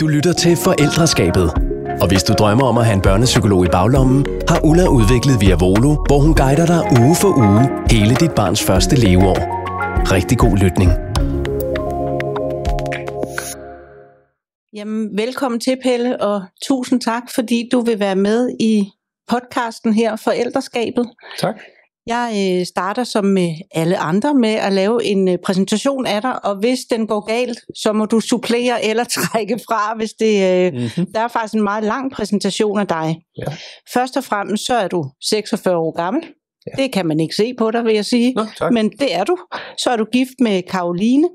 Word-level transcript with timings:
Du 0.00 0.06
lytter 0.06 0.32
til 0.32 0.56
Forældreskabet. 0.56 1.50
Og 2.00 2.08
hvis 2.08 2.22
du 2.22 2.32
drømmer 2.32 2.66
om 2.66 2.78
at 2.78 2.84
have 2.84 2.94
en 2.94 3.02
børnepsykolog 3.02 3.64
i 3.64 3.68
baglommen, 3.68 4.26
har 4.48 4.60
Ulla 4.64 4.86
udviklet 4.88 5.40
Via 5.40 5.54
Volo, 5.54 5.92
hvor 6.06 6.18
hun 6.18 6.34
guider 6.34 6.66
dig 6.66 6.82
uge 7.00 7.16
for 7.22 7.32
uge 7.46 7.62
hele 7.90 8.14
dit 8.14 8.34
barns 8.34 8.62
første 8.62 8.96
leveår. 8.96 9.38
Rigtig 10.12 10.38
god 10.38 10.56
lytning. 10.64 10.90
Jamen, 14.72 15.16
velkommen 15.16 15.60
til, 15.60 15.76
Pelle, 15.82 16.20
og 16.20 16.44
tusind 16.62 17.00
tak, 17.00 17.22
fordi 17.34 17.68
du 17.72 17.80
vil 17.80 18.00
være 18.00 18.16
med 18.16 18.50
i 18.60 18.90
podcasten 19.28 19.92
her, 19.94 20.16
Forældreskabet. 20.16 21.06
Tak. 21.38 21.56
Jeg 22.06 22.56
øh, 22.60 22.66
starter 22.66 23.04
som 23.04 23.24
med 23.24 23.54
alle 23.74 23.96
andre 23.98 24.34
med 24.34 24.48
at 24.54 24.72
lave 24.72 25.04
en 25.04 25.28
øh, 25.28 25.38
præsentation 25.44 26.06
af 26.06 26.22
dig, 26.22 26.44
og 26.44 26.56
hvis 26.56 26.78
den 26.90 27.06
går 27.06 27.20
galt, 27.20 27.58
så 27.74 27.92
må 27.92 28.04
du 28.06 28.20
supplere 28.20 28.84
eller 28.84 29.04
trække 29.16 29.58
fra, 29.68 29.94
hvis 29.96 30.12
det, 30.12 30.66
øh, 30.66 30.72
Mm-hmm. 30.72 31.12
der 31.12 31.20
er 31.20 31.28
faktisk 31.28 31.54
en 31.54 31.62
meget 31.62 31.84
lang 31.84 32.12
præsentation 32.12 32.78
af 32.78 32.86
dig. 32.86 33.20
Ja. 33.38 33.44
Først 33.92 34.16
og 34.16 34.24
fremmest 34.24 34.66
så 34.66 34.74
er 34.74 34.88
du 34.88 35.10
46 35.30 35.76
år 35.76 35.96
gammel. 35.96 36.22
Ja. 36.66 36.82
Det 36.82 36.92
kan 36.92 37.06
man 37.06 37.20
ikke 37.20 37.34
se 37.34 37.54
på 37.54 37.70
dig, 37.70 37.84
vil 37.84 37.94
jeg 37.94 38.04
sige. 38.04 38.32
Nå, 38.34 38.44
tak. 38.58 38.72
Men 38.72 38.90
det 38.90 39.14
er 39.14 39.24
du. 39.24 39.38
Så 39.78 39.90
er 39.90 39.96
du 39.96 40.04
gift 40.04 40.34
med 40.40 40.62
Karoline. 40.62 41.28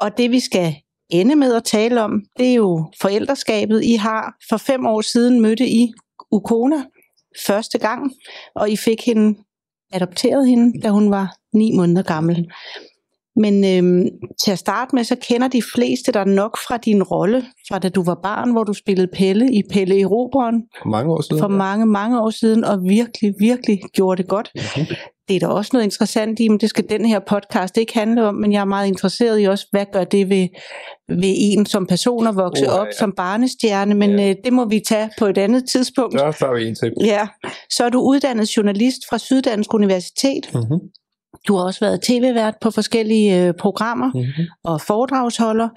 Og 0.00 0.18
det 0.18 0.30
vi 0.30 0.40
skal 0.40 0.74
ende 1.10 1.36
med 1.36 1.54
at 1.54 1.64
tale 1.64 2.02
om, 2.02 2.22
det 2.38 2.50
er 2.50 2.54
jo 2.54 2.92
forældreskabet. 3.00 3.84
I 3.84 3.94
har 3.94 4.34
for 4.48 4.56
fem 4.56 4.86
år 4.86 5.00
siden 5.00 5.40
mødte 5.40 5.68
I 5.68 5.92
Ukona 6.30 6.84
første 7.46 7.78
gang, 7.78 8.12
og 8.56 8.70
I 8.70 8.76
fik 8.76 9.06
hende 9.06 9.38
adopteret 9.94 10.48
hende, 10.48 10.80
da 10.80 10.90
hun 10.90 11.10
var 11.10 11.36
ni 11.52 11.72
måneder 11.76 12.02
gammel. 12.02 12.50
Men 13.36 13.64
øhm, 13.64 14.06
til 14.44 14.50
at 14.52 14.58
starte 14.58 14.94
med, 14.94 15.04
så 15.04 15.16
kender 15.28 15.48
de 15.48 15.62
fleste 15.74 16.12
dig 16.12 16.26
nok 16.26 16.58
fra 16.68 16.76
din 16.76 17.02
rolle, 17.02 17.42
fra 17.68 17.78
da 17.78 17.88
du 17.88 18.02
var 18.02 18.18
barn, 18.22 18.52
hvor 18.52 18.64
du 18.64 18.72
spillede 18.72 19.08
Pelle 19.16 19.52
i 19.52 19.62
Pelle 19.72 19.98
i 19.98 20.04
Roberen 20.04 20.62
For 20.82 20.88
mange 20.88 21.12
år 21.12 21.20
siden. 21.20 21.38
for 21.38 21.48
mange, 21.48 21.86
mange 21.86 22.20
år 22.20 22.30
siden, 22.30 22.64
og 22.64 22.78
virkelig, 22.88 23.34
virkelig 23.38 23.80
gjorde 23.92 24.22
det 24.22 24.30
godt. 24.30 24.50
Mhm. 24.54 24.86
Det 25.28 25.36
er 25.36 25.40
der 25.40 25.46
også 25.48 25.70
noget 25.72 25.84
interessant 25.84 26.40
i, 26.40 26.48
men 26.48 26.60
det 26.60 26.70
skal 26.70 26.84
den 26.88 27.06
her 27.06 27.18
podcast 27.28 27.76
ikke 27.78 27.94
handle 27.98 28.24
om, 28.28 28.34
men 28.34 28.52
jeg 28.52 28.60
er 28.60 28.64
meget 28.64 28.86
interesseret 28.88 29.40
i 29.42 29.44
også, 29.44 29.66
hvad 29.70 29.86
gør 29.92 30.04
det 30.04 30.28
ved, 30.28 30.48
ved 31.08 31.34
en 31.36 31.66
som 31.66 31.86
person 31.86 32.26
at 32.26 32.36
vokse 32.36 32.64
Uha, 32.66 32.78
op 32.78 32.86
ja. 32.86 32.92
som 32.98 33.12
barnestjerne, 33.16 33.94
men 33.94 34.10
Ja. 34.18 34.30
øh, 34.30 34.36
det 34.44 34.52
må 34.52 34.64
vi 34.64 34.80
tage 34.88 35.10
på 35.18 35.26
et 35.26 35.38
andet 35.38 35.64
tidspunkt. 35.72 36.18
Der 36.18 36.32
tager 36.32 36.54
vi 36.54 36.66
en 36.68 36.74
til. 36.74 36.92
Ja, 37.04 37.28
så 37.70 37.84
er 37.84 37.88
du 37.88 38.00
uddannet 38.00 38.56
journalist 38.56 38.98
fra 39.10 39.18
Syddansk 39.18 39.74
Universitet. 39.74 40.50
Mm-hmm. 40.54 40.78
Du 41.48 41.56
har 41.56 41.64
også 41.64 41.80
været 41.80 42.02
tv-vært 42.02 42.54
på 42.60 42.70
forskellige 42.70 43.46
øh, 43.46 43.54
programmer 43.60 44.10
Mm-hmm. 44.14 44.44
og 44.64 44.80
foredragsholder. 44.80 45.68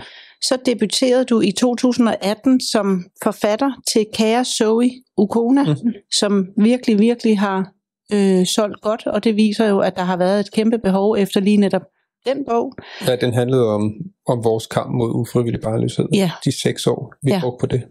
Så 0.42 0.58
debuterede 0.66 1.26
du 1.26 1.42
i 1.42 1.52
2018 1.52 2.60
som 2.72 3.04
forfatter 3.24 3.72
til 3.94 4.06
Kære 4.14 4.46
Zoe 4.46 4.90
Ukona, 5.18 5.64
Mhm. 5.64 5.70
mm-hmm. 5.72 5.94
som 6.20 6.46
virkelig, 6.58 7.00
virkelig 7.00 7.40
har 7.40 7.72
øh, 8.14 8.46
solgt 8.46 8.82
godt, 8.82 9.08
og 9.08 9.24
det 9.24 9.36
viser 9.36 9.68
jo, 9.70 9.80
at 9.80 9.96
der 9.96 10.04
har 10.04 10.18
været 10.18 10.40
et 10.40 10.52
kæmpe 10.52 10.78
behov 10.80 11.16
efter 11.20 11.40
lige 11.40 11.58
netop 11.58 11.82
den 12.26 12.46
bog. 12.50 12.74
Ja, 13.08 13.16
den 13.16 13.34
handlede 13.34 13.66
om, 13.68 13.92
om 14.28 14.44
vores 14.44 14.68
kamp 14.68 14.92
mod 14.92 15.12
ufrivillig 15.14 15.62
barnløshed. 15.62 16.06
Ja. 16.14 16.32
De 16.46 16.62
seks 16.62 16.88
år, 16.88 17.14
vi 17.24 17.30
Ja. 17.32 17.36
ja. 17.36 17.42
brugte 17.42 17.62
på 17.62 17.66
det. 17.66 17.84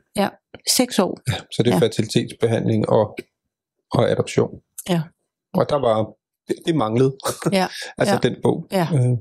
Seks 0.77 0.99
år. 0.99 1.19
Ja, 1.29 1.35
så 1.53 1.63
det 1.63 1.67
er 1.67 1.71
Ja. 1.71 1.77
ja. 1.77 1.81
fertilitetsbehandling 1.87 2.89
og, 2.89 3.17
og 3.93 4.11
adoption. 4.11 4.51
Ja. 4.89 5.03
Og 5.55 5.69
der 5.71 5.77
var, 5.77 6.07
det, 6.49 6.57
det 6.67 6.77
manglede. 6.77 7.17
Ja, 7.53 7.67
altså 7.99 8.15
ja. 8.23 8.29
den 8.29 8.37
bog. 8.43 8.67
Ja. 8.73 8.89
Øh, 8.95 9.17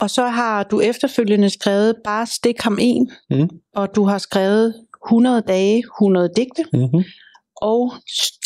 Og 0.00 0.10
så 0.10 0.26
har 0.26 0.62
du 0.62 0.80
efterfølgende 0.80 1.50
skrevet 1.50 1.94
Bare 2.04 2.26
stik 2.26 2.60
ham 2.60 2.78
en, 2.80 3.10
Mhm. 3.30 3.48
og 3.74 3.94
du 3.94 4.04
har 4.04 4.18
skrevet 4.18 4.74
100 5.08 5.40
dage, 5.48 5.82
100 6.00 6.30
digte, 6.36 6.64
mm-hmm. 6.72 7.04
og 7.56 7.92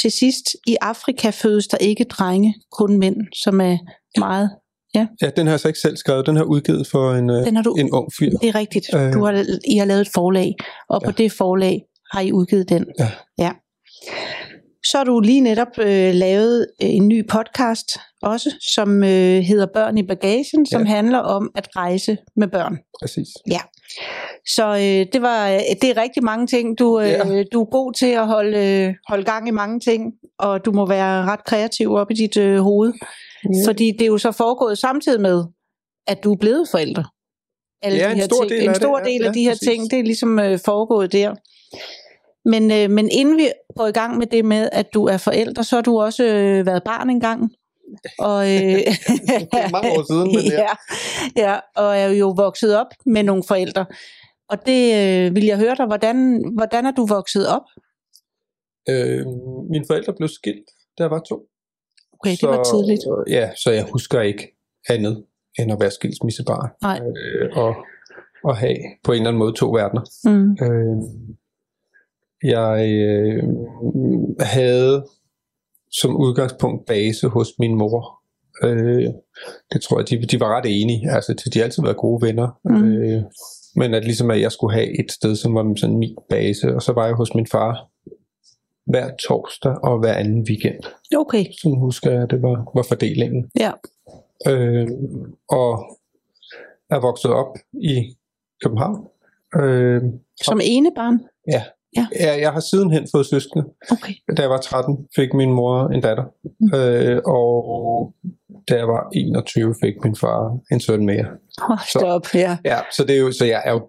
til 0.01 0.11
sidst, 0.13 0.47
i 0.67 0.77
Afrika 0.81 1.31
fødes 1.31 1.69
der 1.69 1.79
ikke 1.79 2.05
drenge, 2.05 2.55
kun 2.73 2.99
mænd, 2.99 3.17
som 3.45 3.61
er 3.61 3.79
meget... 4.19 4.51
Ja, 4.95 5.07
den 5.37 5.47
har 5.47 5.53
jeg 5.53 5.61
så 5.61 5.69
ikke 5.69 5.81
selv 5.81 5.97
skrevet. 5.97 6.27
Den 6.27 6.37
har 6.37 6.45
udgivet 6.45 6.87
for 6.87 7.13
en, 7.15 7.31
øh, 7.31 7.45
Den 7.47 7.57
har 7.57 7.63
du 7.63 7.75
en 7.75 7.91
ung 7.93 8.09
fyr. 8.19 8.31
Det 8.31 8.49
er 8.49 8.55
rigtigt. 8.55 8.87
Øh. 8.95 9.13
Du 9.13 9.25
har, 9.25 9.45
I 9.69 9.77
har 9.77 9.85
lavet 9.85 10.01
et 10.01 10.09
forlag, 10.15 10.55
og 10.89 11.03
på 11.05 11.11
Ja. 11.11 11.23
det 11.23 11.33
forlag 11.33 11.83
har 12.13 12.21
I 12.21 12.33
udgivet 12.33 12.69
den. 12.69 12.87
Ja. 12.99 13.11
ja. 13.39 13.53
Så 14.87 14.97
har 14.99 15.05
du 15.05 15.21
lige 15.21 15.41
netop 15.41 15.79
øh, 15.79 16.15
lavet 16.15 16.67
øh, 16.83 16.89
en 16.91 17.09
ny 17.09 17.29
podcast 17.29 17.87
også, 18.23 18.51
som 18.75 19.05
øh, 19.05 19.39
hedder 19.41 19.67
Børn 19.75 19.99
i 19.99 20.03
bagagen, 20.07 20.67
som 20.67 20.83
Ja. 20.83 20.89
handler 20.89 21.19
om 21.19 21.51
at 21.55 21.69
rejse 21.77 22.19
med 22.37 22.49
børn. 22.49 22.79
Præcis. 23.03 23.29
Så 24.57 24.67
øh, 24.69 25.07
det 25.13 25.23
var 25.23 25.49
øh, 25.51 25.61
det 25.83 25.91
er 25.91 26.03
rigtig 26.03 26.25
mange 26.25 26.47
ting. 26.47 26.79
Du, 26.79 27.01
øh, 27.01 27.09
Ja. 27.09 27.43
du 27.53 27.61
er 27.61 27.71
god 27.71 27.93
til 27.93 28.07
at 28.07 28.27
holde, 28.27 28.59
øh, 28.59 28.95
holde 29.09 29.25
gang 29.25 29.49
i 29.49 29.51
mange 29.51 29.81
ting, 29.81 30.13
og 30.39 30.65
du 30.65 30.73
må 30.73 30.87
være 30.87 31.25
ret 31.25 31.45
kreativ 31.45 31.93
op 31.95 32.11
i 32.11 32.15
dit 32.15 32.37
øh, 32.37 32.59
hoved. 32.59 32.93
Ja. 33.45 33.49
Fordi 33.67 33.91
det 33.91 34.03
er 34.03 34.07
jo 34.07 34.19
så 34.19 34.33
foregået 34.33 34.79
samtidig 34.79 35.21
med, 35.21 35.45
at 36.07 36.25
du 36.25 36.33
er 36.33 36.37
blevet 36.37 36.69
forældre. 36.71 37.05
Alle 37.83 37.99
Ja, 37.99 38.07
de 38.07 38.13
en 38.13 38.17
her 38.19 38.25
stor 38.25 38.41
ting. 38.45 38.51
del 38.51 38.63
en 38.63 38.69
af 38.69 38.75
det, 38.75 38.83
stor 38.83 38.99
ja, 38.99 39.05
del 39.05 39.23
af 39.23 39.29
ja, 39.29 39.33
de 39.33 39.43
her 39.43 39.51
præcis. 39.51 39.69
ting, 39.69 39.91
det 39.91 39.99
er 39.99 40.03
ligesom 40.03 40.39
øh, 40.39 40.59
foregået 40.65 41.13
der. 41.13 41.35
Men, 42.45 42.71
øh, 42.71 42.91
men 42.91 43.09
inden 43.13 43.37
vi 43.37 43.53
går 43.77 43.87
i 43.87 43.93
gang 43.93 44.19
med 44.19 44.27
det 44.27 44.45
med, 44.45 44.69
at 44.73 44.95
du 44.95 45.05
er 45.05 45.17
forældre, 45.17 45.65
så 45.65 45.77
har 45.77 45.83
du 45.83 46.01
også 46.01 46.25
øh, 46.25 46.67
været 46.67 46.83
barn 46.85 47.11
engang. 47.11 47.53
Og, 48.19 48.45
øh, 48.55 48.63
Det 49.53 49.61
er 49.67 49.71
mange 49.71 49.91
år 49.91 50.13
siden, 50.13 50.29
men 50.37 50.45
ja. 50.63 50.73
ja, 51.37 51.59
og 51.77 51.97
er 51.99 52.09
jo 52.09 52.29
vokset 52.37 52.77
op 52.77 52.87
med 53.07 53.23
nogle 53.23 53.43
forældre. 53.49 53.87
Og 54.49 54.67
det 54.67 54.83
øh, 55.01 55.35
vil 55.35 55.45
jeg 55.45 55.59
høre 55.59 55.75
dig, 55.75 55.87
hvordan, 55.87 56.45
hvordan 56.57 56.87
er 56.87 56.91
du 56.91 57.07
vokset 57.07 57.49
op? 57.49 57.67
Øh, 58.89 59.27
mine 59.71 59.85
forældre 59.87 60.13
blev 60.17 60.29
skilt, 60.29 60.69
da 60.99 61.03
jeg 61.03 61.11
var 61.11 61.23
to. 61.29 61.37
Okay, 62.13 62.37
det 62.41 62.49
var 62.49 62.65
tidligt. 62.65 63.01
Ja, 63.29 63.51
så 63.55 63.71
jeg 63.71 63.87
husker 63.93 64.21
ikke 64.21 64.59
andet 64.89 65.25
end 65.59 65.73
at 65.73 65.81
være 65.81 65.91
skilsmissebarn. 65.91 66.71
Nej. 66.83 67.01
Øh, 67.01 67.57
og, 67.57 67.75
og 68.45 68.57
have 68.57 68.77
på 69.05 69.13
en 69.13 69.19
eller 69.19 69.29
anden 69.29 69.39
måde 69.39 69.53
to 69.53 69.67
verdener. 69.71 70.03
Mm. 70.25 70.51
Øh, 70.65 70.97
jeg 72.43 72.89
øh, 72.93 73.43
havde 74.41 75.07
som 75.91 76.17
udgangspunkt 76.17 76.87
base 76.87 77.29
hos 77.29 77.49
min 77.59 77.75
mor. 77.79 78.23
Øh, 78.65 79.09
det 79.73 79.83
tror 79.83 79.99
jeg, 79.99 80.11
de, 80.11 80.27
de 80.27 80.41
var 80.41 80.57
ret 80.57 80.83
enige. 80.83 81.11
Altså, 81.11 81.51
de 81.55 81.59
har 81.59 81.65
altid 81.65 81.83
været 81.83 81.97
gode 81.97 82.27
venner. 82.27 82.59
Mm. 82.65 82.85
Øh, 82.85 83.23
men 83.77 83.95
at 83.95 84.05
ligesom 84.05 84.31
at 84.31 84.41
jeg 84.41 84.53
skulle 84.53 84.75
have 84.75 85.01
et 85.05 85.13
sted, 85.13 85.37
som 85.37 85.55
var 85.55 85.75
sådan 85.77 85.97
min 85.99 86.17
base. 86.31 86.75
Og 86.75 86.83
så 86.83 86.93
var 86.93 87.07
jeg 87.07 87.15
hos 87.15 87.35
min 87.35 87.47
far 87.47 87.89
hver 88.87 89.17
torsdag 89.29 89.75
og 89.85 89.99
hver 89.99 90.13
anden 90.15 90.47
weekend. 90.49 90.81
Okay, 91.17 91.45
Sådan 91.63 91.79
husker 91.79 92.11
jeg, 92.11 92.23
at 92.23 92.31
det 92.31 92.43
var, 92.43 92.71
var 92.75 92.83
fordelingen. 92.89 93.51
ja. 93.61 93.71
Øh, 94.49 94.89
og 95.51 95.85
er 96.91 97.01
vokset 97.01 97.31
op 97.31 97.57
i 97.73 98.17
København. 98.65 99.07
Øh, 99.61 100.03
Som 100.43 100.61
ene 100.65 100.91
barn? 100.97 101.21
ja. 101.53 101.63
Ja. 101.97 102.07
ja. 102.21 102.41
Jeg 102.41 102.53
har 102.53 102.61
sidenhen 102.61 103.07
fået 103.15 103.27
søskende. 103.27 103.65
Okay. 103.91 104.13
Da 104.37 104.43
jeg 104.43 104.51
var 104.51 104.59
13, 104.61 104.97
fik 105.17 105.35
min 105.35 105.53
mor 105.53 105.89
en 105.89 106.01
datter. 106.01 106.25
Mm. 106.61 106.75
Øh, 106.79 107.21
og 107.27 108.15
da 108.69 108.77
jeg 108.77 108.89
var 108.89 109.09
21, 109.15 109.75
fik 109.85 109.95
min 110.05 110.17
far 110.17 110.59
en 110.73 110.81
søn 110.81 111.07
mere. 111.07 111.27
Oh, 111.71 111.79
stop, 111.89 112.27
ja. 112.35 112.57
Ja, 112.65 112.79
så, 112.97 113.05
det 113.05 113.17
er 113.17 113.21
jo, 113.21 113.33
så 113.33 113.45
jeg 113.45 113.63
er 113.65 113.73
jo 113.73 113.89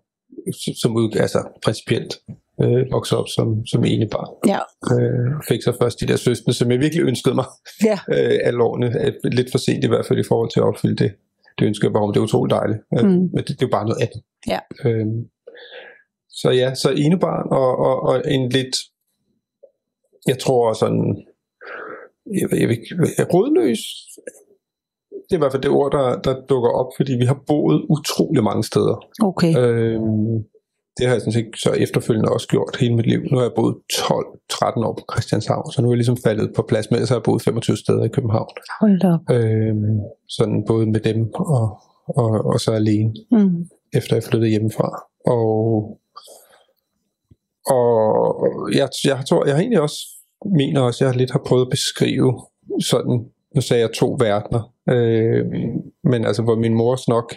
som 0.82 0.96
ud, 0.96 1.16
altså 1.16 1.40
principielt 1.66 2.14
øh, 2.62 2.86
vokset 2.92 3.18
op 3.18 3.28
som, 3.36 3.66
som 3.66 3.84
ene 3.86 4.08
barn. 4.12 4.30
Ja, 4.48 4.60
Øh, 4.96 5.32
fik 5.50 5.62
så 5.64 5.78
først 5.82 6.00
de 6.00 6.08
der 6.08 6.16
søskende, 6.16 6.54
som 6.58 6.72
jeg 6.72 6.80
virkelig 6.80 7.04
ønskede 7.06 7.36
mig 7.36 7.46
ja. 7.84 8.00
øh, 8.10 8.40
alle 8.44 8.64
årene. 8.64 9.06
Øh, 9.06 9.14
Lidt 9.24 9.52
for 9.52 9.58
sent 9.58 9.84
i 9.84 9.88
hvert 9.88 10.06
fald 10.06 10.20
i 10.20 10.24
forhold 10.28 10.50
til 10.52 10.60
at 10.60 10.64
opfylde 10.66 10.96
det, 11.04 11.12
det 11.60 11.66
ønske, 11.66 11.86
jeg 11.86 11.94
var 11.94 12.00
om. 12.00 12.14
Det 12.14 12.20
er 12.20 12.24
utroligt 12.24 12.54
dejligt. 12.60 12.80
Øh, 12.98 13.04
Mm. 13.06 13.10
Men 13.34 13.38
det, 13.38 13.48
det 13.48 13.62
er 13.62 13.68
jo 13.68 13.76
bare 13.78 13.86
noget 13.90 14.02
andet. 14.02 14.22
Ja. 14.48 14.60
Øh, 14.86 15.06
så 16.42 16.50
ja, 16.52 16.74
så 16.76 16.90
enebarn 16.98 17.48
og, 17.52 17.78
og, 17.88 17.96
og 18.04 18.32
en 18.32 18.50
lidt, 18.50 18.76
jeg 20.28 20.40
tror 20.40 20.74
sådan, 20.74 21.26
jeg, 22.40 22.60
jeg, 22.60 22.70
jeg, 22.70 22.78
jeg, 23.18 23.34
rådløs, 23.34 23.80
det 25.30 25.32
er 25.32 25.36
i 25.36 25.44
hvert 25.44 25.52
fald 25.52 25.62
det 25.64 25.72
ord, 25.72 25.92
der, 25.92 26.22
der 26.22 26.46
dukker 26.46 26.70
op, 26.70 26.92
fordi 26.98 27.14
vi 27.22 27.26
har 27.26 27.40
boet 27.48 27.86
utrolig 27.90 28.44
mange 28.44 28.64
steder. 28.64 28.98
Okay. 29.24 29.52
Øhm, 29.58 30.36
det 30.98 31.06
har 31.06 31.14
jeg 31.14 31.22
sådan 31.22 31.34
set 31.34 31.50
så 31.64 31.72
efterfølgende 31.72 32.30
også 32.30 32.48
gjort 32.48 32.78
hele 32.80 32.96
mit 32.96 33.06
liv. 33.08 33.22
Nu 33.32 33.38
har 33.38 33.44
jeg 33.44 33.52
boet 33.56 33.76
12-13 33.94 34.86
år 34.88 34.94
på 35.00 35.06
Christianshavn, 35.14 35.72
så 35.72 35.82
nu 35.82 35.88
er 35.88 35.92
jeg 35.94 35.98
ligesom 35.98 36.18
faldet 36.26 36.52
på 36.56 36.62
plads 36.70 36.92
med, 36.92 37.06
så 37.06 37.14
har 37.14 37.20
jeg 37.20 37.24
boet 37.24 37.42
25 37.42 37.78
steder 37.78 38.04
i 38.04 38.08
København. 38.08 38.50
Hold 38.82 39.00
da 39.00 39.08
op. 39.16 39.20
Øhm, 39.36 40.00
sådan 40.30 40.64
både 40.68 40.86
med 40.86 41.00
dem 41.00 41.20
og, 41.36 41.66
og, 42.08 42.30
og 42.52 42.60
så 42.60 42.72
alene, 42.72 43.14
Mm. 43.32 43.66
efter 43.94 44.16
jeg 44.16 44.24
flyttede 44.24 44.50
hjemmefra. 44.52 44.90
Og, 45.26 45.54
og 47.66 48.48
jeg, 48.74 48.90
jeg, 49.06 49.26
tror, 49.30 49.46
jeg 49.46 49.58
egentlig 49.60 49.82
også, 49.82 49.98
mener 50.46 50.82
også, 50.82 51.06
jeg 51.06 51.16
lidt 51.16 51.32
har 51.32 51.42
prøvet 51.48 51.66
at 51.66 51.70
beskrive 51.72 52.42
sådan, 52.82 53.32
nu 53.56 53.62
sagde 53.62 53.82
jeg 53.82 53.94
to 53.94 54.18
verdener, 54.20 54.74
øh, 54.90 55.46
men 56.04 56.26
altså 56.26 56.44
hvor 56.44 56.56
min 56.56 56.74
mors 56.74 57.08
nok 57.08 57.34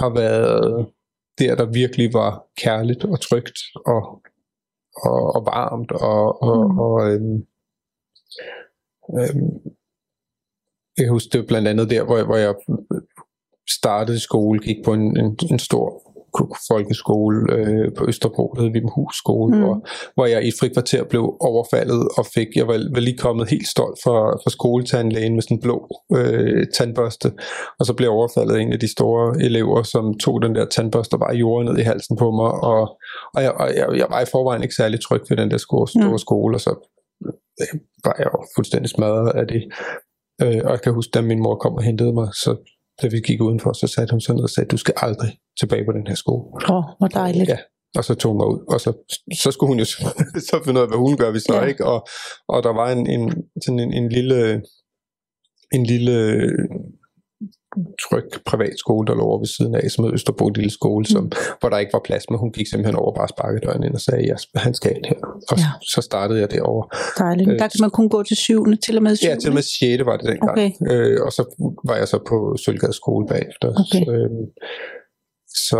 har 0.00 0.10
været 0.14 0.86
der, 1.38 1.54
der 1.54 1.66
virkelig 1.66 2.12
var 2.12 2.46
kærligt 2.56 3.04
og 3.04 3.20
trygt 3.20 3.58
og, 3.86 4.22
og, 4.96 5.34
og 5.34 5.46
varmt 5.46 5.92
og, 5.92 6.42
og, 6.42 6.70
Mm. 6.70 6.78
og 6.78 7.10
øhm, 7.10 7.46
øhm, 9.18 9.72
jeg 10.98 11.08
husker 11.10 11.38
det 11.38 11.48
blandt 11.48 11.68
andet 11.68 11.90
der, 11.90 12.04
hvor 12.04 12.16
jeg, 12.16 12.26
hvor 12.26 12.36
jeg 12.36 12.54
startede 13.70 14.16
i 14.16 14.20
skole, 14.20 14.58
gik 14.58 14.84
på 14.84 14.92
en, 14.92 15.16
en, 15.16 15.38
en 15.50 15.58
stor 15.58 16.11
folkeskole 16.70 17.38
øh, 17.56 17.86
på 17.98 18.04
Østerbro, 18.08 18.52
der 18.56 18.62
hed 18.62 18.70
Vimhus 18.72 19.14
skole, 19.22 19.50
Mm. 19.52 19.58
mm. 19.58 19.64
hvor, 19.64 19.76
hvor 20.14 20.26
jeg 20.26 20.44
i 20.44 20.48
et 20.48 20.54
frikvarter 20.60 21.04
blev 21.04 21.36
overfaldet 21.40 22.08
og 22.18 22.24
fik, 22.34 22.46
jeg 22.56 22.66
var, 22.66 22.78
var 22.94 23.00
lige 23.00 23.18
kommet 23.18 23.50
helt 23.50 23.68
stolt 23.68 23.98
fra, 24.04 24.18
fra 24.42 24.50
skoletandlægen 24.50 25.34
med 25.34 25.42
sådan 25.42 25.56
en 25.56 25.62
blå 25.62 25.76
øh, 26.16 26.66
tandbørste, 26.76 27.28
og 27.78 27.86
så 27.86 27.92
blev 27.94 28.06
jeg 28.06 28.12
overfaldet 28.20 28.54
af 28.56 28.60
en 28.60 28.72
af 28.72 28.80
de 28.80 28.92
store 28.92 29.42
elever, 29.48 29.82
som 29.82 30.04
tog 30.18 30.42
den 30.42 30.54
der 30.54 30.64
tandbørste 30.66 31.14
og 31.14 31.20
bare 31.20 31.34
jorden 31.34 31.68
ned 31.68 31.78
i 31.78 31.82
halsen 31.82 32.16
på 32.16 32.30
mig, 32.30 32.50
og, 32.72 32.82
og, 33.34 33.42
jeg, 33.42 33.52
og 33.52 33.68
jeg, 33.76 33.86
jeg 33.96 34.06
var 34.10 34.20
i 34.20 34.26
forvejen 34.32 34.62
ikke 34.62 34.74
særlig 34.74 35.00
tryg 35.00 35.22
ved 35.28 35.36
den 35.36 35.50
der 35.50 35.56
skole, 35.56 35.88
store 35.88 36.10
Mm. 36.10 36.18
skole, 36.18 36.56
og 36.56 36.60
så 36.60 36.72
øh, 37.62 37.80
var 38.04 38.14
jeg 38.18 38.26
jo 38.34 38.40
fuldstændig 38.56 38.90
smadret 38.90 39.30
af 39.40 39.46
det. 39.46 39.62
Øh, 40.42 40.60
og 40.64 40.70
jeg 40.70 40.80
kan 40.82 40.92
huske, 40.94 41.10
da 41.14 41.20
min 41.20 41.42
mor 41.42 41.54
kom 41.54 41.74
og 41.74 41.82
hentede 41.82 42.12
mig, 42.12 42.28
så 42.44 42.50
da 43.02 43.06
vi 43.08 43.20
gik 43.20 43.40
udenfor, 43.40 43.72
så 43.72 43.86
satte 43.86 44.12
hun 44.12 44.20
sig 44.20 44.34
ned 44.34 44.42
og 44.42 44.50
sagde, 44.50 44.68
du 44.68 44.76
skal 44.76 44.94
aldrig 44.96 45.30
tilbage 45.60 45.84
på 45.84 45.92
den 45.92 46.06
her 46.06 46.14
skole. 46.14 46.44
Åh, 46.68 46.76
oh, 46.76 46.84
hvor 46.98 47.08
dejligt. 47.08 47.48
Ja, 47.48 47.58
og 47.98 48.04
så 48.04 48.14
tog 48.14 48.32
hun 48.32 48.38
mig 48.38 48.46
ud, 48.46 48.60
og 48.68 48.80
så, 48.80 48.90
så 49.42 49.50
skulle 49.50 49.70
hun 49.72 49.78
jo 49.78 49.84
så 49.84 50.60
finde 50.64 50.78
ud 50.80 50.84
af, 50.84 50.90
hvad 50.90 50.98
hun 50.98 51.16
gør 51.16 51.30
Ja. 51.48 51.54
ja. 51.54 51.64
ikke? 51.64 51.84
Og, 51.86 52.06
og 52.48 52.62
der 52.62 52.72
var 52.80 52.88
en, 52.92 53.06
en, 53.06 53.22
sådan 53.64 53.80
en, 53.80 53.92
en 53.92 54.08
lille, 54.08 54.62
en 55.76 55.86
lille 55.86 56.16
tryg 58.04 58.24
privatskole, 58.46 59.06
der 59.06 59.14
lå 59.14 59.22
over 59.30 59.38
ved 59.38 59.46
siden 59.56 59.74
af, 59.74 59.90
som 59.90 60.04
hed 60.04 60.12
Østerbro 60.12 60.48
Lille 60.48 60.70
Skole, 60.70 61.04
som, 61.06 61.32
hvor 61.60 61.68
der 61.68 61.78
ikke 61.78 61.92
var 61.92 62.00
plads, 62.04 62.24
men 62.30 62.38
hun 62.38 62.52
gik 62.52 62.66
simpelthen 62.66 62.96
over 62.96 63.12
bare 63.14 63.28
sparkede 63.28 63.60
døren 63.66 63.82
ind 63.84 63.94
og 63.94 64.00
sagde, 64.00 64.22
ja, 64.30 64.34
han 64.66 64.74
skal 64.74 64.90
ind 64.96 65.04
her. 65.08 65.20
Og 65.50 65.56
Ja. 65.58 65.64
så 65.94 66.00
startede 66.00 66.40
jeg 66.40 66.50
derovre. 66.50 66.84
Dejligt. 67.24 67.48
Øh, 67.50 67.58
Der 67.58 67.68
kan 67.72 67.80
man 67.80 67.90
kun 67.90 68.08
gå 68.08 68.22
til 68.22 68.36
syvende, 68.36 68.76
til 68.76 68.96
og 68.96 69.02
med 69.02 69.16
syvende. 69.16 69.34
Ja, 69.34 69.40
til 69.40 69.50
og 69.50 69.54
med 69.54 69.62
6. 69.62 70.06
var 70.06 70.16
det 70.16 70.26
dengang. 70.32 70.50
Okay. 70.58 70.70
Øh, 70.90 71.18
og 71.26 71.32
så 71.32 71.42
var 71.88 71.96
jeg 71.96 72.08
så 72.08 72.18
på 72.28 72.56
Sølvgade 72.64 72.92
skole 72.92 73.26
bagefter. 73.26 73.68
Okay. 73.82 74.04
Så, 74.04 74.12
øh, 74.12 74.30
så 75.54 75.76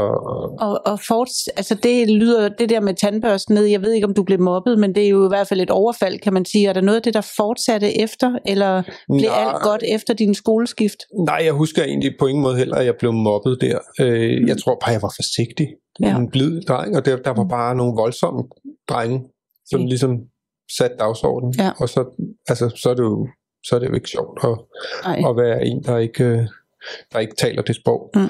Og, 0.61 0.81
og 0.87 1.01
forts, 1.09 1.49
altså 1.49 1.75
det 1.75 2.09
lyder, 2.11 2.49
det 2.49 2.69
der 2.69 2.81
med 2.81 2.95
tandbørsten 2.95 3.55
ned, 3.55 3.65
jeg 3.65 3.83
ved 3.83 3.93
ikke, 3.93 4.07
om 4.07 4.15
du 4.15 4.23
blev 4.23 4.41
mobbet, 4.41 4.79
men 4.79 4.95
det 4.95 5.05
er 5.05 5.09
jo 5.09 5.25
i 5.25 5.29
hvert 5.29 5.49
fald 5.49 5.61
et 5.61 5.71
overfald, 5.71 6.19
kan 6.19 6.33
man 6.33 6.45
sige. 6.45 6.69
Er 6.69 6.73
der 6.73 6.81
noget 6.81 6.97
af 6.97 7.03
det, 7.03 7.15
der 7.15 7.33
fortsatte 7.37 8.01
efter, 8.01 8.39
eller 8.47 8.83
blev 9.09 9.31
Nej. 9.31 9.45
alt 9.45 9.63
godt 9.63 9.83
efter 9.89 10.15
din 10.15 10.35
skoleskift? 10.35 10.97
Nej, 11.27 11.41
jeg 11.45 11.53
husker 11.53 11.85
egentlig 11.85 12.13
på 12.19 12.27
ingen 12.27 12.43
måde 12.43 12.57
heller, 12.57 12.77
at 12.77 12.87
jeg 12.87 12.95
blev 12.99 13.13
mobbet 13.13 13.59
der. 13.61 13.79
Øh, 14.01 14.49
jeg 14.49 14.59
tror 14.59 14.79
bare, 14.85 14.91
jeg 14.93 15.03
var 15.03 15.13
forsigtig. 15.19 15.69
Ja. 16.03 16.17
En 16.17 16.31
blid 16.31 16.61
dreng, 16.63 16.97
og 16.97 17.05
der, 17.05 17.17
der 17.17 17.31
var 17.31 17.45
bare 17.45 17.75
nogle 17.77 17.93
voldsomme 17.97 18.43
drenge, 18.89 19.21
som 19.67 19.81
Mm. 19.81 19.87
ligesom 19.87 20.19
satte 20.79 20.97
dagsordenen. 20.97 21.55
Ja. 21.59 21.71
Og 21.81 21.89
så, 21.89 22.05
altså, 22.49 22.69
så, 22.83 22.91
er 22.91 22.95
det 22.95 23.03
jo, 23.03 23.29
så 23.65 23.75
er 23.75 23.79
det 23.81 23.89
jo 23.89 23.95
ikke 23.95 24.09
sjovt 24.09 24.39
at, 24.45 24.59
at 25.29 25.37
være 25.37 25.67
en, 25.67 25.83
der 25.83 25.99
ikke, 25.99 26.25
øh, 26.25 26.47
der 27.13 27.19
ikke 27.19 27.35
taler 27.37 27.63
det 27.63 27.77
sprog. 27.77 28.11
Mm. 28.15 28.21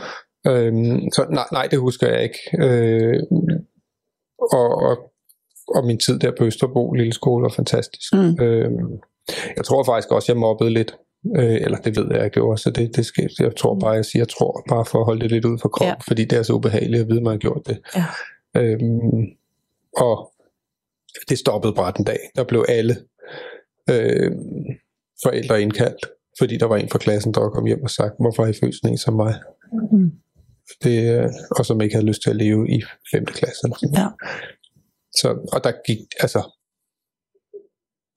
Øhm, 0.46 1.10
så 1.14 1.26
nej, 1.30 1.44
nej, 1.52 1.66
det 1.70 1.78
husker 1.78 2.08
jeg 2.08 2.22
ikke. 2.22 2.38
Øh, 2.58 3.20
og, 4.52 4.82
og, 4.82 4.98
og 5.68 5.86
min 5.86 5.98
tid 5.98 6.18
der 6.18 6.32
på 6.38 6.44
Østerbro 6.44 6.92
Lille 6.92 7.12
Skole 7.12 7.42
var 7.42 7.48
fantastisk. 7.48 8.12
Mm. 8.12 8.44
Øhm, 8.44 8.98
jeg 9.56 9.64
tror 9.64 9.84
faktisk 9.84 10.12
også, 10.12 10.32
jeg 10.32 10.40
mobbede 10.40 10.70
lidt. 10.70 10.96
Øh, 11.36 11.54
eller 11.54 11.78
det 11.78 11.96
ved 11.96 12.06
jeg, 12.10 12.20
jeg 12.20 12.30
gjorde, 12.30 12.58
så 12.58 12.70
det, 12.70 12.96
det 12.96 13.06
skal, 13.06 13.30
jeg 13.40 13.56
tror 13.56 13.78
bare, 13.78 13.90
jeg 13.90 14.04
siger, 14.04 14.20
jeg 14.20 14.28
tror 14.28 14.62
bare 14.68 14.84
for 14.84 14.98
at 14.98 15.04
holde 15.04 15.20
det 15.20 15.30
lidt 15.30 15.44
ud 15.44 15.58
for 15.58 15.68
kroppen, 15.68 15.88
Ja. 15.88 16.08
fordi 16.08 16.24
det 16.24 16.38
er 16.38 16.42
så 16.42 16.52
ubehageligt 16.52 17.00
at 17.02 17.08
vide, 17.08 17.16
at 17.18 17.22
man 17.22 17.30
har 17.32 17.38
gjort 17.38 17.62
det. 17.66 17.78
Ja. 17.96 18.04
Øhm, 18.60 19.26
og 19.96 20.32
det 21.28 21.38
stoppede 21.38 21.74
bare 21.74 21.92
den 21.96 22.04
dag. 22.04 22.18
Der 22.36 22.44
blev 22.44 22.64
alle 22.68 22.96
øh, 23.90 24.32
forældre 25.22 25.62
indkaldt, 25.62 26.06
fordi 26.38 26.56
der 26.56 26.66
var 26.66 26.76
en 26.76 26.88
fra 26.88 26.98
klassen, 26.98 27.34
der 27.34 27.48
kom 27.48 27.66
hjem 27.66 27.82
og 27.82 27.90
sagt, 27.90 28.14
hvorfor 28.20 28.42
har 28.42 28.50
I 28.50 28.54
født 28.62 28.74
sådan 28.74 28.90
en 28.90 28.98
som 28.98 29.14
mig? 29.14 29.34
Mm. 29.92 30.12
Det, 30.84 31.18
øh, 31.18 31.28
og 31.58 31.66
som 31.66 31.80
ikke 31.80 31.94
havde 31.94 32.06
lyst 32.06 32.22
til 32.22 32.30
at 32.30 32.36
leve 32.36 32.70
i 32.70 32.82
5. 33.10 33.24
klasse. 33.26 33.60
Eller 33.64 33.76
sådan. 33.76 33.94
Ja. 33.94 34.08
Så, 35.20 35.28
og 35.52 35.64
der 35.64 35.72
gik, 35.86 35.98
altså, 36.20 36.40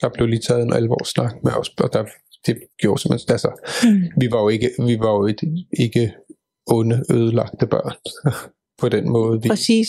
der 0.02 0.10
blev 0.14 0.28
lige 0.28 0.42
taget 0.48 0.64
en 0.64 0.74
alvorssnak 0.74 1.34
med 1.44 1.52
os, 1.54 1.70
og 1.70 1.94
der, 1.94 2.06
det 2.46 2.58
gjorde 2.82 3.02
simpelthen, 3.02 3.32
altså, 3.32 3.52
Mm. 3.84 4.22
vi 4.22 4.28
var 4.32 4.42
jo 4.42 4.50
ikke, 4.50 4.70
vi 4.90 5.00
var 5.00 5.12
jo 5.20 5.26
ikke, 5.26 5.48
ikke 5.80 6.14
onde, 6.68 7.04
ødelagte 7.12 7.68
børn 7.68 7.96
på 8.78 8.90
den 8.90 9.10
måde. 9.10 9.42
Vi, 9.42 9.50
Præcis. 9.50 9.88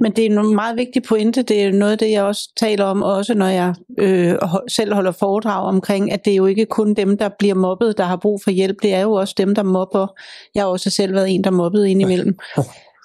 Men 0.00 0.12
det 0.12 0.26
er 0.26 0.40
en 0.40 0.54
meget 0.54 0.76
vigtig 0.76 1.02
pointe. 1.02 1.42
Det 1.42 1.62
er 1.62 1.72
noget 1.72 1.92
af 1.92 1.98
det, 1.98 2.10
jeg 2.10 2.22
også 2.22 2.52
taler 2.56 2.84
om, 2.84 3.02
også 3.02 3.34
når 3.34 3.46
jeg 3.46 3.74
øh, 3.98 4.34
selv 4.68 4.94
holder 4.94 5.12
foredrag 5.12 5.64
omkring, 5.64 6.12
at 6.12 6.24
det 6.24 6.30
er 6.30 6.36
jo 6.36 6.46
ikke 6.46 6.66
kun 6.66 6.94
dem, 6.94 7.18
der 7.18 7.28
bliver 7.38 7.54
mobbet, 7.54 7.98
der 7.98 8.04
har 8.04 8.16
brug 8.16 8.40
for 8.44 8.50
hjælp. 8.50 8.76
Det 8.82 8.94
er 8.94 9.00
jo 9.00 9.12
også 9.12 9.34
dem, 9.38 9.54
der 9.54 9.62
mobber. 9.62 10.06
Jeg 10.54 10.62
har 10.62 10.68
også 10.68 10.90
selv 10.90 11.14
været 11.14 11.30
en, 11.30 11.44
der 11.44 11.50
mobbede 11.50 11.90
indimellem. 11.90 12.38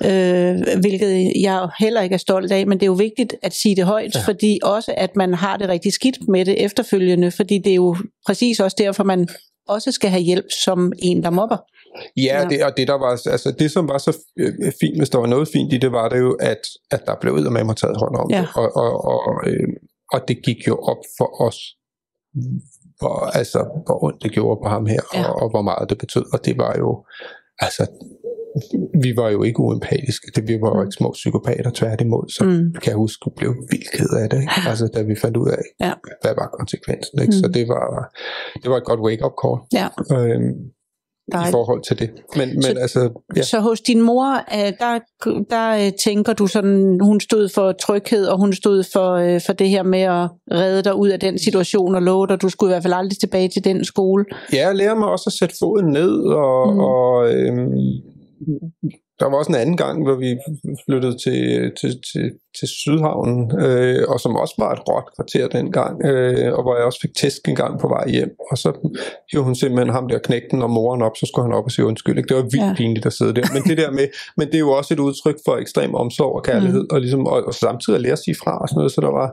Øh, 0.06 0.80
hvilket 0.80 1.34
jeg 1.42 1.70
heller 1.80 2.02
ikke 2.02 2.14
er 2.14 2.18
stolt 2.18 2.52
af, 2.52 2.68
men 2.68 2.78
det 2.78 2.84
er 2.84 2.88
jo 2.88 2.94
vigtigt 2.94 3.36
at 3.44 3.54
sige 3.54 3.76
det 3.76 3.84
højt. 3.84 4.16
Ja. 4.16 4.22
fordi 4.22 4.60
også 4.64 4.94
at 4.98 5.16
man 5.16 5.34
har 5.34 5.58
det 5.58 5.70
rigtig 5.70 5.94
skidt 5.94 6.28
med 6.28 6.46
det 6.46 6.64
efterfølgende, 6.66 7.32
fordi 7.32 7.58
det 7.58 7.72
er 7.72 7.76
jo 7.76 7.96
præcis 8.26 8.60
også 8.60 8.76
derfor, 8.80 9.04
man 9.04 9.28
også 9.68 9.92
skal 9.92 10.10
have 10.10 10.22
hjælp 10.24 10.46
som 10.64 10.94
en, 11.00 11.24
der 11.24 11.30
mobber. 11.30 11.58
Ja, 12.18 12.22
Ja. 12.42 12.48
Det, 12.50 12.64
og 12.64 12.78
det 12.78 12.88
der 12.88 12.94
var, 12.94 13.12
altså 13.32 13.56
det 13.60 13.72
som 13.72 13.88
var 13.88 13.98
så 13.98 14.18
øh, 14.40 14.54
fint, 14.82 14.98
hvis 14.98 15.10
der 15.10 15.18
var 15.18 15.28
noget 15.28 15.48
fint 15.48 15.74
i 15.74 15.78
det, 15.78 15.92
var 15.92 16.10
det 16.10 16.20
jo, 16.20 16.34
at, 16.40 16.62
at 16.92 17.02
der 17.06 17.16
blev 17.22 17.34
ud 17.34 17.50
med 17.50 17.64
mig 17.64 17.76
taget 17.76 17.98
hånd 17.98 18.16
om 18.16 18.30
Ja. 18.32 18.38
det. 18.42 18.48
Og, 18.56 18.76
og, 18.76 19.06
og, 19.06 19.44
øh, 19.50 19.68
og 20.14 20.28
det 20.28 20.38
gik 20.46 20.68
jo 20.68 20.76
op 20.78 21.02
for 21.18 21.42
os, 21.42 21.58
hvor, 23.00 23.38
altså, 23.40 23.60
hvor 23.86 24.04
ondt 24.04 24.24
det 24.24 24.32
gjorde 24.32 24.60
på 24.64 24.70
ham 24.70 24.86
her, 24.86 25.02
Ja. 25.14 25.30
og, 25.30 25.42
og 25.42 25.50
hvor 25.50 25.62
meget 25.62 25.90
det 25.90 25.98
betød. 25.98 26.26
Og 26.34 26.46
det 26.46 26.58
var 26.58 26.76
jo, 26.78 27.06
altså, 27.60 27.84
vi 29.04 29.14
var 29.16 29.30
jo 29.30 29.44
ikke 29.44 29.60
uempatiske. 29.60 30.28
Det, 30.36 30.48
vi 30.48 30.58
var 30.62 30.76
jo 30.76 30.82
ikke 30.82 30.96
små 31.00 31.12
psykopater, 31.12 31.72
tværtimod. 31.74 32.30
Så 32.38 32.44
Mm. 32.44 32.74
kan 32.82 32.90
jeg 32.92 32.96
huske, 32.96 33.24
at 33.26 33.32
blev 33.38 33.50
vildt 33.72 33.92
ked 33.94 34.10
af 34.22 34.30
det, 34.30 34.40
ikke? 34.42 34.54
Altså, 34.70 34.88
da 34.96 35.02
vi 35.02 35.16
fandt 35.22 35.38
ud 35.38 35.50
af, 35.50 35.62
Ja. 35.86 35.94
hvad 36.22 36.34
var 36.42 36.48
konsekvensen. 36.60 37.22
Ikke? 37.22 37.34
Mm. 37.36 37.42
Så 37.42 37.48
det 37.54 37.68
var, 37.68 37.86
det 38.64 38.70
var 38.72 38.78
et 38.78 38.84
godt 38.86 39.00
wake-up 39.00 39.34
call 39.44 39.58
Ja, 39.80 39.88
øhm, 40.18 40.52
i 41.28 41.32
dejligt. 41.32 41.52
forhold 41.52 41.82
til 41.88 42.00
det. 42.00 42.10
Men, 42.36 42.50
men 42.50 42.62
Så- 42.62 42.74
altså, 42.78 43.22
ja. 43.36 43.42
Så 43.42 43.60
hos 43.60 43.82
din 43.82 44.02
mor, 44.02 44.32
øh, 44.58 44.74
der, 44.80 45.00
der 45.50 45.86
øh, 45.86 45.92
tænker 46.04 46.34
du 46.34 46.48
sådan, 46.48 47.00
hun 47.02 47.20
stod 47.20 47.50
for 47.56 47.72
tryghed, 47.72 48.26
og 48.28 48.38
hun 48.40 48.54
stod 48.54 48.84
for, 48.94 49.12
øh, 49.14 49.42
for 49.46 49.54
det 49.54 49.70
her 49.70 49.84
med 49.84 50.00
at 50.02 50.30
redde 50.52 50.84
dig 50.84 50.96
ud 50.96 51.10
af 51.10 51.20
den 51.20 51.40
situation 51.40 51.96
og 51.96 52.02
love 52.02 52.28
dig, 52.28 52.42
du 52.42 52.50
skulle 52.50 52.72
i 52.72 52.74
hvert 52.74 52.84
fald 52.84 52.94
aldrig 52.94 53.20
tilbage 53.20 53.50
til 53.50 53.64
den 53.64 53.86
skole. 53.86 54.26
Ja, 54.54 54.68
jeg 54.68 54.76
lærer 54.76 54.96
mig 54.96 55.08
også 55.08 55.24
at 55.28 55.34
sætte 55.34 55.56
foden 55.62 55.88
ned, 55.92 56.12
og, 56.20 56.68
Mm. 56.68 56.74
mm. 56.74 56.80
og 56.80 57.34
øhm, 57.34 57.72
der 59.20 59.26
var 59.26 59.38
også 59.38 59.52
en 59.52 59.62
anden 59.64 59.78
gang, 59.78 60.04
hvor 60.04 60.16
vi 60.16 60.30
flyttede 60.86 61.16
til, 61.26 61.72
til, 61.80 61.92
til, 62.12 62.26
til 62.60 62.68
Sydhavnen, 62.68 63.60
øh, 63.62 64.04
og 64.08 64.20
som 64.20 64.36
også 64.36 64.56
var 64.58 64.72
et 64.74 64.82
råt 64.90 65.08
kvarter 65.16 65.48
dengang, 65.48 66.06
øh, 66.06 66.54
og 66.54 66.62
hvor 66.64 66.76
jeg 66.76 66.86
også 66.86 67.00
fik 67.02 67.16
tæsk 67.16 67.48
en 67.48 67.56
gang 67.56 67.80
på 67.80 67.88
vej 67.88 68.10
hjem, 68.10 68.32
og 68.52 68.58
så 68.58 68.70
hiver 69.32 69.44
hun 69.44 69.56
simpelthen 69.56 69.94
ham 69.94 70.08
der 70.08 70.20
knægten 70.20 70.62
og 70.62 70.70
moren 70.70 71.02
op, 71.02 71.18
så 71.18 71.26
skulle 71.26 71.46
han 71.48 71.58
op 71.58 71.64
og 71.64 71.72
sige 71.72 71.86
undskyld. 71.86 72.18
Ikke? 72.18 72.28
Det 72.28 72.38
var 72.38 72.44
vildt 72.44 72.70
Ja. 72.70 72.74
pinligt 72.78 73.06
at 73.06 73.14
sidde 73.14 73.34
der. 73.36 73.48
Men 73.54 73.64
det 73.64 73.78
der 73.78 73.92
med, 73.92 74.08
men 74.38 74.48
det 74.48 74.56
er 74.56 74.66
jo 74.68 74.72
også 74.72 74.94
et 74.94 75.00
udtryk 75.00 75.38
for 75.46 75.58
ekstrem 75.58 75.96
omsorg 75.96 76.36
og 76.36 76.44
kærlighed, 76.44 76.82
mm. 76.82 76.92
og, 76.92 77.00
ligesom, 77.02 77.28
og, 77.28 77.44
og 77.44 77.54
samtidig 77.54 77.98
at 77.98 78.02
lære 78.02 78.14
at 78.14 78.20
sige 78.20 78.36
fra 78.44 78.58
og 78.62 78.70
sådan 78.70 78.80
noget, 78.80 78.92
så 78.92 79.02
der 79.02 79.12
var... 79.12 79.28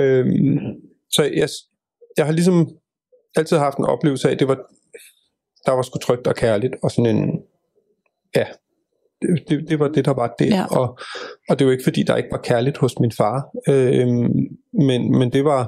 Øhm, 0.00 0.58
så 1.10 1.22
jeg, 1.22 1.48
jeg 2.16 2.26
har 2.26 2.32
ligesom 2.32 2.68
altid 3.36 3.56
haft 3.56 3.78
en 3.78 3.84
oplevelse 3.84 4.28
af, 4.28 4.32
at 4.32 4.40
det 4.40 4.48
var, 4.48 4.58
der 5.66 5.72
var 5.72 5.82
sgu 5.82 5.98
trygt 5.98 6.26
og 6.26 6.34
kærligt, 6.34 6.74
og 6.82 6.90
sådan 6.90 7.16
en, 7.16 7.41
ja, 8.36 8.46
det, 9.48 9.68
det, 9.68 9.78
var 9.78 9.88
det, 9.88 10.04
der 10.04 10.14
var 10.14 10.34
det. 10.38 10.50
Ja. 10.50 10.66
Og, 10.78 10.98
og 11.48 11.58
det 11.58 11.66
var 11.66 11.72
ikke, 11.72 11.84
fordi 11.84 12.02
der 12.02 12.16
ikke 12.16 12.30
var 12.30 12.40
kærligt 12.40 12.78
hos 12.78 12.98
min 12.98 13.12
far, 13.12 13.50
øhm, 13.68 14.58
men, 14.72 15.18
men 15.18 15.32
det 15.32 15.44
var, 15.44 15.62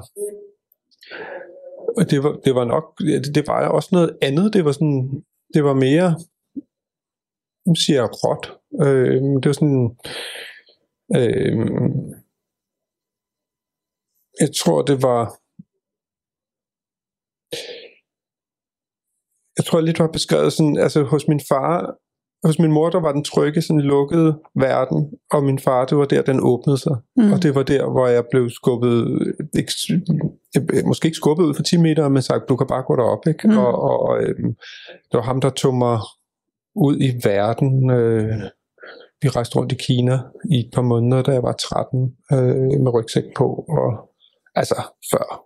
det 2.09 2.23
var, 2.23 2.39
det 2.45 2.55
var 2.55 2.65
nok, 2.65 2.99
det, 2.99 3.35
det 3.35 3.47
var 3.47 3.67
også 3.67 3.89
noget 3.91 4.17
andet, 4.21 4.53
det 4.53 4.65
var 4.65 4.71
sådan, 4.71 5.23
det 5.53 5.63
var 5.63 5.73
mere, 5.73 6.19
siger 7.75 8.01
jeg 8.01 8.09
råt, 8.23 8.45
øhm, 8.85 9.41
det 9.41 9.49
var 9.49 9.53
sådan, 9.53 9.97
øhm, 11.15 12.13
jeg 14.39 14.49
tror, 14.55 14.81
det 14.81 15.01
var, 15.01 15.21
jeg 19.57 19.65
tror 19.65 19.81
lidt 19.81 19.99
var 19.99 20.11
beskrevet 20.11 20.53
sådan, 20.53 20.77
altså 20.77 21.03
hos 21.03 21.27
min 21.27 21.41
far, 21.49 21.97
hos 22.45 22.59
min 22.59 22.71
mor, 22.71 22.89
der 22.89 22.99
var 22.99 23.11
den 23.11 23.23
trygge, 23.23 23.61
sådan 23.61 23.81
lukkede 23.81 24.39
verden, 24.55 25.09
og 25.31 25.43
min 25.43 25.59
far, 25.59 25.85
det 25.85 25.97
var 25.97 26.05
der, 26.05 26.21
den 26.21 26.39
åbnede 26.41 26.77
sig. 26.77 26.95
Mm. 27.17 27.31
Og 27.33 27.43
det 27.43 27.55
var 27.55 27.63
der, 27.63 27.89
hvor 27.89 28.07
jeg 28.07 28.23
blev 28.31 28.49
skubbet, 28.49 29.19
ikke, 29.53 29.71
øh, 30.73 30.85
måske 30.85 31.05
ikke 31.05 31.15
skubbet 31.15 31.45
ud 31.45 31.53
for 31.53 31.63
10 31.63 31.77
meter, 31.77 32.09
men 32.09 32.21
sagt, 32.21 32.49
du 32.49 32.55
kan 32.55 32.67
bare 32.67 32.83
gå 32.83 32.95
derop, 32.95 33.27
ikke? 33.27 33.47
Mm. 33.47 33.57
Og, 33.57 33.81
og 33.81 34.23
øhm, 34.23 34.55
det 35.11 35.13
var 35.13 35.21
ham, 35.21 35.41
der 35.41 35.49
tog 35.49 35.73
mig 35.73 35.99
ud 36.75 36.97
i 36.99 37.11
verden, 37.23 37.89
øh, 37.89 38.41
vi 39.21 39.29
rejste 39.29 39.55
rundt 39.55 39.71
i 39.71 39.75
Kina 39.75 40.19
i 40.51 40.59
et 40.59 40.69
par 40.73 40.81
måneder, 40.81 41.21
da 41.21 41.31
jeg 41.31 41.43
var 41.43 41.51
13, 41.51 42.15
øh, 42.31 42.81
med 42.83 42.93
rygsæk 42.93 43.23
på, 43.35 43.65
og 43.69 44.09
altså 44.55 44.75
før, 45.11 45.44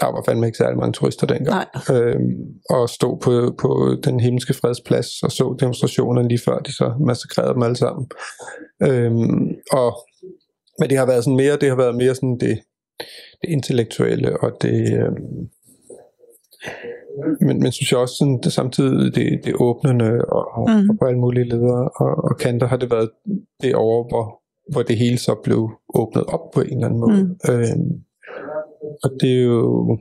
der 0.00 0.06
var 0.06 0.22
fandme 0.26 0.46
ikke 0.46 0.58
særlig 0.58 0.78
mange 0.78 0.92
turister 0.92 1.26
dengang. 1.26 1.66
Nej. 1.88 1.96
Øhm, 1.96 2.32
og 2.70 2.88
stod 2.88 3.18
på, 3.20 3.54
på 3.58 3.96
den 4.04 4.20
himmelske 4.20 4.54
fredsplads 4.54 5.22
og 5.22 5.30
så 5.30 5.56
demonstrationerne 5.60 6.28
lige 6.28 6.40
før 6.44 6.58
de 6.58 6.72
så 6.76 6.92
massakrerede 7.06 7.54
dem 7.54 7.62
alle 7.62 7.76
sammen. 7.76 8.10
Øhm, 8.82 9.54
og, 9.72 9.98
men 10.78 10.90
det 10.90 10.98
har 10.98 11.06
været 11.06 11.24
sådan 11.24 11.36
mere, 11.36 11.56
det 11.56 11.68
har 11.68 11.76
været 11.76 11.96
mere 11.96 12.14
sådan 12.14 12.38
det, 12.40 12.58
det 13.42 13.48
intellektuelle 13.48 14.40
og 14.42 14.52
det, 14.62 14.98
øhm, 14.98 15.48
men, 17.40 17.60
men 17.60 17.72
synes 17.72 17.92
jeg 17.92 18.00
også 18.00 18.14
sådan, 18.14 18.40
det 18.42 18.52
samtidig 18.52 19.14
det, 19.14 19.40
det 19.44 19.54
åbnende 19.60 20.24
og, 20.28 20.70
mm. 20.70 20.90
og 20.90 20.96
på 21.00 21.04
alle 21.04 21.20
mulige 21.20 21.48
ledere 21.48 21.88
og, 21.88 22.24
og 22.24 22.36
kanter 22.36 22.66
har 22.66 22.76
det 22.76 22.90
været 22.90 23.10
det 23.62 23.74
over, 23.74 24.08
hvor, 24.08 24.40
hvor 24.72 24.82
det 24.82 24.98
hele 24.98 25.18
så 25.18 25.34
blev 25.44 25.70
åbnet 25.94 26.24
op 26.24 26.50
på 26.54 26.60
en 26.60 26.72
eller 26.72 26.86
anden 26.86 27.00
måde. 27.00 27.22
Mm. 27.22 27.54
Øhm, 27.54 28.04
og 29.02 29.10
det 29.20 29.30
er 29.38 29.42
jo, 29.42 29.98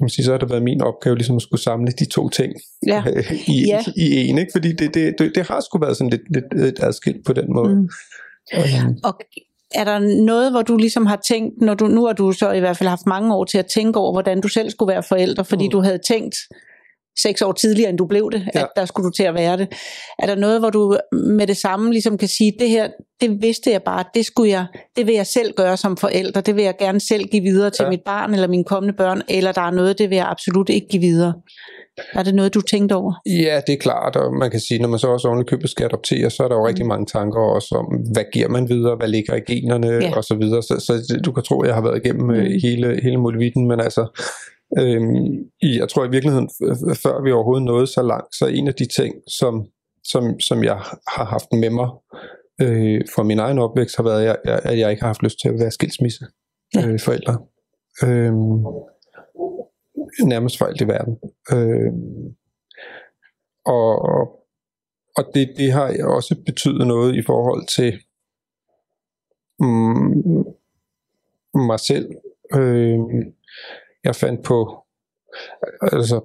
man 0.00 0.08
sige, 0.08 0.24
så 0.24 0.30
har 0.30 0.38
det 0.38 0.50
været 0.50 0.62
min 0.62 0.82
opgave 0.82 1.16
ligesom 1.16 1.36
at 1.36 1.42
skulle 1.42 1.62
samle 1.62 1.92
de 1.92 2.08
to 2.08 2.28
ting 2.28 2.52
Ja. 2.86 3.04
i, 3.56 3.64
Ja. 3.66 3.80
i 3.96 4.28
en, 4.28 4.38
ikke? 4.38 4.52
fordi 4.52 4.72
det, 4.72 4.94
det, 4.94 5.14
det, 5.18 5.34
det 5.34 5.46
har 5.46 5.60
sgu 5.60 5.78
været 5.78 5.96
sådan 5.96 6.10
lidt, 6.10 6.22
lidt, 6.34 6.60
lidt 6.64 6.78
adskilt 6.82 7.26
på 7.26 7.32
den 7.32 7.44
måde. 7.54 7.74
Mm. 7.74 7.88
Øhm, 8.54 8.98
Og 9.04 9.20
er 9.74 9.84
der 9.84 9.98
noget, 10.24 10.50
hvor 10.50 10.62
du 10.62 10.76
ligesom 10.76 11.06
har 11.06 11.20
tænkt, 11.28 11.60
når 11.60 11.74
du, 11.74 11.86
nu 11.86 12.06
har 12.06 12.12
du 12.12 12.32
så 12.32 12.52
i 12.52 12.60
hvert 12.60 12.76
fald 12.76 12.88
haft 12.88 13.06
mange 13.06 13.34
år 13.34 13.44
til 13.44 13.58
at 13.58 13.66
tænke 13.66 13.98
over, 13.98 14.12
hvordan 14.12 14.40
du 14.40 14.48
selv 14.48 14.70
skulle 14.70 14.92
være 14.92 15.02
forældre, 15.02 15.44
fordi 15.44 15.64
mm. 15.64 15.70
du 15.70 15.80
havde 15.80 15.98
tænkt 16.08 16.34
seks 17.22 17.42
år 17.42 17.52
tidligere, 17.52 17.90
end 17.90 17.98
du 17.98 18.06
blev 18.06 18.30
det, 18.32 18.46
Ja. 18.54 18.60
at 18.60 18.68
der 18.76 18.84
skulle 18.84 19.06
du 19.06 19.10
til 19.10 19.22
at 19.22 19.34
være 19.34 19.56
det. 19.56 19.68
Er 20.18 20.26
der 20.26 20.34
noget, 20.34 20.60
hvor 20.60 20.70
du 20.70 20.96
med 21.12 21.46
det 21.46 21.56
samme 21.56 21.90
ligesom 21.92 22.18
kan 22.18 22.28
sige, 22.28 22.52
det 22.58 22.68
her, 22.68 22.88
det 23.20 23.42
vidste 23.42 23.70
jeg 23.70 23.82
bare, 23.82 24.04
det 24.14 24.26
skulle 24.26 24.50
jeg, 24.50 24.66
det 24.96 25.06
vil 25.06 25.14
jeg 25.14 25.26
selv 25.26 25.52
gøre 25.56 25.76
som 25.76 25.96
forælder, 25.96 26.40
det 26.40 26.56
vil 26.56 26.64
jeg 26.64 26.74
gerne 26.78 27.00
selv 27.00 27.24
give 27.24 27.42
videre 27.42 27.70
til 27.70 27.82
Ja. 27.84 27.90
mit 27.90 28.00
barn 28.06 28.34
eller 28.34 28.48
mine 28.48 28.64
kommende 28.64 28.96
børn, 28.96 29.22
eller 29.28 29.52
der 29.52 29.60
er 29.60 29.70
noget, 29.70 29.98
det 29.98 30.10
vil 30.10 30.16
jeg 30.16 30.26
absolut 30.28 30.68
ikke 30.68 30.86
give 30.88 31.00
videre. 31.00 31.32
Er 32.12 32.22
det 32.22 32.34
noget, 32.34 32.54
du 32.54 32.60
tænkte 32.60 32.94
over? 32.94 33.12
Ja, 33.26 33.60
det 33.66 33.72
er 33.72 33.76
klart, 33.76 34.16
og 34.16 34.34
man 34.34 34.50
kan 34.50 34.60
sige, 34.60 34.80
når 34.82 34.88
man 34.88 34.98
så 34.98 35.06
også 35.08 35.28
oven 35.28 35.44
købet 35.44 35.70
skal 35.70 35.84
adoptere, 35.84 36.30
så 36.30 36.42
er 36.44 36.48
der 36.48 36.54
jo 36.56 36.66
rigtig 36.66 36.86
mange 36.86 37.06
tanker 37.06 37.40
også 37.40 37.74
om, 37.74 37.86
hvad 38.12 38.24
giver 38.32 38.48
man 38.48 38.68
videre, 38.68 38.96
hvad 38.96 39.08
ligger 39.08 39.34
i 39.34 39.40
generne 39.52 39.86
Ja. 39.88 40.16
og 40.16 40.24
så 40.24 40.34
videre. 40.34 40.62
Så, 40.62 40.74
så 40.86 41.20
du 41.24 41.32
kan 41.32 41.42
tro, 41.42 41.60
at 41.60 41.66
jeg 41.66 41.74
har 41.74 41.82
været 41.82 42.00
igennem 42.04 42.26
mm. 42.26 42.32
Mm. 42.34 42.58
hele, 42.62 43.00
hele 43.02 43.16
muligheden, 43.16 43.68
men 43.68 43.80
altså, 43.80 44.20
øhm, 44.78 45.24
i- 45.62 45.78
jeg 45.78 45.88
tror 45.88 46.04
i 46.04 46.10
virkeligheden, 46.10 46.48
før 47.02 47.22
vi 47.22 47.32
overhovedet 47.32 47.64
nåede 47.64 47.86
så 47.86 48.02
langt, 48.02 48.34
så 48.34 48.46
en 48.46 48.68
af 48.68 48.74
de 48.74 48.86
ting, 48.86 49.14
som, 49.38 49.66
som, 50.04 50.40
som 50.40 50.64
jeg 50.64 50.76
har 51.08 51.24
haft 51.24 51.52
med 51.52 51.70
mig 51.70 51.88
øh, 52.60 53.00
fra 53.14 53.22
min 53.22 53.38
egen 53.38 53.58
opvækst, 53.58 53.96
har 53.96 54.02
været, 54.04 54.20
at 54.26 54.38
jeg, 54.44 54.60
at 54.64 54.78
jeg 54.78 54.90
ikke 54.90 55.02
har 55.02 55.08
haft 55.08 55.22
lyst 55.22 55.40
til 55.40 55.48
at 55.48 55.58
være 55.60 55.70
skilsmisse 55.70 56.24
øh, 56.76 57.00
forældre. 57.00 57.38
Øhm, 58.04 58.64
nærmest 60.26 60.58
for 60.58 60.64
alt 60.64 60.80
i 60.80 60.88
verden. 60.88 61.18
Øhm, 61.52 62.36
og 63.66 63.98
og 65.16 65.24
det, 65.34 65.54
det 65.56 65.72
har 65.72 66.04
også 66.06 66.36
betydet 66.46 66.86
noget 66.86 67.16
i 67.16 67.22
forhold 67.22 67.66
til 67.76 67.92
mm, 69.60 70.44
mig 71.68 71.80
selv. 71.80 72.08
Øh, 72.54 72.98
jeg 74.04 74.16
fandt 74.16 74.44
på, 74.44 74.76
altså, 75.82 76.20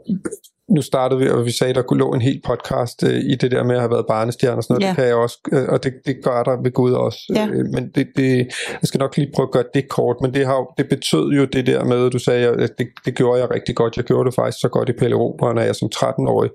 nu 0.75 0.81
startede 0.81 1.19
vi, 1.19 1.29
og 1.29 1.45
vi 1.45 1.51
sagde, 1.51 1.73
der 1.73 1.81
kunne 1.81 1.99
lå 1.99 2.13
en 2.13 2.21
hel 2.21 2.41
podcast 2.45 3.03
øh, 3.03 3.19
i 3.31 3.35
det 3.35 3.51
der 3.51 3.63
med 3.63 3.75
at 3.75 3.81
have 3.81 3.91
været 3.91 4.05
barnestjerne 4.07 4.57
og 4.57 4.63
sådan 4.63 4.73
noget. 4.73 4.83
Ja. 4.83 4.89
Det 4.89 4.95
kan 4.95 5.05
jeg 5.05 5.15
også, 5.15 5.37
øh, 5.51 5.67
og 5.69 5.83
det, 5.83 5.93
det 6.05 6.15
gør 6.23 6.43
der 6.43 6.61
ved 6.63 6.71
Gud 6.71 6.91
også. 6.91 7.19
Ja. 7.35 7.47
Øh, 7.47 7.65
men 7.73 7.91
det, 7.95 8.07
det, 8.15 8.37
jeg 8.81 8.87
skal 8.89 8.99
nok 8.99 9.17
lige 9.17 9.31
prøve 9.35 9.47
at 9.47 9.51
gøre 9.51 9.63
det 9.73 9.89
kort, 9.89 10.15
men 10.21 10.33
det, 10.33 10.45
har, 10.45 10.55
jo- 10.55 10.71
det 10.77 10.89
betød 10.89 11.29
jo 11.29 11.45
det 11.45 11.65
der 11.67 11.83
med, 11.83 12.05
at 12.05 12.13
du 12.13 12.19
sagde, 12.19 12.47
at 12.47 12.71
det, 12.77 12.87
det 13.05 13.15
gjorde 13.15 13.41
jeg 13.41 13.51
rigtig 13.51 13.75
godt. 13.75 13.97
Jeg 13.97 14.05
gjorde 14.05 14.27
det 14.27 14.35
faktisk 14.35 14.61
så 14.61 14.69
godt 14.69 14.89
i 14.89 14.93
Pelle 14.93 15.15
Operen, 15.15 15.57
at 15.57 15.65
jeg 15.65 15.75
som 15.75 15.89
13-årig 15.95 16.49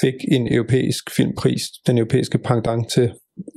fik 0.00 0.14
en 0.28 0.54
europæisk 0.54 1.10
filmpris, 1.16 1.62
den 1.86 1.98
europæiske 1.98 2.38
pendant 2.38 2.88
til, 2.90 3.12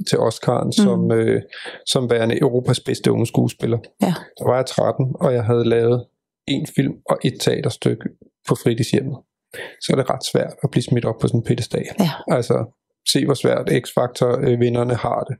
til 0.09 0.17
Oscar'en, 0.17 0.65
mm. 0.65 0.71
som, 0.71 1.11
øh, 1.11 1.41
som 1.85 2.09
værende 2.09 2.39
Europas 2.41 2.79
bedste 2.79 3.11
unge 3.11 3.27
skuespiller. 3.27 3.77
Ja. 4.01 4.13
Der 4.39 4.45
var 4.45 4.55
jeg 4.55 4.65
13, 4.65 5.05
og 5.19 5.33
jeg 5.33 5.43
havde 5.43 5.69
lavet 5.69 6.05
en 6.47 6.67
film 6.75 6.93
og 7.09 7.19
et 7.23 7.33
teaterstykke 7.41 8.09
på 8.47 8.55
fritidshjemmet. 8.55 9.17
Så 9.53 9.87
er 9.91 9.95
det 9.95 10.09
ret 10.09 10.25
svært 10.31 10.53
at 10.63 10.71
blive 10.71 10.83
smidt 10.83 11.05
op 11.05 11.15
på 11.21 11.27
sådan 11.27 11.39
en 11.39 11.43
pedestal. 11.43 11.87
Ja. 11.99 12.09
Altså, 12.27 12.65
se 13.11 13.25
hvor 13.25 13.33
svært 13.33 13.69
X-Factor-vinderne 13.83 14.95
har 14.95 15.23
det. 15.23 15.35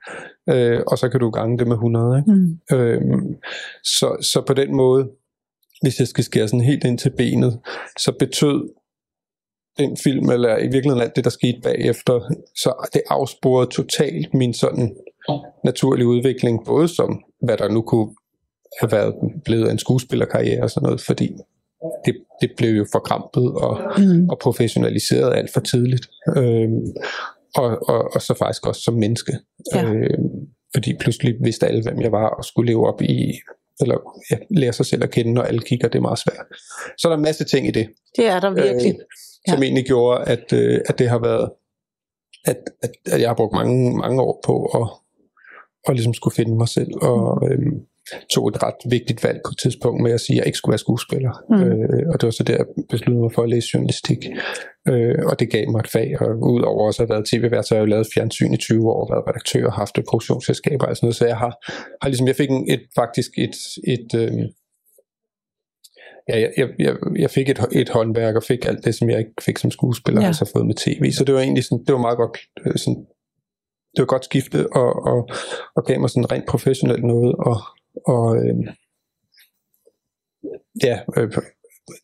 Øh, 0.56 0.82
og 0.88 0.98
så 0.98 1.10
kan 1.10 1.20
du 1.20 1.30
gange 1.30 1.58
det 1.58 1.68
med 1.68 1.76
100. 1.76 2.18
Ikke? 2.18 2.32
Mm. 2.32 2.78
Øhm, 2.78 3.36
så, 3.84 4.28
så 4.34 4.44
på 4.48 4.54
den 4.54 4.76
måde, 4.76 5.10
hvis 5.82 6.00
jeg 6.00 6.08
skal 6.08 6.24
skære 6.24 6.48
sådan 6.48 6.62
helt 6.62 6.84
ind 6.84 6.98
til 6.98 7.12
benet, 7.18 7.60
så 8.00 8.12
betød 8.20 8.70
den 9.78 9.98
film, 10.04 10.30
eller 10.30 10.58
i 10.58 10.64
virkeligheden 10.64 11.02
alt 11.02 11.16
det, 11.16 11.24
der 11.24 11.30
skete 11.30 11.62
bagefter, 11.64 12.20
så 12.56 12.90
det 12.94 13.02
afsporede 13.10 13.70
totalt 13.70 14.34
min 14.34 14.54
sådan 14.54 14.96
naturlige 15.64 16.08
udvikling, 16.08 16.66
både 16.66 16.88
som 16.88 17.24
hvad 17.42 17.58
der 17.58 17.70
nu 17.70 17.82
kunne 17.82 18.16
været 18.82 19.16
blevet 19.46 19.72
en 19.72 19.80
skuespillerkarriere 19.80 20.64
og 20.64 20.70
sådan 20.70 20.86
noget, 20.86 21.02
fordi 21.02 21.32
det, 22.06 22.16
det 22.42 22.52
blev 22.58 22.70
jo 22.70 22.86
forkrampet 22.92 23.52
og, 23.52 23.80
Mm. 23.98 24.30
og 24.30 24.40
professionaliseret 24.40 25.34
alt 25.38 25.54
for 25.54 25.60
tidligt. 25.60 26.08
Øhm, 26.38 26.86
og, 27.56 27.90
og, 27.90 28.10
og 28.16 28.22
så 28.22 28.34
faktisk 28.40 28.68
også 28.68 28.82
som 28.82 28.94
menneske. 28.94 29.34
Ja. 29.76 29.84
Øhm, 29.86 30.30
fordi 30.76 30.94
pludselig 31.00 31.36
vidste 31.44 31.68
alle, 31.68 31.82
hvem 31.84 32.02
jeg 32.02 32.12
var, 32.12 32.30
og 32.30 32.46
skulle 32.46 32.72
leve 32.72 32.88
op 32.88 33.02
i, 33.02 33.34
eller 33.82 33.98
ja, 34.32 34.38
lære 34.50 34.74
sig 34.74 34.86
selv 34.86 35.04
at 35.04 35.12
kende, 35.12 35.34
når 35.34 35.42
alle 35.42 35.60
kigger, 35.62 35.88
det 35.88 35.98
er 35.98 36.02
meget 36.02 36.20
svært. 36.20 36.46
Så 36.98 37.08
er 37.08 37.10
der 37.10 37.18
en 37.18 37.24
masse 37.24 37.44
ting 37.44 37.68
i 37.68 37.72
det, 37.72 37.90
Det 38.18 38.26
er 38.28 38.40
der 38.40 38.52
virkelig. 38.54 38.96
som 39.50 39.64
egentlig 39.64 39.86
gjorde, 39.86 40.24
at, 40.24 40.54
øh, 40.54 40.82
at 40.90 41.00
det 41.00 41.10
har 41.10 41.20
været, 41.20 41.50
at, 42.46 42.58
at, 42.84 42.92
at 43.12 43.22
jeg 43.22 43.30
har 43.30 43.36
brugt 43.36 43.54
mange, 43.54 43.98
mange 43.98 44.22
år 44.22 44.40
på 44.46 44.66
at, 44.66 44.88
at 45.88 45.96
ligesom 45.96 46.14
skulle 46.14 46.36
finde 46.36 46.56
mig 46.58 46.68
selv, 46.68 46.92
og 47.02 47.50
øhm, 47.52 47.80
tog 48.34 48.48
et 48.48 48.64
ret 48.64 48.76
vigtigt 48.90 49.24
valg 49.24 49.40
på 49.46 49.52
et 49.52 49.60
tidspunkt 49.64 50.04
med 50.04 50.12
at 50.12 50.22
sige, 50.22 50.36
at 50.36 50.38
jeg 50.38 50.46
ikke 50.46 50.58
skulle 50.58 50.74
være 50.74 50.86
skuespiller. 50.88 51.34
Mm. 51.50 51.64
Øh, 51.64 52.04
og 52.12 52.22
det 52.22 52.26
var 52.28 52.32
så 52.32 52.44
der, 52.44 52.56
jeg 52.56 52.66
besluttede 52.90 53.22
mig 53.22 53.32
for 53.32 53.44
at 53.44 53.50
læse 53.50 53.68
journalistik. 53.74 54.18
Øh, 54.88 55.16
og 55.26 55.40
det 55.40 55.50
gav 55.50 55.72
mig 55.72 55.80
et 55.80 55.88
fag, 55.88 56.22
og 56.22 56.30
udover 56.54 56.88
også 56.88 57.04
at 57.04 57.10
have 57.10 57.14
været 57.16 57.28
tv-vært, 57.32 57.66
så 57.68 57.74
har 57.74 57.80
jeg 57.80 57.88
jo 57.88 57.90
lavet 57.90 58.08
fjernsyn 58.14 58.54
i 58.54 58.58
20 58.58 58.90
år, 58.92 59.14
været 59.14 59.28
redaktør 59.28 59.66
og 59.66 59.74
haft 59.74 59.98
et 59.98 60.06
produktionsselskab 60.10 60.82
og 60.82 60.96
sådan 60.96 61.06
noget, 61.06 61.16
så 61.16 61.26
jeg 61.26 61.38
har, 61.38 61.54
har 62.02 62.08
ligesom, 62.10 62.28
jeg 62.28 62.36
fik 62.36 62.50
en, 62.50 62.72
et, 62.74 62.84
faktisk 62.96 63.32
et, 63.38 63.56
et 63.88 64.10
øh, 64.16 64.32
ja, 66.30 66.36
jeg, 66.40 66.70
jeg, 66.80 66.96
jeg, 67.20 67.30
fik 67.30 67.50
et, 67.50 67.60
et 67.72 67.90
håndværk 67.90 68.36
og 68.36 68.44
fik 68.44 68.66
alt 68.66 68.86
det, 68.86 68.96
som 68.96 69.10
jeg 69.10 69.20
ikke 69.20 69.32
fik 69.42 69.58
som 69.58 69.72
skuespiller, 69.72 70.22
Ja. 70.22 70.28
altså 70.28 70.52
fået 70.56 70.66
med 70.66 70.76
tv, 70.76 71.12
så 71.12 71.24
det 71.24 71.36
var 71.36 71.42
egentlig 71.42 71.64
sådan, 71.64 71.84
det 71.86 71.94
var 71.94 72.02
meget 72.02 72.18
godt, 72.18 72.38
øh, 72.66 72.78
sådan, 72.78 73.06
det 73.96 74.00
var 74.00 74.06
godt 74.06 74.26
skifte, 74.26 74.74
og, 74.74 75.06
og, 75.06 75.30
og 75.76 75.86
gav 75.86 76.00
mig 76.00 76.10
sådan 76.10 76.32
rent 76.32 76.48
professionelt 76.48 77.04
noget, 77.04 77.36
og, 77.36 77.58
og 78.08 78.38
øh, 78.38 78.56
ja, 80.84 81.00
øh, 81.18 81.32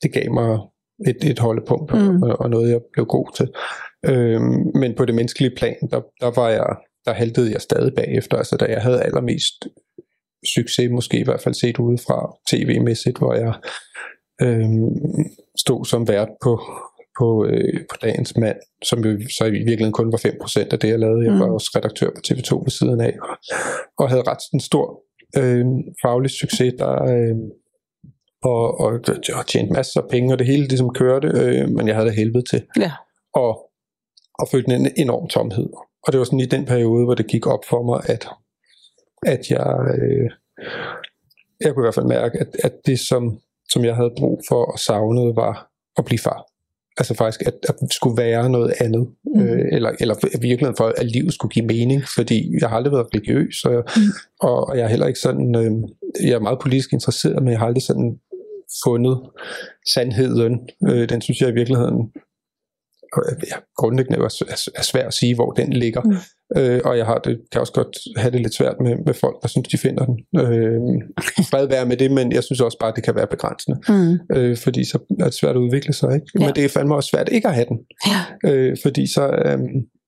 det 0.04 0.14
gav 0.14 0.32
mig 0.34 0.60
et, 1.08 1.24
et 1.32 1.40
holdepunkt, 1.40 1.94
Mm. 1.94 2.24
og, 2.24 2.40
og 2.40 2.50
noget, 2.50 2.70
jeg 2.72 2.82
blev 2.94 3.06
god 3.06 3.36
til. 3.36 3.48
Øh, 4.06 4.42
men 4.82 4.96
på 4.98 5.06
det 5.06 5.16
menneskelige 5.16 5.56
plan, 5.58 5.76
der, 5.92 6.02
der 6.22 6.32
var 6.42 6.50
jeg, 6.50 6.76
der 7.06 7.14
haltede 7.14 7.52
jeg 7.52 7.62
stadig 7.62 7.94
bagefter, 7.96 8.38
altså 8.38 8.58
da 8.58 8.66
jeg 8.66 8.82
havde 8.82 9.02
allermest 9.04 9.68
succes, 10.56 10.92
måske 10.92 11.20
i 11.20 11.24
hvert 11.24 11.42
fald 11.42 11.54
set 11.56 11.80
udefra 11.80 12.36
tv-mæssigt, 12.52 13.18
hvor 13.18 13.34
jeg 13.34 13.54
øh, 14.42 14.70
stod 15.58 15.86
som 15.86 16.08
vært 16.08 16.30
på, 16.44 16.62
på, 17.20 17.46
øh, 17.46 17.80
på 17.90 17.96
dagens 18.02 18.38
mand, 18.38 18.58
som 18.84 19.00
jo 19.06 19.20
så 19.38 19.46
i 19.46 19.52
virkeligheden 19.52 19.92
kun 19.94 20.12
var 20.12 20.18
5% 20.18 20.74
af 20.74 20.80
det, 20.80 20.90
jeg 20.90 21.00
lavede. 21.00 21.26
Jeg 21.26 21.34
var 21.40 21.48
Mm. 21.48 21.54
også 21.54 21.72
redaktør 21.76 22.10
på 22.10 22.22
TV2 22.28 22.64
ved 22.64 22.70
siden 22.72 23.02
af, 23.02 23.16
og, 23.22 23.38
og 23.98 24.10
havde 24.10 24.24
ret 24.28 24.44
en 24.54 24.60
stor 24.60 25.02
øh, 25.38 25.66
faglig 26.02 26.32
succes, 26.32 26.74
der 26.80 27.04
øh, 27.04 27.36
og, 28.44 28.80
og, 28.80 29.00
og 29.34 29.48
tjente 29.48 29.74
masser 29.74 30.02
af 30.02 30.10
penge, 30.10 30.34
og 30.34 30.40
det 30.40 30.48
hele 30.48 30.68
ligesom 30.68 30.94
kørte, 30.94 31.28
øh, 31.28 31.70
men 31.70 31.88
jeg 31.88 31.96
havde 31.96 32.08
det 32.08 32.16
helvede 32.16 32.44
til. 32.50 32.66
Ja. 32.80 32.92
Og, 33.34 33.72
og 34.40 34.48
følte 34.52 34.76
en 34.76 34.88
enorm 34.98 35.28
tomhed. 35.28 35.70
Og 36.04 36.12
det 36.12 36.20
var 36.20 36.26
sådan 36.26 36.40
i 36.40 36.46
den 36.46 36.66
periode, 36.66 37.06
hvor 37.06 37.14
det 37.14 37.28
gik 37.28 37.48
op 37.48 37.66
for 37.70 37.84
mig, 37.84 38.02
at, 38.06 38.28
at 39.26 39.50
jeg, 39.50 39.76
øh, 39.96 40.30
jeg 41.62 41.74
kunne 41.74 41.84
i 41.84 41.86
hvert 41.86 41.96
fald 41.96 42.06
mærke, 42.06 42.40
at, 42.40 42.56
at 42.64 42.74
det, 42.86 43.00
som, 43.00 43.40
som 43.70 43.86
jeg 43.86 43.96
havde 43.96 44.14
brug 44.18 44.42
for 44.50 44.72
og 44.72 44.80
savnede, 44.80 45.36
var 45.36 45.72
at 45.98 46.06
blive 46.06 46.20
far. 46.20 46.49
Altså 47.00 47.14
faktisk, 47.14 47.42
at, 47.48 47.54
at 47.70 47.76
skulle 47.92 48.18
være 48.18 48.50
noget 48.50 48.74
andet. 48.80 49.08
Mm. 49.36 49.42
Øh, 49.42 49.66
eller, 49.72 49.92
eller 50.00 50.16
i 50.16 50.42
virkeligheden 50.42 50.76
for, 50.78 50.94
at 50.98 51.06
livet 51.12 51.34
skulle 51.34 51.52
give 51.52 51.66
mening. 51.66 52.04
Fordi 52.16 52.56
jeg 52.62 52.70
har 52.70 52.78
aldrig 52.78 52.94
været 52.94 53.08
religiøs, 53.14 53.66
og, 53.66 53.84
Mm. 53.98 54.02
og, 54.40 54.68
og 54.70 54.78
jeg 54.78 54.84
er 54.84 54.88
heller 54.88 55.08
ikke 55.08 55.20
sådan... 55.20 55.56
Øh, 55.56 55.72
jeg 56.28 56.36
er 56.36 56.40
meget 56.40 56.60
politisk 56.60 56.94
interesseret, 56.94 57.44
men 57.44 57.52
jeg 57.52 57.60
har 57.60 57.66
aldrig 57.66 57.84
sådan 57.84 58.20
fundet 58.86 59.20
sandheden. 59.94 60.60
Øh, 60.90 61.10
den 61.10 61.22
synes 61.22 61.42
jeg 61.42 61.50
i 61.50 61.54
virkeligheden 61.54 62.12
ja, 63.52 63.56
grundlæggende 63.78 64.20
er, 64.20 64.70
er 64.76 64.82
svært 64.82 65.06
at 65.06 65.14
sige, 65.14 65.36
hvor 65.36 65.52
den 65.52 65.74
ligger. 65.74 66.02
Mm. 66.02 66.16
Øh, 66.58 66.82
og 66.86 66.98
jeg 66.98 67.06
har 67.06 67.18
det, 67.18 67.42
kan 67.52 67.62
også 67.62 67.74
godt 67.74 67.98
have 68.18 68.32
det 68.32 68.42
lidt 68.42 68.54
svært 68.54 68.76
med, 68.82 68.96
med 69.06 69.14
folk, 69.14 69.42
der 69.42 69.48
synes, 69.48 69.68
de 69.68 69.78
finder 69.78 70.06
den. 70.06 70.18
Øh, 70.38 70.82
fred 71.52 71.68
være 71.68 71.86
med 71.86 71.98
det, 71.98 72.12
men 72.12 72.32
jeg 72.32 72.44
synes 72.44 72.62
også 72.62 72.78
bare, 72.80 72.94
det 72.96 73.04
kan 73.04 73.16
være 73.16 73.28
begrænsende. 73.28 73.78
Mm. 73.90 74.38
Øh, 74.38 74.58
fordi 74.58 74.86
så 74.86 75.00
er 75.20 75.24
det 75.24 75.34
svært 75.34 75.56
at 75.56 75.60
udvikle 75.60 75.94
sig. 75.94 76.16
Ikke? 76.16 76.28
Ja. 76.40 76.46
Men 76.46 76.56
det 76.56 76.66
er 76.66 76.70
fandme 76.70 76.96
også 76.96 77.10
svært 77.14 77.30
ikke 77.32 77.48
at 77.48 77.54
have 77.54 77.66
den. 77.70 77.80
Ja. 78.08 78.52
Øh, 78.52 78.78
fordi 78.84 79.14
så, 79.14 79.28
øh, 79.46 79.60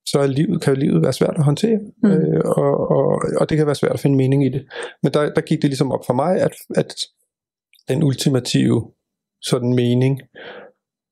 så 0.08 0.20
er 0.20 0.27
livet, 0.27 0.62
kan 0.62 0.77
livet 0.77 1.03
være 1.03 1.13
svært 1.13 1.36
at 1.38 1.43
håndtere, 1.43 1.79
mm. 2.03 2.12
øh, 2.12 2.41
og, 2.46 2.91
og, 2.91 3.22
og 3.39 3.50
det 3.50 3.58
kan 3.58 3.65
være 3.65 3.75
svært 3.75 3.93
at 3.93 4.00
finde 4.00 4.17
mening 4.17 4.46
i 4.46 4.50
det. 4.50 4.63
Men 5.03 5.13
der, 5.13 5.34
der 5.34 5.41
gik 5.41 5.62
det 5.62 5.70
ligesom 5.70 5.91
op 5.91 6.05
for 6.05 6.13
mig, 6.13 6.41
at, 6.41 6.51
at 6.75 6.96
den 7.89 8.03
ultimative 8.03 8.91
sådan 9.41 9.75
mening 9.75 10.22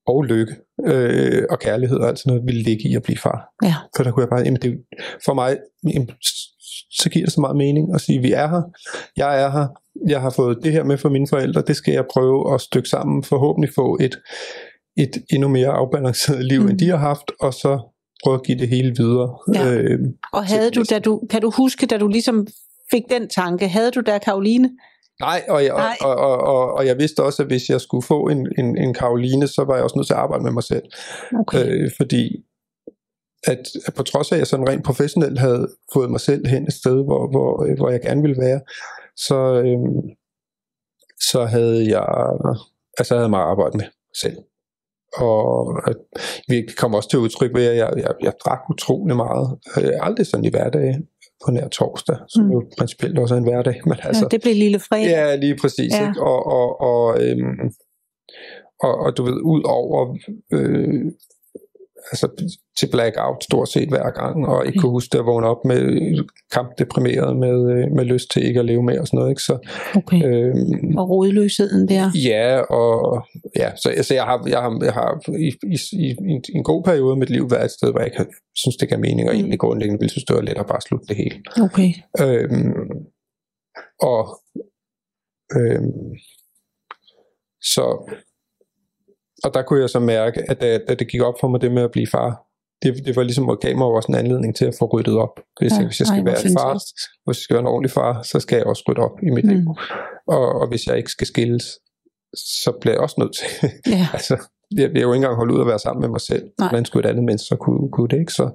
og 0.07 0.23
lykke 0.23 0.55
øh, 0.85 1.43
og 1.49 1.59
kærlighed 1.59 1.97
og 1.97 2.07
alt 2.07 2.19
sådan 2.19 2.31
noget 2.31 2.45
ville 2.45 2.63
ligge 2.63 2.89
i 2.89 2.95
at 2.95 3.03
blive 3.03 3.17
far. 3.17 3.49
Ja. 3.63 3.75
For 3.95 4.03
der 4.03 4.11
kunne 4.11 4.21
jeg 4.21 4.29
bare, 4.29 4.41
jamen 4.41 4.61
det, 4.61 4.77
for 5.25 5.33
mig, 5.33 5.57
jamen, 5.93 6.09
så 6.91 7.09
giver 7.09 7.25
det 7.25 7.33
så 7.33 7.41
meget 7.41 7.57
mening 7.57 7.95
at 7.95 8.01
sige, 8.01 8.21
vi 8.21 8.31
er 8.31 8.47
her, 8.47 8.61
jeg 9.17 9.43
er 9.43 9.51
her, 9.51 9.67
jeg 10.07 10.21
har 10.21 10.29
fået 10.29 10.57
det 10.63 10.71
her 10.71 10.83
med 10.83 10.97
for 10.97 11.09
mine 11.09 11.27
forældre, 11.27 11.63
det 11.67 11.75
skal 11.75 11.93
jeg 11.93 12.05
prøve 12.13 12.53
at 12.53 12.61
stykke 12.61 12.89
sammen, 12.89 13.23
forhåbentlig 13.23 13.73
få 13.75 13.97
et, 14.01 14.19
et 14.97 15.23
endnu 15.33 15.47
mere 15.47 15.69
afbalanceret 15.69 16.45
liv, 16.45 16.61
mm. 16.61 16.69
end 16.69 16.79
de 16.79 16.87
har 16.89 16.97
haft, 16.97 17.31
og 17.39 17.53
så 17.53 17.79
prøve 18.23 18.35
at 18.35 18.43
give 18.43 18.57
det 18.57 18.69
hele 18.69 18.95
videre. 18.97 19.37
Ja. 19.53 19.73
Øh, 19.73 19.99
og 20.33 20.45
havde 20.45 20.71
du, 20.71 20.83
da 20.89 20.99
du, 20.99 21.21
kan 21.29 21.41
du 21.41 21.49
huske, 21.49 21.85
da 21.85 21.97
du 21.97 22.07
ligesom 22.07 22.47
fik 22.91 23.03
den 23.09 23.29
tanke, 23.29 23.67
havde 23.67 23.91
du 23.91 23.99
der 23.99 24.17
Karoline? 24.17 24.69
Nej, 25.19 25.45
og 25.49 25.65
jeg, 25.65 25.73
Nej. 25.73 25.97
Og, 26.01 26.15
og, 26.15 26.37
og, 26.37 26.73
og 26.73 26.85
jeg 26.85 26.97
vidste 26.97 27.23
også, 27.23 27.43
at 27.43 27.47
hvis 27.49 27.69
jeg 27.69 27.81
skulle 27.81 28.05
få 28.05 28.27
en, 28.27 28.47
en, 28.57 28.77
en 28.77 28.93
Karoline, 28.93 29.47
så 29.47 29.63
var 29.67 29.75
jeg 29.75 29.83
også 29.83 29.97
nødt 29.97 30.07
til 30.07 30.13
at 30.13 30.19
arbejde 30.19 30.43
med 30.43 30.51
mig 30.51 30.63
selv. 30.63 30.83
Okay. 31.39 31.65
Øh, 31.65 31.91
fordi 31.97 32.45
at, 33.43 33.63
at 33.85 33.93
på 33.93 34.03
trods 34.03 34.31
af, 34.31 34.35
at 34.35 34.39
jeg 34.39 34.47
sådan 34.47 34.69
rent 34.69 34.85
professionelt 34.85 35.39
havde 35.39 35.67
fået 35.93 36.11
mig 36.11 36.19
selv 36.19 36.47
hen 36.47 36.63
et 36.67 36.73
sted, 36.73 37.03
hvor, 37.03 37.31
hvor, 37.31 37.75
hvor 37.77 37.89
jeg 37.89 38.01
gerne 38.01 38.21
ville 38.21 38.41
være, 38.41 38.61
så, 39.15 39.35
øhm, 39.65 40.01
så 41.29 41.45
havde 41.45 41.89
jeg 41.89 42.05
altså 42.97 43.15
havde 43.15 43.29
meget 43.29 43.51
arbejde 43.51 43.77
med 43.77 43.85
selv. 44.21 44.37
Og 45.17 45.81
at 45.89 45.97
vi 46.47 46.67
kommer 46.77 46.97
også 46.97 47.09
til 47.09 47.19
udtryk 47.19 47.53
ved, 47.55 47.67
at 47.67 47.77
jeg, 47.77 47.93
jeg, 47.97 48.13
jeg 48.21 48.33
drak 48.45 48.59
utrolig 48.69 49.15
meget. 49.15 49.59
Øh, 49.77 49.93
aldrig 50.01 50.27
sådan 50.27 50.45
i 50.45 50.49
hverdag 50.49 50.99
på 51.45 51.51
nær 51.51 51.67
torsdag, 51.67 52.17
som 52.27 52.43
mm. 52.45 52.51
jo 52.51 52.63
principielt 52.77 53.19
også 53.19 53.35
er 53.35 53.39
en 53.39 53.43
hverdag. 53.43 53.81
Men 53.89 53.97
altså, 54.03 54.23
ja, 54.25 54.27
det 54.27 54.41
bliver 54.41 54.55
lille 54.55 54.79
fredag. 54.79 55.09
Ja, 55.09 55.35
lige 55.35 55.57
præcis. 55.61 55.93
Ja. 55.93 56.07
Ikke? 56.07 56.21
Og, 56.21 56.45
og, 56.45 56.81
og, 56.81 57.23
øhm, 57.23 57.59
og, 58.79 58.93
og 59.03 59.17
du 59.17 59.23
ved, 59.23 59.37
ud 59.53 59.61
over 59.65 60.17
øh, 60.53 61.05
altså 62.11 62.27
til 62.79 62.89
blackout 62.91 63.43
stort 63.43 63.69
set 63.69 63.89
hver 63.89 64.09
gang, 64.09 64.47
og 64.47 64.65
ikke 64.65 64.79
kunne 64.79 64.91
huske 64.91 65.17
at 65.17 65.25
vågne 65.25 65.47
op 65.47 65.65
med 65.65 65.81
kampdeprimeret 66.51 67.37
med, 67.37 67.57
øh, 67.73 67.91
med 67.95 68.05
lyst 68.05 68.31
til 68.31 68.45
ikke 68.47 68.59
at 68.59 68.65
leve 68.65 68.83
mere 68.83 68.99
og 68.99 69.07
sådan 69.07 69.17
noget. 69.17 69.31
Ikke? 69.31 69.41
Så, 69.41 69.57
okay. 69.95 70.21
øhm, 70.25 70.97
og 70.97 71.09
rodløsheden 71.09 71.87
der. 71.87 72.11
Ja, 72.15 72.59
og 72.59 73.23
ja, 73.55 73.75
så 73.75 73.89
altså, 73.89 74.13
jeg 74.13 74.23
har, 74.23 74.47
jeg 74.47 74.59
har, 74.61 74.79
jeg 74.83 74.93
har 74.93 75.09
i, 75.47 75.49
i, 75.75 75.77
i, 76.05 76.07
i 76.53 76.55
en 76.55 76.63
god 76.63 76.83
periode 76.83 77.11
af 77.11 77.17
mit 77.17 77.29
liv 77.29 77.51
været 77.51 77.65
et 77.65 77.71
sted, 77.71 77.91
hvor 77.91 77.99
jeg 77.99 78.07
ikke 78.07 78.25
synes, 78.55 78.75
det 78.75 78.89
gav 78.89 78.99
mening, 78.99 79.29
og 79.29 79.33
mm. 79.33 79.39
egentlig 79.39 79.59
grundlæggende 79.59 79.99
ville 79.99 80.11
synes, 80.11 80.25
det 80.25 80.35
var 80.35 80.41
let 80.41 80.57
at 80.57 80.67
bare 80.67 80.81
slutte 80.81 81.07
det 81.07 81.15
hele. 81.15 81.35
Okay. 81.65 81.89
Øhm, 82.21 82.89
og 84.01 84.21
øhm, 85.57 86.15
så 87.61 87.85
og 89.43 89.53
der 89.53 89.61
kunne 89.61 89.81
jeg 89.81 89.89
så 89.89 89.99
mærke, 89.99 90.51
at 90.51 90.61
da, 90.61 90.77
da 90.87 90.95
det 90.95 91.07
gik 91.07 91.21
op 91.21 91.33
for 91.39 91.47
mig, 91.47 91.61
det 91.61 91.71
med 91.71 91.83
at 91.83 91.91
blive 91.91 92.07
far, 92.07 92.49
det, 92.81 93.05
det 93.05 93.15
var 93.15 93.23
ligesom, 93.23 93.49
at 93.49 93.59
gav 93.59 93.77
mig 93.77 93.87
også 93.87 94.11
en 94.11 94.15
anledning 94.15 94.55
til 94.55 94.65
at 94.65 94.75
få 94.79 94.85
ryddet 94.85 95.17
op. 95.17 95.39
Hvis, 95.59 95.71
ja, 95.71 95.77
jeg, 95.77 95.85
hvis 95.85 95.99
jeg 95.99 96.07
skal 96.07 96.19
ej, 96.19 96.25
være 96.25 96.45
en 96.45 96.57
far, 96.57 96.73
hvis 97.25 97.37
jeg 97.37 97.43
skal 97.43 97.53
være 97.53 97.61
en 97.61 97.67
ordentlig 97.67 97.91
far, 97.91 98.21
så 98.21 98.39
skal 98.39 98.55
jeg 98.57 98.65
også 98.65 98.83
rydde 98.89 99.01
op 99.01 99.23
i 99.23 99.29
mit 99.29 99.45
mm. 99.45 99.51
liv. 99.51 99.65
Og, 100.27 100.61
og 100.61 100.67
hvis 100.67 100.87
jeg 100.87 100.97
ikke 100.97 101.11
skal 101.11 101.27
skilles, 101.27 101.79
så 102.35 102.77
bliver 102.81 102.93
jeg 102.93 103.01
også 103.01 103.15
nødt 103.17 103.35
til. 103.39 103.69
Ja. 103.87 104.07
altså, 104.17 104.37
jeg 104.77 104.89
vil 104.93 105.01
jo 105.01 105.13
ikke 105.13 105.15
engang 105.15 105.35
holde 105.35 105.53
ud 105.53 105.61
at 105.61 105.67
være 105.67 105.79
sammen 105.79 106.01
med 106.01 106.09
mig 106.09 106.21
selv. 106.21 106.43
Nej. 106.43 106.69
Hvordan 106.69 106.85
skulle 106.85 107.05
et 107.05 107.09
andet 107.09 107.23
menneske 107.23 107.47
så 107.47 107.55
kunne, 107.55 107.91
kunne 107.91 108.07
det 108.07 108.19
ikke? 108.19 108.33
Så, 108.33 108.49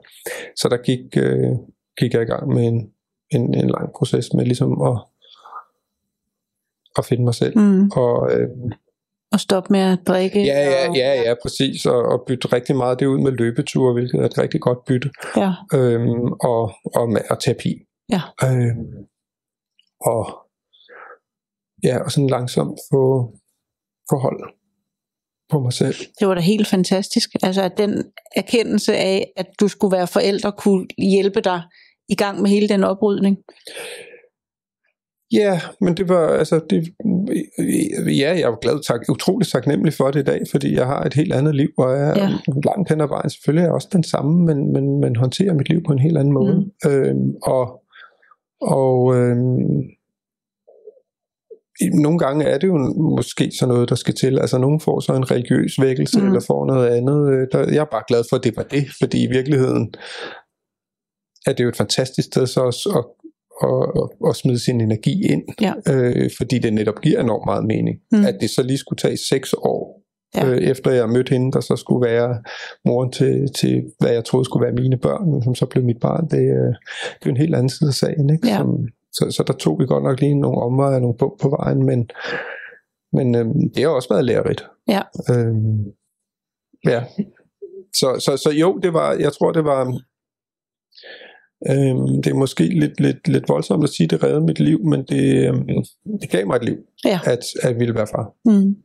så 0.57 0.69
der 0.69 0.77
gik, 0.77 1.01
øh, 1.17 1.51
gik 1.99 2.15
jeg 2.15 2.23
i 2.23 2.31
gang 2.33 2.49
med 2.49 2.67
en, 2.67 2.91
en, 3.31 3.55
en 3.55 3.71
lang 3.71 3.93
proces 3.97 4.33
med 4.35 4.45
ligesom 4.45 4.83
at, 4.83 4.99
at 6.99 7.05
finde 7.05 7.25
mig 7.25 7.35
selv. 7.35 7.59
Mm. 7.59 7.91
Og, 7.91 8.33
øh, 8.33 8.49
og 9.35 9.41
stoppe 9.41 9.73
med 9.73 9.81
at 9.81 9.99
drikke. 10.07 10.41
Ja, 10.45 10.61
ja, 10.71 10.89
og... 10.89 10.97
ja, 10.97 11.23
ja 11.23 11.35
præcis. 11.43 11.87
Og, 11.87 12.03
og 12.13 12.25
bytte 12.27 12.53
rigtig 12.53 12.77
meget 12.77 13.01
det 13.01 13.07
ud 13.07 13.19
med 13.19 13.33
løbeture, 13.33 13.93
hvilket 13.93 14.21
er 14.21 14.25
et 14.25 14.39
rigtig 14.39 14.61
godt 14.61 14.85
bytte. 14.85 15.11
Ja. 15.37 15.53
Øhm, 15.75 16.33
og, 16.33 16.73
og, 16.95 17.09
med, 17.09 17.21
og 17.31 17.41
terapi. 17.41 17.73
Ja. 18.13 18.21
Øhm, 18.45 19.07
og 20.01 20.23
ja, 21.85 22.05
og 22.05 22.11
sådan 22.11 22.31
langsomt 22.31 22.79
få 22.93 23.05
forhold 24.11 24.55
på 25.51 25.61
mig 25.61 25.73
selv. 25.73 25.95
Det 26.19 26.29
var 26.29 26.35
da 26.35 26.41
helt 26.41 26.69
fantastisk. 26.69 27.29
Altså 27.43 27.63
at 27.63 27.79
den 27.79 28.13
erkendelse 28.37 28.97
af, 28.97 29.33
at 29.37 29.47
du 29.61 29.69
skulle 29.69 29.97
være 29.97 30.07
forældre, 30.07 30.53
kunne 30.53 30.87
hjælpe 30.99 31.41
dig 31.41 31.63
i 32.09 32.15
gang 32.15 32.43
med 32.43 32.51
hele 32.51 32.69
den 32.69 32.85
oprydning. 32.85 33.37
Ja, 35.35 35.61
men 35.81 35.97
det 35.97 36.09
var, 36.09 36.29
altså, 36.29 36.61
det, 36.71 36.95
ja, 38.07 38.31
jeg 38.31 38.41
er 38.41 38.61
glad, 38.61 38.83
tak, 38.83 39.01
utrolig 39.09 39.49
taknemmelig 39.49 39.95
for 39.95 40.11
det 40.11 40.21
i 40.21 40.25
dag, 40.25 40.41
fordi 40.51 40.75
jeg 40.75 40.87
har 40.87 41.03
et 41.05 41.15
helt 41.15 41.33
andet 41.33 41.55
liv, 41.55 41.69
og 41.79 41.93
jeg 41.93 42.11
er 42.11 42.15
ja. 42.17 42.29
langt 42.65 42.89
hen 42.89 43.01
ad 43.01 43.09
vejen. 43.09 43.31
Selvfølgelig 43.31 43.63
er 43.63 43.67
jeg 43.67 43.75
også 43.75 43.89
den 43.93 44.05
samme, 44.05 44.45
men, 44.47 44.73
men, 44.73 45.01
men 45.01 45.17
håndterer 45.17 45.55
mit 45.55 45.69
liv 45.69 45.83
på 45.87 45.93
en 45.93 45.99
helt 45.99 46.19
anden 46.19 46.35
måde. 46.35 46.71
Mm. 46.85 46.91
Øhm, 46.91 47.35
og 47.43 47.81
og 48.61 49.17
øhm, 49.17 49.83
nogle 51.81 52.19
gange 52.19 52.45
er 52.45 52.59
det 52.59 52.67
jo 52.67 52.77
måske 53.17 53.51
sådan 53.59 53.75
noget, 53.75 53.89
der 53.89 53.95
skal 53.95 54.15
til. 54.15 54.39
Altså 54.39 54.59
nogen 54.59 54.81
får 54.81 55.01
så 55.01 55.13
en 55.13 55.31
religiøs 55.31 55.81
vækkelse, 55.81 56.21
mm. 56.21 56.27
eller 56.27 56.41
får 56.41 56.67
noget 56.67 56.89
andet. 56.89 57.33
Øh, 57.33 57.49
der, 57.53 57.73
jeg 57.73 57.81
er 57.81 57.91
bare 57.91 58.03
glad 58.09 58.25
for, 58.31 58.37
at 58.37 58.45
det 58.45 58.57
var 58.57 58.63
det, 58.63 58.87
fordi 59.01 59.25
i 59.25 59.29
virkeligheden 59.29 59.95
er 61.47 61.53
det 61.53 61.65
jo 61.65 61.69
et 61.69 61.77
fantastisk 61.77 62.27
sted 62.27 62.47
så 62.47 62.61
også 62.61 62.89
at 62.99 63.24
og, 63.63 63.97
og, 63.97 64.13
og 64.21 64.37
smide 64.37 64.59
sin 64.59 64.81
energi 64.81 65.27
ind, 65.33 65.43
ja. 65.61 65.73
øh, 65.91 66.31
fordi 66.39 66.59
det 66.59 66.73
netop 66.73 67.01
giver 67.01 67.21
enormt 67.21 67.47
meget 67.47 67.65
mening. 67.65 67.99
Mm. 68.13 68.25
At 68.25 68.37
det 68.41 68.51
så 68.51 68.63
lige 68.63 68.79
skulle 68.79 68.99
tage 68.99 69.17
seks 69.17 69.55
år, 69.59 70.03
ja. 70.37 70.47
øh, 70.49 70.59
efter 70.59 70.91
jeg 70.91 71.09
mødte 71.09 71.33
hende, 71.33 71.53
der 71.53 71.61
så 71.61 71.77
skulle 71.77 72.07
være 72.11 72.43
moren 72.85 73.13
til, 73.13 73.53
til, 73.61 73.85
hvad 73.99 74.13
jeg 74.13 74.25
troede 74.25 74.45
skulle 74.45 74.65
være 74.65 74.75
mine 74.75 74.97
børn, 74.97 75.43
som 75.43 75.55
så 75.55 75.67
blev 75.67 75.85
mit 75.85 76.01
barn, 76.01 76.29
det, 76.31 76.39
øh, 76.39 76.75
det 77.21 77.27
er 77.27 77.31
en 77.31 77.37
helt 77.37 77.55
anden 77.55 77.71
side 77.71 77.89
af 77.89 77.95
sagen. 77.95 78.31
Ikke? 78.31 78.49
Ja. 78.49 78.57
Som, 78.57 78.89
så, 79.13 79.31
så 79.31 79.45
der 79.47 79.53
tog 79.53 79.81
vi 79.81 79.87
godt 79.87 80.05
nok 80.05 80.21
lige 80.21 80.41
nogle 80.41 80.59
omveje, 80.59 81.01
nogle 81.01 81.17
punkt 81.19 81.41
på 81.41 81.49
vejen, 81.49 81.87
men, 81.87 82.09
men 83.13 83.35
øh, 83.35 83.47
det 83.75 83.83
har 83.83 83.91
også 83.91 84.09
været 84.09 84.25
lærerigt. 84.25 84.65
Ja. 84.89 85.03
Øh, 85.31 85.55
ja. 86.87 87.05
Så, 87.95 88.17
så, 88.25 88.37
så 88.37 88.51
jo, 88.51 88.79
det 88.79 88.93
var, 88.93 89.13
jeg 89.13 89.33
tror, 89.33 89.53
det 89.53 89.65
var 89.65 90.01
Øhm, 91.71 92.23
det 92.23 92.31
er 92.31 92.35
måske 92.35 92.65
lidt, 92.81 93.01
lidt, 93.01 93.29
lidt 93.29 93.49
voldsomt 93.49 93.85
at 93.85 93.91
sige, 93.91 94.05
at 94.05 94.11
det 94.11 94.23
reddede 94.23 94.45
mit 94.45 94.61
liv, 94.61 94.85
men 94.85 95.05
det, 95.05 95.49
øhm, 95.49 95.67
det 96.21 96.31
gav 96.31 96.47
mig 96.47 96.57
et 96.57 96.65
liv, 96.65 96.77
ja. 97.05 97.21
at, 97.25 97.45
at 97.63 97.79
ville 97.79 97.95
være 97.95 98.07
far. 98.07 98.33
Mm. 98.45 98.77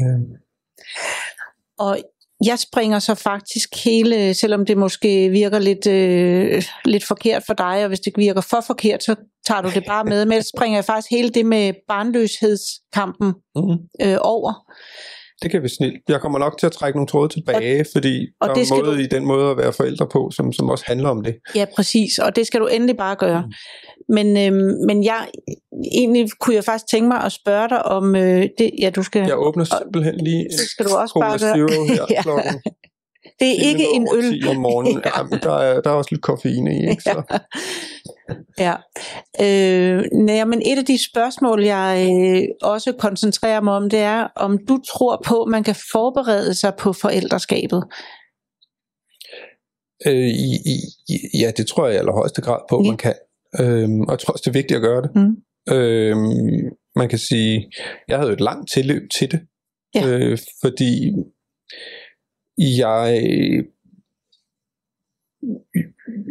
Øhm. 0.00 0.32
Og 1.78 1.98
jeg 2.44 2.58
springer 2.58 2.98
så 2.98 3.14
faktisk 3.14 3.68
hele, 3.84 4.34
selvom 4.34 4.66
det 4.66 4.78
måske 4.78 5.28
virker 5.28 5.58
lidt, 5.58 5.86
øh, 5.86 6.62
lidt 6.84 7.04
forkert 7.04 7.42
for 7.46 7.54
dig, 7.54 7.82
og 7.82 7.88
hvis 7.88 8.00
det 8.00 8.12
virker 8.16 8.40
for 8.40 8.60
forkert, 8.66 9.02
så 9.02 9.14
tager 9.46 9.62
du 9.62 9.70
det 9.74 9.84
bare 9.86 10.04
med, 10.04 10.26
men 10.26 10.42
springer 10.42 10.76
jeg 10.76 10.84
faktisk 10.84 11.10
hele 11.10 11.30
det 11.30 11.46
med 11.46 11.72
barnløshedskampen 11.88 13.34
mm. 13.56 14.06
øh, 14.06 14.18
over. 14.20 14.52
Det 15.42 15.50
kan 15.50 15.62
vi 15.62 15.68
snilt. 15.68 16.02
Jeg 16.08 16.20
kommer 16.20 16.38
nok 16.38 16.58
til 16.58 16.66
at 16.66 16.72
trække 16.72 16.96
nogle 16.96 17.08
tråde 17.08 17.28
tilbage, 17.28 17.80
og, 17.80 17.86
fordi 17.94 18.26
og 18.40 18.48
der 18.48 18.54
er 18.54 18.60
en 18.60 18.84
måde 18.84 18.96
du... 18.96 19.02
i 19.02 19.06
den 19.06 19.26
måde 19.26 19.50
at 19.50 19.56
være 19.56 19.72
forældre 19.72 20.06
på, 20.12 20.30
som, 20.30 20.52
som 20.52 20.70
også 20.70 20.84
handler 20.86 21.08
om 21.08 21.22
det. 21.24 21.36
Ja, 21.54 21.64
præcis, 21.76 22.18
og 22.18 22.36
det 22.36 22.46
skal 22.46 22.60
du 22.60 22.66
endelig 22.66 22.96
bare 22.96 23.16
gøre. 23.16 23.42
Mm. 23.46 23.52
Men, 24.14 24.26
øhm, 24.36 24.86
men 24.86 25.04
jeg, 25.04 25.26
egentlig 25.92 26.30
kunne 26.40 26.56
jeg 26.56 26.64
faktisk 26.64 26.90
tænke 26.90 27.08
mig 27.08 27.20
at 27.24 27.32
spørge 27.32 27.68
dig 27.68 27.86
om, 27.86 28.16
øh, 28.16 28.48
det, 28.58 28.70
ja 28.80 28.90
du 28.90 29.02
skal... 29.02 29.22
Jeg 29.22 29.38
åbner 29.38 29.64
simpelthen 29.64 30.14
lige 30.14 30.44
det 30.44 30.68
skal 30.70 30.86
du 30.86 30.94
også 30.94 31.14
bare 31.20 31.38
gøre. 31.38 31.86
her 31.86 32.06
ja. 32.16 32.22
klokken. 32.22 32.62
Det 33.40 33.48
er 33.48 33.68
ikke 33.68 33.86
en 33.94 34.08
øl. 34.14 34.48
om 34.48 34.56
morgenen. 34.56 35.02
ja. 35.04 35.10
Jamen, 35.18 35.38
der, 35.42 35.56
er, 35.56 35.80
der 35.80 35.90
er 35.90 35.94
også 35.94 36.08
lidt 36.12 36.22
koffein 36.22 36.66
i, 36.66 36.90
ikke? 36.90 37.02
Så. 37.02 37.22
Ja. 38.58 38.74
Øh, 39.40 40.04
nej, 40.12 40.44
men 40.44 40.62
et 40.64 40.78
af 40.78 40.84
de 40.84 41.04
spørgsmål, 41.10 41.64
jeg 41.64 42.08
øh, 42.10 42.42
også 42.62 42.92
koncentrerer 42.92 43.60
mig 43.60 43.74
om, 43.74 43.90
det 43.90 43.98
er, 43.98 44.28
om 44.36 44.58
du 44.68 44.78
tror 44.88 45.22
på, 45.26 45.42
at 45.42 45.48
man 45.48 45.64
kan 45.64 45.74
forberede 45.92 46.54
sig 46.54 46.74
på 46.78 46.92
forældreskabet? 46.92 47.84
Øh, 50.06 50.28
i, 50.28 50.50
i, 51.08 51.16
ja, 51.40 51.50
det 51.56 51.66
tror 51.66 51.86
jeg 51.86 51.94
i 51.94 51.98
allerhøjeste 51.98 52.42
grad 52.42 52.60
på, 52.70 52.82
ja. 52.84 52.90
man 52.90 52.96
kan. 52.96 53.14
Øh, 53.60 53.88
og 54.00 54.10
jeg 54.10 54.18
tror 54.18 54.32
også, 54.32 54.42
det 54.44 54.50
er 54.50 54.60
vigtigt 54.60 54.76
at 54.76 54.82
gøre 54.82 55.02
det. 55.02 55.10
Mm. 55.14 55.36
Øh, 55.74 56.16
man 56.96 57.08
kan 57.08 57.18
sige, 57.18 57.70
jeg 58.08 58.18
havde 58.18 58.32
et 58.32 58.40
langt 58.40 58.70
tilløb 58.72 59.02
til 59.18 59.30
det, 59.30 59.40
ja. 59.94 60.08
øh, 60.08 60.38
fordi 60.62 61.12
jeg 62.58 63.64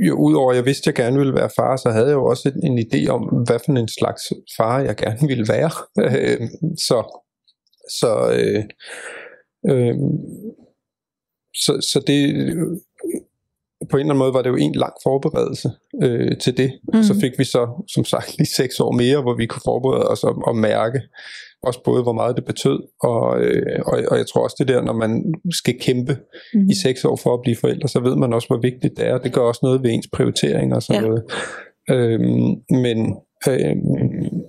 jo 0.08 0.16
udover 0.16 0.52
at 0.52 0.58
jeg 0.58 0.66
vidste, 0.66 0.90
at 0.90 0.98
jeg 0.98 1.06
gerne 1.06 1.18
ville 1.18 1.34
være 1.34 1.50
far, 1.56 1.78
så 1.78 1.90
havde 1.90 2.08
jeg 2.08 2.14
jo 2.14 2.26
også 2.26 2.52
en, 2.56 2.72
en 2.72 2.80
idé 2.80 3.08
om, 3.08 3.22
hvad 3.22 3.60
for 3.66 3.72
en 3.72 3.88
slags 3.88 4.22
far 4.58 4.80
jeg 4.80 4.96
gerne 4.96 5.28
ville 5.28 5.48
være. 5.50 5.72
Øh, 6.00 6.42
så 6.78 7.22
så, 7.90 8.32
øh, 8.40 8.64
øh, 9.70 9.96
så, 11.54 11.88
så 11.92 12.04
det 12.08 12.20
på 13.90 13.98
en 13.98 14.00
eller 14.00 14.14
anden 14.14 14.18
måde 14.18 14.34
var 14.34 14.42
det 14.42 14.50
jo 14.50 14.56
en 14.56 14.76
lang 14.76 14.94
forberedelse 15.04 15.72
øh, 16.04 16.38
til 16.38 16.58
det. 16.58 16.80
Mm. 16.94 17.04
Så 17.04 17.14
fik 17.22 17.40
vi 17.40 17.44
så, 17.44 17.86
som 17.94 18.06
sagt, 18.06 18.38
lige 18.38 18.48
seks 18.48 18.80
år 18.80 18.92
mere, 18.92 19.22
hvor 19.22 19.36
vi 19.36 19.46
kunne 19.46 19.62
forberede 19.66 20.08
os 20.08 20.24
og, 20.24 20.36
og 20.48 20.56
mærke 20.56 21.02
også 21.66 21.84
både, 21.84 22.04
hvor 22.04 22.14
meget 22.14 22.36
det 22.36 22.46
betød, 22.46 22.80
og, 23.02 23.42
øh, 23.42 23.80
og, 23.86 24.04
og 24.12 24.18
jeg 24.18 24.28
tror 24.28 24.44
også 24.44 24.56
det 24.60 24.68
der, 24.68 24.82
når 24.82 24.94
man 24.94 25.34
skal 25.52 25.80
kæmpe 25.80 26.18
mm. 26.54 26.70
i 26.70 26.76
seks 26.76 27.06
år 27.06 27.16
for 27.16 27.34
at 27.34 27.42
blive 27.42 27.56
forældre, 27.56 27.88
så 27.88 28.00
ved 28.00 28.16
man 28.16 28.34
også, 28.34 28.48
hvor 28.48 28.62
vigtigt 28.62 28.98
det 28.98 29.08
er. 29.08 29.18
Det 29.18 29.34
gør 29.34 29.42
også 29.42 29.60
noget 29.64 29.84
ved 29.84 29.92
ens 29.92 30.08
prioritering 30.14 30.76
og 30.76 30.84
sådan 30.84 31.02
ja. 31.02 31.08
noget. 31.08 31.24
Øhm, 31.90 32.56
men 32.70 33.16
øhm, 33.48 34.42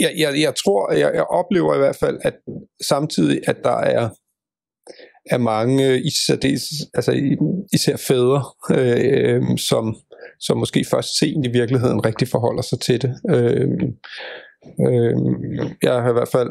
jeg, 0.00 0.12
jeg, 0.18 0.40
jeg 0.40 0.54
tror, 0.64 0.92
jeg, 0.92 1.10
jeg 1.14 1.24
oplever 1.24 1.74
i 1.74 1.78
hvert 1.78 1.96
fald, 1.96 2.18
at 2.22 2.34
samtidig, 2.88 3.40
at 3.46 3.56
der 3.64 3.76
er 3.76 4.08
er 5.30 5.38
mange, 5.38 6.02
især, 6.02 6.34
altså 6.94 7.12
især 7.72 7.96
fædre, 7.96 8.42
øh, 8.78 9.58
som, 9.58 9.96
som 10.40 10.58
måske 10.58 10.84
først 10.90 11.18
sent 11.18 11.46
i 11.46 11.50
virkeligheden 11.50 12.06
rigtig 12.06 12.28
forholder 12.28 12.62
sig 12.62 12.80
til 12.80 13.02
det. 13.02 13.14
Øh, 13.30 13.68
øh, 14.86 15.14
jeg 15.82 16.02
har 16.02 16.10
i 16.10 16.18
hvert 16.18 16.28
fald 16.28 16.50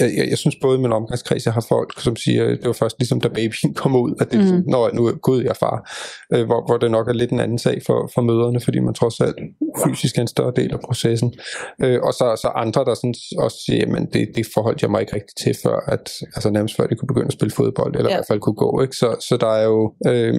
jeg, 0.00 0.16
jeg, 0.16 0.30
jeg 0.30 0.38
synes 0.38 0.56
både 0.62 0.78
i 0.78 0.80
min 0.80 0.92
omgangskreds, 0.92 1.46
jeg 1.46 1.54
har 1.54 1.66
folk, 1.68 2.00
som 2.00 2.16
siger, 2.16 2.44
det 2.44 2.66
var 2.66 2.72
først 2.72 2.98
ligesom 2.98 3.20
da 3.20 3.28
babyen 3.28 3.74
kom 3.74 3.96
ud, 3.96 4.14
at 4.20 4.32
det, 4.32 4.38
mm. 4.38 4.62
når 4.66 4.90
nu 4.94 5.06
er 5.06 5.12
gud, 5.12 5.42
jeg 5.42 5.50
er 5.50 5.54
far, 5.54 5.92
øh, 6.32 6.46
hvor, 6.46 6.66
hvor 6.66 6.76
det 6.76 6.90
nok 6.90 7.08
er 7.08 7.12
lidt 7.12 7.30
en 7.30 7.40
anden 7.40 7.58
sag 7.58 7.82
for, 7.86 8.10
for 8.14 8.22
møderne, 8.22 8.60
fordi 8.60 8.78
man 8.80 8.94
trods 8.94 9.20
alt 9.20 9.36
fysisk 9.84 10.16
er 10.18 10.22
en 10.22 10.28
større 10.28 10.52
del 10.56 10.72
af 10.72 10.80
processen. 10.80 11.34
Øh, 11.82 12.00
og 12.02 12.12
så, 12.12 12.38
så 12.42 12.48
andre, 12.48 12.84
der 12.84 12.94
sådan 12.94 13.14
også 13.38 13.58
siger, 13.66 13.78
jamen 13.78 14.06
det, 14.12 14.28
det 14.34 14.46
forholdt 14.54 14.82
jeg 14.82 14.90
mig 14.90 15.00
ikke 15.00 15.14
rigtig 15.14 15.36
til 15.36 15.56
før, 15.62 15.76
at, 15.86 16.10
altså 16.36 16.50
nærmest 16.50 16.76
før 16.76 16.86
de 16.86 16.96
kunne 16.96 17.08
begynde 17.08 17.26
at 17.26 17.32
spille 17.32 17.54
fodbold, 17.54 17.96
eller 17.96 18.10
ja. 18.10 18.14
i 18.14 18.16
hvert 18.16 18.28
fald 18.28 18.40
kunne 18.40 18.60
gå, 18.66 18.80
ikke? 18.82 18.96
Så, 18.96 19.16
så 19.28 19.36
der 19.36 19.52
er 19.60 19.64
jo, 19.64 19.94
øh, 20.06 20.34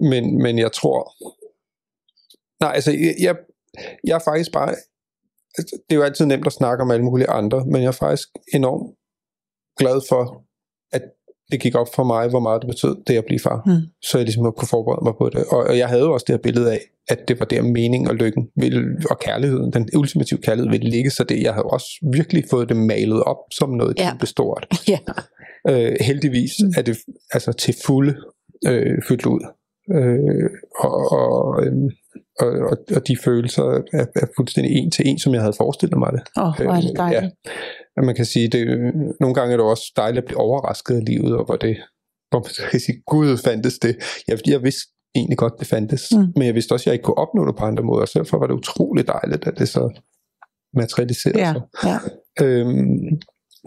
men, 0.00 0.42
men 0.42 0.58
jeg 0.58 0.72
tror, 0.72 0.98
nej, 2.64 2.72
altså 2.74 2.90
jeg, 2.90 3.14
jeg, 3.20 3.36
jeg 4.04 4.14
er 4.14 4.24
faktisk 4.24 4.52
bare, 4.52 4.74
det 5.56 5.90
er 5.90 5.94
jo 5.94 6.02
altid 6.02 6.26
nemt 6.26 6.46
at 6.46 6.52
snakke 6.52 6.82
om 6.82 6.90
alle 6.90 7.04
mulige 7.04 7.30
andre, 7.30 7.64
men 7.64 7.82
jeg 7.82 7.88
er 7.88 7.92
faktisk 7.92 8.28
enormt 8.54 8.94
glad 9.78 10.00
for, 10.08 10.44
at 10.92 11.02
det 11.50 11.60
gik 11.60 11.74
op 11.74 11.86
for 11.94 12.04
mig, 12.04 12.28
hvor 12.28 12.40
meget 12.40 12.62
det 12.62 12.68
betød, 12.68 12.96
det 13.06 13.16
at 13.16 13.24
blive 13.24 13.40
far. 13.40 13.62
Mm. 13.66 13.72
Så 14.02 14.18
jeg 14.18 14.24
ligesom 14.24 14.52
kunne 14.56 14.68
forberede 14.68 15.04
mig 15.04 15.14
på 15.18 15.28
det. 15.28 15.44
Og, 15.44 15.58
og 15.58 15.78
jeg 15.78 15.88
havde 15.88 16.02
jo 16.02 16.12
også 16.12 16.24
det 16.26 16.32
her 16.32 16.42
billede 16.42 16.72
af, 16.72 16.80
at 17.08 17.28
det 17.28 17.40
var 17.40 17.46
der 17.46 17.62
mening 17.62 18.08
og 18.08 18.14
lykken 18.14 18.48
ville, 18.56 18.96
og 19.10 19.18
kærligheden, 19.18 19.72
den 19.72 19.88
ultimative 19.96 20.40
kærlighed 20.40 20.70
ville 20.70 20.90
ligge, 20.90 21.10
så 21.10 21.24
det, 21.24 21.42
jeg 21.42 21.54
havde 21.54 21.64
også 21.64 21.88
virkelig 22.12 22.44
fået 22.50 22.68
det 22.68 22.76
malet 22.76 23.22
op 23.22 23.36
som 23.50 23.70
noget 23.70 23.94
ja. 23.98 24.10
kæmpe 24.10 24.26
stort. 24.26 24.66
ja. 24.92 24.98
øh, 25.68 25.96
heldigvis 26.00 26.52
mm. 26.62 26.72
er 26.76 26.82
det 26.82 26.96
altså 27.32 27.52
til 27.52 27.74
fulde 27.86 28.14
øh, 28.66 28.96
fyldt 29.08 29.26
ud. 29.26 29.40
Øh, 29.90 30.50
og, 30.78 31.12
og, 31.12 31.64
øh, 31.64 31.72
og, 32.40 32.48
og, 32.48 32.76
og 32.96 33.08
de 33.08 33.16
følelser 33.24 33.62
er, 33.92 34.06
er 34.14 34.26
fuldstændig 34.36 34.72
en 34.76 34.90
til 34.90 35.08
en, 35.08 35.18
som 35.18 35.34
jeg 35.34 35.40
havde 35.40 35.54
forestillet 35.56 35.98
mig 35.98 36.12
det. 36.12 36.22
Åh, 36.36 36.48
oh, 36.48 36.54
hvor 36.56 36.72
er 36.72 36.80
det 36.80 36.96
dejligt. 36.96 37.32
Ja 37.46 37.52
at 37.96 38.04
man 38.04 38.14
kan 38.14 38.24
sige, 38.24 38.48
det, 38.48 38.66
nogle 39.20 39.34
gange 39.34 39.52
er 39.52 39.56
det 39.56 39.66
også 39.66 39.92
dejligt 39.96 40.18
at 40.18 40.24
blive 40.24 40.38
overrasket 40.38 40.94
af 40.94 41.04
livet, 41.04 41.36
og 41.36 41.44
hvor 41.44 41.56
det, 41.56 41.76
hvor 42.30 42.38
man 42.38 42.70
kan 42.70 42.80
sige, 42.80 43.02
gud 43.06 43.38
fandtes 43.38 43.78
det. 43.78 43.96
Jeg, 44.28 44.38
jeg 44.46 44.62
vidste 44.62 44.92
egentlig 45.14 45.38
godt, 45.38 45.52
det 45.58 45.66
fandtes, 45.66 46.12
mm. 46.12 46.32
men 46.36 46.46
jeg 46.46 46.54
vidste 46.54 46.72
også, 46.72 46.82
at 46.82 46.86
jeg 46.86 46.94
ikke 46.94 47.02
kunne 47.02 47.18
opnå 47.18 47.46
det 47.46 47.56
på 47.56 47.64
andre 47.64 47.82
måder, 47.82 48.06
så 48.06 48.18
derfor 48.18 48.38
var 48.38 48.46
det 48.46 48.54
utroligt 48.54 49.08
dejligt, 49.08 49.46
at 49.46 49.58
det 49.58 49.68
så 49.68 50.00
materialiserede 50.74 51.38
ja, 51.38 51.52
sig. 51.52 51.62
Ja. 51.84 51.98
Øhm, 52.44 53.20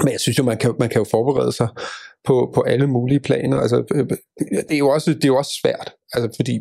men 0.04 0.12
jeg 0.12 0.20
synes 0.20 0.38
jo, 0.38 0.44
man 0.44 0.58
kan, 0.58 0.74
man 0.80 0.90
kan 0.90 1.00
jo 1.00 1.06
forberede 1.12 1.52
sig 1.52 1.68
på, 2.28 2.52
på 2.56 2.62
alle 2.62 2.88
mulige 2.88 3.20
planer. 3.20 3.58
Altså, 3.58 3.84
øh, 3.94 4.10
det, 4.50 4.72
er 4.72 4.78
jo 4.78 4.90
også, 4.90 5.14
det 5.14 5.24
er 5.24 5.28
jo 5.28 5.38
også 5.38 5.60
svært, 5.62 5.94
altså, 6.14 6.30
fordi 6.36 6.60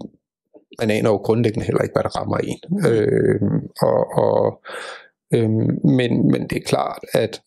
man 0.79 0.91
aner 0.91 1.11
jo 1.11 1.17
grundlæggende 1.17 1.67
heller 1.67 1.83
ikke, 1.83 1.93
hvad 1.93 2.03
der 2.03 2.17
rammer 2.17 2.39
en. 2.39 2.61
Øhm, 2.89 3.69
og, 3.83 4.19
og, 4.25 4.63
øhm, 5.35 5.79
men, 5.85 6.31
men 6.31 6.49
det 6.49 6.59
er 6.59 6.67
klart, 6.67 7.01
at 7.13 7.43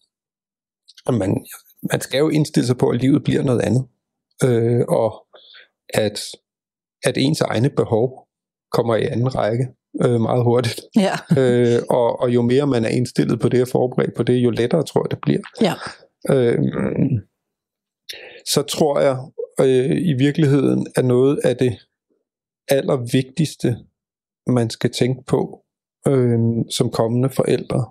man, 1.13 1.45
man 1.91 2.01
skal 2.01 2.17
jo 2.17 2.29
indstille 2.29 2.67
sig 2.67 2.77
på, 2.77 2.89
at 2.89 3.01
livet 3.01 3.23
bliver 3.23 3.43
noget 3.43 3.61
andet. 3.61 3.87
Øh, 4.43 4.85
og 4.87 5.25
at, 5.89 6.19
at 7.03 7.17
ens 7.17 7.41
egne 7.41 7.69
behov 7.69 8.27
kommer 8.71 8.95
i 8.95 9.05
anden 9.05 9.35
række 9.35 9.67
øh, 10.05 10.21
meget 10.21 10.43
hurtigt. 10.43 10.81
Ja. 10.95 11.13
øh, 11.41 11.81
og, 11.89 12.19
og 12.19 12.29
jo 12.29 12.41
mere 12.41 12.67
man 12.67 12.85
er 12.85 12.89
indstillet 12.89 13.39
på 13.39 13.49
det 13.49 13.61
og 13.61 13.67
forberedt 13.67 14.15
på 14.15 14.23
det, 14.23 14.33
jo 14.33 14.49
lettere 14.49 14.83
tror 14.83 15.05
jeg 15.05 15.11
det 15.11 15.21
bliver. 15.21 15.41
Ja. 15.61 15.73
Øh, 16.29 16.59
så 18.45 18.61
tror 18.61 18.99
jeg 18.99 19.17
øh, 19.59 19.97
i 20.01 20.13
virkeligheden, 20.13 20.87
at 20.95 21.05
noget 21.05 21.39
af 21.43 21.57
det 21.57 21.79
allervigtigste, 22.69 23.77
man 24.47 24.69
skal 24.69 24.91
tænke 24.91 25.23
på 25.27 25.63
øh, 26.07 26.39
som 26.69 26.89
kommende 26.89 27.29
forældre, 27.29 27.85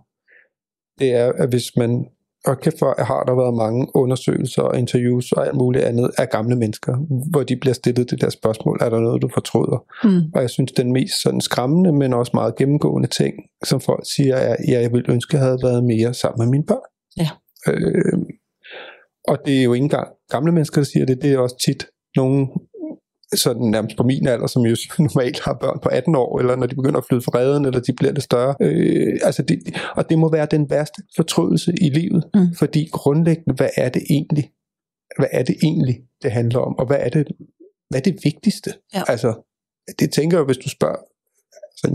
det 0.99 1.13
er, 1.13 1.33
at 1.33 1.49
hvis 1.49 1.77
man 1.77 2.07
og 2.47 2.61
kæft 2.61 2.79
for, 2.79 3.03
har 3.03 3.25
der 3.25 3.35
været 3.35 3.55
mange 3.55 3.87
undersøgelser 3.95 4.63
og 4.63 4.79
interviews 4.79 5.33
og 5.33 5.47
alt 5.47 5.57
muligt 5.57 5.85
andet 5.85 6.11
af 6.19 6.31
gamle 6.31 6.57
mennesker, 6.57 6.97
hvor 7.31 7.43
de 7.43 7.57
bliver 7.57 7.75
stillet 7.75 8.11
det 8.11 8.21
der 8.21 8.31
spørgsmål, 8.31 8.79
er 8.81 8.91
der 8.91 9.01
noget, 9.01 9.23
du 9.23 9.29
fortryder? 9.35 9.85
Mm. 10.05 10.23
Og 10.35 10.43
jeg 10.43 10.51
synes, 10.51 10.73
den 10.73 10.93
mest 10.93 11.23
sådan 11.23 11.41
skræmmende, 11.41 11.93
men 11.93 12.13
også 12.13 12.31
meget 12.35 12.57
gennemgående 12.57 13.09
ting, 13.09 13.35
som 13.65 13.81
folk 13.81 14.05
siger, 14.17 14.37
er, 14.37 14.57
ja, 14.69 14.81
jeg 14.81 14.93
ville 14.93 15.13
ønske, 15.13 15.31
at 15.31 15.35
jeg 15.35 15.47
havde 15.47 15.59
været 15.63 15.85
mere 15.85 16.15
sammen 16.15 16.39
med 16.45 16.51
mine 16.51 16.67
børn. 16.67 16.89
Ja. 17.17 17.29
Øh, 17.69 18.19
og 19.29 19.39
det 19.47 19.59
er 19.59 19.63
jo 19.63 19.73
ikke 19.73 19.85
engang 19.85 20.09
gamle 20.31 20.53
mennesker, 20.53 20.81
der 20.81 20.87
siger 20.87 21.07
det, 21.07 21.23
det 21.23 21.33
er 21.33 21.39
også 21.39 21.57
tit 21.67 21.87
nogle 22.17 22.47
sådan 23.35 23.63
nærmest 23.63 23.97
på 23.97 24.03
min 24.03 24.27
alder, 24.27 24.47
som 24.47 24.63
jo 24.63 24.77
normalt 24.99 25.41
har 25.41 25.55
børn 25.55 25.79
på 25.83 25.89
18 25.89 26.15
år, 26.15 26.39
eller 26.39 26.57
når 26.57 26.67
de 26.67 26.75
begynder 26.75 26.99
at 26.99 27.05
flyde 27.05 27.23
fra 27.23 27.39
redden, 27.39 27.65
eller 27.65 27.81
de 27.81 27.93
bliver 27.93 28.13
lidt 28.13 28.25
større. 28.25 28.55
Øh, 28.61 29.19
altså 29.23 29.43
det, 29.43 29.59
og 29.97 30.11
det 30.11 30.19
må 30.19 30.31
være 30.31 30.47
den 30.51 30.71
værste 30.71 31.03
fortrydelse 31.17 31.73
i 31.81 31.89
livet, 31.89 32.25
mm. 32.35 32.55
fordi 32.59 32.89
grundlæggende, 32.93 33.55
hvad 33.55 33.71
er 33.77 33.89
det 33.89 34.03
egentlig? 34.11 34.51
Hvad 35.19 35.29
er 35.33 35.43
det 35.43 35.57
egentlig, 35.63 35.97
det 36.23 36.33
handler 36.33 36.61
om? 36.61 36.79
Og 36.79 36.87
hvad 36.87 36.97
er 37.01 37.09
det, 37.09 37.27
hvad 37.91 38.01
er 38.01 38.05
det 38.05 38.17
vigtigste? 38.25 38.71
Ja. 38.95 39.03
Altså, 39.09 39.43
det 39.99 40.13
tænker 40.13 40.39
jeg, 40.39 40.45
hvis 40.45 40.59
du 40.59 40.69
spørger, 40.69 41.03
så 41.77 41.87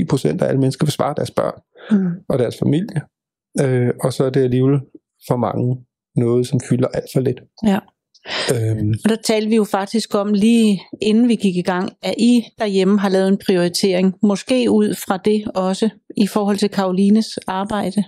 99,9 0.00 0.06
procent 0.06 0.42
af 0.42 0.48
alle 0.48 0.60
mennesker 0.60 0.86
vil 0.86 0.92
svare 0.92 1.14
deres 1.16 1.30
børn 1.30 1.60
mm. 1.90 2.10
og 2.28 2.38
deres 2.38 2.56
familie. 2.58 3.00
Øh, 3.60 3.90
og 4.00 4.12
så 4.12 4.24
er 4.24 4.30
det 4.30 4.42
alligevel 4.42 4.80
for 5.28 5.36
mange 5.36 5.86
noget, 6.16 6.46
som 6.46 6.60
fylder 6.68 6.88
alt 6.88 7.10
for 7.14 7.20
lidt. 7.20 7.40
Ja. 7.66 7.78
Øhm. 8.54 8.94
Og 9.04 9.10
der 9.10 9.16
talte 9.24 9.48
vi 9.48 9.56
jo 9.56 9.64
faktisk 9.64 10.14
om 10.14 10.32
lige 10.32 10.82
inden 11.02 11.28
vi 11.28 11.34
gik 11.34 11.56
i 11.56 11.62
gang, 11.62 11.92
at 12.02 12.14
I 12.18 12.44
derhjemme 12.58 12.98
har 12.98 13.08
lavet 13.08 13.28
en 13.28 13.38
prioritering, 13.46 14.14
måske 14.22 14.70
ud 14.70 14.94
fra 15.06 15.16
det 15.24 15.44
også, 15.54 15.88
i 16.16 16.26
forhold 16.26 16.56
til 16.56 16.68
Karolines 16.68 17.38
arbejde. 17.46 18.04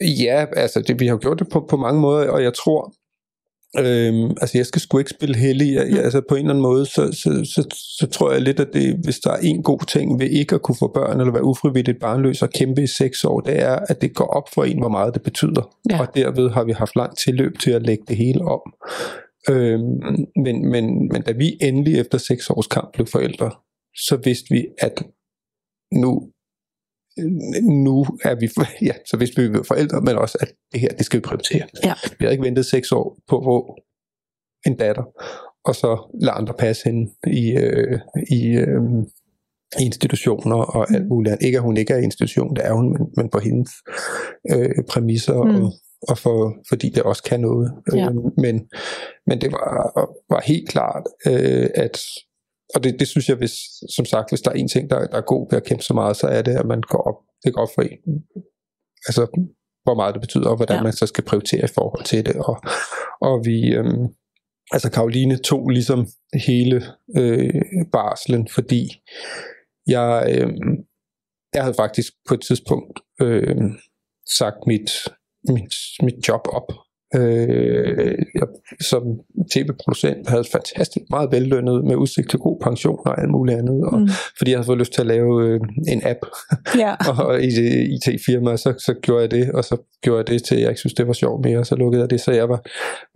Ja, 0.00 0.46
altså 0.56 0.80
det, 0.86 1.00
vi 1.00 1.06
har 1.06 1.16
gjort 1.16 1.38
det 1.38 1.48
på, 1.48 1.66
på 1.70 1.76
mange 1.76 2.00
måder, 2.00 2.30
og 2.30 2.42
jeg 2.42 2.54
tror, 2.54 2.94
Øhm, 3.78 4.30
altså 4.40 4.58
jeg 4.58 4.66
skal 4.66 4.80
sgu 4.80 4.98
ikke 4.98 5.10
spille 5.10 5.36
heldig. 5.36 5.74
Jeg, 5.74 5.86
jeg, 5.90 6.04
altså 6.04 6.20
på 6.28 6.34
en 6.34 6.40
eller 6.40 6.50
anden 6.50 6.62
måde, 6.62 6.86
så, 6.86 7.12
så, 7.12 7.50
så, 7.54 7.76
så 8.00 8.06
tror 8.06 8.32
jeg 8.32 8.40
lidt, 8.40 8.60
at 8.60 8.68
det, 8.72 8.96
hvis 9.04 9.18
der 9.18 9.30
er 9.30 9.36
en 9.42 9.62
god 9.62 9.86
ting 9.88 10.20
ved 10.20 10.26
ikke 10.26 10.54
at 10.54 10.62
kunne 10.62 10.76
få 10.78 10.90
børn, 10.94 11.20
eller 11.20 11.32
være 11.32 11.44
ufrivilligt 11.44 12.00
barnløs 12.00 12.42
og 12.42 12.50
kæmpe 12.50 12.82
i 12.82 12.86
seks 12.86 13.24
år, 13.24 13.40
det 13.40 13.62
er, 13.62 13.78
at 13.88 14.00
det 14.00 14.14
går 14.14 14.26
op 14.26 14.48
for 14.54 14.64
en, 14.64 14.78
hvor 14.78 14.88
meget 14.88 15.14
det 15.14 15.22
betyder. 15.22 15.70
Ja. 15.90 16.00
Og 16.00 16.14
derved 16.14 16.50
har 16.50 16.64
vi 16.64 16.72
haft 16.72 16.96
langt 16.96 17.18
tilløb 17.24 17.58
til 17.58 17.70
at 17.70 17.82
lægge 17.82 18.04
det 18.08 18.16
hele 18.16 18.44
om. 18.44 18.60
Øhm, 19.50 20.00
men, 20.36 20.70
men, 20.70 21.08
men 21.12 21.22
da 21.22 21.32
vi 21.32 21.58
endelig 21.60 22.00
efter 22.00 22.18
seks 22.18 22.50
års 22.50 22.66
kamp 22.66 22.92
blev 22.92 23.06
forældre, 23.06 23.50
så 23.96 24.20
vidste 24.24 24.46
vi, 24.50 24.66
at 24.78 25.02
nu, 25.92 26.10
nu 27.84 28.06
er 28.24 28.34
vi, 28.40 28.48
ja, 28.88 28.94
så 29.10 29.16
vidste 29.16 29.36
vi, 29.36 29.46
at 29.46 29.52
vi 29.52 29.56
var 29.56 29.62
forældre, 29.62 30.00
men 30.00 30.16
også, 30.16 30.38
at 30.40 30.48
det 30.72 30.80
her, 30.80 30.88
det 30.88 31.06
skal 31.06 31.18
vi 31.20 31.22
prioritere. 31.22 31.66
Ja. 31.84 31.94
Vi 32.18 32.24
har 32.24 32.32
ikke 32.32 32.44
ventet 32.44 32.66
seks 32.66 32.92
år 32.92 33.18
på 33.28 33.40
hvor 33.40 33.78
en 34.66 34.76
datter, 34.76 35.04
og 35.64 35.74
så 35.74 36.18
lade 36.20 36.32
andre 36.32 36.54
passe 36.54 36.84
hende 36.84 37.10
i, 37.26 37.52
øh, 37.52 37.98
i, 38.30 38.46
øh, 38.56 38.80
institutioner 39.80 40.56
og 40.56 40.94
alt 40.94 41.08
muligt. 41.08 41.42
Ikke 41.42 41.58
at 41.58 41.62
hun 41.64 41.76
ikke 41.76 41.92
er 41.92 41.98
i 41.98 42.02
institution, 42.02 42.56
det 42.56 42.66
er 42.66 42.72
hun, 42.72 42.92
men, 42.92 43.02
men 43.16 43.30
på 43.30 43.38
hendes 43.38 43.70
øh, 44.50 44.84
præmisser 44.88 45.42
mm. 45.42 45.64
og, 45.64 45.72
og 46.08 46.18
for, 46.18 46.54
fordi 46.68 46.88
det 46.88 47.02
også 47.02 47.22
kan 47.22 47.40
noget. 47.40 47.72
Ja. 47.94 48.08
Øh, 48.08 48.14
men, 48.14 48.68
men 49.26 49.40
det 49.40 49.52
var, 49.52 49.68
var 50.34 50.40
helt 50.40 50.68
klart, 50.68 51.04
øh, 51.26 51.68
at 51.74 52.00
og 52.74 52.84
det, 52.84 52.96
det 52.98 53.08
synes 53.08 53.28
jeg, 53.28 53.36
hvis, 53.36 53.52
som 53.96 54.04
sagt, 54.04 54.30
hvis 54.30 54.40
der 54.40 54.50
er 54.50 54.54
en 54.54 54.68
ting, 54.68 54.90
der, 54.90 55.06
der 55.06 55.16
er 55.16 55.30
god 55.32 55.46
ved 55.50 55.56
at 55.56 55.64
kæmpe 55.64 55.82
så 55.82 55.94
meget, 55.94 56.16
så 56.16 56.26
er 56.26 56.42
det, 56.42 56.56
at 56.56 56.66
man 56.66 56.80
går 56.80 57.02
op, 57.02 57.18
det 57.44 57.54
går 57.54 57.62
op 57.62 57.68
for 57.74 57.82
en. 57.82 58.24
Altså, 59.08 59.50
hvor 59.84 59.94
meget 59.94 60.14
det 60.14 60.20
betyder, 60.20 60.48
og 60.48 60.56
hvordan 60.56 60.76
ja. 60.76 60.82
man 60.82 60.92
så 60.92 61.06
skal 61.06 61.24
prioritere 61.24 61.64
i 61.64 61.74
forhold 61.74 62.04
til 62.04 62.26
det. 62.26 62.36
Og, 62.36 62.56
og 63.20 63.42
vi, 63.44 63.74
øhm, 63.74 64.06
altså 64.70 64.90
Karoline 64.90 65.36
tog 65.36 65.68
ligesom 65.68 66.06
hele 66.46 66.82
øh, 67.16 67.62
barslen, 67.92 68.48
fordi 68.48 68.82
jeg, 69.86 70.26
øh, 70.28 70.52
jeg 71.54 71.62
havde 71.62 71.74
faktisk 71.74 72.12
på 72.28 72.34
et 72.34 72.40
tidspunkt 72.40 73.00
øh, 73.20 73.56
sagt 74.38 74.56
mit, 74.66 74.90
mit, 75.48 75.74
mit 76.02 76.28
job 76.28 76.40
op. 76.52 76.72
Øh, 77.16 78.18
jeg, 78.34 78.46
som 78.80 79.02
tv-producent 79.52 80.28
havde 80.28 80.44
fantastisk 80.52 81.04
meget 81.10 81.32
vellønnet 81.32 81.84
med 81.84 81.96
udsigt 81.96 82.30
til 82.30 82.38
god 82.38 82.60
pension 82.62 82.98
og 83.06 83.20
alt 83.20 83.30
muligt 83.30 83.58
andet, 83.58 83.84
og, 83.84 83.98
mm. 83.98 84.08
fordi 84.38 84.50
jeg 84.50 84.58
havde 84.58 84.66
fået 84.66 84.78
lyst 84.78 84.92
til 84.92 85.00
at 85.00 85.06
lave 85.06 85.46
øh, 85.46 85.60
en 85.88 86.02
app, 86.04 86.18
Ja. 86.78 86.94
og 87.24 87.42
i 87.42 87.50
det 87.50 87.70
IT-firma, 87.94 88.56
så, 88.56 88.74
så 88.78 88.94
gjorde 89.02 89.22
jeg 89.22 89.30
det, 89.30 89.52
og 89.52 89.64
så 89.64 89.76
gjorde 90.02 90.18
jeg 90.18 90.26
det 90.26 90.42
til, 90.42 90.58
jeg 90.58 90.68
ikke 90.68 90.80
synes, 90.80 90.94
det 90.94 91.06
var 91.06 91.12
sjovt 91.12 91.44
mere, 91.44 91.58
og 91.58 91.66
så 91.66 91.74
lukkede 91.76 92.02
jeg 92.02 92.10
det, 92.10 92.20
så 92.20 92.32
jeg 92.32 92.48
var, 92.48 92.60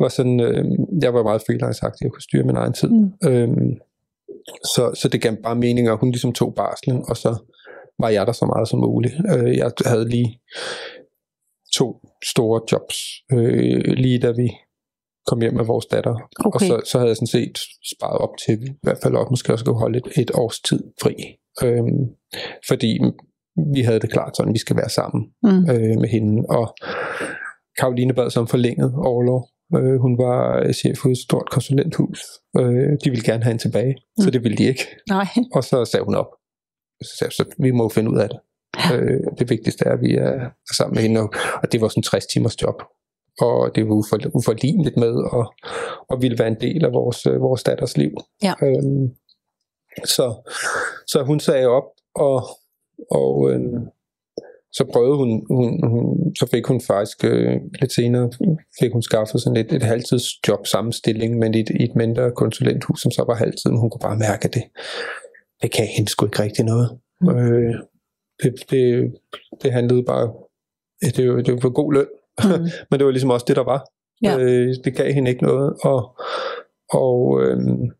var 0.02 0.08
sådan, 0.08 0.40
øh, 0.40 0.64
jeg 1.02 1.14
var 1.14 1.22
meget 1.22 1.42
freelance 1.46 1.86
jeg 2.02 2.10
kunne 2.10 2.22
styre 2.22 2.42
min 2.42 2.56
egen 2.56 2.72
tid. 2.72 2.88
Mm. 2.88 3.28
Øhm, 3.28 3.70
så, 4.74 4.90
så 4.94 5.08
det 5.08 5.20
gav 5.20 5.32
bare 5.42 5.56
mening, 5.56 5.88
at 5.88 5.98
hun 5.98 6.10
ligesom 6.10 6.32
tog 6.32 6.54
barslen, 6.54 7.02
og 7.08 7.16
så 7.16 7.36
var 7.98 8.08
jeg 8.08 8.26
der 8.26 8.32
så 8.32 8.46
meget 8.46 8.68
som 8.68 8.78
muligt. 8.78 9.14
Øh, 9.34 9.56
jeg 9.56 9.70
havde 9.86 10.08
lige 10.08 10.40
to 11.76 12.00
store 12.32 12.60
jobs, 12.72 12.96
øh, 13.32 13.80
lige 14.04 14.18
da 14.18 14.30
vi 14.30 14.48
kom 15.26 15.40
hjem 15.40 15.54
med 15.54 15.64
vores 15.64 15.86
datter. 15.86 16.14
Okay. 16.44 16.54
Og 16.54 16.60
så, 16.60 16.90
så 16.90 16.98
havde 16.98 17.08
jeg 17.08 17.16
sådan 17.16 17.26
set 17.38 17.58
sparet 17.92 18.18
op 18.18 18.34
til, 18.46 18.58
i 18.68 18.78
hvert 18.82 18.98
fald 19.02 19.14
også 19.14 19.30
måske 19.30 19.52
også 19.52 19.64
kunne 19.64 19.78
holde 19.78 19.98
et, 19.98 20.22
et 20.22 20.30
års 20.34 20.60
tid 20.60 20.80
fri. 21.02 21.14
Øhm, 21.64 22.02
fordi 22.68 23.00
vi 23.74 23.80
havde 23.82 24.00
det 24.00 24.12
klart 24.12 24.36
sådan, 24.36 24.52
vi 24.52 24.58
skal 24.58 24.76
være 24.76 24.88
sammen 24.88 25.22
Mm. 25.42 25.70
øh, 25.72 25.96
med 26.02 26.08
hende. 26.08 26.46
Og 26.48 26.74
Karoline 27.78 28.14
bad 28.14 28.30
som 28.30 28.46
forlænget 28.46 28.94
overlov. 28.96 29.48
Øh, 29.76 30.00
hun 30.00 30.18
var 30.18 30.72
chef 30.72 30.96
for 30.98 31.08
et 31.08 31.18
stort 31.18 31.50
konsulenthus. 31.50 32.20
Øh, 32.58 32.92
de 33.04 33.10
ville 33.10 33.24
gerne 33.24 33.42
have 33.42 33.52
hende 33.52 33.62
tilbage, 33.62 33.94
mm. 33.94 34.22
så 34.22 34.30
det 34.30 34.42
ville 34.44 34.56
de 34.56 34.64
ikke. 34.64 34.84
Nej. 35.08 35.26
Og 35.54 35.64
så 35.64 35.84
sagde 35.84 36.04
hun 36.04 36.14
op. 36.14 36.30
Så 37.02 37.12
sagde 37.18 37.28
jeg, 37.28 37.32
så 37.32 37.44
vi 37.58 37.70
må 37.70 37.88
finde 37.88 38.10
ud 38.10 38.18
af 38.18 38.28
det. 38.28 38.38
Øh, 38.94 39.20
det 39.38 39.50
vigtigste 39.50 39.84
er, 39.86 39.92
at 39.92 40.00
vi 40.00 40.14
er 40.14 40.50
sammen 40.76 40.94
med 40.94 41.02
hende. 41.02 41.20
Og, 41.20 41.30
og 41.62 41.72
det 41.72 41.80
var 41.80 41.88
sådan 41.88 41.98
en 41.98 42.02
60 42.02 42.26
timers 42.26 42.62
job. 42.62 42.82
Og 43.40 43.70
det 43.74 43.88
var 43.88 43.94
ufor, 43.94 44.18
uforligneligt 44.34 44.96
med 44.96 45.14
at, 45.38 45.46
at 46.10 46.22
ville 46.22 46.38
være 46.38 46.48
en 46.48 46.60
del 46.60 46.84
af 46.84 46.92
vores, 46.92 47.26
øh, 47.26 47.40
vores 47.40 47.62
datters 47.62 47.96
liv. 47.96 48.10
Ja. 48.42 48.54
Øhm, 48.62 49.14
så, 50.04 50.50
så 51.06 51.22
hun 51.22 51.40
sagde 51.40 51.66
op, 51.66 51.84
og, 52.14 52.48
og 53.10 53.50
øh, 53.50 53.60
så 54.72 54.84
prøvede 54.92 55.16
hun, 55.16 55.46
hun, 55.50 55.88
hun, 55.88 56.34
så 56.36 56.46
fik 56.50 56.66
hun 56.66 56.80
faktisk 56.80 57.24
øh, 57.24 57.56
lidt 57.80 57.92
senere, 57.92 58.30
fik 58.80 58.92
hun 58.92 59.02
skaffet 59.02 59.40
sådan 59.40 59.56
et, 59.56 59.72
et 59.72 59.82
halvtidsjob 59.82 60.66
sammenstilling, 60.66 61.38
men 61.38 61.54
i 61.54 61.60
et, 61.60 61.70
et 61.80 61.94
mindre 61.96 62.30
konsulenthus, 62.30 63.00
som 63.02 63.10
så 63.10 63.24
var 63.26 63.34
halvtid, 63.34 63.70
men 63.70 63.80
hun 63.80 63.90
kunne 63.90 64.06
bare 64.08 64.16
mærke, 64.16 64.48
det, 64.48 64.62
det 65.62 65.70
kan 65.72 65.86
hende 65.96 66.10
sgu 66.10 66.26
ikke 66.26 66.42
rigtig 66.42 66.64
noget. 66.64 66.98
Mm. 67.20 67.28
Øh, 67.28 67.74
det, 68.42 68.70
det, 68.70 69.14
det 69.62 69.72
handlede 69.72 70.02
bare, 70.02 70.32
det, 71.16 71.30
var, 71.30 71.42
det 71.42 71.54
var 71.54 71.60
for 71.60 71.70
god 71.72 71.92
løn, 71.92 72.06
Mm. 72.44 72.50
men 72.90 72.98
det 72.98 73.04
var 73.06 73.10
ligesom 73.10 73.30
også 73.30 73.44
det, 73.48 73.56
der 73.56 73.64
var. 73.64 73.86
Ja. 74.22 74.38
Øh, 74.38 74.74
det 74.84 74.96
gav 74.96 75.12
hende 75.12 75.30
ikke 75.30 75.42
noget, 75.42 75.76
og, 75.82 76.16
og, 76.92 77.42
øhm, 77.42 77.90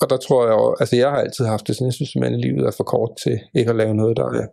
og 0.00 0.10
der 0.10 0.16
tror 0.16 0.46
jeg, 0.46 0.74
altså 0.80 0.96
jeg 0.96 1.10
har 1.10 1.16
altid 1.16 1.44
haft 1.44 1.66
det 1.66 1.76
sådan, 1.76 1.86
jeg 1.86 1.92
synes 1.92 2.10
simpelthen, 2.10 2.40
at 2.40 2.44
livet 2.46 2.66
er 2.66 2.70
for 2.76 2.84
kort 2.84 3.10
til 3.22 3.40
ikke 3.54 3.70
at 3.70 3.76
lave 3.76 3.94
noget, 3.94 4.16
der, 4.16 4.24
er, 4.24 4.46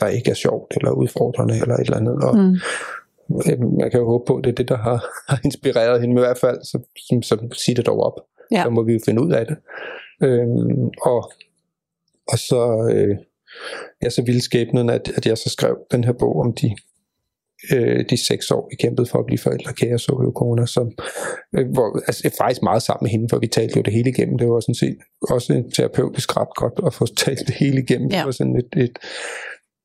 der 0.00 0.06
ikke 0.06 0.30
er 0.30 0.34
sjovt, 0.34 0.76
eller 0.76 0.90
udfordrende, 0.90 1.54
eller 1.54 1.74
et 1.74 1.80
eller 1.80 1.96
andet, 1.96 2.24
og 2.24 2.36
Mm. 2.36 2.56
Øhm, 3.50 3.80
Jeg 3.80 3.90
kan 3.90 4.00
jo 4.00 4.06
håbe 4.06 4.24
på, 4.26 4.36
at 4.36 4.44
det 4.44 4.50
er 4.50 4.54
det, 4.54 4.68
der 4.68 4.76
har, 4.76 5.04
har 5.30 5.40
inspireret 5.44 6.00
hende, 6.00 6.14
men 6.14 6.22
i 6.22 6.26
hvert 6.26 6.38
fald, 6.38 6.58
så, 6.62 6.78
så, 6.96 7.20
så 7.22 7.48
sig 7.64 7.76
det 7.76 7.86
dog 7.86 8.00
op. 8.00 8.20
Ja. 8.52 8.62
Så 8.62 8.70
må 8.70 8.82
vi 8.82 8.92
jo 8.92 9.00
finde 9.04 9.22
ud 9.22 9.32
af 9.32 9.46
det. 9.46 9.56
Øhm, 10.22 10.90
og, 11.02 11.30
og 12.28 12.38
så, 12.38 12.90
øh, 12.94 13.16
ja, 14.02 14.10
så 14.10 14.22
ville 14.22 14.42
skæbnen, 14.42 14.90
at, 14.90 15.12
at 15.16 15.26
jeg 15.26 15.38
så 15.38 15.48
skrev 15.50 15.78
den 15.90 16.04
her 16.04 16.12
bog 16.12 16.40
om 16.40 16.54
de, 16.54 16.76
øh, 17.72 18.04
de 18.10 18.26
seks 18.26 18.50
år, 18.50 18.68
vi 18.70 18.76
kæmpede 18.76 19.06
for 19.06 19.18
at 19.18 19.26
blive 19.26 19.38
forældre, 19.38 19.72
kære 19.72 19.98
så 19.98 20.20
jo 20.24 20.32
corona, 20.36 20.66
som, 20.66 20.92
øh, 21.56 21.66
hvor, 21.72 22.02
altså 22.06 22.30
faktisk 22.38 22.62
meget 22.62 22.82
sammen 22.82 23.04
med 23.04 23.10
hende, 23.10 23.26
for 23.30 23.38
vi 23.38 23.46
talte 23.46 23.76
jo 23.76 23.82
det 23.82 23.92
hele 23.92 24.10
igennem. 24.10 24.38
Det 24.38 24.48
var 24.48 24.60
sådan 24.60 24.74
set 24.74 24.96
også 25.30 25.52
en 25.52 25.70
terapeutisk 25.70 26.36
ret 26.36 26.54
godt 26.56 26.80
at 26.86 26.94
få 26.94 27.06
talt 27.24 27.46
det 27.46 27.54
hele 27.54 27.82
igennem. 27.82 28.10
Ja. 28.10 28.16
Det 28.16 28.24
var 28.24 28.30
sådan 28.30 28.56
et, 28.56 28.82
et, 28.84 28.98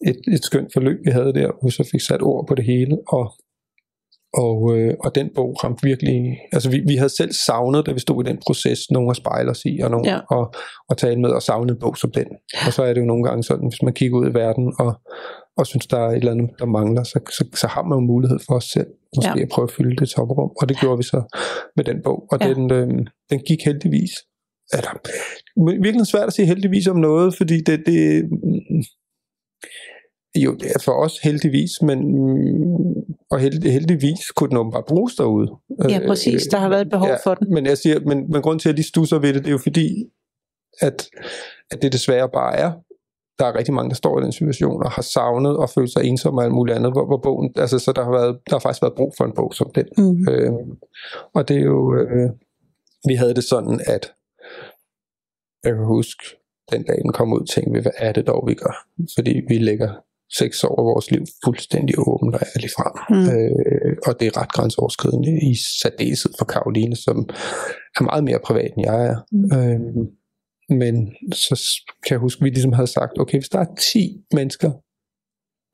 et, 0.07 0.21
et 0.33 0.43
skønt 0.43 0.73
forløb, 0.73 0.99
vi 1.05 1.11
havde 1.11 1.33
der, 1.33 1.47
hvor 1.47 1.67
vi 1.67 1.71
så 1.71 1.89
fik 1.91 2.01
sat 2.01 2.21
ord 2.21 2.47
på 2.47 2.55
det 2.55 2.65
hele, 2.65 2.97
og, 3.07 3.33
og, 4.33 4.77
øh, 4.77 4.93
og 4.99 5.15
den 5.15 5.29
bog 5.35 5.63
ramte 5.63 5.83
virkelig, 5.87 6.37
altså 6.51 6.69
vi, 6.69 6.79
vi 6.87 6.95
havde 6.95 7.15
selv 7.17 7.31
savnet, 7.33 7.85
da 7.85 7.91
vi 7.91 7.99
stod 7.99 8.25
i 8.25 8.29
den 8.29 8.37
proces, 8.47 8.79
nogen 8.91 9.09
at 9.09 9.15
spejle 9.15 9.49
os 9.51 9.61
i, 9.65 9.79
og 9.83 9.91
nogen 9.91 10.05
Ja. 10.05 10.19
ja. 10.31 10.41
at, 10.41 10.47
at 10.89 10.97
tale 10.97 11.19
med, 11.21 11.29
og 11.29 11.41
savne 11.41 11.71
en 11.71 11.79
bog 11.79 11.97
som 11.97 12.11
den. 12.11 12.25
Og 12.67 12.73
så 12.73 12.83
er 12.83 12.93
det 12.93 13.01
jo 13.01 13.05
nogle 13.05 13.23
gange 13.23 13.43
sådan, 13.43 13.67
hvis 13.67 13.81
man 13.81 13.93
kigger 13.93 14.17
ud 14.19 14.29
i 14.29 14.33
verden, 14.33 14.73
og, 14.79 14.93
og 15.57 15.67
synes, 15.67 15.87
der 15.87 15.97
er 15.99 16.09
et 16.09 16.15
eller 16.15 16.31
andet, 16.31 16.49
der 16.59 16.65
mangler, 16.65 17.03
så, 17.03 17.19
så, 17.37 17.45
så 17.55 17.67
har 17.67 17.83
man 17.83 17.95
jo 17.99 18.05
mulighed 18.13 18.39
for 18.47 18.55
os 18.55 18.63
selv, 18.65 18.87
måske 19.15 19.37
Ja. 19.37 19.41
at 19.43 19.49
prøve 19.49 19.67
at 19.69 19.71
fylde 19.77 19.95
det 19.95 20.09
tomrum, 20.09 20.51
og 20.61 20.69
det 20.69 20.77
gjorde 20.79 20.97
vi 20.97 21.03
så 21.03 21.37
med 21.75 21.83
den 21.85 21.97
bog, 22.03 22.27
og 22.31 22.37
Ja. 22.41 22.53
den, 22.53 22.71
øh, 22.71 22.87
den 23.29 23.39
gik 23.47 23.59
heldigvis. 23.65 24.11
Eller, 24.73 24.91
virkelig 25.81 26.07
svært 26.07 26.27
at 26.27 26.33
sige 26.33 26.45
heldigvis 26.45 26.87
om 26.87 26.95
noget, 26.97 27.35
fordi 27.37 27.57
det, 27.67 27.83
det 27.85 28.23
jo, 30.35 30.53
det 30.53 30.71
er 30.75 30.79
for 30.85 30.91
os 30.91 31.19
heldigvis, 31.23 31.81
men 31.81 31.99
og 33.31 33.39
held, 33.39 33.71
heldigvis 33.71 34.31
kunne 34.35 34.49
den 34.49 34.57
åbenbart 34.57 34.85
bruges 34.85 35.15
derude. 35.15 35.51
Ja, 35.89 35.99
præcis. 36.07 36.43
Der 36.43 36.57
har 36.57 36.69
været 36.69 36.81
et 36.81 36.89
behov 36.89 37.09
for 37.23 37.33
den. 37.33 37.53
Men 37.53 37.65
jeg 37.65 37.77
siger, 37.77 37.99
men, 37.99 38.31
men 38.31 38.41
grund 38.41 38.59
til, 38.59 38.69
at 38.69 38.75
lige 38.75 38.87
stusser 38.87 39.19
ved 39.19 39.33
det, 39.33 39.41
det 39.43 39.47
er 39.47 39.51
jo 39.51 39.57
fordi, 39.57 40.05
at, 40.81 41.09
at 41.71 41.81
det 41.81 41.93
desværre 41.93 42.29
bare 42.29 42.55
er, 42.55 42.71
der 43.39 43.45
er 43.45 43.55
rigtig 43.55 43.73
mange, 43.73 43.89
der 43.89 43.95
står 43.95 44.19
i 44.19 44.23
den 44.23 44.31
situation 44.31 44.83
og 44.83 44.91
har 44.91 45.01
savnet 45.01 45.57
og 45.57 45.69
følt 45.69 45.93
sig 45.93 46.03
ensomme 46.03 46.41
og 46.41 46.45
alt 46.45 46.53
muligt 46.53 46.77
andet, 46.77 46.91
hvor, 46.91 47.05
hvor 47.05 47.17
bogen, 47.17 47.53
altså 47.55 47.79
så 47.79 47.91
der 47.91 48.03
har, 48.03 48.11
været, 48.11 48.39
der 48.49 48.55
har 48.55 48.59
faktisk 48.59 48.81
været 48.81 48.95
brug 48.95 49.13
for 49.17 49.25
en 49.25 49.33
bog 49.35 49.53
som 49.53 49.71
den. 49.75 49.85
Mm. 49.97 50.29
Øh, 50.29 50.51
og 51.33 51.47
det 51.47 51.57
er 51.57 51.61
jo, 51.61 51.95
øh, 51.95 52.29
vi 53.07 53.15
havde 53.15 53.33
det 53.33 53.43
sådan, 53.43 53.81
at 53.87 54.13
jeg 55.63 55.73
kan 55.75 55.85
huske, 55.85 56.23
den 56.71 56.83
dag 56.83 56.97
den 57.03 57.11
kom 57.11 57.33
ud, 57.33 57.45
tænkte 57.45 57.73
vi, 57.73 57.81
hvad 57.81 57.91
er 57.97 58.11
det 58.11 58.27
dog, 58.27 58.47
vi 58.47 58.53
gør? 58.53 58.87
Fordi 59.17 59.41
vi 59.47 59.57
lægger 59.57 59.91
seks 60.37 60.63
år 60.63 60.75
af 60.79 60.85
vores 60.85 61.11
liv 61.11 61.23
fuldstændig 61.45 61.95
åbent 61.97 62.35
og 62.35 62.41
ærligt 62.55 62.73
frem. 62.77 62.93
Mm. 63.09 63.27
Øh, 63.33 63.97
og 64.07 64.19
det 64.19 64.27
er 64.27 64.37
ret 64.41 64.51
grænseoverskridende 64.51 65.51
i 65.51 65.55
særdeleshed 65.81 66.31
for 66.39 66.45
Karoline, 66.45 66.95
som 66.95 67.29
er 67.97 68.03
meget 68.03 68.23
mere 68.23 68.39
privat, 68.43 68.71
end 68.77 68.85
jeg 68.85 69.05
er. 69.11 69.17
Mm. 69.31 69.57
Øh, 69.57 69.79
men 70.79 71.15
så 71.33 71.81
kan 72.05 72.13
jeg 72.13 72.19
huske, 72.19 72.39
at 72.39 72.43
vi 72.45 72.49
ligesom 72.49 72.73
havde 72.73 72.87
sagt, 72.87 73.19
okay, 73.19 73.37
hvis 73.37 73.49
der 73.49 73.59
er 73.59 73.75
10 73.93 74.23
mennesker, 74.33 74.71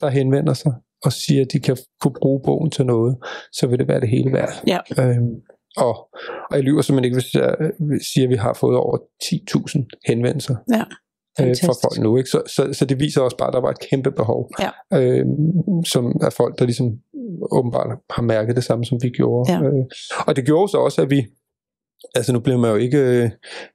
der 0.02 0.10
henvender 0.10 0.54
sig 0.54 0.74
og 1.04 1.14
siger, 1.14 1.42
at 1.42 1.52
de 1.54 1.60
kan 1.60 1.78
kunne 2.02 2.14
bruge 2.22 2.42
bogen 2.46 2.72
til 2.72 2.86
noget, 2.86 3.18
så 3.52 3.68
vil 3.68 3.80
det 3.80 3.88
være 3.88 4.00
det 4.00 4.10
hele 4.10 4.32
værd. 4.34 4.64
Ja. 4.68 4.80
Øhm, 5.00 5.36
og, 5.78 6.10
og 6.50 6.56
jeg 6.58 6.64
lyver 6.64 6.82
simpelthen 6.82 7.06
ikke, 7.06 7.16
hvis 7.16 7.34
jeg 7.34 7.56
siger, 8.14 8.26
at 8.26 8.30
vi 8.30 8.36
har 8.36 8.54
fået 8.54 8.78
over 8.78 8.98
10.000 9.24 10.02
henvendelser 10.08 10.56
Ja. 10.74 10.84
Øh, 11.40 11.46
fra 11.46 11.48
Fantastisk. 11.48 11.84
folk 11.84 12.00
nu. 12.04 12.18
Ikke? 12.18 12.30
Så, 12.30 12.42
så, 12.48 12.74
så 12.74 12.86
det 12.86 13.00
viser 13.00 13.22
også 13.22 13.38
bare, 13.38 13.48
at 13.48 13.54
der 13.54 13.62
var 13.62 13.70
et 13.70 13.90
kæmpe 13.90 14.12
behov, 14.12 14.50
Ja. 14.60 14.70
øhm, 15.00 15.84
som 15.86 16.06
er 16.22 16.30
folk, 16.30 16.60
der 16.60 16.66
ligesom 16.66 16.88
åbenbart 17.52 17.98
har 18.10 18.22
mærket 18.22 18.56
det 18.56 18.64
samme, 18.64 18.86
som 18.86 18.98
vi 19.02 19.10
gjorde. 19.10 19.52
Ja. 19.54 19.60
Øh, 19.62 19.86
og 20.28 20.36
det 20.36 20.46
gjorde 20.46 20.72
så 20.72 20.78
også, 20.78 21.02
at 21.02 21.10
vi 21.10 21.26
Altså 22.16 22.34
nu 22.34 22.40
bliver 22.40 22.58
man 22.58 22.72
jo 22.72 22.78
ikke, 22.78 22.98
øh, 22.98 23.30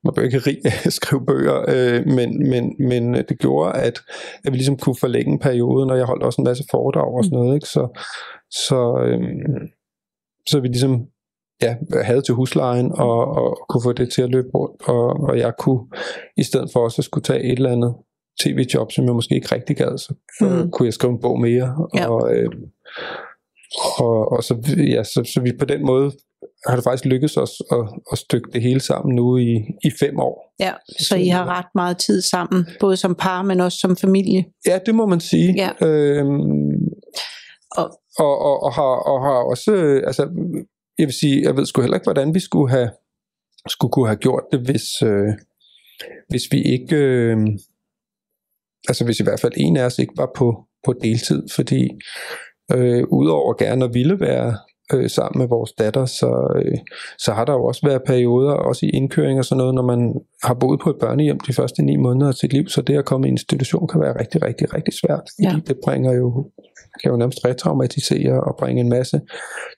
man 0.04 0.14
bliver 0.14 0.24
ikke 0.26 0.38
rig 0.38 0.58
af 0.64 0.86
at 0.86 0.92
skrive 0.92 1.26
bøger, 1.26 1.64
øh, 1.68 2.06
men, 2.06 2.50
men, 2.50 2.74
men 2.88 3.14
det 3.14 3.38
gjorde, 3.38 3.72
at, 3.72 4.00
at 4.44 4.52
vi 4.52 4.56
ligesom 4.56 4.76
kunne 4.76 4.96
forlænge 5.00 5.38
perioden, 5.38 5.90
og 5.90 5.98
jeg 5.98 6.06
holdt 6.06 6.22
også 6.22 6.40
en 6.40 6.44
masse 6.44 6.64
foredrag 6.70 7.14
og 7.14 7.24
sådan 7.24 7.38
noget, 7.38 7.54
ikke? 7.54 7.66
Så, 7.66 8.00
så, 8.50 8.96
øhm, 9.06 9.68
så 10.46 10.60
vi 10.60 10.68
ligesom 10.68 11.06
ja, 11.62 11.76
havde 12.02 12.22
til 12.22 12.34
huslejen 12.34 12.92
og, 12.92 13.18
og 13.26 13.66
kunne 13.68 13.82
få 13.82 13.92
det 13.92 14.12
til 14.12 14.22
at 14.22 14.30
løbe 14.30 14.48
rundt, 14.54 14.82
og, 14.88 15.06
og 15.28 15.38
jeg 15.38 15.52
kunne, 15.58 15.80
i 16.36 16.42
stedet 16.42 16.70
for 16.72 16.80
også 16.80 17.00
at 17.00 17.04
skulle 17.04 17.24
tage 17.24 17.42
et 17.44 17.52
eller 17.52 17.72
andet 17.72 17.94
tv-job, 18.42 18.92
som 18.92 19.04
jeg 19.04 19.14
måske 19.14 19.34
ikke 19.34 19.54
rigtig 19.54 19.76
gad, 19.76 19.98
så 19.98 20.14
Mm. 20.40 20.70
kunne 20.70 20.86
jeg 20.86 20.94
skrive 20.94 21.12
en 21.12 21.20
bog 21.20 21.40
mere, 21.40 21.88
Ja. 21.96 22.08
og, 22.10 22.34
øh, 22.34 22.50
og, 23.98 24.32
og 24.32 24.42
så, 24.44 24.54
ja, 24.96 25.02
så, 25.04 25.30
så 25.34 25.40
vi 25.40 25.52
på 25.58 25.64
den 25.64 25.86
måde 25.86 26.10
har 26.66 26.74
det 26.76 26.84
faktisk 26.84 27.04
lykkedes 27.04 27.36
os 27.36 27.52
at, 27.72 27.78
at 28.12 28.18
stykke 28.18 28.48
det 28.52 28.62
hele 28.62 28.80
sammen 28.80 29.16
nu 29.16 29.36
i, 29.36 29.52
i 29.84 29.90
fem 30.00 30.18
år. 30.20 30.54
Ja, 30.60 30.72
så 31.00 31.16
I 31.16 31.28
har 31.28 31.44
ret 31.58 31.66
meget 31.74 31.98
tid 31.98 32.20
sammen, 32.22 32.66
både 32.80 32.96
som 32.96 33.14
par, 33.14 33.42
men 33.42 33.60
også 33.60 33.78
som 33.78 33.96
familie. 33.96 34.44
Ja, 34.66 34.78
det 34.86 34.94
må 34.94 35.06
man 35.06 35.20
sige. 35.20 35.54
Ja. 35.56 35.86
Øhm, 35.86 36.70
Og- 37.76 37.98
og, 38.18 38.38
og, 38.42 38.62
og, 38.62 38.72
har, 38.72 38.82
og 39.12 39.22
har 39.22 39.38
også, 39.50 40.00
altså, 40.06 40.22
jeg 41.02 41.06
vil 41.06 41.14
sige, 41.14 41.42
jeg 41.42 41.56
ved 41.56 41.66
sgu 41.66 41.80
heller 41.80 41.96
ikke, 41.96 42.10
hvordan 42.10 42.34
vi 42.34 42.40
skulle 42.40 42.70
have, 42.70 42.90
skulle 43.68 43.92
kunne 43.92 44.06
have 44.06 44.16
gjort 44.26 44.42
det, 44.52 44.60
hvis, 44.60 45.02
øh, 45.02 45.32
hvis 46.28 46.42
vi 46.52 46.62
ikke, 46.62 46.96
øh, 46.96 47.36
altså 48.88 49.04
hvis 49.04 49.20
i 49.20 49.22
hvert 49.22 49.40
fald 49.40 49.52
en 49.56 49.76
af 49.76 49.84
os 49.84 49.98
ikke 49.98 50.14
var 50.16 50.30
på, 50.36 50.64
på 50.84 50.92
deltid, 51.02 51.42
fordi 51.56 51.90
øh, 52.74 53.04
udover 53.08 53.54
gerne 53.64 53.84
at 53.84 53.94
ville 53.94 54.20
være 54.20 54.56
øh, 54.94 55.10
sammen 55.10 55.38
med 55.40 55.48
vores 55.48 55.72
datter, 55.72 56.04
så, 56.04 56.30
øh, 56.56 56.78
så 57.18 57.32
har 57.32 57.44
der 57.44 57.52
jo 57.52 57.64
også 57.64 57.86
været 57.86 58.02
perioder, 58.06 58.52
også 58.52 58.86
i 58.86 58.90
indkøring 58.90 59.38
og 59.38 59.44
sådan 59.44 59.58
noget, 59.58 59.74
når 59.74 59.82
man 59.82 60.14
har 60.42 60.54
boet 60.54 60.80
på 60.80 60.90
et 60.90 60.96
børnehjem 61.00 61.40
de 61.40 61.52
første 61.52 61.82
ni 61.82 61.96
måneder 61.96 62.28
af 62.28 62.34
sit 62.34 62.52
liv, 62.52 62.68
så 62.68 62.82
det 62.82 62.96
at 62.98 63.04
komme 63.04 63.26
i 63.26 63.30
institution 63.30 63.88
kan 63.88 64.00
være 64.00 64.18
rigtig, 64.20 64.42
rigtig, 64.44 64.74
rigtig 64.74 64.94
svært, 64.94 65.24
fordi 65.36 65.54
Ja. 65.56 65.60
det 65.66 65.76
bringer 65.84 66.12
jo, 66.12 66.50
kan 67.02 67.10
jo 67.10 67.16
nærmest 67.16 67.44
retraumatisere 67.44 68.40
og 68.44 68.56
bringe 68.58 68.80
en 68.80 68.88
masse 68.88 69.20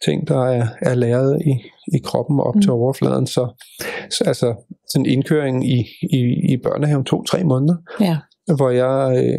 ting, 0.05 0.29
der 0.29 0.45
er, 0.45 0.67
er 0.83 0.95
læret 0.95 1.43
i, 1.47 1.51
i 1.97 1.99
kroppen 2.05 2.41
op 2.41 2.55
mm. 2.55 2.61
til 2.61 2.71
Mm. 2.71 2.75
overfladen, 2.77 3.27
så, 3.27 3.65
så 4.11 4.25
altså 4.27 4.55
sådan 4.89 5.07
en 5.07 5.13
indkøring 5.13 5.71
i, 5.71 5.79
i, 6.03 6.53
i 6.53 6.57
børnehaven 6.57 7.05
tog 7.05 7.27
tre 7.27 7.45
måneder, 7.45 7.77
Ja. 8.01 8.17
hvor 8.57 8.71
jeg 8.71 9.25
øh, 9.25 9.39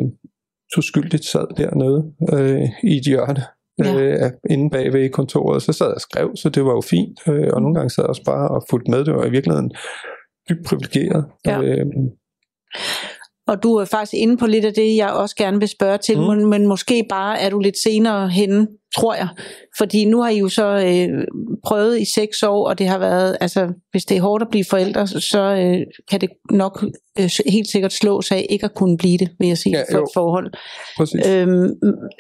så 0.74 0.82
skyldigt 0.82 1.26
sad 1.26 1.48
dernede 1.58 2.14
øh, 2.34 2.70
i 2.84 2.98
et 2.98 3.04
hjørne, 3.06 3.44
Ja. 3.84 3.96
øh, 4.02 4.32
inde 4.50 4.70
bagved 4.70 5.02
i 5.02 5.08
kontoret. 5.08 5.62
Så 5.62 5.74
sad 5.74 5.86
jeg 5.86 5.96
og 5.96 6.02
skrev, 6.02 6.36
så 6.36 6.50
det 6.50 6.66
var 6.66 6.72
jo 6.72 6.82
fint. 6.82 7.20
Øh, 7.28 7.50
og 7.54 7.62
nogle 7.62 7.76
gange 7.76 7.90
sad 7.90 8.04
jeg 8.04 8.10
også 8.10 8.24
bare 8.26 8.48
og 8.48 8.66
fulgte 8.70 8.92
med. 8.92 9.06
Det 9.06 9.14
var 9.16 9.26
i 9.26 9.30
virkeligheden 9.30 9.72
dybt 10.50 10.66
privilegeret. 10.66 11.26
Ja. 11.46 11.62
Øh, 11.62 11.86
Og 13.48 13.64
du 13.64 13.76
er 13.76 13.86
faktisk 13.86 14.14
inde 14.14 14.38
på 14.38 14.48
lidt 14.48 14.66
af 14.66 14.74
det, 14.74 14.96
jeg 14.96 15.10
også 15.10 15.36
gerne 15.36 15.60
vil 15.60 15.68
spørge 15.68 15.98
til, 15.98 16.18
Mm. 16.20 16.24
men, 16.24 16.46
men 16.46 16.68
måske 16.68 17.06
bare 17.10 17.40
er 17.40 17.50
du 17.50 17.60
lidt 17.60 17.78
senere 17.84 18.30
henne, 18.30 18.68
tror 18.98 19.14
jeg. 19.16 19.28
Fordi 19.78 20.06
nu 20.06 20.22
har 20.22 20.30
I 20.30 20.38
jo 20.38 20.50
så 20.50 20.66
øh, 20.66 21.26
prøvet 21.66 22.02
i 22.02 22.06
seks 22.16 22.44
år, 22.44 22.68
og 22.68 22.80
det 22.80 22.88
har 22.88 22.98
været, 22.98 23.38
altså 23.42 23.68
hvis 23.92 24.06
det 24.06 24.18
er 24.18 24.22
hårdt 24.22 24.42
at 24.44 24.50
blive 24.52 24.66
forældre, 24.70 25.08
så 25.08 25.40
øh, 25.42 25.78
kan 26.12 26.22
det 26.22 26.30
nok 26.52 26.86
øh, 27.20 27.30
helt 27.48 27.68
sikkert 27.72 27.94
slå 27.94 28.22
sig 28.22 28.52
ikke 28.52 28.66
at 28.66 28.74
kunne 28.74 28.98
blive 28.98 29.18
det, 29.18 29.30
vil 29.40 29.48
jeg 29.48 29.58
sige, 29.58 29.78
Ja, 29.78 29.98
for 29.98 30.04
et 30.04 30.10
forhold. 30.14 30.52
præcis. 30.98 31.28
Øhm, 31.28 31.70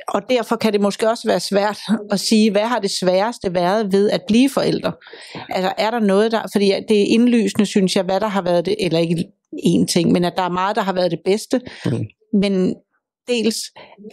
og 0.08 0.22
derfor 0.30 0.56
kan 0.56 0.74
det 0.74 0.82
måske 0.82 1.10
også 1.10 1.28
være 1.28 1.40
svært 1.40 1.80
at 2.12 2.20
sige, 2.20 2.52
hvad 2.52 2.62
har 2.62 2.80
det 2.80 2.92
sværeste 2.92 3.54
været 3.54 3.92
ved 3.94 4.10
at 4.10 4.22
blive 4.28 4.50
forældre? 4.50 4.92
Altså 5.50 5.72
er 5.78 5.92
der 5.92 6.00
noget 6.00 6.32
der, 6.32 6.42
fordi 6.52 6.72
det 6.90 7.02
er 7.02 7.06
indlysende, 7.08 7.66
synes 7.66 7.96
jeg, 7.96 8.04
hvad 8.04 8.20
der 8.20 8.28
har 8.28 8.42
været 8.42 8.66
det, 8.66 8.76
eller 8.80 9.00
ikke 9.00 9.24
én 9.64 9.86
ting, 9.86 10.12
men 10.12 10.26
at 10.26 10.34
der 10.38 10.44
er 10.44 10.50
meget, 10.50 10.76
der 10.76 10.82
har 10.82 10.94
været 10.94 11.12
det 11.12 11.20
bedste. 11.26 11.62
Mhm. 11.86 12.06
Men 12.34 12.76
dels 13.28 13.58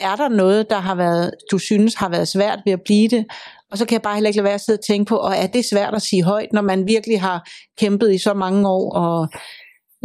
er 0.01 0.17
der 0.17 0.29
noget, 0.29 0.71
der 0.71 0.79
har 0.79 0.95
været, 0.95 1.35
du 1.51 1.59
synes 1.59 1.95
har 1.95 2.09
været 2.09 2.29
svært 2.29 2.59
ved 2.67 2.73
at 2.73 2.83
blive 2.85 3.09
det, 3.09 3.27
og 3.71 3.79
så 3.79 3.87
kan 3.87 3.93
jeg 3.93 4.03
bare 4.03 4.15
heller 4.15 4.29
ikke 4.29 4.37
lade 4.37 4.45
være 4.45 4.55
at 4.55 4.61
sidde 4.61 4.79
og 4.79 4.85
tænke 4.85 5.09
på, 5.09 5.17
og 5.17 5.35
er 5.35 5.47
det 5.47 5.65
svært 5.65 5.95
at 5.95 6.03
sige 6.03 6.23
højt, 6.23 6.53
når 6.53 6.63
man 6.63 6.87
virkelig 6.87 7.21
har 7.21 7.49
kæmpet 7.79 8.15
i 8.15 8.19
så 8.19 8.35
mange 8.35 8.69
år 8.69 8.93
og, 8.95 9.29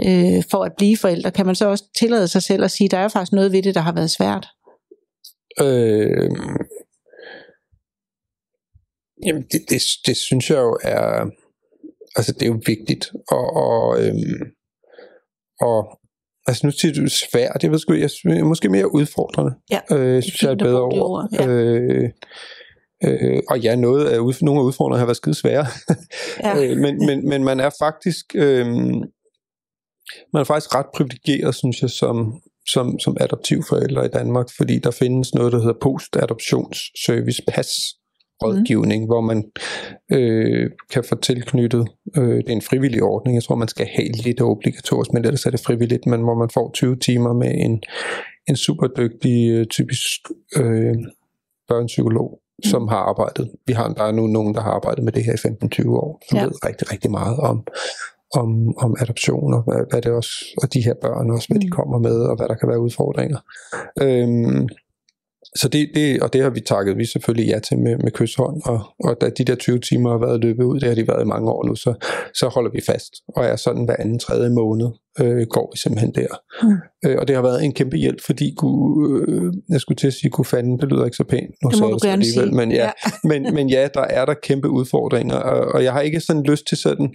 øh, 0.05 0.43
for 0.51 0.63
at 0.63 0.71
blive 0.77 0.97
forældre? 0.97 1.31
Kan 1.31 1.45
man 1.45 1.55
så 1.55 1.67
også 1.67 1.83
tillade 1.99 2.27
sig 2.27 2.43
selv 2.43 2.63
at 2.63 2.71
sige, 2.71 2.89
der 2.89 2.97
er 2.97 3.07
faktisk 3.07 3.31
noget 3.31 3.51
ved 3.51 3.63
det, 3.63 3.75
der 3.75 3.81
har 3.81 3.93
været 3.93 4.11
svært? 4.11 4.47
Øh, 5.61 6.29
jamen, 9.25 9.43
det, 9.51 9.61
det, 9.69 9.81
det 10.05 10.17
synes 10.17 10.49
jeg 10.49 10.57
jo 10.57 10.77
er... 10.83 11.25
Altså, 12.15 12.31
det 12.33 12.41
er 12.41 12.47
jo 12.47 12.61
vigtigt. 12.65 13.11
Og, 13.31 13.55
og, 13.55 14.03
øhm, 14.03 14.56
og 15.61 15.99
altså, 16.47 16.67
nu 16.67 16.71
siger 16.71 16.93
du 16.93 17.07
svært. 17.09 17.63
Jeg 17.63 17.71
ved 17.71 17.79
sgu, 17.79 17.93
jeg 17.93 18.09
synes, 18.09 18.43
måske 18.43 18.69
mere 18.69 18.93
udfordrende. 18.93 19.51
Ja, 19.71 19.79
øh, 19.91 20.23
synes 20.23 20.41
jeg 20.41 20.47
er 20.49 20.51
et 20.51 20.59
bedre 20.59 20.81
ord. 20.81 21.09
ord, 21.09 21.27
ja. 21.33 21.47
Øh, 21.47 22.09
øh, 23.03 23.41
og 23.49 23.59
ja, 23.59 23.75
noget 23.75 24.05
af, 24.05 24.17
ud- 24.17 24.45
nogle 24.45 24.61
af 24.61 24.65
udfordringerne 24.65 24.99
har 24.99 25.05
været 25.05 25.17
skide 25.17 25.35
svære. 25.35 25.65
Ja. 26.43 26.63
øh, 26.63 26.77
men, 26.77 27.05
men, 27.05 27.29
men 27.29 27.43
man 27.43 27.59
er 27.59 27.69
faktisk 27.79 28.25
øh, 28.35 28.67
man 30.33 30.39
er 30.39 30.43
faktisk 30.43 30.75
ret 30.75 30.85
privilegeret, 30.95 31.55
synes 31.55 31.81
jeg, 31.81 31.89
som, 31.89 32.41
som, 32.67 32.99
som 32.99 33.17
adoptivforældre 33.19 34.05
i 34.05 34.09
Danmark, 34.09 34.47
fordi 34.57 34.79
der 34.79 34.91
findes 34.91 35.33
noget, 35.33 35.51
der 35.51 35.59
hedder 35.59 35.79
post-adoptionsservice 35.81 37.41
pas 37.47 37.69
rådgivning, 38.43 39.03
mm. 39.03 39.07
hvor 39.07 39.21
man 39.21 39.43
øh, 40.11 40.69
kan 40.91 41.03
få 41.03 41.15
tilknyttet, 41.15 41.87
øh, 42.17 42.37
det 42.37 42.49
er 42.49 42.53
en 42.53 42.61
frivillig 42.61 43.03
ordning, 43.03 43.35
jeg 43.35 43.43
tror 43.43 43.55
man 43.55 43.67
skal 43.67 43.87
have 43.95 44.07
lidt 44.07 44.41
obligatorisk, 44.41 45.13
men 45.13 45.25
ellers 45.25 45.45
er 45.45 45.49
det 45.51 45.59
frivilligt, 45.59 46.05
men 46.05 46.21
hvor 46.21 46.35
man 46.35 46.49
får 46.49 46.71
20 46.73 46.95
timer 46.95 47.33
med 47.33 47.51
en, 47.55 47.83
en 48.49 48.55
super 48.55 48.87
dygtig, 48.87 49.49
øh, 49.51 49.65
typisk 49.65 50.19
øh, 50.57 50.95
børnepsykolog, 51.67 52.39
mm. 52.41 52.69
som 52.69 52.87
har 52.87 52.97
arbejdet. 52.97 53.51
Vi 53.67 53.73
har 53.73 53.87
der 53.93 54.03
er 54.03 54.11
nu 54.11 54.27
nogen, 54.27 54.53
der 54.53 54.61
har 54.61 54.71
arbejdet 54.71 55.03
med 55.03 55.11
det 55.11 55.23
her 55.23 55.33
i 55.33 55.83
15-20 55.85 55.89
år, 55.89 56.21
som 56.29 56.37
Ja. 56.37 56.43
ved 56.43 56.65
rigtig, 56.65 56.91
rigtig 56.93 57.11
meget 57.11 57.37
om, 57.37 57.63
om, 58.35 58.77
om 58.77 58.95
adoption, 58.99 59.53
og 59.53 59.61
hvad, 59.63 59.81
hvad 59.89 60.01
det 60.01 60.11
også, 60.11 60.31
og 60.61 60.73
de 60.73 60.81
her 60.81 60.93
børn 61.01 61.31
også, 61.31 61.47
hvad 61.47 61.55
mm. 61.55 61.61
de 61.61 61.67
Mm. 61.67 61.71
kommer 61.71 61.97
med, 61.99 62.17
og 62.29 62.35
hvad 62.37 62.47
der 62.47 62.55
kan 62.55 62.69
være 62.69 62.79
udfordringer. 62.79 63.39
Øhm, 64.01 64.67
så 65.57 65.67
det, 65.67 65.89
det, 65.95 66.21
og 66.21 66.33
det 66.33 66.41
har 66.43 66.49
vi 66.49 66.59
takket 66.59 66.97
vi 66.97 67.05
selvfølgelig 67.05 67.47
ja 67.49 67.59
til 67.59 67.79
med, 67.79 67.97
med 67.97 68.11
kysshånd, 68.11 68.61
og, 68.65 68.79
og 68.99 69.21
da 69.21 69.29
de 69.29 69.43
der 69.43 69.55
20 69.55 69.79
timer 69.79 70.09
har 70.11 70.17
været 70.17 70.41
løbet 70.41 70.63
ud, 70.63 70.79
det 70.79 70.87
har 70.89 70.95
de 70.95 71.07
været 71.07 71.23
i 71.23 71.27
mange 71.27 71.51
år 71.51 71.65
nu, 71.67 71.75
så, 71.75 71.93
så 72.33 72.47
holder 72.47 72.71
vi 72.71 72.81
fast, 72.85 73.13
og 73.35 73.45
er 73.45 73.55
sådan 73.55 73.85
hver 73.85 73.95
anden 73.99 74.19
tredje 74.19 74.49
måned, 74.49 74.87
øh, 75.19 75.47
går 75.49 75.71
vi 75.73 75.77
simpelthen 75.77 76.11
der. 76.15 76.33
Mm. 76.63 76.77
Øh, 77.05 77.17
og 77.19 77.27
det 77.27 77.35
har 77.35 77.43
været 77.43 77.63
en 77.65 77.73
kæmpe 77.73 77.97
hjælp, 77.97 78.21
fordi 78.25 78.53
kunne, 78.57 79.25
øh, 79.27 79.53
jeg 79.69 79.81
skulle 79.81 79.97
til 79.97 80.07
at 80.07 80.13
sige, 80.13 80.29
kunne 80.29 80.45
fanden, 80.45 80.79
det 80.79 80.89
lyder 80.89 81.05
ikke 81.05 81.17
så 81.17 81.23
pænt, 81.23 81.51
nu 81.63 81.69
Det 81.69 81.79
må 81.79 81.87
du 81.87 81.99
gerne 82.03 82.25
sige. 82.25 82.51
men 82.51 82.71
ja, 82.71 82.91
men, 83.23 83.53
men 83.53 83.69
ja, 83.69 83.87
der 83.93 84.01
er 84.01 84.25
der 84.25 84.33
kæmpe 84.33 84.69
udfordringer, 84.69 85.35
og, 85.35 85.59
og 85.73 85.83
jeg 85.83 85.93
har 85.93 86.01
ikke 86.01 86.19
sådan 86.19 86.43
lyst 86.43 86.67
til 86.67 86.77
sådan 86.77 87.13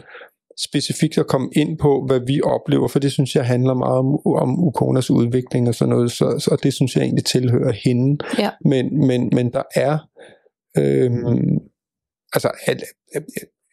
specifikt 0.59 1.19
at 1.19 1.27
komme 1.27 1.49
ind 1.57 1.79
på, 1.79 2.05
hvad 2.07 2.21
vi 2.27 2.41
oplever, 2.43 2.89
for 2.89 2.99
det 2.99 3.13
synes 3.13 3.35
jeg 3.37 3.47
handler 3.47 3.75
meget 3.75 3.99
om, 3.99 4.27
om 4.27 4.65
Ukonas 4.65 5.11
udvikling 5.11 5.69
og 5.69 5.75
sådan 5.75 5.91
noget, 5.95 6.13
så, 6.13 6.39
så 6.39 6.57
det 6.63 6.75
synes 6.75 6.97
jeg 6.97 7.03
egentlig 7.05 7.25
tilhører 7.25 7.73
hende. 7.85 8.25
Ja. 8.39 8.51
Men, 8.65 9.07
men, 9.07 9.31
men 9.33 9.53
der 9.53 9.63
er 9.75 9.99
øhm, 10.79 11.59
altså 12.33 12.51
alle, 12.67 12.83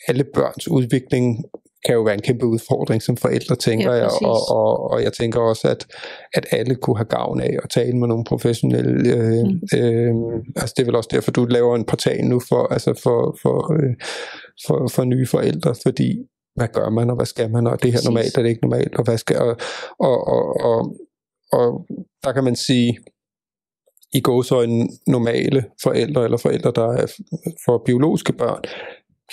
alle 0.07 0.23
børns 0.33 0.67
udvikling 0.67 1.45
kan 1.85 1.95
jo 1.95 2.01
være 2.01 2.13
en 2.13 2.21
kæmpe 2.21 2.45
udfordring 2.45 3.01
som 3.01 3.17
forældre, 3.17 3.55
tænker 3.55 3.91
Ja, 3.93 3.97
jeg, 3.97 4.09
og, 4.23 4.39
og, 4.49 4.91
og 4.91 5.03
jeg 5.03 5.13
tænker 5.13 5.39
også, 5.39 5.67
at, 5.67 5.87
at 6.33 6.45
alle 6.51 6.75
kunne 6.75 6.97
have 6.97 7.05
gavn 7.05 7.41
af 7.41 7.57
at 7.63 7.69
tale 7.69 7.97
med 7.97 8.07
nogle 8.07 8.23
professionelle. 8.23 9.13
Øh, 9.15 9.43
Mm. 9.43 9.79
øh, 9.79 10.13
altså 10.55 10.73
det 10.77 10.81
er 10.83 10.85
vel 10.85 10.95
også 10.95 11.09
derfor, 11.11 11.31
du 11.31 11.45
laver 11.45 11.75
en 11.75 11.85
portal 11.85 12.25
nu 12.25 12.39
for, 12.49 12.67
altså 12.73 12.99
for, 13.03 13.37
for, 13.41 13.73
øh, 13.73 13.93
for, 14.67 14.87
for 14.87 15.03
nye 15.03 15.27
forældre, 15.27 15.75
fordi 15.85 16.17
hvad 16.59 16.67
gør 16.77 16.89
man, 16.89 17.09
og 17.09 17.15
hvad 17.15 17.25
skal 17.25 17.49
man, 17.51 17.67
og 17.67 17.83
det 17.83 17.91
her 17.93 17.99
normalt, 18.05 18.37
er 18.37 18.41
det 18.41 18.49
ikke 18.49 18.61
normalt, 18.67 18.95
og 18.95 19.03
hvad 19.03 19.17
skal, 19.17 19.37
og, 19.37 19.55
og, 19.99 20.27
og, 20.27 20.43
og, 20.69 20.79
og 21.51 21.85
der 22.23 22.31
kan 22.31 22.43
man 22.43 22.55
sige, 22.55 22.99
i 24.13 24.21
gåsøjne 24.21 24.87
normale 25.07 25.65
forældre, 25.83 26.23
eller 26.23 26.37
forældre, 26.37 26.71
der 26.75 26.87
er 27.01 27.07
for 27.65 27.81
biologiske 27.85 28.33
børn, 28.33 28.61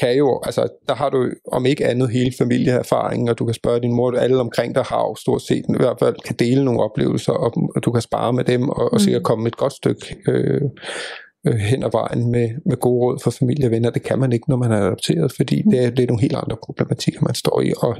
kan 0.00 0.16
jo, 0.16 0.40
altså 0.44 0.68
der 0.88 0.94
har 0.94 1.10
du 1.10 1.30
om 1.52 1.66
ikke 1.66 1.86
andet 1.86 2.10
hele 2.10 2.32
familieerfaringen, 2.38 3.28
og 3.28 3.38
du 3.38 3.44
kan 3.44 3.54
spørge 3.54 3.80
din 3.80 3.94
mor, 3.94 4.12
alle 4.12 4.40
omkring 4.40 4.74
dig 4.74 4.82
har 4.84 5.00
jo 5.00 5.14
stort 5.14 5.42
set 5.42 5.64
i 5.68 5.76
hvert 5.76 5.98
fald 5.98 6.16
kan 6.24 6.36
dele 6.38 6.64
nogle 6.64 6.80
oplevelser, 6.82 7.32
og, 7.32 7.52
og 7.76 7.84
du 7.84 7.92
kan 7.92 8.02
spare 8.02 8.32
med 8.32 8.44
dem, 8.44 8.68
og, 8.68 8.84
og 8.84 8.90
Mm. 8.92 8.98
sikkert 8.98 9.22
komme 9.22 9.48
et 9.48 9.56
godt 9.56 9.72
stykke 9.72 10.16
øh, 10.28 10.60
øh, 11.46 11.54
hen 11.54 11.82
ad 11.84 11.90
vejen 11.92 12.30
med, 12.30 12.48
med 12.66 12.76
gode 12.76 13.00
råd 13.04 13.18
for 13.22 13.30
familie 13.30 13.66
og 13.66 13.70
venner. 13.70 13.90
Det 13.90 14.02
kan 14.02 14.18
man 14.18 14.32
ikke, 14.32 14.50
når 14.50 14.56
man 14.56 14.72
er 14.72 14.76
adopteret, 14.76 15.32
fordi 15.32 15.62
Mm. 15.64 15.70
det, 15.70 15.84
er, 15.84 15.90
det 15.90 16.02
er 16.02 16.06
nogle 16.06 16.20
helt 16.20 16.36
andre 16.36 16.56
problematikker, 16.64 17.20
man 17.22 17.34
står 17.34 17.60
i, 17.60 17.72
og 17.76 17.96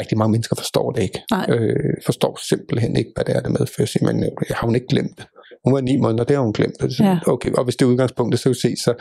rigtig 0.00 0.18
mange 0.18 0.32
mennesker 0.32 0.56
forstår 0.56 0.90
det 0.90 1.02
ikke. 1.02 1.20
Nej. 1.30 1.46
Øh, 1.48 1.94
forstår 2.06 2.38
simpelthen 2.48 2.96
ikke, 2.96 3.10
hvad 3.14 3.24
det 3.24 3.36
er, 3.36 3.40
det 3.40 3.50
medfører. 3.58 3.86
Siger 3.86 4.04
man, 4.04 4.22
jeg 4.22 4.56
har 4.56 4.66
hun 4.66 4.74
ikke 4.74 4.86
glemt 4.86 5.16
det. 5.18 5.26
Hun 5.64 5.74
var 5.74 5.80
ni 5.80 5.96
måneder, 5.96 6.24
det 6.24 6.36
har 6.36 6.42
hun 6.42 6.52
glemt. 6.52 6.74
Det. 6.80 7.00
Ja. 7.00 7.18
Okay, 7.26 7.52
og 7.52 7.64
hvis 7.64 7.76
det 7.76 7.84
er 7.84 7.90
udgangspunktet, 7.90 8.40
så, 8.40 8.48
kan 8.48 8.54
se, 8.54 8.76
så, 8.84 8.94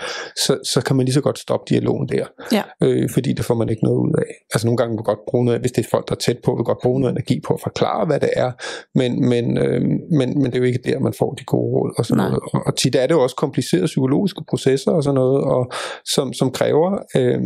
så, 0.45 0.59
så 0.73 0.81
kan 0.85 0.95
man 0.95 1.05
lige 1.05 1.13
så 1.13 1.21
godt 1.21 1.39
stoppe 1.39 1.65
dialogen 1.69 2.09
der. 2.09 2.25
Ja. 2.51 2.63
Øh, 2.83 3.09
fordi 3.13 3.33
det 3.33 3.45
får 3.45 3.55
man 3.55 3.69
ikke 3.69 3.83
noget 3.83 3.97
ud 3.97 4.13
af. 4.17 4.31
Altså 4.53 4.67
nogle 4.67 4.77
gange 4.77 4.97
vil 4.97 5.03
godt 5.03 5.19
bruge 5.29 5.45
noget, 5.45 5.61
hvis 5.61 5.71
det 5.71 5.85
er 5.85 5.89
folk, 5.91 6.07
der 6.09 6.15
er 6.15 6.19
tæt 6.19 6.37
på, 6.45 6.55
vil 6.55 6.63
godt 6.63 6.77
bruge 6.83 6.99
noget 7.01 7.13
energi 7.13 7.41
på 7.47 7.53
at 7.53 7.59
forklare, 7.63 8.05
hvad 8.05 8.19
det 8.19 8.29
er. 8.35 8.51
Men, 8.95 9.29
men, 9.29 9.57
øh, 9.57 9.81
men, 10.17 10.27
men 10.39 10.45
det 10.45 10.55
er 10.55 10.59
jo 10.59 10.63
ikke 10.63 10.83
der, 10.85 10.99
man 10.99 11.13
får 11.19 11.33
de 11.33 11.43
gode 11.43 11.71
råd 11.75 11.93
og 11.97 12.05
sådan 12.05 12.17
Nej. 12.17 12.29
noget. 12.29 12.43
Og, 12.53 12.61
og 12.67 12.75
tit 12.75 12.95
er 12.95 13.07
det 13.07 13.13
jo 13.13 13.23
også 13.23 13.35
komplicerede 13.35 13.85
psykologiske 13.85 14.41
processer 14.49 14.91
og 14.91 15.03
sådan 15.03 15.15
noget, 15.15 15.43
og, 15.43 15.71
som, 16.15 16.33
som 16.33 16.51
kræver 16.51 16.89
øh, 17.15 17.39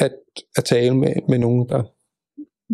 at, 0.00 0.12
at 0.56 0.64
tale 0.64 0.96
med, 0.96 1.12
med 1.28 1.38
nogen, 1.38 1.68
der 1.68 1.82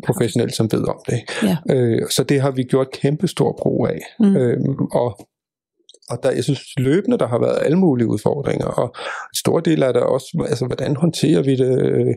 professionelt, 0.07 0.55
som 0.55 0.72
ved 0.72 0.88
om 0.88 1.01
det. 1.09 1.20
Ja. 1.42 1.57
Øh, 1.74 2.03
så 2.11 2.24
det 2.24 2.40
har 2.40 2.51
vi 2.51 2.62
gjort 2.62 2.90
kæmpe 2.90 3.28
stor 3.28 3.59
brug 3.62 3.88
af. 3.88 4.01
Mm. 4.20 4.36
Øhm, 4.36 4.78
og 4.92 5.26
og 6.11 6.22
der, 6.22 6.30
jeg 6.30 6.44
synes 6.44 6.61
løbende, 6.76 7.18
der 7.18 7.26
har 7.26 7.38
været 7.38 7.58
alle 7.62 7.78
mulige 7.78 8.08
udfordringer, 8.08 8.66
og 8.66 8.84
en 9.32 9.36
stor 9.36 9.61
del 9.61 9.82
af 9.82 9.92
det 9.92 10.02
også, 10.02 10.46
altså 10.48 10.66
hvordan 10.66 10.96
håndterer 10.96 11.42
vi 11.42 11.56
det, 11.56 11.82
øh, 11.82 12.14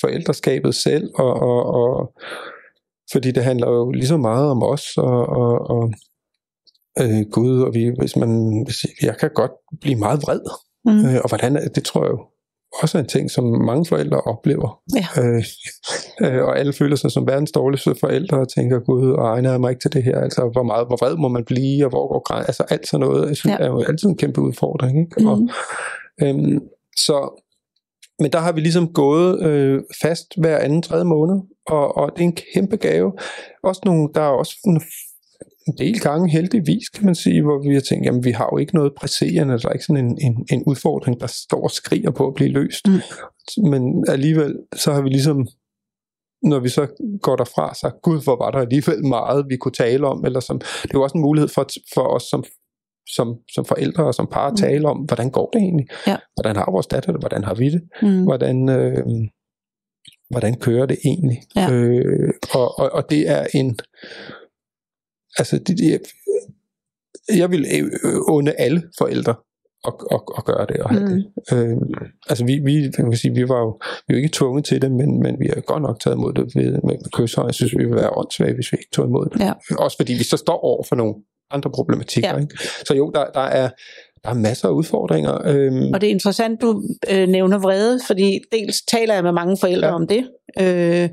forældreskabet 0.00 0.74
selv, 0.74 1.10
og, 1.14 1.32
og, 1.34 1.66
og 1.66 2.12
fordi 3.12 3.30
det 3.30 3.44
handler 3.44 3.68
jo 3.70 3.90
lige 3.90 4.06
så 4.06 4.16
meget 4.16 4.50
om 4.50 4.62
os, 4.62 4.84
og, 4.96 5.26
og, 5.26 5.70
og 5.70 5.92
øh, 7.00 7.22
Gud, 7.32 7.62
og 7.62 7.74
vi, 7.74 7.90
hvis 7.98 8.16
man, 8.16 8.62
hvis 8.66 8.86
jeg 9.02 9.16
kan 9.16 9.30
godt 9.34 9.52
blive 9.80 9.96
meget 9.96 10.22
vred, 10.22 10.40
Mm. 10.84 11.06
øh, 11.06 11.20
og 11.24 11.28
hvordan, 11.28 11.54
det 11.74 11.84
tror 11.84 12.02
jeg 12.04 12.10
jo 12.10 12.20
også 12.82 12.98
er 12.98 13.02
en 13.02 13.08
ting, 13.08 13.30
som 13.30 13.44
mange 13.44 13.86
forældre 13.86 14.20
oplever. 14.20 14.80
Ja. 14.96 15.22
Øh, 15.22 15.44
øh, 16.22 16.44
og 16.44 16.58
alle 16.58 16.72
føler 16.72 16.96
sig 16.96 17.10
som 17.10 17.26
verdens 17.26 17.52
dårligste 17.52 17.94
forældre 18.00 18.38
og 18.38 18.48
tænker, 18.48 18.78
gud, 18.78 19.10
og 19.12 19.24
egner 19.28 19.50
jeg 19.50 19.60
mig 19.60 19.70
ikke 19.70 19.80
til 19.80 19.92
det 19.92 20.02
her? 20.04 20.20
Altså, 20.20 20.48
hvor 20.52 20.62
meget, 20.62 20.86
hvor 20.86 20.96
vred 20.96 21.16
må 21.16 21.28
man 21.28 21.44
blive, 21.44 21.84
og 21.84 21.90
hvor 21.90 22.08
går 22.12 22.22
græn? 22.22 22.44
Altså, 22.46 22.64
alt 22.70 22.88
sådan 22.88 23.06
noget, 23.06 23.28
jeg 23.28 23.36
synes, 23.36 23.56
Ja. 23.60 23.64
er 23.64 23.68
jo 23.68 23.82
altid 23.88 24.08
en 24.08 24.16
kæmpe 24.16 24.40
udfordring. 24.40 25.00
Ikke? 25.00 25.30
Og, 25.30 25.38
Mm. 25.38 25.48
øhm, 26.22 26.60
så, 26.96 27.42
men 28.20 28.32
der 28.32 28.38
har 28.38 28.52
vi 28.52 28.60
ligesom 28.60 28.92
gået 28.92 29.42
øh, 29.46 29.82
fast 30.02 30.26
hver 30.40 30.58
anden, 30.58 30.82
tredje 30.82 31.04
måned, 31.04 31.36
og, 31.66 31.96
og 31.96 32.10
det 32.16 32.20
er 32.20 32.24
en 32.24 32.38
kæmpe 32.54 32.76
gave. 32.76 33.12
Også 33.62 33.80
nogle, 33.84 34.08
der 34.14 34.20
er 34.20 34.28
også 34.42 34.54
en, 35.68 35.78
del 35.78 36.00
gange 36.00 36.30
heldigvis, 36.30 36.88
kan 36.88 37.04
man 37.04 37.14
sige, 37.14 37.42
hvor 37.42 37.68
vi 37.68 37.74
har 37.74 37.80
tænkt, 37.80 38.06
jamen 38.06 38.24
vi 38.24 38.30
har 38.30 38.48
jo 38.52 38.58
ikke 38.58 38.74
noget 38.74 38.92
presserende, 38.96 39.58
der 39.58 39.68
er 39.68 39.72
ikke 39.72 39.84
sådan 39.84 40.04
en, 40.04 40.18
en, 40.20 40.46
en 40.52 40.62
udfordring, 40.66 41.20
der 41.20 41.26
står 41.26 41.62
og 41.62 41.70
skriger 41.70 42.10
på 42.10 42.26
at 42.26 42.34
blive 42.34 42.50
løst. 42.50 42.88
Mm. 42.88 43.00
Men 43.70 44.04
alligevel, 44.08 44.54
så 44.76 44.92
har 44.92 45.02
vi 45.02 45.08
ligesom 45.08 45.48
når 46.42 46.58
vi 46.58 46.68
så 46.68 46.86
går 47.22 47.36
derfra, 47.36 47.74
så 47.74 47.90
gud, 48.02 48.22
hvor 48.24 48.36
var 48.36 48.50
der 48.50 48.58
alligevel 48.58 49.06
meget, 49.06 49.46
vi 49.48 49.56
kunne 49.56 49.72
tale 49.72 50.06
om, 50.06 50.24
eller 50.24 50.40
som, 50.40 50.58
det 50.58 50.90
er 50.90 50.98
jo 50.98 51.02
også 51.02 51.18
en 51.18 51.22
mulighed 51.22 51.48
for, 51.48 51.66
for 51.94 52.02
os 52.02 52.22
som, 52.22 52.44
som, 53.16 53.36
som 53.54 53.64
forældre 53.64 54.04
og 54.04 54.14
som 54.14 54.28
par 54.32 54.46
at 54.46 54.52
mm. 54.52 54.56
tale 54.56 54.88
om, 54.88 54.96
hvordan 54.96 55.30
går 55.30 55.50
det 55.52 55.62
egentlig? 55.62 55.86
Ja. 56.06 56.16
Hvordan 56.36 56.56
har 56.56 56.70
vores 56.70 56.86
datter 56.86 57.12
det? 57.12 57.20
Hvordan 57.20 57.44
har 57.44 57.54
vi 57.54 57.70
det? 57.70 57.82
Mm. 58.02 58.22
Hvordan, 58.22 58.68
øh, 58.68 59.04
hvordan 60.30 60.54
kører 60.60 60.86
det 60.86 60.98
egentlig? 61.04 61.38
Ja. 61.56 61.70
Øh, 61.72 62.30
og, 62.54 62.78
og, 62.78 62.90
og 62.92 63.10
det 63.10 63.28
er 63.28 63.46
en, 63.54 63.78
altså 65.38 65.58
det, 65.58 65.78
det, 65.78 66.00
jeg 67.36 67.50
vil 67.50 67.66
øh, 68.04 68.20
unde 68.28 68.52
alle 68.52 68.82
forældre 68.98 69.34
at, 69.86 69.94
at, 70.10 70.20
at 70.38 70.44
gøre 70.44 70.66
det 70.66 70.76
og 70.76 70.90
have 70.90 71.02
mm. 71.02 71.08
det. 71.08 71.24
Øh, 71.52 71.76
altså 72.28 72.44
vi, 72.44 72.58
vi, 72.64 72.90
man 72.98 73.10
kan 73.10 73.16
sige, 73.16 73.34
vi 73.34 73.48
var 73.48 73.58
jo, 73.58 73.80
vi 74.08 74.14
var 74.14 74.16
ikke 74.16 74.30
tvunget 74.32 74.64
til 74.64 74.82
det, 74.82 74.90
men, 74.90 75.22
men 75.22 75.40
vi 75.40 75.46
har 75.54 75.60
godt 75.60 75.82
nok 75.82 76.00
taget 76.00 76.16
imod 76.16 76.32
det 76.32 76.54
med, 76.54 76.64
med, 76.64 77.10
kysser, 77.12 77.42
og 77.42 77.46
jeg 77.46 77.54
synes, 77.54 77.72
vi 77.72 77.84
ville 77.84 77.96
være 77.96 78.16
åndssvage, 78.16 78.54
hvis 78.54 78.72
vi 78.72 78.76
ikke 78.80 78.90
tog 78.92 79.06
imod 79.06 79.28
det. 79.32 79.40
Ja. 79.40 79.52
Også 79.78 79.96
fordi 79.96 80.12
vi 80.12 80.24
så 80.24 80.36
står 80.36 80.60
over 80.64 80.84
for 80.88 80.96
nogle 80.96 81.14
andre 81.50 81.70
problematikker. 81.70 82.34
Ja. 82.34 82.40
Ikke? 82.40 82.58
Så 82.86 82.94
jo, 82.94 83.10
der, 83.14 83.24
der 83.34 83.40
er 83.40 83.70
der 84.24 84.30
er 84.30 84.34
masser 84.34 84.68
af 84.68 84.72
udfordringer. 84.72 85.38
Øhm, 85.44 85.92
Og 85.94 86.00
det 86.00 86.06
er 86.06 86.10
interessant, 86.10 86.60
du 86.60 86.82
øh, 87.12 87.28
nævner 87.28 87.58
vrede, 87.58 88.00
fordi 88.06 88.40
dels 88.52 88.82
taler 88.82 89.14
jeg 89.14 89.22
med 89.22 89.32
mange 89.32 89.56
forældre 89.60 89.88
ja. 89.88 89.94
om 89.94 90.06
det, 90.06 90.28
øh, 90.60 91.08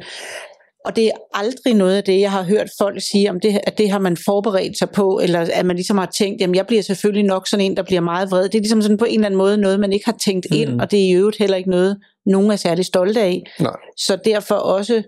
og 0.85 0.95
det 0.95 1.05
er 1.05 1.11
aldrig 1.33 1.73
noget 1.73 1.97
af 1.97 2.03
det, 2.03 2.19
jeg 2.19 2.31
har 2.31 2.43
hørt 2.43 2.69
folk 2.77 3.01
sige, 3.11 3.29
om 3.29 3.39
det, 3.39 3.59
at 3.63 3.77
det 3.77 3.89
har 3.91 3.99
man 3.99 4.17
forberedt 4.25 4.77
sig 4.77 4.89
på, 4.89 5.19
eller 5.23 5.47
at 5.53 5.65
man 5.65 5.75
ligesom 5.75 5.97
har 5.97 6.05
tænkt, 6.17 6.41
jamen 6.41 6.55
jeg 6.55 6.67
bliver 6.67 6.81
selvfølgelig 6.81 7.23
nok 7.23 7.47
sådan 7.47 7.65
en, 7.65 7.77
der 7.77 7.83
bliver 7.83 8.01
meget 8.01 8.31
vred. 8.31 8.43
Det 8.43 8.55
er 8.55 8.59
ligesom 8.59 8.81
sådan 8.81 8.97
på 8.97 9.05
en 9.05 9.13
eller 9.13 9.25
anden 9.25 9.37
måde 9.37 9.57
noget, 9.57 9.79
man 9.79 9.93
ikke 9.93 10.05
har 10.05 10.17
tænkt 10.25 10.45
ind, 10.55 10.69
Mhm. 10.69 10.79
og 10.79 10.91
det 10.91 10.99
er 10.99 11.03
i 11.09 11.11
øvrigt 11.11 11.37
heller 11.37 11.57
ikke 11.57 11.69
noget, 11.69 11.97
nogen 12.25 12.51
er 12.51 12.55
særlig 12.55 12.85
stolte 12.85 13.21
af. 13.21 13.43
nej, 13.59 13.71
Så 13.97 14.17
derfor 14.25 14.55
også, 14.55 15.03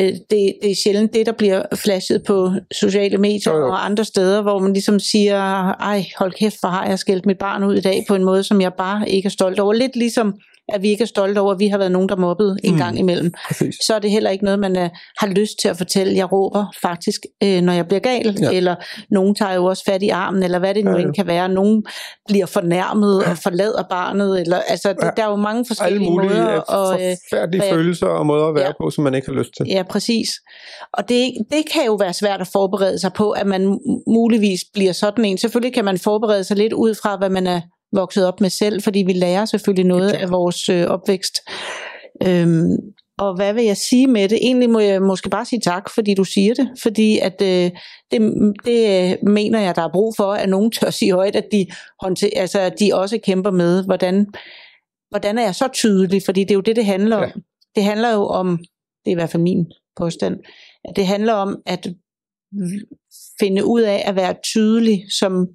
øh, 0.00 0.06
det, 0.08 0.54
det 0.62 0.70
er 0.70 0.74
sjældent 0.84 1.14
det, 1.14 1.26
der 1.26 1.32
bliver 1.32 1.62
flashet 1.74 2.22
på 2.26 2.50
sociale 2.72 3.18
medier 3.18 3.52
Jo, 3.52 3.58
jo. 3.58 3.66
og 3.66 3.84
andre 3.84 4.04
steder, 4.04 4.42
hvor 4.42 4.58
man 4.58 4.72
ligesom 4.72 4.98
siger, 5.00 5.38
ej, 5.72 6.04
hold 6.18 6.32
kæft, 6.32 6.56
hvor 6.60 6.68
har 6.68 6.86
jeg 6.88 6.98
skældt 6.98 7.26
mit 7.26 7.38
barn 7.38 7.64
ud 7.64 7.74
i 7.74 7.80
dag 7.80 8.04
på 8.08 8.14
en 8.14 8.24
måde, 8.24 8.42
som 8.42 8.60
jeg 8.60 8.72
bare 8.74 9.08
ikke 9.10 9.26
er 9.26 9.30
stolt 9.30 9.60
over. 9.60 9.72
Lidt 9.72 9.96
ligesom, 9.96 10.34
at 10.68 10.82
vi 10.82 10.88
ikke 10.88 11.02
er 11.02 11.06
stolte 11.06 11.38
over, 11.38 11.52
at 11.52 11.58
vi 11.58 11.68
har 11.68 11.78
været 11.78 11.92
nogen, 11.92 12.08
der 12.08 12.16
mobbede 12.16 12.56
en 12.64 12.72
Mm. 12.72 12.78
gang 12.78 12.98
imellem. 12.98 13.32
præcis. 13.48 13.74
Så 13.86 13.94
er 13.94 13.98
det 13.98 14.10
heller 14.10 14.30
ikke 14.30 14.44
noget, 14.44 14.58
man 14.60 14.76
uh, 14.76 14.88
har 15.18 15.26
lyst 15.26 15.58
til 15.62 15.68
at 15.68 15.76
fortælle. 15.76 16.14
Jeg 16.16 16.32
råber 16.32 16.64
faktisk, 16.82 17.20
øh, 17.42 17.60
når 17.62 17.72
jeg 17.72 17.86
bliver 17.86 18.00
gal, 18.00 18.36
Ja. 18.40 18.50
ja. 18.50 18.56
eller 18.56 18.74
nogen 19.10 19.34
tager 19.34 19.54
jo 19.54 19.64
også 19.64 19.84
fat 19.84 20.02
i 20.02 20.08
armen, 20.08 20.42
eller 20.42 20.58
hvad 20.58 20.74
det 20.74 20.84
nu 20.84 20.90
Ja, 20.90 20.96
ja, 20.96 21.00
ja. 21.02 21.06
end 21.06 21.14
kan 21.14 21.26
være. 21.26 21.48
Nogen 21.48 21.84
bliver 22.28 22.46
fornærmet 22.46 23.24
og 23.24 23.38
forlader 23.38 23.82
barnet, 23.90 24.40
eller 24.40 24.58
altså, 24.68 24.88
det, 24.92 24.98
Ja. 25.02 25.10
der 25.16 25.22
er 25.24 25.30
jo 25.30 25.36
mange 25.36 25.58
Alle 25.58 25.64
forskellige 25.68 26.10
mulige 26.10 26.30
måder. 26.30 26.54
øh, 26.56 26.62
Og, 26.68 26.92
øh, 27.02 27.16
forfærdelige 27.30 27.60
hvad- 27.62 27.70
følelser 27.70 28.06
og 28.06 28.26
måder 28.26 28.46
at 28.48 28.54
være 28.54 28.66
Ja. 28.66 28.72
på, 28.80 28.90
som 28.90 29.04
man 29.04 29.14
ikke 29.14 29.26
har 29.28 29.34
lyst 29.34 29.50
til. 29.56 29.66
Ja, 29.68 29.82
præcis. 29.90 30.28
Og 30.92 31.08
det, 31.08 31.32
det 31.50 31.62
kan 31.72 31.82
jo 31.86 31.94
være 31.94 32.12
svært 32.12 32.40
at 32.40 32.46
forberede 32.52 32.98
sig 32.98 33.12
på, 33.12 33.30
at 33.30 33.46
man 33.46 33.66
mu- 33.66 34.02
muligvis 34.14 34.60
bliver 34.74 34.92
sådan 34.92 35.24
en. 35.24 35.38
Selvfølgelig 35.38 35.74
kan 35.74 35.84
man 35.84 35.98
forberede 35.98 36.44
sig 36.44 36.56
lidt 36.56 36.72
ud 36.72 36.94
fra, 37.02 37.16
hvad 37.16 37.30
man 37.30 37.46
er 37.46 37.60
vokset 37.92 38.26
op 38.26 38.40
med 38.40 38.50
selv, 38.50 38.82
fordi 38.82 38.98
vi 38.98 39.12
lærer 39.12 39.44
selvfølgelig 39.44 39.86
noget 39.86 40.12
af 40.12 40.30
vores 40.30 40.68
øh, 40.68 40.86
opvækst. 40.86 41.38
Øhm, 42.26 42.76
og 43.18 43.36
hvad 43.36 43.54
vil 43.54 43.64
jeg 43.64 43.76
sige 43.76 44.06
med 44.06 44.28
det? 44.28 44.38
Egentlig 44.42 44.70
må 44.70 44.78
jeg 44.78 45.02
måske 45.02 45.30
bare 45.30 45.44
sige 45.44 45.60
tak, 45.60 45.90
fordi 45.90 46.14
du 46.14 46.24
siger 46.24 46.54
det. 46.54 46.68
Fordi 46.82 47.18
at 47.18 47.42
øh, 47.42 47.70
det, 48.10 48.20
det 48.64 49.10
øh, 49.12 49.28
mener 49.28 49.60
jeg, 49.60 49.76
der 49.76 49.82
er 49.82 49.92
brug 49.92 50.14
for, 50.16 50.32
at 50.32 50.48
nogen 50.48 50.70
tør 50.70 50.90
sige 50.90 51.12
højt, 51.12 51.36
at 51.36 51.48
de, 51.52 51.66
håndter, 52.02 52.28
altså, 52.36 52.60
at 52.60 52.80
de 52.80 52.90
også 52.94 53.18
kæmper 53.24 53.50
med, 53.50 53.84
hvordan, 53.84 54.26
hvordan 55.10 55.38
er 55.38 55.42
jeg 55.42 55.54
så 55.54 55.68
tydelig? 55.74 56.22
Fordi 56.24 56.40
det 56.40 56.50
er 56.50 56.54
jo 56.54 56.60
det, 56.60 56.76
det 56.76 56.86
handler 56.86 57.16
om. 57.16 57.22
Ja. 57.22 57.30
Det 57.74 57.84
handler 57.84 58.12
jo 58.12 58.26
om, 58.26 58.58
det 59.04 59.10
er 59.10 59.10
i 59.10 59.14
hvert 59.14 59.30
fald 59.30 59.42
min 59.42 59.66
påstand, 59.96 60.36
at 60.84 60.96
det 60.96 61.06
handler 61.06 61.32
om 61.32 61.62
at 61.66 61.88
finde 63.40 63.64
ud 63.64 63.80
af 63.80 64.02
at 64.06 64.16
være 64.16 64.34
tydelig 64.44 65.04
som 65.20 65.46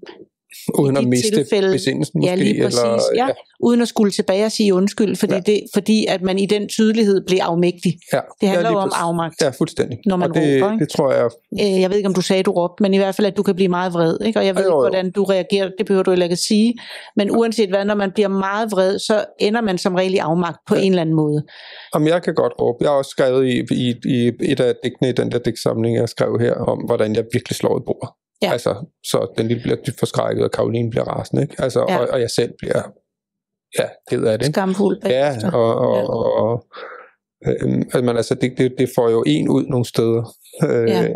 Uden 0.80 0.98
at 0.98 1.04
miste 1.08 1.36
tilfælde- 1.36 1.72
besindelsen 1.72 2.20
måske. 2.20 2.30
ja, 2.30 2.36
lige 2.36 2.64
præcis, 2.64 2.80
eller, 2.80 3.02
ja, 3.16 3.28
uden 3.60 3.82
at 3.82 3.88
skulle 3.88 4.12
tilbage 4.12 4.46
og 4.46 4.52
sige 4.52 4.74
undskyld, 4.74 5.16
fordi, 5.16 5.34
Ja. 5.34 5.38
ja. 5.48 5.52
det, 5.52 5.62
fordi 5.74 6.06
at 6.10 6.22
man 6.22 6.40
i 6.40 6.46
den 6.46 6.68
tydelighed 6.68 7.26
bliver 7.28 7.44
afmægtig. 7.44 7.94
ja. 8.14 8.20
Det 8.42 8.50
handler 8.50 8.70
ja, 8.70 8.76
jo 8.76 8.80
om 8.80 8.92
afmagt. 8.96 9.42
Ja, 9.42 9.50
fuldstændig. 9.50 9.98
når 10.06 10.16
man 10.16 10.30
og 10.30 10.36
det, 10.36 10.62
råber, 10.64 10.74
ikke? 10.74 10.86
det 10.86 10.92
tror 10.94 11.12
jeg, 11.14 11.30
Øh, 11.62 11.82
Jeg 11.82 11.90
ved 11.90 11.98
ikke, 11.98 12.08
om 12.08 12.14
du 12.14 12.22
sagde, 12.22 12.44
du 12.44 12.52
råbte, 12.52 12.84
men 12.84 12.94
i 12.94 12.98
hvert 12.98 13.16
fald, 13.16 13.28
at 13.28 13.38
du 13.38 13.44
kan 13.44 13.56
blive 13.56 13.68
meget 13.68 13.94
vred. 13.94 14.18
Ikke? 14.26 14.40
Og 14.40 14.46
jeg 14.46 14.56
ved 14.56 14.64
Jo, 14.64 14.70
jo. 14.70 14.76
ikke, 14.86 14.90
hvordan 14.90 15.12
du 15.12 15.24
reagerer. 15.24 15.70
Det 15.78 15.86
behøver 15.86 16.04
du 16.04 16.12
heller 16.12 16.26
ikke 16.26 16.34
at 16.34 16.40
sige. 16.40 16.74
Men 17.16 17.32
uanset 17.32 17.70
hvad, 17.70 17.86
når 17.86 17.96
man 17.96 18.12
bliver 18.12 18.28
meget 18.28 18.72
vred, 18.72 19.00
så 19.00 19.26
ender 19.40 19.62
man 19.62 19.78
som 19.78 19.96
regel 19.96 20.14
i 20.14 20.18
afmagt 20.18 20.58
på 20.68 20.76
Ja. 20.76 20.82
en 20.82 20.92
eller 20.92 21.02
anden 21.02 21.16
måde. 21.16 21.44
Om 21.94 22.08
jeg 22.08 22.24
kan 22.24 22.34
godt 22.36 22.54
råbe. 22.62 22.78
Jeg 22.82 22.90
har 22.90 22.96
også 22.98 23.10
skrevet 23.10 23.48
i, 23.48 23.60
i, 23.72 23.96
i 24.06 24.32
et 24.42 24.60
af 24.60 24.74
digtene 24.84 25.10
i 25.10 25.12
den 25.12 25.32
der 25.32 25.40
digtsamling, 25.40 25.98
jeg 25.98 26.10
skrev 26.10 26.40
her, 26.40 26.54
om 26.54 26.78
hvordan 26.86 27.16
jeg 27.16 27.24
virkelig 27.34 27.56
slår 27.56 27.78
i 27.80 27.84
bordet. 27.86 28.10
Ja. 28.44 28.52
Altså, 28.52 28.86
så 29.04 29.34
den 29.38 29.48
lille 29.48 29.64
bliver 29.64 29.76
dybt 29.76 30.00
forskrækket, 30.00 30.44
og 30.44 30.52
Karoline 30.52 30.90
bliver 30.90 31.04
rasende. 31.04 31.42
Ikke? 31.42 31.56
Altså, 31.60 31.86
Ja. 31.90 31.98
og, 31.98 32.08
og 32.08 32.22
jeg 32.22 32.30
selv 32.32 32.54
bliver 32.58 32.82
ja, 33.80 33.86
ked 34.10 34.24
af 34.24 34.40
det. 34.40 34.48
Skamfuld 34.48 34.98
Ja, 35.06 35.36
og, 35.54 35.76
og, 35.76 35.96
Ja. 35.98 36.04
og, 36.04 36.34
og 36.34 36.66
øhm, 37.48 37.82
altså, 37.82 38.02
men 38.02 38.18
altså, 38.18 38.36
det, 38.36 38.54
det, 38.58 38.74
det 38.78 38.90
får 38.96 39.10
jo 39.10 39.24
en 39.28 39.50
ud 39.50 39.66
nogle 39.66 39.86
steder. 39.86 40.36
Øh, 40.64 40.90
Ja. 40.90 41.08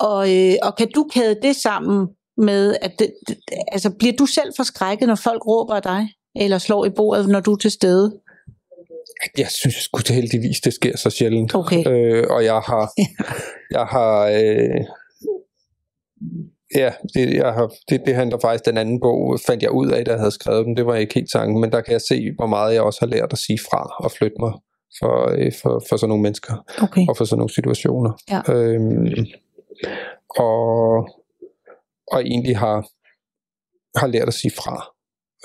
Og, 0.00 0.36
øh, 0.36 0.54
og 0.62 0.76
kan 0.76 0.88
du 0.94 1.08
kæde 1.12 1.38
det 1.42 1.56
sammen 1.56 2.08
med, 2.36 2.76
at 2.82 2.92
det, 2.98 3.14
det, 3.28 3.36
altså, 3.72 3.90
bliver 3.98 4.12
du 4.18 4.26
selv 4.26 4.52
forskrækket, 4.56 5.08
når 5.08 5.14
folk 5.14 5.46
råber 5.46 5.74
af 5.74 5.82
dig? 5.82 6.08
Eller 6.36 6.58
slår 6.58 6.84
i 6.84 6.90
bordet, 6.90 7.28
når 7.28 7.40
du 7.40 7.52
er 7.52 7.56
til 7.56 7.70
stede? 7.70 8.20
Jeg 9.38 9.46
synes 9.48 9.74
sgu 9.74 9.98
det 9.98 10.10
heldigvis, 10.14 10.60
det 10.60 10.74
sker 10.74 10.96
så 10.96 11.10
sjældent. 11.10 11.54
Okay. 11.54 11.84
Øh, 11.88 12.24
og 12.30 12.44
jeg 12.44 12.54
har, 12.60 12.92
jeg 13.76 13.86
har, 13.86 14.26
øh, 14.26 14.80
ja, 16.74 16.92
det, 17.14 17.34
jeg 17.34 17.52
har, 17.52 17.72
det, 17.88 18.02
det 18.06 18.14
handler 18.14 18.38
faktisk, 18.42 18.64
den 18.64 18.76
anden 18.76 19.00
bog 19.00 19.38
fandt 19.46 19.62
jeg 19.62 19.70
ud 19.70 19.90
af, 19.90 20.04
da 20.04 20.10
jeg 20.10 20.20
havde 20.20 20.30
skrevet 20.30 20.66
den, 20.66 20.76
det 20.76 20.86
var 20.86 20.94
ikke 20.94 21.14
helt 21.14 21.30
tanken, 21.32 21.60
men 21.60 21.72
der 21.72 21.80
kan 21.80 21.92
jeg 21.92 22.00
se, 22.00 22.32
hvor 22.36 22.46
meget 22.46 22.74
jeg 22.74 22.82
også 22.82 23.00
har 23.00 23.06
lært 23.06 23.32
at 23.32 23.38
sige 23.38 23.58
fra 23.70 24.04
og 24.04 24.10
flytte 24.10 24.36
mig 24.40 24.52
for, 24.98 25.30
øh, 25.30 25.52
for, 25.62 25.82
for 25.88 25.96
sådan 25.96 26.08
nogle 26.08 26.22
mennesker 26.22 26.54
Okay. 26.82 27.06
og 27.08 27.16
for 27.16 27.24
sådan 27.24 27.38
nogle 27.38 27.54
situationer. 27.54 28.12
Ja. 28.30 28.52
Øhm, 28.52 29.26
og, 30.28 30.96
og 32.12 32.20
egentlig 32.20 32.58
har, 32.58 32.86
har 33.98 34.06
lært 34.06 34.28
at 34.28 34.34
sige 34.34 34.50
fra. 34.50 34.93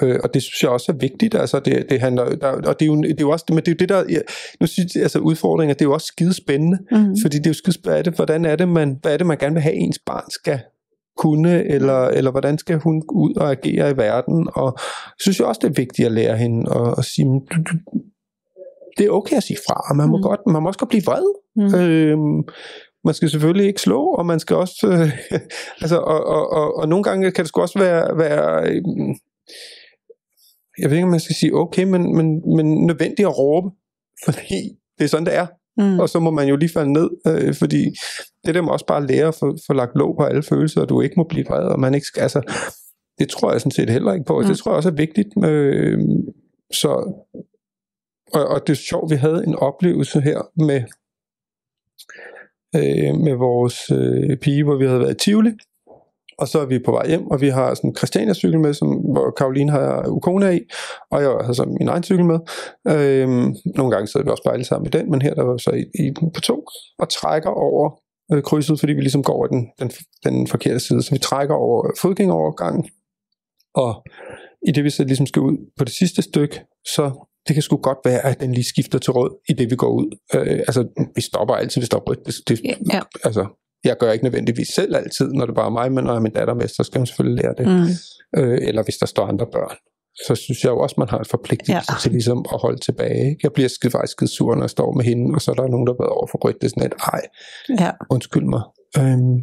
Øh, 0.02 0.20
og 0.24 0.34
det 0.34 0.42
synes 0.44 0.64
jeg 0.64 0.70
også 0.72 0.92
er 0.92 0.96
vigtigt. 0.96 1.36
Altså, 1.36 1.60
det, 1.60 1.86
det 1.90 2.00
handler, 2.00 2.36
der, 2.36 2.48
og 2.48 2.80
det 2.80 2.86
er, 2.86 2.88
jo, 2.88 3.02
det 3.02 3.10
er 3.12 3.16
jo 3.22 3.30
også, 3.30 3.46
men 3.50 3.58
det 3.58 3.68
er 3.68 3.72
jo 3.72 3.76
det 3.80 3.90
der, 3.90 4.04
ja, 4.10 4.20
nu 4.62 4.68
synes 4.68 4.96
jeg, 4.96 5.04
altså 5.04 5.20
udfordringer, 5.20 5.74
det 5.74 5.82
er 5.82 5.86
jo 5.86 5.94
også 5.94 6.08
skide 6.08 6.34
spændende, 6.34 6.78
Mm. 6.92 7.16
fordi 7.22 7.38
det 7.38 7.46
er 7.46 7.50
jo 7.50 7.54
skide 7.54 7.74
spændende, 7.74 8.12
hvordan 8.12 8.46
er 8.46 8.56
det, 8.56 8.68
man, 8.68 8.98
hvad 9.02 9.14
er 9.14 9.18
det, 9.18 9.28
man 9.28 9.38
gerne 9.38 9.54
vil 9.54 9.62
have, 9.64 9.76
ens 9.76 10.00
barn 10.06 10.30
skal 10.32 10.60
kunne, 11.18 11.64
eller, 11.66 12.08
eller 12.08 12.32
hvordan 12.32 12.58
skal 12.58 12.78
hun 12.78 13.04
ud 13.12 13.34
og 13.36 13.52
agere 13.52 13.92
i 13.92 13.98
verden, 13.98 14.50
og 14.54 14.74
jeg 14.76 15.20
synes 15.20 15.40
jeg 15.40 15.48
også, 15.48 15.60
det 15.64 15.70
er 15.70 15.74
vigtigt 15.82 16.06
at 16.06 16.12
lære 16.12 16.38
hende 16.38 16.72
at, 16.76 16.96
at 16.98 17.06
sige, 17.06 17.26
du, 17.26 17.58
du, 17.70 17.74
det 18.98 19.06
er 19.06 19.10
okay 19.10 19.36
at 19.38 19.44
sige 19.44 19.58
fra, 19.68 19.82
og 19.90 19.96
man 19.96 20.10
må, 20.10 20.18
Mm. 20.18 20.24
godt, 20.24 20.40
man 20.48 20.62
må 20.64 20.68
også 20.68 20.80
godt 20.80 20.90
blive 20.90 21.04
vred. 21.06 21.26
Mm. 21.56 21.76
Øhm, 21.80 22.44
man 23.06 23.14
skal 23.14 23.30
selvfølgelig 23.30 23.68
ikke 23.68 23.82
slå, 23.82 24.02
og 24.06 24.26
man 24.26 24.40
skal 24.40 24.56
også, 24.56 24.88
øh, 24.88 25.40
altså, 25.82 25.98
og, 25.98 26.26
og, 26.26 26.52
og, 26.52 26.78
og 26.78 26.90
nogle 26.90 27.04
gange 27.04 27.32
kan 27.32 27.44
det 27.44 27.50
sgu 27.50 27.62
også 27.62 27.80
være, 27.80 28.18
være 28.18 28.70
øh, 28.70 28.82
jeg 30.82 30.90
ved 30.90 30.98
ikke, 30.98 31.04
om 31.06 31.12
man 31.12 31.20
skal 31.20 31.36
sige 31.36 31.56
okay, 31.56 31.84
men, 31.84 32.16
men, 32.16 32.56
men 32.56 32.86
nødvendigt 32.86 33.28
at 33.28 33.38
råbe, 33.38 33.70
fordi 34.26 34.62
det 34.98 35.04
er 35.04 35.08
sådan, 35.08 35.26
det 35.26 35.36
er, 35.36 35.48
Mm. 35.78 36.00
og 36.00 36.10
så 36.10 36.20
må 36.20 36.32
man 36.32 36.48
jo 36.48 36.56
lige 36.56 36.70
falde 36.74 36.94
ned, 36.94 37.10
øh, 37.28 37.56
fordi 37.56 37.84
det 38.46 38.56
der 38.56 38.62
må 38.62 38.72
også 38.72 38.86
bare 38.86 39.08
lære 39.08 39.28
at 39.28 39.36
få, 39.36 39.58
få 39.68 39.74
lagt 39.74 39.96
låg 39.96 40.16
på 40.18 40.24
alle 40.24 40.44
følelser, 40.44 40.82
og 40.82 40.90
du 40.90 41.02
ikke 41.02 41.14
må 41.18 41.24
blive 41.24 41.46
vred, 41.46 41.64
og 41.64 41.80
man 41.80 41.94
ikke 41.94 42.08
skal, 42.08 42.22
altså, 42.22 42.42
det 43.20 43.30
tror 43.30 43.52
jeg 43.52 43.62
sådan 43.62 43.72
set 43.72 43.90
heller 43.90 44.14
ikke 44.14 44.26
på, 44.26 44.34
og 44.36 44.42
Mm. 44.44 44.48
det 44.48 44.58
tror 44.58 44.72
jeg 44.72 44.76
også 44.78 44.90
er 44.90 44.94
vigtigt, 44.94 45.28
øh, 45.46 46.00
så, 46.74 46.90
og, 48.34 48.48
og 48.48 48.68
det 48.68 48.74
er 48.74 48.78
sjovt, 48.90 49.12
vi 49.12 49.16
havde 49.16 49.44
en 49.48 49.56
oplevelse 49.56 50.22
her 50.22 50.40
med, 50.68 50.82
øh, 52.76 53.16
med 53.26 53.36
vores 53.36 53.92
øh, 53.92 54.38
pige, 54.38 54.64
hvor 54.64 54.76
vi 54.78 54.86
havde 54.86 55.00
været 55.00 55.16
i 55.16 55.24
Tivoli, 55.24 55.52
og 56.42 56.48
så 56.48 56.60
er 56.60 56.66
vi 56.66 56.80
på 56.80 56.92
vej 56.92 57.08
hjem, 57.08 57.28
og 57.28 57.42
vi 57.42 57.50
har 57.50 57.74
sådan 57.74 57.90
en 57.90 57.96
Christiania-cykel 57.96 58.60
med, 58.60 58.74
som, 58.74 58.88
hvor 58.88 59.34
Karoline 59.38 59.72
har 59.72 60.08
Ukona 60.08 60.50
i, 60.50 60.60
og 61.12 61.22
jeg 61.22 61.30
har 61.30 61.54
så 61.54 61.66
min 61.80 61.88
egen 61.88 62.04
cykel 62.04 62.26
med. 62.26 62.40
Øhm, 62.88 63.56
nogle 63.76 63.92
gange 63.92 64.08
sidder 64.08 64.26
vi 64.26 64.32
også 64.32 64.44
bare 64.44 64.64
sammen 64.64 64.88
i 64.88 64.90
den, 64.90 65.12
men 65.12 65.22
her 65.22 65.34
der 65.34 65.44
var 65.44 65.54
vi 65.54 65.60
så 65.60 65.72
i, 65.72 65.84
i 66.04 66.14
på 66.36 66.42
to, 66.42 66.66
og 67.00 67.10
trækker 67.10 67.50
over 67.50 67.86
øh, 68.34 68.44
krydset, 68.44 68.80
fordi 68.80 68.94
vi 68.94 69.02
ligesom 69.02 69.24
går 69.24 69.34
over 69.34 69.48
den, 69.48 69.68
den, 69.80 69.92
den 70.24 70.48
forkerte 70.48 70.80
side, 70.80 71.02
så 71.04 71.12
vi 71.12 71.20
trækker 71.20 71.56
over 71.56 71.92
fodgængerovergangen, 72.02 72.90
og 73.76 74.04
i 74.68 74.72
det 74.72 74.84
vi 74.84 74.90
så 74.90 75.04
ligesom 75.04 75.26
skal 75.26 75.42
ud 75.42 75.58
på 75.78 75.84
det 75.84 75.94
sidste 75.94 76.22
stykke, 76.22 76.62
så 76.96 77.12
det 77.48 77.54
kan 77.54 77.64
sgu 77.64 77.78
godt 77.78 77.98
være, 78.06 78.26
at 78.26 78.40
den 78.40 78.52
lige 78.52 78.70
skifter 78.74 79.00
til 79.00 79.14
rød, 79.14 79.32
i 79.50 79.54
det 79.54 79.72
vi 79.72 79.76
går 79.76 79.90
ud. 79.90 80.18
Øh, 80.36 80.60
altså, 80.70 80.88
vi 81.16 81.22
stopper 81.22 81.56
altid, 81.56 81.82
hvis 81.82 81.90
der 81.90 81.98
er 81.98 82.02
rødt. 82.02 82.26
Det, 82.26 82.36
det, 82.48 82.62
Ja. 82.94 83.00
altså, 83.24 83.46
jeg 83.84 83.98
gør 83.98 84.12
ikke 84.12 84.24
nødvendigvis 84.26 84.68
selv 84.68 84.96
altid, 84.96 85.28
når 85.32 85.46
det 85.46 85.56
bare 85.56 85.66
er 85.66 85.70
mig, 85.70 85.92
men 85.92 86.04
når 86.04 86.12
jeg 86.12 86.18
er 86.18 86.22
min 86.22 86.32
datter 86.34 86.54
med, 86.54 86.68
så 86.68 86.84
skal 86.84 87.00
hun 87.00 87.06
selvfølgelig 87.06 87.44
lære 87.44 87.54
det. 87.58 87.68
Mm. 87.68 88.42
Øh, 88.42 88.58
eller 88.62 88.84
hvis 88.84 88.96
der 88.98 89.06
står 89.06 89.26
andre 89.26 89.48
børn. 89.52 89.76
Så 90.28 90.36
synes 90.36 90.64
jeg 90.64 90.70
jo 90.70 90.80
også, 90.80 90.96
man 90.98 91.10
har 91.10 91.20
en 91.20 91.26
forpligtelse 91.26 91.74
Ja. 91.74 92.00
til 92.02 92.12
ligesom 92.12 92.46
at 92.54 92.60
holde 92.62 92.80
tilbage. 92.80 93.30
ikke? 93.30 93.40
Jeg 93.44 93.52
bliver 93.54 93.70
skide, 93.70 93.92
faktisk 93.92 94.12
skide 94.12 94.32
sur, 94.32 94.56
når 94.56 94.64
jeg 94.64 94.70
står 94.70 94.92
med 94.98 95.04
hende, 95.06 95.36
og 95.36 95.42
så 95.42 95.52
er 95.52 95.56
der 95.56 95.68
nogen, 95.68 95.88
der 95.88 95.94
har 95.94 96.04
været 96.04 96.12
over 96.18 96.28
for 96.32 96.38
rødt. 96.46 96.56
Det 96.62 96.64
er 96.68 96.70
sådan 96.70 96.86
et, 96.92 96.96
ej, 97.14 97.22
Ja. 97.84 97.92
undskyld 98.12 98.46
mig. 98.46 98.62
Øhm, 99.00 99.36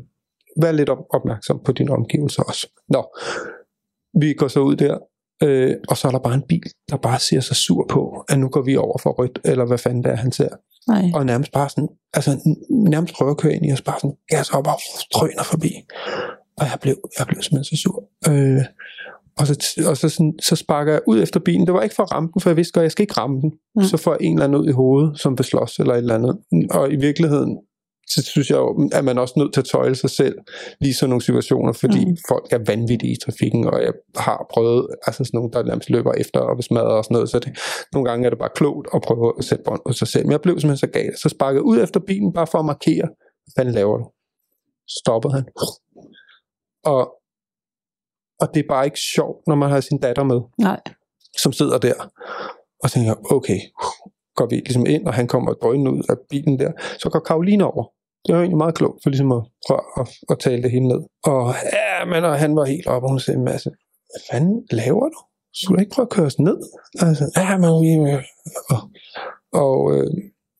vær 0.62 0.72
lidt 0.72 0.88
op- 0.88 1.06
opmærksom 1.14 1.60
på 1.64 1.72
dine 1.72 1.92
omgivelser 1.92 2.42
også. 2.42 2.66
Nå, 2.88 3.02
vi 4.20 4.32
går 4.32 4.48
så 4.48 4.60
ud 4.60 4.76
der, 4.76 4.98
øh, 5.42 5.74
og 5.88 5.96
så 5.96 6.08
er 6.08 6.12
der 6.12 6.18
bare 6.18 6.34
en 6.34 6.46
bil, 6.48 6.62
der 6.90 6.96
bare 6.96 7.18
ser 7.18 7.40
sig 7.40 7.56
sur 7.56 7.86
på, 7.90 8.24
at 8.28 8.38
nu 8.38 8.48
går 8.48 8.62
vi 8.62 8.76
over 8.76 8.98
for 8.98 9.10
rødt, 9.10 9.38
eller 9.44 9.64
hvad 9.66 9.78
fanden 9.78 10.04
det 10.04 10.12
er, 10.12 10.16
han 10.16 10.32
ser. 10.32 10.48
Nej. 10.88 11.10
Og 11.14 11.26
nærmest 11.26 11.52
bare 11.52 11.68
sådan, 11.68 11.88
altså 12.14 12.30
nærmest 12.70 13.14
prøver 13.14 13.30
at 13.30 13.38
køre 13.38 13.54
ind 13.54 13.66
i 13.66 13.72
os, 13.72 13.82
bare 13.82 14.00
sådan, 14.00 14.16
gas 14.28 14.50
op 14.50 14.66
og 14.66 14.78
trøner 15.14 15.42
forbi. 15.42 15.72
Og 16.56 16.64
jeg 16.64 16.78
blev, 16.82 16.96
jeg 17.18 17.26
blev 17.26 17.42
simpelthen 17.42 17.64
så 17.64 17.82
sur. 17.82 18.04
Øh, 18.28 18.64
og 19.38 19.46
så, 19.46 19.82
og 19.88 19.96
så, 19.96 20.08
sådan, 20.08 20.34
så 20.42 20.56
sparker 20.56 20.92
jeg 20.92 21.00
ud 21.06 21.22
efter 21.22 21.40
bilen. 21.40 21.66
Det 21.66 21.74
var 21.74 21.82
ikke 21.82 21.94
for 21.94 22.02
at 22.02 22.12
ramme 22.12 22.28
den, 22.34 22.40
for 22.40 22.50
jeg 22.50 22.56
vidste 22.56 22.72
godt, 22.72 22.82
at 22.82 22.84
jeg 22.84 22.92
skal 22.92 23.02
ikke 23.02 23.14
ramme 23.20 23.40
den. 23.40 23.52
Mm. 23.76 23.82
Så 23.82 23.96
får 23.96 24.12
jeg 24.12 24.18
en 24.20 24.32
eller 24.32 24.44
anden 24.44 24.60
ud 24.60 24.68
i 24.68 24.72
hovedet, 24.72 25.20
som 25.20 25.38
vil 25.38 25.44
slås 25.44 25.78
eller 25.78 25.94
et 25.94 25.98
eller 25.98 26.14
andet. 26.14 26.38
Og 26.70 26.92
i 26.92 26.96
virkeligheden, 26.96 27.58
så 28.08 28.22
synes 28.22 28.50
jeg 28.50 28.58
at 28.92 29.04
man 29.04 29.18
også 29.18 29.34
nødt 29.36 29.52
til 29.54 29.60
at 29.60 29.64
tøjle 29.64 29.94
sig 29.94 30.10
selv 30.10 30.36
lige 30.80 30.94
sådan 30.94 31.10
nogle 31.10 31.22
situationer, 31.22 31.72
fordi 31.72 32.04
Mm. 32.04 32.16
folk 32.28 32.52
er 32.52 32.58
vanvittige 32.66 33.12
i 33.12 33.16
trafikken, 33.24 33.66
og 33.66 33.82
jeg 33.82 33.92
har 34.16 34.46
prøvet, 34.54 34.86
altså 35.06 35.24
sådan 35.24 35.38
nogle, 35.38 35.50
der 35.52 35.62
nærmest 35.62 35.90
løber 35.90 36.12
efter 36.12 36.40
og 36.40 36.64
smadrer 36.64 36.96
og 37.00 37.04
sådan 37.04 37.14
noget, 37.14 37.30
så 37.30 37.38
det, 37.38 37.58
nogle 37.92 38.08
gange 38.10 38.26
er 38.26 38.30
det 38.30 38.38
bare 38.38 38.50
klogt 38.54 38.88
at 38.94 39.02
prøve 39.02 39.32
at 39.38 39.44
sætte 39.44 39.64
bånd 39.64 39.80
på 39.86 39.92
sig 39.92 40.08
selv. 40.08 40.24
Men 40.26 40.32
jeg 40.32 40.40
blev 40.40 40.60
simpelthen 40.60 40.88
så 40.88 40.92
gal, 40.98 41.18
så 41.18 41.28
sparkede 41.28 41.62
ud 41.64 41.78
efter 41.82 42.00
bilen, 42.00 42.32
bare 42.32 42.46
for 42.46 42.58
at 42.58 42.64
markere, 42.64 43.06
hvad 43.44 43.52
fanden 43.56 43.74
laver 43.74 43.96
du? 43.98 44.04
Stoppede 45.00 45.34
han. 45.34 45.44
Og, 46.84 47.02
og 48.40 48.46
det 48.54 48.60
er 48.64 48.68
bare 48.68 48.84
ikke 48.84 48.98
sjovt, 49.14 49.46
når 49.46 49.54
man 49.54 49.70
har 49.70 49.80
sin 49.80 49.98
datter 49.98 50.24
med 50.24 50.40
Nej. 50.58 50.80
som 51.42 51.52
sidder 51.52 51.78
der. 51.78 51.94
Og 52.82 52.90
tænker 52.90 53.14
okay, 53.32 53.58
går 54.36 54.46
vi 54.46 54.56
ligesom 54.56 54.86
ind, 54.86 55.06
og 55.06 55.14
han 55.14 55.26
kommer 55.28 55.52
drønende 55.52 55.90
ud 55.90 56.02
af 56.08 56.14
bilen 56.30 56.58
der. 56.58 56.72
Så 56.98 57.10
går 57.10 57.18
Karoline 57.20 57.64
over. 57.64 57.84
Det 58.26 58.34
var 58.34 58.40
egentlig 58.40 58.56
meget 58.56 58.74
klogt, 58.74 59.02
for 59.02 59.10
ligesom 59.10 59.32
at 59.32 59.42
prøve 59.66 59.80
at, 60.00 60.08
at 60.30 60.38
tale 60.38 60.62
det 60.62 60.70
hele 60.70 60.88
ned. 60.88 61.00
Og 61.24 61.54
ja, 61.72 62.04
men 62.04 62.24
og 62.24 62.38
han 62.38 62.56
var 62.56 62.64
helt 62.64 62.86
op, 62.86 63.02
og 63.02 63.10
hun 63.10 63.20
sagde 63.20 63.38
en 63.38 63.44
masse, 63.44 63.70
hvad 64.10 64.22
fanden 64.30 64.66
laver 64.70 65.08
du? 65.08 65.18
Skulle 65.54 65.76
du 65.76 65.80
ikke 65.80 65.94
prøve 65.94 66.06
at 66.06 66.14
køre 66.16 66.26
os 66.26 66.38
ned? 66.38 66.58
Altså, 67.06 67.24
ja, 67.36 67.58
men 67.58 67.72
vi... 67.82 67.92
Og, 68.74 68.80
og 69.52 69.78
øh, 69.94 70.10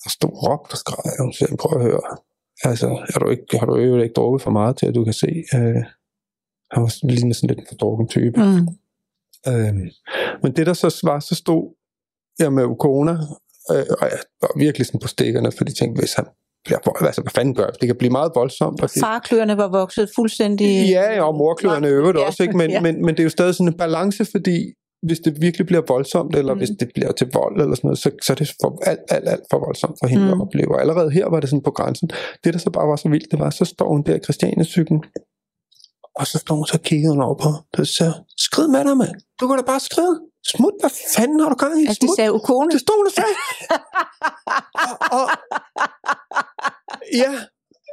der 0.05 0.11
stod 0.11 0.31
råbt 0.45 0.73
og 0.73 0.79
skreg, 0.79 1.13
og 1.19 1.25
hun 1.25 1.33
sagde, 1.33 1.57
prøv 1.57 1.81
at 1.81 1.87
høre. 1.87 2.17
Altså, 2.65 2.87
er 3.15 3.19
du 3.19 3.29
ikke, 3.29 3.59
har 3.59 3.67
du 3.67 3.77
jo 3.77 4.03
ikke 4.03 4.13
drukket 4.13 4.43
for 4.43 4.51
meget 4.51 4.77
til, 4.77 4.87
at 4.87 4.95
du 4.95 5.05
kan 5.05 5.13
se? 5.13 5.45
Øh, 5.55 5.83
han 6.73 6.83
var 6.83 7.07
lige 7.07 7.35
sådan 7.35 7.49
lidt 7.49 7.59
en 7.59 7.67
fordrukken 7.71 8.09
type. 8.09 8.41
Mm. 8.41 8.67
Øhm, 9.49 9.89
men 10.43 10.57
det 10.57 10.67
der 10.67 10.73
så 10.73 11.01
var, 11.05 11.21
så 11.21 11.35
stod 11.35 11.75
jeg 12.39 12.53
med 12.53 12.65
Ukona, 12.65 13.13
øh, 13.73 13.87
og 14.01 14.07
jeg 14.13 14.21
var 14.43 14.59
virkelig 14.59 14.87
sådan 14.87 15.01
på 15.01 15.09
stikkerne, 15.09 15.53
fordi 15.53 15.71
jeg 15.71 15.77
tænkte, 15.77 16.01
hvis 16.01 16.15
han 16.15 16.27
vold, 16.71 17.07
altså 17.07 17.21
hvad 17.23 17.31
fanden 17.31 17.55
gør? 17.55 17.67
Det 17.67 17.87
kan 17.89 17.97
blive 17.97 18.11
meget 18.11 18.33
voldsomt. 18.35 18.81
Og 18.83 18.89
det, 18.95 19.01
Farkløerne 19.01 19.57
var 19.57 19.69
vokset 19.69 20.11
fuldstændig... 20.17 20.89
ja, 20.89 21.23
og 21.23 21.35
morkløerne 21.35 21.87
i 21.89 21.91
øvrigt 21.91 22.19
Ja, 22.19 22.27
også, 22.27 22.43
ikke? 22.43 22.57
Men, 22.57 22.71
ja. 22.71 22.81
men, 22.81 22.95
men 23.05 23.15
det 23.15 23.21
er 23.21 23.25
jo 23.25 23.31
stadig 23.31 23.55
sådan 23.55 23.69
en 23.73 23.79
balance, 23.79 24.25
fordi 24.35 24.59
hvis 25.07 25.19
det 25.25 25.41
virkelig 25.41 25.67
bliver 25.67 25.83
voldsomt, 25.89 26.37
eller 26.37 26.53
Mm. 26.55 26.59
hvis 26.59 26.71
det 26.81 26.89
bliver 26.95 27.13
til 27.13 27.29
vold, 27.35 27.61
eller 27.61 27.75
sådan 27.77 27.89
noget, 27.89 27.99
så, 27.99 28.11
så 28.25 28.33
er 28.33 28.35
det 28.35 28.49
for, 28.63 28.83
alt, 28.91 29.01
alt, 29.11 29.29
alt 29.29 29.45
for 29.51 29.59
voldsomt 29.67 29.97
for 30.03 30.07
hende 30.07 30.25
Mm. 30.25 30.33
at 30.33 30.41
opleve. 30.41 30.75
Og 30.75 30.81
allerede 30.81 31.11
her 31.11 31.27
var 31.31 31.41
det 31.41 31.49
sådan 31.49 31.63
på 31.63 31.71
grænsen. 31.71 32.11
Det, 32.45 32.55
der 32.55 32.61
så 32.61 32.71
bare 32.71 32.89
var 32.89 32.97
så 32.97 33.09
vildt, 33.09 33.31
det 33.31 33.39
var, 33.39 33.51
så 33.51 33.65
står 33.65 33.89
hun 33.93 34.03
der 34.07 34.15
i 34.15 34.19
Christiane-cyklen, 34.27 35.01
og 36.21 36.27
så 36.27 36.39
står 36.39 36.55
hun 36.55 36.67
så 36.67 36.75
og 36.79 36.83
kigger 36.83 37.11
hun 37.11 37.21
over 37.23 37.35
på, 37.45 37.49
og 37.79 37.87
så 37.87 38.13
skrid 38.39 38.69
med 38.69 38.85
dig, 38.89 38.97
mand. 38.97 39.17
Du 39.41 39.47
kan 39.49 39.57
da 39.59 39.63
bare 39.73 39.81
skride. 39.81 40.15
Smut, 40.53 40.73
hvad 40.81 40.91
fanden 41.17 41.41
har 41.41 41.49
du 41.49 41.55
gang 41.55 41.83
i? 41.83 41.87
Altså, 41.87 42.01
det 42.01 42.09
Smut. 42.09 42.17
sagde 42.17 42.33
Ukone. 42.33 42.71
Det 42.71 42.81
stod 42.81 43.07
og 43.07 43.13
sagde. 43.13 43.35
og, 44.89 44.95
og, 45.19 45.27
ja, 47.23 47.33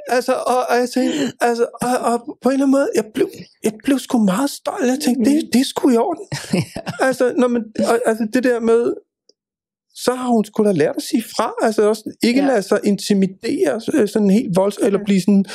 altså, 0.08 0.34
og, 0.34 0.62
og 0.70 0.76
jeg 0.82 0.90
tænkte, 0.90 1.20
altså, 1.42 1.66
og, 1.82 1.98
og 2.12 2.38
på 2.42 2.50
en 2.50 2.54
eller 2.54 2.66
anden 2.66 2.72
måde, 2.72 2.90
jeg 2.96 3.06
blev, 3.14 3.30
jeg 3.64 3.74
blev 3.84 4.00
sgu 4.00 4.18
meget 4.18 4.50
stolt. 4.50 4.86
Jeg 4.86 5.00
tænkte, 5.06 5.32
det, 5.32 5.50
det 5.54 5.62
er 5.62 5.66
sgu 5.66 5.90
i 5.90 5.98
orden. 5.98 6.26
altså, 7.08 7.34
når 7.38 7.48
man, 7.48 7.64
og, 7.90 8.00
altså, 8.06 8.28
det 8.34 8.44
der 8.44 8.60
med, 8.60 8.94
så 9.96 10.14
har 10.14 10.28
hun 10.28 10.46
sgu 10.46 10.64
da 10.64 10.72
lært 10.72 10.96
at 10.96 11.04
sige 11.04 11.24
fra. 11.38 11.54
Altså 11.62 11.82
også 11.90 12.04
ikke 12.24 12.40
Ja. 12.40 12.46
ja. 12.46 12.52
lade 12.52 12.62
sig 12.64 12.80
intimidere 12.84 13.82
øh, 13.94 14.08
sådan 14.10 14.30
helt 14.30 14.56
voldsomt, 14.56 14.86
eller 14.86 15.00
blive 15.06 15.22
sådan... 15.22 15.46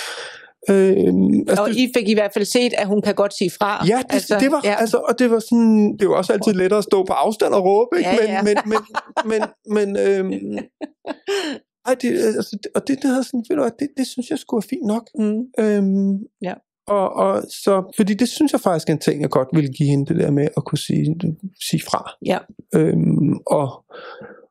Øh, 0.70 1.12
altså, 1.48 1.62
Og 1.62 1.70
I 1.70 1.92
fik 1.96 2.08
i 2.08 2.14
hvert 2.14 2.30
fald 2.34 2.44
set, 2.44 2.72
at 2.78 2.86
hun 2.86 3.02
kan 3.02 3.14
godt 3.14 3.34
sige 3.38 3.50
fra. 3.50 3.86
Ja, 3.86 3.98
det, 3.98 4.14
altså, 4.14 4.36
det 4.40 4.52
var, 4.52 4.60
ja. 4.64 4.74
altså, 4.74 4.96
og 5.08 5.18
det 5.18 5.30
var 5.30 5.38
sådan, 5.38 5.96
det 5.98 6.08
var 6.08 6.14
også 6.14 6.32
altid 6.32 6.52
lettere 6.52 6.78
at 6.78 6.84
stå 6.84 7.04
på 7.04 7.12
afstand 7.12 7.54
og 7.54 7.64
råbe, 7.64 7.98
ikke? 7.98 8.10
Ja, 8.10 8.32
ja. 8.32 8.42
men, 8.42 8.56
men, 8.66 8.78
men, 9.30 9.40
men, 9.74 9.88
men 9.94 9.96
øhm, 10.06 10.58
ej, 11.86 11.94
det, 12.02 12.08
altså, 12.38 12.58
og 12.74 12.88
det, 12.88 13.02
det, 13.02 13.10
havde 13.10 13.24
sådan, 13.24 13.44
ved 13.48 13.56
du 13.56 13.70
det, 13.78 13.88
det 13.96 14.06
synes 14.06 14.30
jeg 14.30 14.38
skulle 14.38 14.62
være 14.62 14.68
fint 14.68 14.86
nok. 14.86 15.04
Mm. 15.18 15.64
Øhm, 15.64 16.18
Ja. 16.42 16.54
Og, 16.88 17.12
og 17.12 17.42
så, 17.42 17.92
fordi 17.96 18.14
det 18.14 18.28
synes 18.28 18.52
jeg 18.52 18.60
faktisk 18.60 18.88
er 18.88 18.92
en 18.92 18.98
ting, 18.98 19.22
jeg 19.22 19.30
godt 19.30 19.48
ville 19.52 19.72
give 19.72 19.88
hende, 19.88 20.06
det 20.06 20.22
der 20.22 20.30
med 20.30 20.48
at 20.56 20.64
kunne 20.64 20.78
sige, 20.78 21.16
sige 21.68 21.82
fra. 21.82 22.10
Ja. 22.26 22.38
Øhm, 22.74 23.38
og, 23.46 23.84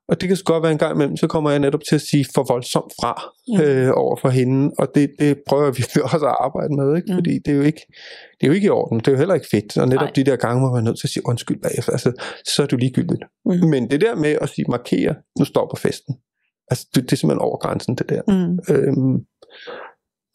og 0.10 0.22
det 0.22 0.28
kan 0.30 0.38
så 0.38 0.43
godt 0.43 0.64
være 0.64 0.72
en 0.72 0.78
gang 0.78 0.95
imellem, 0.95 1.18
så 1.18 1.28
kommer 1.28 1.49
jeg 1.49 1.60
netop 1.60 1.80
til 1.89 1.95
at 1.95 2.01
sige 2.01 2.26
for 2.36 2.43
voldsomt 2.53 2.91
fra 3.01 3.14
Mm. 3.49 3.62
øh, 3.62 3.91
over 3.95 4.16
for 4.22 4.30
hende, 4.30 4.72
og 4.80 4.88
det, 4.95 5.10
det 5.20 5.38
prøver 5.47 5.72
vi 5.72 5.84
også 6.14 6.26
at 6.26 6.36
arbejde 6.39 6.76
med, 6.76 6.95
ikke? 6.95 7.12
Mm. 7.12 7.18
fordi 7.18 7.34
det 7.45 7.51
er, 7.51 7.55
jo 7.55 7.62
ikke, 7.62 7.82
det 8.38 8.43
er 8.43 8.47
jo 8.47 8.53
ikke 8.53 8.66
i 8.66 8.70
orden, 8.70 8.99
det 8.99 9.08
er 9.08 9.12
jo 9.12 9.18
heller 9.18 9.36
ikke 9.36 9.47
fedt, 9.51 9.78
og 9.78 9.88
netop 9.88 10.01
Nej. 10.01 10.12
de 10.16 10.24
der 10.24 10.36
gange, 10.36 10.60
hvor 10.62 10.70
man 10.72 10.80
er 10.84 10.86
nødt 10.89 10.99
til 10.99 11.08
at 11.08 11.12
sige 11.12 11.28
undskyld 11.28 11.62
bagefter, 11.62 11.91
altså, 11.91 12.12
så 12.55 12.64
er 12.64 12.68
du 12.68 12.78
ligegyldigt. 12.78 13.24
Mm. 13.45 13.70
Men 13.70 13.91
det 13.91 14.01
der 14.01 14.16
med 14.16 14.38
at 14.41 14.49
sige 14.49 14.66
markere, 14.70 15.16
nu 15.39 15.45
stopper 15.45 15.78
festen, 15.78 16.16
altså 16.72 16.88
det, 16.95 17.03
det 17.03 17.12
er 17.12 17.16
simpelthen 17.18 17.41
over 17.47 17.58
grænsen, 17.58 17.95
det 17.95 18.10
der. 18.10 18.22
Mm. 18.28 18.76
Øhm, 18.76 19.16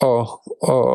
og, 0.01 0.21
og, 0.63 0.87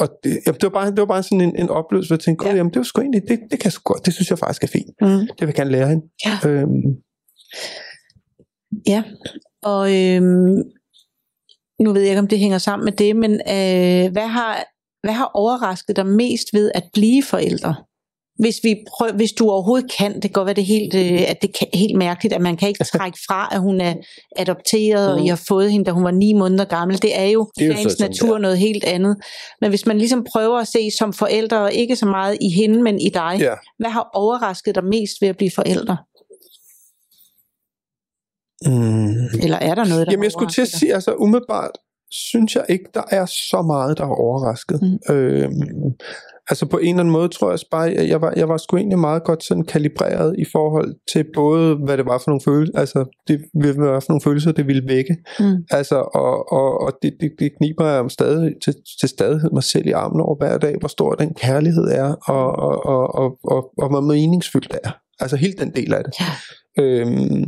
og 0.00 0.06
det, 0.24 0.30
jamen, 0.46 0.58
det, 0.60 0.62
var 0.62 0.68
bare, 0.78 0.90
det 0.90 0.98
var 0.98 1.06
bare 1.14 1.22
sådan 1.22 1.40
en, 1.40 1.56
en 1.56 1.68
oplevelse, 1.68 2.08
hvor 2.08 2.14
jeg 2.16 2.20
tænkte, 2.20 2.44
Ja. 2.46 2.50
ja. 2.50 2.56
jamen 2.56 2.70
det 2.72 2.76
var 2.78 2.82
sgu 2.84 3.00
egentlig, 3.00 3.22
det, 3.28 3.38
det 3.50 3.58
kan 3.60 3.64
jeg 3.64 3.72
sgu 3.72 3.92
godt, 3.92 4.06
det 4.06 4.14
synes 4.14 4.30
jeg 4.30 4.38
faktisk 4.38 4.62
er 4.64 4.68
fint. 4.78 4.90
Mm. 5.00 5.08
Det 5.08 5.40
vil 5.40 5.46
jeg 5.46 5.54
gerne 5.54 5.70
lære 5.70 5.88
hende. 5.88 6.04
Ja. 6.26 6.48
Øhm, 6.50 6.82
Ja, 8.86 9.02
og 9.62 9.96
øhm, 9.96 10.62
nu 11.82 11.92
ved 11.92 12.00
jeg 12.00 12.10
ikke, 12.10 12.18
om 12.18 12.28
det 12.28 12.38
hænger 12.38 12.58
sammen 12.58 12.84
med 12.84 12.92
det, 12.92 13.16
men 13.16 13.32
øh, 13.32 14.12
hvad, 14.12 14.26
har, 14.26 14.64
hvad 15.02 15.14
har 15.14 15.30
overrasket 15.34 15.96
dig 15.96 16.06
mest 16.06 16.48
ved 16.52 16.70
at 16.74 16.84
blive 16.92 17.22
forældre? 17.22 17.74
Hvis, 18.38 18.60
vi 18.62 18.76
prøv, 18.88 19.12
hvis 19.12 19.32
du 19.32 19.50
overhovedet 19.50 19.92
kan, 19.98 20.14
det 20.14 20.22
kan 20.22 20.30
godt 20.30 20.46
være 20.46 20.54
det 20.54 20.64
helt, 20.64 20.94
øh, 20.94 21.30
at 21.30 21.42
det 21.42 21.58
kan, 21.58 21.68
helt 21.74 21.96
mærkeligt, 21.98 22.34
at 22.34 22.40
man 22.40 22.56
kan 22.56 22.68
ikke 22.68 22.84
trække 22.94 23.18
fra, 23.28 23.48
at 23.52 23.60
hun 23.60 23.80
er 23.80 23.94
adopteret, 24.36 25.08
mm. 25.08 25.12
og 25.12 25.20
Mm. 25.20 25.24
I 25.24 25.28
har 25.28 25.44
fået 25.48 25.72
hende, 25.72 25.84
da 25.84 25.90
hun 25.90 26.04
var 26.04 26.10
ni 26.10 26.32
måneder 26.32 26.64
gammel. 26.64 27.02
Det 27.02 27.18
er 27.18 27.24
jo 27.24 27.50
jo 27.60 27.72
sagens 27.74 28.00
natur 28.00 28.38
noget 28.38 28.58
helt 28.58 28.84
andet. 28.84 29.16
Men 29.60 29.70
hvis 29.70 29.86
man 29.86 29.98
ligesom 29.98 30.24
prøver 30.32 30.58
at 30.58 30.68
se 30.68 30.90
som 30.90 31.12
forældre, 31.12 31.62
og 31.62 31.72
ikke 31.72 31.96
så 31.96 32.06
meget 32.06 32.38
i 32.40 32.48
hende, 32.48 32.82
men 32.82 33.00
i 33.00 33.08
dig, 33.14 33.36
ja. 33.40 33.54
hvad 33.78 33.90
har 33.90 34.10
overrasket 34.14 34.74
dig 34.74 34.84
mest 34.84 35.12
ved 35.20 35.28
at 35.28 35.36
blive 35.36 35.50
forældre? 35.50 35.96
Mm. 38.66 39.42
Eller 39.42 39.58
er 39.58 39.74
der 39.74 39.84
noget, 39.84 40.06
der 40.06 40.12
Jamen 40.12 40.24
jeg 40.24 40.32
skulle 40.32 40.50
til 40.50 40.62
at 40.62 40.68
sige, 40.68 40.94
altså 40.94 41.14
umiddelbart 41.14 41.70
synes 42.12 42.56
jeg 42.56 42.64
ikke, 42.68 42.84
der 42.94 43.02
er 43.10 43.26
så 43.26 43.62
meget, 43.66 43.98
der 43.98 44.04
har 44.04 44.14
overrasket. 44.14 44.82
Mm. 44.82 45.14
Øhm, 45.14 45.92
altså 46.48 46.66
på 46.66 46.78
en 46.78 46.88
eller 46.88 47.00
anden 47.00 47.12
måde 47.12 47.28
tror 47.28 47.50
jeg 47.50 47.58
bare, 47.70 47.90
at 47.90 48.08
jeg 48.08 48.20
var, 48.20 48.32
jeg 48.36 48.48
var 48.48 48.56
sgu 48.56 48.76
egentlig 48.76 48.98
meget 48.98 49.24
godt 49.24 49.44
sådan 49.44 49.64
kalibreret 49.64 50.34
i 50.38 50.44
forhold 50.52 50.94
til 51.12 51.24
både, 51.34 51.76
hvad 51.84 51.96
det 51.96 52.06
var 52.06 52.18
for 52.18 52.30
nogle 52.30 52.40
følelser, 52.44 52.78
altså 52.78 53.18
det, 53.28 53.40
hvad 53.54 53.68
det 53.68 53.78
var 53.78 54.00
for 54.00 54.12
nogle 54.12 54.20
følelser, 54.20 54.52
det 54.52 54.66
ville 54.66 54.88
vække. 54.88 55.16
Mm. 55.40 55.56
Altså, 55.70 55.96
og, 55.96 56.52
og, 56.52 56.80
og 56.80 56.92
det, 57.02 57.12
det, 57.20 57.30
det 57.38 57.50
kniber 57.58 57.86
jeg 57.86 58.00
om 58.00 58.08
stadig, 58.08 58.52
til, 58.64 58.74
til 59.00 59.08
stadighed 59.08 59.50
mig 59.52 59.62
selv 59.62 59.86
i 59.86 59.90
armen 59.90 60.20
over 60.20 60.36
hver 60.36 60.58
dag, 60.58 60.74
hvor 60.80 60.88
stor 60.88 61.12
den 61.12 61.34
kærlighed 61.34 61.84
er, 61.84 62.14
og, 62.14 62.46
og, 62.66 62.86
og, 62.86 63.14
og, 63.14 63.38
og, 63.44 63.70
og 63.78 63.88
hvor 63.88 64.00
meningsfyldt 64.00 64.72
det 64.72 64.78
er. 64.84 64.90
Altså 65.20 65.36
helt 65.36 65.60
den 65.60 65.70
del 65.70 65.94
af 65.94 66.04
det. 66.04 66.12
Ja. 66.20 66.32
Øhm, 66.82 67.44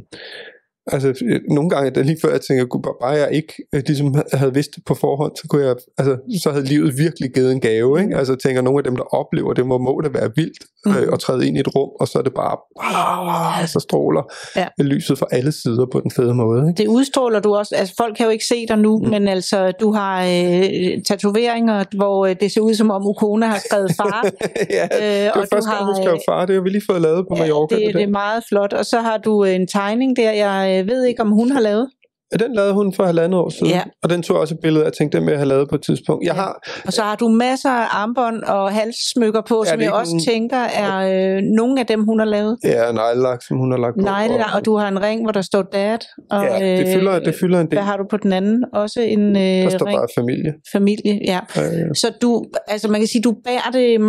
altså 0.86 1.08
øh, 1.24 1.40
nogle 1.50 1.70
gange 1.70 1.86
er 1.90 1.94
det 1.94 2.06
lige 2.06 2.18
før 2.22 2.30
jeg 2.30 2.40
tænker, 2.40 2.64
gud, 2.64 2.80
bare 3.02 3.10
jeg 3.10 3.28
ikke 3.32 3.52
øh, 3.74 3.82
ligesom 3.86 4.14
havde 4.32 4.54
vidst 4.54 4.70
det 4.76 4.84
på 4.86 4.94
forhånd, 4.94 5.32
så 5.36 5.48
kunne 5.48 5.64
jeg, 5.66 5.76
altså 5.98 6.16
så 6.42 6.50
havde 6.50 6.64
livet 6.64 6.98
virkelig 6.98 7.30
givet 7.34 7.52
en 7.52 7.60
gave, 7.60 8.00
ikke? 8.02 8.16
Altså 8.16 8.32
jeg 8.32 8.38
tænker, 8.38 8.62
nogle 8.62 8.78
af 8.78 8.84
dem 8.84 8.96
der 8.96 9.14
oplever 9.14 9.52
det, 9.52 9.66
må, 9.66 9.78
må 9.78 10.00
det 10.04 10.14
være 10.14 10.30
vildt, 10.36 10.64
mm. 10.86 10.92
øh, 10.92 11.08
og 11.12 11.20
træde 11.20 11.46
ind 11.48 11.56
i 11.56 11.60
et 11.60 11.76
rum, 11.76 11.90
og 12.00 12.08
så 12.08 12.18
er 12.18 12.22
det 12.22 12.34
bare, 12.34 12.56
ah, 12.80 13.68
så 13.68 13.80
stråler 13.80 14.22
Ja. 14.56 14.66
ja. 14.78 14.84
lyset 14.84 15.18
fra 15.18 15.26
alle 15.30 15.52
sider 15.52 15.86
på 15.92 16.00
den 16.00 16.10
fede 16.10 16.34
måde. 16.34 16.68
Ikke? 16.68 16.82
Det 16.82 16.88
udstråler 16.88 17.40
du 17.40 17.54
også. 17.54 17.74
Altså, 17.76 17.94
folk 17.98 18.16
kan 18.16 18.24
jo 18.26 18.30
ikke 18.30 18.44
se 18.44 18.66
dig 18.68 18.78
nu, 18.78 18.98
mm. 18.98 19.08
men 19.10 19.28
altså, 19.28 19.72
du 19.80 19.92
har 19.92 20.22
øh, 20.22 21.02
tatoveringer, 21.08 21.84
hvor 21.96 22.26
øh, 22.26 22.36
det 22.40 22.52
ser 22.52 22.60
ud 22.60 22.74
som 22.74 22.90
om 22.90 23.06
Ukona 23.06 23.46
har 23.46 23.58
skrevet 23.66 23.92
far. 23.96 24.24
ja, 24.78 24.88
det 25.00 25.24
var 25.24 25.30
og 25.30 25.46
første 25.52 25.56
du 25.56 25.60
gang, 25.60 25.76
har, 25.76 25.84
hun 25.84 25.94
skrev 25.94 26.14
øh, 26.14 26.20
far. 26.28 26.46
Det 26.46 26.54
har 26.54 26.62
vi 26.62 26.68
lige 26.68 26.82
fået 26.90 27.00
lavet 27.00 27.26
på 27.28 27.34
Mallorca. 27.34 27.76
det, 27.76 27.94
det 27.94 28.02
er 28.02 28.08
meget 28.08 28.44
flot. 28.48 28.72
Og 28.72 28.86
så 28.86 28.98
har 29.00 29.18
du 29.18 29.44
en 29.44 29.66
tegning 29.66 30.16
der, 30.16 30.32
jeg 30.32 30.73
øh, 30.80 30.86
ved 30.88 31.04
ikke, 31.04 31.22
om 31.22 31.30
hun 31.30 31.50
har 31.50 31.60
lavet. 31.60 31.88
Ja, 32.32 32.44
den 32.44 32.54
lavede 32.54 32.72
hun 32.74 32.92
for 32.92 33.04
halvandet 33.04 33.40
år 33.40 33.48
siden. 33.48 33.66
Ja. 33.72 33.82
Og 34.02 34.10
den 34.10 34.22
tog 34.22 34.34
jeg 34.34 34.40
også 34.40 34.54
et 34.54 34.60
billede 34.62 34.84
jeg 34.84 34.92
tænkte, 34.92 35.18
den 35.18 35.26
vil 35.26 35.32
jeg 35.32 35.38
have 35.40 35.48
lavet 35.48 35.68
på 35.68 35.74
et 35.74 35.82
tidspunkt. 35.82 36.24
Jeg 36.26 36.34
Ja. 36.34 36.40
har, 36.40 36.68
Og 36.86 36.92
så 36.92 37.02
har 37.02 37.16
du 37.16 37.28
masser 37.28 37.70
af 37.70 37.86
armbånd 37.90 38.42
og 38.42 38.72
halssmykker 38.72 39.42
på, 39.48 39.62
Ja, 39.66 39.70
som 39.70 39.80
jeg 39.80 39.92
også 39.92 40.12
nogen- 40.12 40.24
tænker 40.24 40.56
er 40.56 40.94
øh, 41.36 41.42
nogle 41.42 41.80
af 41.80 41.86
dem, 41.86 42.04
hun 42.04 42.18
har 42.18 42.26
lavet. 42.26 42.58
ja, 42.64 42.92
neglelak, 42.92 43.42
som 43.42 43.56
hun 43.56 43.70
har 43.72 43.78
lagt 43.78 43.94
på. 44.00 44.04
Nej, 44.04 44.28
og 44.54 44.64
du 44.64 44.76
har 44.76 44.88
en 44.88 45.02
ring, 45.02 45.22
hvor 45.22 45.32
der 45.32 45.42
står 45.42 45.62
dad. 45.62 45.98
Og, 46.30 46.44
ja, 46.44 46.76
det 46.78 46.86
fylder, 46.94 47.18
det 47.18 47.34
fylder 47.40 47.60
en 47.60 47.66
del. 47.66 47.74
Hvad 47.74 47.82
har 47.84 47.96
du 47.96 48.04
på 48.10 48.16
den 48.16 48.32
anden? 48.32 48.64
Også 48.72 49.00
en 49.00 49.36
øh, 49.36 49.42
Der 49.42 49.68
står 49.68 49.86
ring. 49.86 49.98
bare 49.98 50.08
familie. 50.18 50.52
Familie, 50.72 51.20
ja. 51.26 51.40
Øh, 51.58 51.94
Så 51.94 52.12
du, 52.22 52.44
altså 52.68 52.88
man 52.88 53.00
kan 53.00 53.08
sige, 53.08 53.22
du 53.22 53.34
bærer 53.44 53.70
det, 53.72 54.00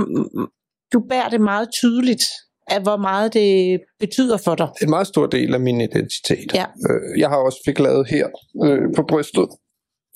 du 0.93 0.99
bærer 1.09 1.29
det 1.29 1.41
meget 1.41 1.67
tydeligt, 1.81 2.23
af 2.67 2.81
hvor 2.81 2.97
meget 2.97 3.33
det 3.33 3.79
betyder 3.99 4.37
for 4.37 4.55
dig. 4.55 4.67
en 4.81 4.89
meget 4.89 5.07
stor 5.07 5.25
del 5.25 5.53
af 5.53 5.59
min 5.59 5.81
identitet. 5.81 6.53
Ja. 6.53 6.65
Øh, 6.89 7.19
jeg 7.19 7.29
har 7.29 7.37
også 7.37 7.57
fik 7.65 7.79
lavet 7.79 8.07
her 8.09 8.27
øh, 8.63 8.81
på 8.95 9.03
brystet. 9.03 9.47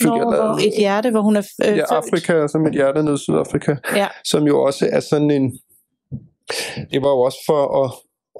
Når, 0.03 0.17
jeg 0.17 0.39
lavet, 0.39 0.67
et 0.67 0.73
hjerte, 0.77 1.11
hvor 1.11 1.21
hun 1.21 1.35
er 1.35 1.47
øh, 1.65 1.77
ja. 1.77 1.83
Afrika, 1.89 2.47
så 2.47 2.57
mit 2.57 2.73
hjerte 2.73 3.03
nede 3.03 3.15
i 3.15 3.17
Sydafrika. 3.17 3.75
Ja. 3.95 4.07
Som 4.25 4.43
jo 4.47 4.61
også 4.63 4.89
er 4.91 4.99
sådan 4.99 5.31
en... 5.31 5.59
Det 6.91 7.01
var 7.01 7.09
jo 7.09 7.19
også 7.19 7.37
for 7.45 7.83
at, 7.83 7.91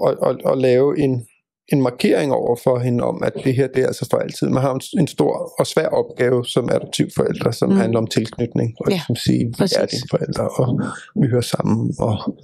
at, 0.07 0.29
at, 0.29 0.51
at 0.51 0.57
lave 0.57 0.99
en, 0.99 1.27
en 1.73 1.81
markering 1.81 2.33
over 2.33 2.55
for 2.63 2.79
hende 2.79 3.03
om, 3.03 3.23
at 3.23 3.33
det 3.43 3.55
her 3.55 3.67
det 3.67 3.83
er 3.83 3.87
altså 3.87 4.07
for 4.11 4.17
altid. 4.17 4.49
Man 4.49 4.61
har 4.61 4.73
en, 4.73 4.81
en 4.99 5.07
stor 5.07 5.53
og 5.59 5.67
svær 5.67 5.87
opgave 5.87 6.45
som 6.45 6.69
adoptivforældre, 6.69 7.53
som 7.53 7.69
mm. 7.69 7.75
handler 7.75 7.99
om 7.99 8.07
tilknytning. 8.07 8.73
Og 8.79 8.85
Ja, 8.89 8.93
ligesom 8.95 9.15
sige, 9.15 9.45
vi 9.45 9.53
præcis. 9.57 9.77
er 9.77 9.85
dine 9.85 10.07
forældre, 10.09 10.49
og 10.49 10.81
vi 11.21 11.27
hører 11.27 11.41
sammen. 11.41 11.93
Og, 11.99 12.35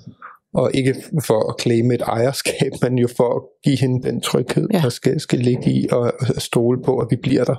og 0.56 0.72
ikke 0.74 0.95
for 1.28 1.49
at 1.49 1.56
claime 1.62 1.93
et 1.93 2.01
ejerskab, 2.01 2.72
men 2.84 2.97
jo 2.99 3.08
for 3.18 3.36
at 3.36 3.41
give 3.64 3.78
hende 3.78 4.03
den 4.10 4.22
tryghed, 4.22 4.68
Ja. 4.72 4.78
ja. 4.78 4.84
der 4.84 4.89
skal, 4.89 5.20
skal 5.20 5.39
ligge 5.39 5.72
i, 5.72 5.88
og, 5.91 6.14
stole 6.38 6.82
på, 6.84 6.97
at 6.97 7.08
vi 7.10 7.16
bliver 7.16 7.43
der 7.43 7.56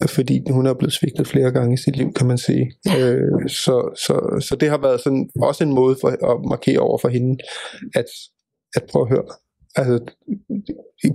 Ja, 0.00 0.06
fordi 0.06 0.50
hun 0.50 0.66
er 0.66 0.74
blevet 0.74 0.92
svigtet 0.92 1.26
flere 1.26 1.50
gange 1.52 1.74
i 1.74 1.76
sit 1.76 1.96
liv, 1.96 2.12
kan 2.12 2.26
man 2.26 2.38
sige. 2.38 2.72
Øh, 2.98 3.48
så, 3.48 3.90
så, 4.06 4.46
så 4.48 4.56
det 4.60 4.70
har 4.70 4.78
været 4.78 5.00
sådan 5.00 5.30
også 5.42 5.64
en 5.64 5.74
måde 5.74 5.96
for 6.00 6.08
at 6.08 6.44
markere 6.48 6.78
over 6.78 6.98
for 6.98 7.08
hende, 7.08 7.38
at, 7.94 8.04
at 8.74 8.82
prøve 8.90 9.02
at 9.02 9.08
høre, 9.08 9.24
altså, 9.76 9.98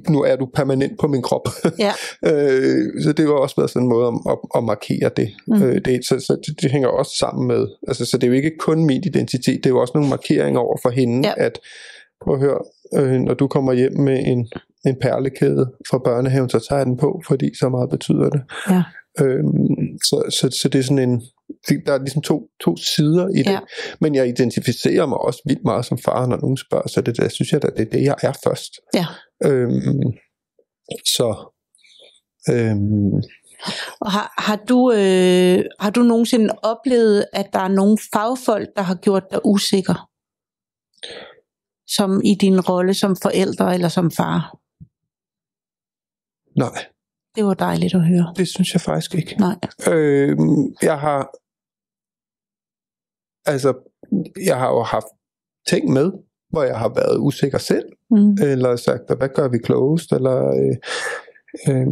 nu 0.09 0.21
er 0.21 0.35
du 0.35 0.45
permanent 0.55 0.99
på 0.99 1.07
min 1.07 1.21
krop. 1.21 1.47
ja, 1.79 1.91
øh, 2.29 3.03
så 3.03 3.13
det 3.17 3.25
har 3.25 3.33
også 3.33 3.55
været 3.57 3.69
sådan 3.69 3.85
en 3.85 3.89
måde 3.89 4.07
at, 4.07 4.37
at, 4.55 4.63
markere 4.63 5.09
det. 5.17 5.29
Mm. 5.47 5.63
Øh, 5.63 5.81
det 5.85 6.05
så, 6.05 6.19
så 6.19 6.37
det, 6.47 6.61
det 6.61 6.71
hænger 6.71 6.87
også 6.87 7.11
sammen 7.19 7.47
med, 7.47 7.67
altså, 7.87 8.05
så 8.05 8.17
det 8.17 8.23
er 8.23 8.27
jo 8.27 8.33
ikke 8.33 8.57
kun 8.59 8.85
min 8.85 9.03
identitet, 9.05 9.57
det 9.63 9.65
er 9.65 9.69
jo 9.69 9.81
også 9.81 9.91
nogle 9.95 10.09
markeringer 10.09 10.59
over 10.59 10.77
for 10.81 10.89
hende, 10.89 11.27
Ja. 11.27 11.33
at 11.37 11.59
prøv 12.23 12.33
at 12.33 12.39
høre, 12.41 12.59
øh, 12.97 13.19
når 13.19 13.33
du 13.33 13.47
kommer 13.47 13.73
hjem 13.73 13.99
med 13.99 14.19
en, 14.25 14.47
en 14.85 14.95
perlekæde 15.01 15.71
fra 15.89 15.97
børnehaven, 15.97 16.49
så 16.49 16.59
tager 16.69 16.79
jeg 16.79 16.85
den 16.85 16.97
på, 16.97 17.21
fordi 17.27 17.57
så 17.59 17.69
meget 17.69 17.89
betyder 17.89 18.29
det. 18.29 18.41
Ja. 18.69 18.83
Øhm, 19.21 19.97
så, 20.03 20.23
så, 20.29 20.57
så 20.61 20.69
det 20.69 20.79
er 20.79 20.83
sådan 20.83 21.09
en, 21.09 21.21
der 21.85 21.93
er 21.93 21.97
ligesom 21.99 22.21
to, 22.21 22.49
to 22.63 22.75
sider 22.77 23.27
i 23.27 23.37
det, 23.37 23.51
Ja. 23.51 23.59
men 24.01 24.15
jeg 24.15 24.27
identificerer 24.27 25.05
mig 25.05 25.17
også 25.17 25.41
vildt 25.45 25.63
meget 25.65 25.85
som 25.85 25.97
far, 25.97 26.25
når 26.27 26.37
nogen 26.37 26.57
spørger, 26.57 26.87
så 26.87 27.01
det 27.01 27.17
der 27.17 27.29
synes 27.29 27.51
jeg 27.51 27.61
da, 27.61 27.67
det 27.67 27.79
er 27.87 27.91
det, 27.91 28.03
jeg 28.03 28.15
er 28.23 28.33
først. 28.43 28.71
ja. 28.93 29.05
Øhm, 29.45 30.11
så 31.15 31.51
øhm, 32.49 33.13
Og 33.99 34.11
har, 34.11 34.33
har, 34.37 34.55
du, 34.55 34.91
øh, 34.91 35.65
har 35.79 35.89
du 35.89 36.01
nogensinde 36.01 36.53
oplevet, 36.63 37.25
at 37.33 37.49
der 37.53 37.59
er 37.59 37.67
nogle 37.67 37.97
fagfolk, 38.13 38.69
der 38.75 38.81
har 38.81 38.95
gjort 38.95 39.23
dig 39.31 39.39
usikker? 39.45 40.09
Som 41.87 42.21
i 42.23 42.35
din 42.41 42.59
rolle 42.61 42.93
som 42.93 43.15
forældre 43.21 43.73
eller 43.73 43.87
som 43.89 44.11
far? 44.11 44.57
nej, 46.57 46.85
Det 47.35 47.45
var 47.45 47.53
dejligt 47.53 47.93
at 47.95 48.05
høre. 48.07 48.33
det 48.37 48.47
synes 48.47 48.73
jeg 48.73 48.81
faktisk 48.81 49.15
ikke. 49.15 49.35
Nej. 49.39 49.55
Øhm, 49.91 50.75
jeg 50.81 50.99
har 50.99 51.29
altså, 53.45 53.73
jeg 54.45 54.57
har 54.59 54.69
jo 54.69 54.81
haft 54.83 55.05
ting 55.67 55.89
med, 55.93 56.11
hvor 56.49 56.63
jeg 56.63 56.79
har 56.79 56.89
været 56.89 57.17
usikker 57.19 57.57
selv, 57.57 57.85
Mm. 58.11 58.31
eller 58.41 58.75
sagt, 58.75 59.17
hvad 59.17 59.29
gør 59.29 59.47
vi 59.47 59.57
klogest, 59.57 60.11
eller 60.11 60.47
øh, 60.47 60.75
øh, 61.69 61.87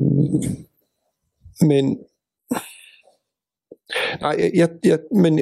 men 1.68 1.98
nej, 4.22 4.36
jeg, 4.40 4.52
jeg, 4.56 4.70
jeg, 4.84 5.00
men 5.16 5.40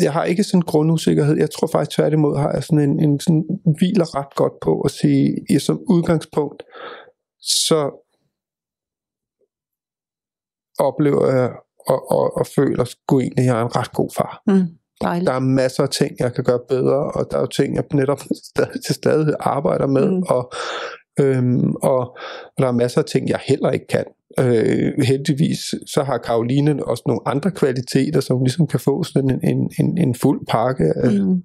jeg 0.00 0.12
har 0.12 0.24
ikke 0.24 0.44
sådan 0.44 0.58
en 0.58 0.62
grundusikkerhed. 0.64 1.36
Jeg 1.36 1.50
tror 1.50 1.66
faktisk 1.66 1.96
tværtimod 1.96 2.36
har 2.38 2.52
jeg 2.52 2.64
sådan 2.64 2.90
en, 2.90 3.00
en 3.00 3.20
sådan 3.20 3.44
hviler 3.78 4.14
ret 4.18 4.34
godt 4.34 4.52
på 4.62 4.80
at 4.80 4.90
sige, 4.90 5.46
i 5.50 5.58
som 5.58 5.80
udgangspunkt, 5.88 6.62
så 7.40 8.03
oplever 10.78 11.34
jeg 11.36 11.50
og, 11.86 12.10
og, 12.12 12.36
og 12.36 12.46
føler 12.46 12.84
sgu 12.84 13.20
egentlig, 13.20 13.42
at 13.42 13.46
jeg 13.46 13.60
er 13.60 13.64
en 13.64 13.76
ret 13.76 13.92
god 13.92 14.10
far. 14.16 14.42
Mm. 14.46 14.66
Dejligt. 15.02 15.26
Der 15.26 15.32
er 15.34 15.38
masser 15.40 15.82
af 15.82 15.88
ting, 15.88 16.12
jeg 16.18 16.34
kan 16.34 16.44
gøre 16.44 16.60
bedre, 16.68 17.10
og 17.12 17.26
der 17.30 17.36
er 17.36 17.40
jo 17.40 17.46
ting, 17.46 17.74
jeg 17.74 17.84
netop 17.94 18.20
stadig, 18.44 18.84
til 18.86 18.94
stadighed 18.94 19.34
arbejder 19.40 19.86
med, 19.86 20.10
Mm. 20.10 20.22
og, 20.28 20.52
øhm, 21.20 21.74
og, 21.74 21.98
og 22.56 22.58
der 22.58 22.66
er 22.66 22.72
masser 22.72 23.00
af 23.00 23.04
ting, 23.04 23.28
jeg 23.28 23.40
heller 23.44 23.70
ikke 23.70 23.86
kan. 23.86 24.04
Øh, 24.40 24.92
heldigvis 25.04 25.58
så 25.86 26.02
har 26.02 26.18
Karoline 26.18 26.86
også 26.86 27.02
nogle 27.06 27.20
andre 27.26 27.50
kvaliteter, 27.50 28.20
som 28.20 28.44
ligesom 28.44 28.66
kan 28.66 28.80
få 28.80 29.02
sådan 29.02 29.30
en, 29.30 29.40
en, 29.56 29.70
en, 29.80 29.98
en 29.98 30.14
fuld 30.14 30.46
pakke 30.50 30.92
af. 30.96 31.12
Mm. 31.12 31.42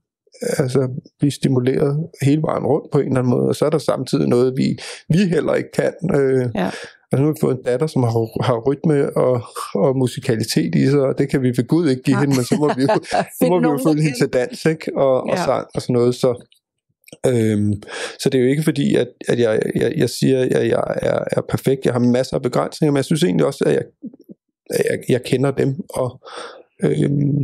altså 0.57 0.89
blive 1.19 1.31
stimuleret 1.31 2.07
hele 2.21 2.41
vejen 2.41 2.65
rundt 2.65 2.91
på 2.91 2.99
en 2.99 3.05
eller 3.07 3.19
anden 3.19 3.31
måde, 3.31 3.47
og 3.47 3.55
så 3.55 3.65
er 3.65 3.69
der 3.69 3.77
samtidig 3.77 4.27
noget, 4.27 4.53
vi, 4.57 4.77
vi 5.09 5.17
heller 5.17 5.53
ikke 5.53 5.71
kan. 5.71 5.93
Øh, 6.15 6.45
Ja. 6.55 6.71
Altså 7.11 7.21
nu 7.21 7.25
har 7.27 7.33
vi 7.33 7.37
fået 7.41 7.57
en 7.57 7.63
datter, 7.63 7.87
som 7.87 8.03
har, 8.03 8.43
har 8.43 8.57
rytme 8.67 9.17
og, 9.17 9.41
og 9.75 9.97
musikalitet 9.97 10.75
i 10.75 10.85
sig, 10.87 11.01
og 11.01 11.17
det 11.17 11.29
kan 11.29 11.41
vi 11.41 11.47
ved 11.47 11.67
Gud 11.67 11.89
ikke 11.89 12.03
give 12.03 12.13
Nej. 12.13 12.21
hende, 12.21 12.35
men 12.35 12.45
så 12.45 12.55
må 12.59 12.67
vi 12.77 12.81
jo, 12.81 12.87
så 13.39 13.45
må 13.49 13.59
vi 13.59 13.65
jo 13.65 13.79
følge 13.87 14.01
hende 14.03 14.17
til 14.17 14.27
dans, 14.33 14.65
ikke? 14.65 14.97
Og, 14.97 15.21
og 15.21 15.29
Ja. 15.37 15.43
sang 15.45 15.67
og 15.75 15.81
sådan 15.81 15.93
noget. 15.93 16.15
Så, 16.15 16.29
øhm, 17.27 17.73
så 18.19 18.29
det 18.29 18.37
er 18.37 18.43
jo 18.43 18.49
ikke 18.49 18.63
fordi, 18.63 18.95
at, 18.95 19.07
at 19.27 19.39
jeg, 19.39 19.59
jeg, 19.75 19.93
jeg 19.97 20.09
siger, 20.09 20.39
at 20.41 20.67
jeg 20.67 20.83
er, 21.01 21.19
er 21.31 21.41
perfekt. 21.49 21.85
Jeg 21.85 21.93
har 21.93 21.99
masser 21.99 22.35
af 22.35 22.41
begrænsninger, 22.41 22.91
men 22.91 22.97
jeg 22.97 23.05
synes 23.05 23.23
egentlig 23.23 23.45
også, 23.45 23.63
at 23.65 23.73
jeg, 23.73 23.83
at 24.69 24.85
jeg, 24.89 24.99
jeg 25.09 25.23
kender 25.23 25.51
dem. 25.51 25.75
Og, 25.89 26.19
øhm, 26.83 27.39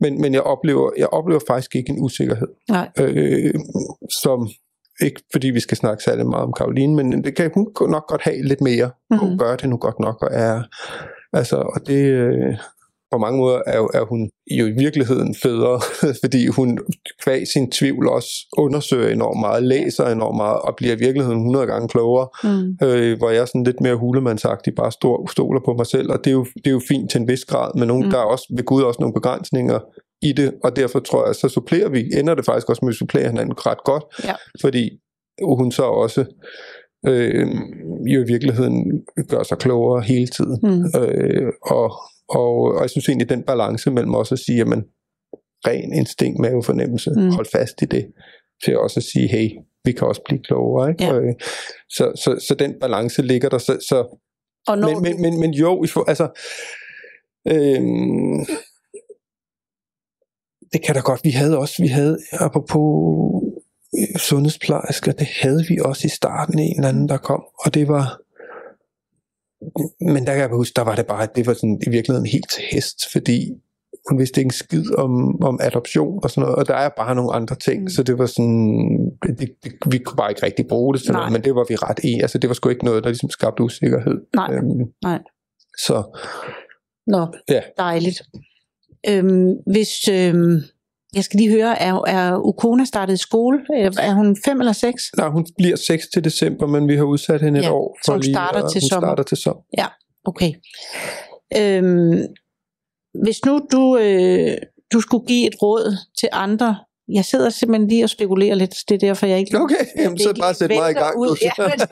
men, 0.00 0.20
men 0.20 0.34
jeg 0.34 0.42
oplever, 0.42 0.90
jeg 0.98 1.08
oplever 1.08 1.40
faktisk 1.46 1.76
ikke 1.76 1.90
en 1.90 2.02
usikkerhed 2.02 2.48
Nej. 2.68 2.88
øh, 3.00 3.54
som 4.22 4.48
ikke 5.02 5.22
fordi 5.32 5.50
vi 5.50 5.60
skal 5.60 5.76
snakke 5.76 6.02
særlig 6.02 6.26
meget 6.26 6.44
om 6.44 6.52
Karoline, 6.52 6.94
men 6.96 7.24
det 7.24 7.36
kan 7.36 7.50
hun 7.54 7.66
nok 7.90 8.06
godt 8.06 8.22
have 8.22 8.42
lidt 8.42 8.60
mere. 8.60 8.90
Mm. 9.10 9.16
Mhm. 9.16 9.26
Hun 9.26 9.38
gør 9.38 9.56
det 9.56 9.68
nu 9.68 9.76
godt 9.76 10.00
nok, 10.00 10.22
og 10.22 10.28
er, 10.32 10.62
altså, 11.32 11.56
og 11.56 11.86
det, 11.86 12.04
øh, 12.04 12.56
på 13.12 13.18
mange 13.18 13.38
måder 13.38 13.60
er, 13.66 13.80
er 13.94 14.04
hun 14.04 14.30
jo 14.50 14.66
i 14.66 14.70
virkeligheden 14.70 15.34
federe, 15.42 15.80
fordi 16.22 16.46
hun 16.46 16.78
kvæg 17.22 17.48
sin 17.48 17.70
tvivl 17.70 18.08
også 18.08 18.30
undersøger 18.58 19.08
enormt 19.08 19.40
meget, 19.40 19.62
læser 19.62 20.06
enormt 20.06 20.36
meget, 20.36 20.58
og 20.60 20.74
bliver 20.76 20.94
i 20.94 20.98
virkeligheden 20.98 21.38
100 21.38 21.66
gange 21.66 21.88
klogere, 21.88 22.28
Mm. 22.44 22.86
øh, 22.86 23.18
hvor 23.18 23.30
jeg 23.30 23.40
er 23.40 23.44
sådan 23.44 23.64
lidt 23.64 23.80
mere 23.80 23.96
hulemandsagtig, 23.96 24.74
bare 24.74 24.92
stor, 24.92 25.30
stoler 25.30 25.60
på 25.64 25.72
mig 25.78 25.86
selv, 25.86 26.10
og 26.12 26.18
det 26.24 26.30
er 26.30 26.34
jo, 26.34 26.44
det 26.54 26.66
er 26.66 26.70
jo 26.70 26.80
fint 26.88 27.10
til 27.10 27.20
en 27.20 27.28
vis 27.28 27.44
grad, 27.44 27.70
men 27.78 27.88
nogen, 27.88 28.04
mm. 28.04 28.10
der 28.10 28.18
er 28.18 28.24
også 28.34 28.46
ved 28.56 28.64
Gud 28.64 28.82
også 28.82 29.00
nogle 29.00 29.14
begrænsninger 29.14 29.78
i 30.24 30.32
det, 30.32 30.54
og 30.64 30.76
derfor 30.76 31.00
tror 31.00 31.26
jeg, 31.26 31.34
så 31.34 31.48
supplerer 31.48 31.88
vi, 31.88 32.00
ender 32.18 32.34
det 32.34 32.44
faktisk 32.44 32.68
også 32.70 32.84
med 32.84 32.92
at 32.92 32.96
supplere 32.96 33.28
hinanden 33.28 33.54
ret 33.66 33.84
godt, 33.84 34.04
Ja. 34.24 34.34
fordi 34.60 34.90
hun 35.42 35.72
så 35.72 35.82
også 35.82 36.24
øh, 37.06 37.46
jo 38.06 38.20
i 38.20 38.26
virkeligheden 38.26 39.04
gør 39.28 39.42
sig 39.42 39.58
klogere 39.58 40.02
hele 40.02 40.26
tiden. 40.26 40.58
Mm. 40.62 41.00
Øh, 41.02 41.52
og, 41.62 41.92
og, 42.28 42.50
og 42.74 42.82
jeg 42.82 42.90
synes 42.90 43.08
egentlig, 43.08 43.28
den 43.28 43.42
balance 43.42 43.90
mellem 43.90 44.14
også 44.14 44.34
at 44.34 44.38
sige, 44.38 44.56
jamen, 44.58 44.82
ren 45.66 45.92
instinkt, 45.92 46.38
mavefornemmelse, 46.40 47.10
Mm. 47.16 47.30
hold 47.30 47.46
fast 47.52 47.82
i 47.82 47.84
det, 47.84 48.06
til 48.64 48.78
også 48.78 49.00
at 49.00 49.04
sige, 49.04 49.28
hey, 49.28 49.48
vi 49.84 49.92
kan 49.92 50.08
også 50.08 50.22
blive 50.24 50.42
klogere. 50.42 50.90
Ikke? 50.90 51.04
Ja. 51.04 51.14
Øh, 51.20 51.34
så, 51.88 52.12
så, 52.24 52.44
så 52.48 52.54
den 52.58 52.74
balance 52.80 53.22
ligger 53.22 53.48
der. 53.48 53.58
Så, 53.58 53.72
så, 53.88 54.18
Og 54.68 54.78
når 54.78 54.88
men, 55.00 55.02
men, 55.02 55.22
men, 55.22 55.40
men 55.40 55.50
jo, 55.54 55.84
altså, 56.08 56.28
øhm, 57.48 58.40
det 60.74 60.82
kan 60.82 60.94
da 60.94 61.00
godt. 61.00 61.20
Vi 61.24 61.30
havde 61.30 61.58
også, 61.58 61.82
vi 61.82 61.88
havde, 61.88 62.18
apropos 62.32 62.84
øh, 63.98 64.16
sundhedsplejersker, 64.28 65.12
det 65.12 65.28
havde 65.42 65.64
vi 65.68 65.78
også 65.84 66.02
i 66.06 66.10
starten 66.10 66.58
en 66.58 66.76
eller 66.76 66.88
anden, 66.88 67.08
der 67.08 67.16
kom, 67.16 67.42
og 67.64 67.74
det 67.74 67.88
var, 67.88 68.06
men 70.12 70.26
der 70.26 70.32
kan 70.32 70.40
jeg 70.40 70.48
huske, 70.48 70.72
der 70.76 70.84
var 70.84 70.94
det 70.94 71.06
bare, 71.06 71.28
det 71.36 71.46
var 71.46 71.54
sådan 71.54 71.80
i 71.86 71.90
virkeligheden 71.90 72.26
helt 72.26 72.50
til 72.54 72.62
hest, 72.72 72.98
fordi 73.12 73.38
hun 74.08 74.18
vidste 74.18 74.40
ikke 74.40 74.48
en 74.48 74.50
skid 74.64 74.94
om, 74.98 75.42
om 75.42 75.58
adoption 75.62 76.20
og 76.22 76.30
sådan 76.30 76.42
noget, 76.42 76.56
og 76.56 76.68
der 76.68 76.74
er 76.74 76.88
bare 76.96 77.14
nogle 77.14 77.32
andre 77.32 77.56
ting, 77.56 77.82
mm. 77.82 77.88
så 77.88 78.02
det 78.02 78.18
var 78.18 78.26
sådan, 78.26 79.10
det, 79.22 79.38
det, 79.64 79.72
vi 79.90 79.98
kunne 79.98 80.16
bare 80.16 80.30
ikke 80.30 80.46
rigtig 80.46 80.66
bruge 80.68 80.94
det 80.94 81.02
til 81.02 81.12
noget, 81.12 81.32
men 81.32 81.44
det 81.44 81.54
var 81.54 81.66
vi 81.68 81.76
ret 81.76 81.98
i, 82.04 82.20
altså 82.20 82.38
det 82.38 82.48
var 82.48 82.54
sgu 82.54 82.68
ikke 82.68 82.84
noget, 82.84 83.04
der 83.04 83.10
ligesom 83.10 83.30
skabte 83.30 83.62
usikkerhed. 83.62 84.16
Nej, 84.36 84.54
Øhm, 84.54 84.84
nej. 85.02 85.18
så 85.86 86.18
Nå, 87.06 87.26
Ja. 87.48 87.60
dejligt. 87.78 88.22
Øhm, 89.08 89.50
hvis, 89.72 90.08
øhm, 90.08 90.60
jeg 91.14 91.24
skal 91.24 91.38
lige 91.40 91.50
høre, 91.50 91.82
er, 91.82 91.94
er 92.06 92.38
Ukona 92.46 92.84
startet 92.84 93.14
i 93.14 93.16
skole? 93.16 93.58
Er 93.76 93.90
er 94.00 94.12
hun 94.14 94.36
fem 94.44 94.60
eller 94.60 94.72
seks? 94.72 95.02
nej, 95.16 95.28
hun 95.28 95.46
bliver 95.58 95.76
6 95.76 96.04
til 96.14 96.24
december, 96.24 96.66
men 96.66 96.88
vi 96.88 96.96
har 96.96 97.04
udsat 97.04 97.40
hende 97.42 97.58
et 97.58 97.64
Ja, 97.64 97.72
år. 97.72 97.98
så 98.04 98.12
hun 98.12 98.22
starter 98.22 98.62
at- 98.62 98.72
til 98.72 98.80
hun 98.82 98.88
sommer. 98.88 99.08
starter 99.08 99.22
til 99.22 99.36
sommer. 99.36 99.62
Okay. 100.26 100.52
Øhm, 101.58 102.20
hvis 103.24 103.44
nu 103.46 103.60
du, 103.72 103.98
øh, 103.98 104.56
du 104.92 105.00
skulle 105.00 105.26
give 105.26 105.46
et 105.46 105.62
råd 105.62 105.96
til 106.20 106.28
andre, 106.32 106.76
jeg 107.08 107.24
sidder 107.24 107.50
simpelthen 107.50 107.88
lige 107.88 108.04
og 108.04 108.10
spekulerer 108.10 108.54
lidt, 108.54 108.74
det 108.88 108.94
er 108.94 108.98
derfor, 108.98 109.26
jeg 109.26 109.38
ikke... 109.38 109.60
Okay, 109.60 109.84
jamen, 110.02 110.18
så 110.18 110.34
bare 110.40 110.54
sæt 110.54 110.70
mig 110.70 110.90
i 110.90 110.94
gang, 110.94 111.18
Ud. 111.18 111.36
Ja, 111.42 111.64
det, 111.64 111.90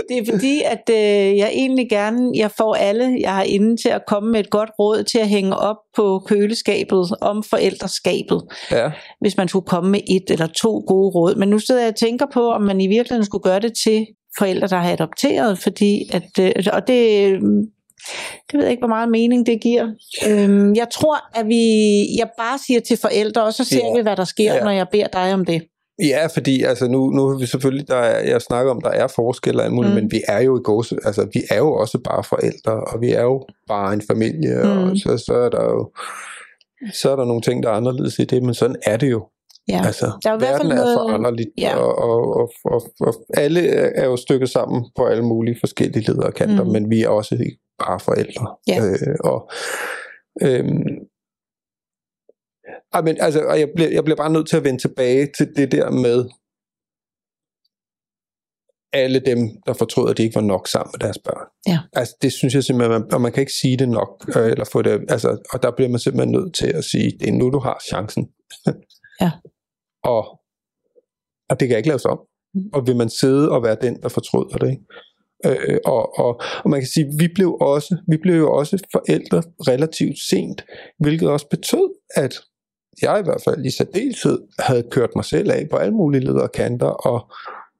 det 0.08 0.18
er 0.18 0.32
fordi, 0.32 0.62
at 0.62 0.90
øh, 0.90 1.36
jeg 1.38 1.50
egentlig 1.52 1.88
gerne, 1.90 2.30
jeg 2.34 2.50
får 2.50 2.74
alle, 2.74 3.18
jeg 3.20 3.34
har 3.34 3.42
inde 3.42 3.76
til 3.76 3.88
at 3.88 4.02
komme 4.08 4.32
med 4.32 4.40
et 4.40 4.50
godt 4.50 4.70
råd 4.78 5.04
til 5.04 5.18
at 5.18 5.28
hænge 5.28 5.56
op 5.56 5.76
på 5.96 6.22
køleskabet 6.26 7.10
om 7.20 7.42
forældreskabet 7.42 8.42
Ja, 8.70 8.90
hvis 9.20 9.36
man 9.36 9.48
skulle 9.48 9.66
komme 9.66 9.90
med 9.90 10.00
et 10.10 10.30
eller 10.30 10.46
to 10.46 10.84
gode 10.86 11.10
råd. 11.10 11.34
Men 11.34 11.48
nu 11.48 11.58
sidder 11.58 11.80
jeg 11.80 11.88
og 11.88 11.96
tænker 11.96 12.26
på, 12.32 12.50
om 12.50 12.62
man 12.62 12.80
i 12.80 12.86
virkeligheden 12.86 13.24
skulle 13.24 13.42
gøre 13.42 13.60
det 13.60 13.72
til 13.84 14.06
forældre, 14.38 14.68
der 14.68 14.76
har 14.76 14.92
adopteret, 14.92 15.58
fordi 15.58 16.02
at, 16.12 16.38
øh, 16.40 16.52
og 16.72 16.86
det, 16.88 17.32
det 18.50 18.54
ved 18.58 18.62
jeg 18.62 18.70
ikke, 18.70 18.80
hvor 18.80 18.88
meget 18.88 19.08
mening 19.10 19.46
det 19.46 19.60
giver. 19.60 19.86
Øhm, 20.28 20.74
jeg 20.74 20.86
tror, 20.92 21.38
at 21.40 21.46
vi, 21.46 21.62
jeg 22.18 22.28
bare 22.38 22.58
siger 22.66 22.80
til 22.80 22.96
forældre, 22.96 23.44
og 23.44 23.52
så 23.54 23.64
ser 23.64 23.86
Ja. 23.86 23.96
vi, 23.96 24.02
hvad 24.02 24.16
der 24.16 24.24
sker, 24.24 24.54
Ja. 24.54 24.64
når 24.64 24.70
jeg 24.70 24.86
beder 24.92 25.06
dig 25.06 25.34
om 25.34 25.44
det. 25.44 25.62
Ja, 26.02 26.26
fordi 26.26 26.62
altså 26.62 26.88
nu, 26.88 27.10
nu 27.10 27.26
er 27.28 27.38
vi 27.38 27.46
selvfølgelig, 27.46 27.88
der 27.88 27.96
er, 27.96 28.28
jeg 28.30 28.42
snakker 28.42 28.70
om, 28.72 28.80
der 28.80 28.90
er 28.90 29.06
forskelle 29.06 29.60
og 29.60 29.64
alt 29.64 29.74
muligt, 29.74 29.94
Mm. 29.94 30.00
men 30.00 30.10
vi 30.10 30.20
er 30.28 30.40
jo 30.40 30.58
i 30.58 30.62
gåse, 30.64 30.96
altså 31.04 31.28
vi 31.34 31.40
er 31.50 31.56
jo 31.58 31.72
også 31.74 31.98
bare 32.04 32.24
forældre, 32.24 32.72
og 32.72 33.00
vi 33.00 33.10
er 33.10 33.22
jo 33.22 33.46
bare 33.68 33.94
en 33.94 34.02
familie, 34.10 34.54
mm. 34.64 34.70
Og 34.90 34.96
så, 34.96 35.22
så 35.26 35.34
er 35.34 35.48
der 35.48 35.64
jo 35.64 35.90
så 36.94 37.10
er 37.10 37.16
der 37.16 37.24
nogle 37.24 37.42
ting, 37.42 37.62
der 37.62 37.68
er 37.68 37.72
anderledes 37.74 38.18
i 38.18 38.24
det, 38.24 38.42
men 38.42 38.54
sådan 38.54 38.76
er 38.86 38.96
det 38.96 39.10
jo. 39.10 39.26
Ja. 39.68 39.82
Altså, 39.86 40.06
Der 40.24 40.30
er 40.30 40.34
i 40.34 40.38
hvert 40.38 40.50
verden 40.50 40.66
fald 40.70 40.78
er 40.78 40.82
noget- 40.84 40.96
foranderligt, 40.98 41.48
Ja. 41.58 41.76
og, 41.76 41.98
og, 41.98 42.36
og, 42.36 42.50
og, 42.64 42.82
og 43.00 43.14
alle 43.36 43.60
er 43.70 44.04
jo 44.04 44.16
stykket 44.16 44.48
sammen 44.50 44.84
på 44.96 45.06
alle 45.06 45.22
mulige 45.24 45.56
forskellige 45.60 46.06
ledere 46.12 46.26
og 46.26 46.34
kanter, 46.34 46.64
Mm. 46.64 46.70
men 46.70 46.90
vi 46.90 47.02
er 47.02 47.08
også 47.08 47.34
bare 47.78 48.00
forældre. 48.00 48.56
Ja. 48.66 48.78
Øh, 48.84 49.16
og, 49.30 49.50
øhm, 50.42 50.94
ej, 52.92 53.02
men, 53.02 53.16
altså, 53.20 53.40
og 53.40 53.60
jeg, 53.60 53.68
bliver, 53.76 53.90
jeg 53.90 54.04
bliver 54.04 54.16
bare 54.16 54.32
nødt 54.32 54.48
til 54.48 54.56
at 54.56 54.64
vende 54.64 54.80
tilbage 54.80 55.28
til 55.36 55.46
det 55.56 55.72
der 55.72 55.90
med 55.90 56.24
alle 58.92 59.20
dem, 59.20 59.38
der 59.66 59.72
fortrød, 59.72 60.10
at 60.10 60.16
de 60.16 60.22
ikke 60.22 60.34
var 60.34 60.40
nok 60.54 60.68
sammen 60.68 60.90
med 60.94 61.00
deres 61.00 61.18
børn. 61.18 61.46
Ja. 61.66 61.78
Altså, 61.92 62.16
det 62.22 62.32
synes 62.32 62.54
jeg 62.54 62.64
simpelthen, 62.64 63.00
man, 63.00 63.12
og 63.14 63.20
man 63.20 63.32
kan 63.32 63.40
ikke 63.40 63.52
sige 63.60 63.76
det 63.76 63.88
nok, 63.88 64.24
øh, 64.36 64.50
eller 64.50 64.64
få 64.72 64.82
det, 64.82 65.04
altså, 65.08 65.28
og 65.52 65.62
der 65.62 65.70
bliver 65.76 65.88
man 65.88 65.98
simpelthen 65.98 66.32
nødt 66.32 66.54
til 66.54 66.66
at 66.66 66.84
sige, 66.84 67.10
det 67.20 67.28
er 67.28 67.32
nu, 67.32 67.50
du 67.50 67.58
har 67.58 67.82
chancen. 67.90 68.28
Ja. 69.20 69.30
Og, 70.04 70.40
og 71.50 71.60
det 71.60 71.68
kan 71.68 71.76
ikke 71.76 71.88
laves 71.88 72.04
om. 72.04 72.18
Mm. 72.54 72.70
Og 72.72 72.86
vil 72.86 72.96
man 72.96 73.10
sidde 73.10 73.50
og 73.50 73.62
være 73.62 73.76
den, 73.82 74.02
der 74.02 74.08
fortryder 74.08 74.56
det, 74.58 74.70
ikke? 74.70 74.84
Øh, 75.46 75.78
og, 75.84 76.18
og, 76.18 76.40
og 76.64 76.70
man 76.70 76.80
kan 76.80 76.88
sige, 76.88 77.06
vi 77.18 77.28
blev 77.34 77.56
også, 77.60 77.96
vi 78.08 78.16
blev 78.16 78.34
jo 78.34 78.52
også 78.52 78.86
forældre 78.92 79.42
relativt 79.60 80.18
sent, 80.30 80.64
hvilket 80.98 81.30
også 81.30 81.48
betød, 81.48 81.88
at 82.14 82.34
jeg 83.02 83.20
i 83.20 83.24
hvert 83.24 83.42
fald 83.44 83.64
i 83.64 83.70
særdeleshed 83.70 84.38
havde 84.58 84.88
kørt 84.90 85.10
mig 85.16 85.24
selv 85.24 85.50
af 85.50 85.68
på 85.70 85.76
alle 85.76 85.94
mulige 85.94 86.24
ledere 86.24 86.42
og 86.42 86.52
kanter, 86.52 86.86
og, 86.86 87.32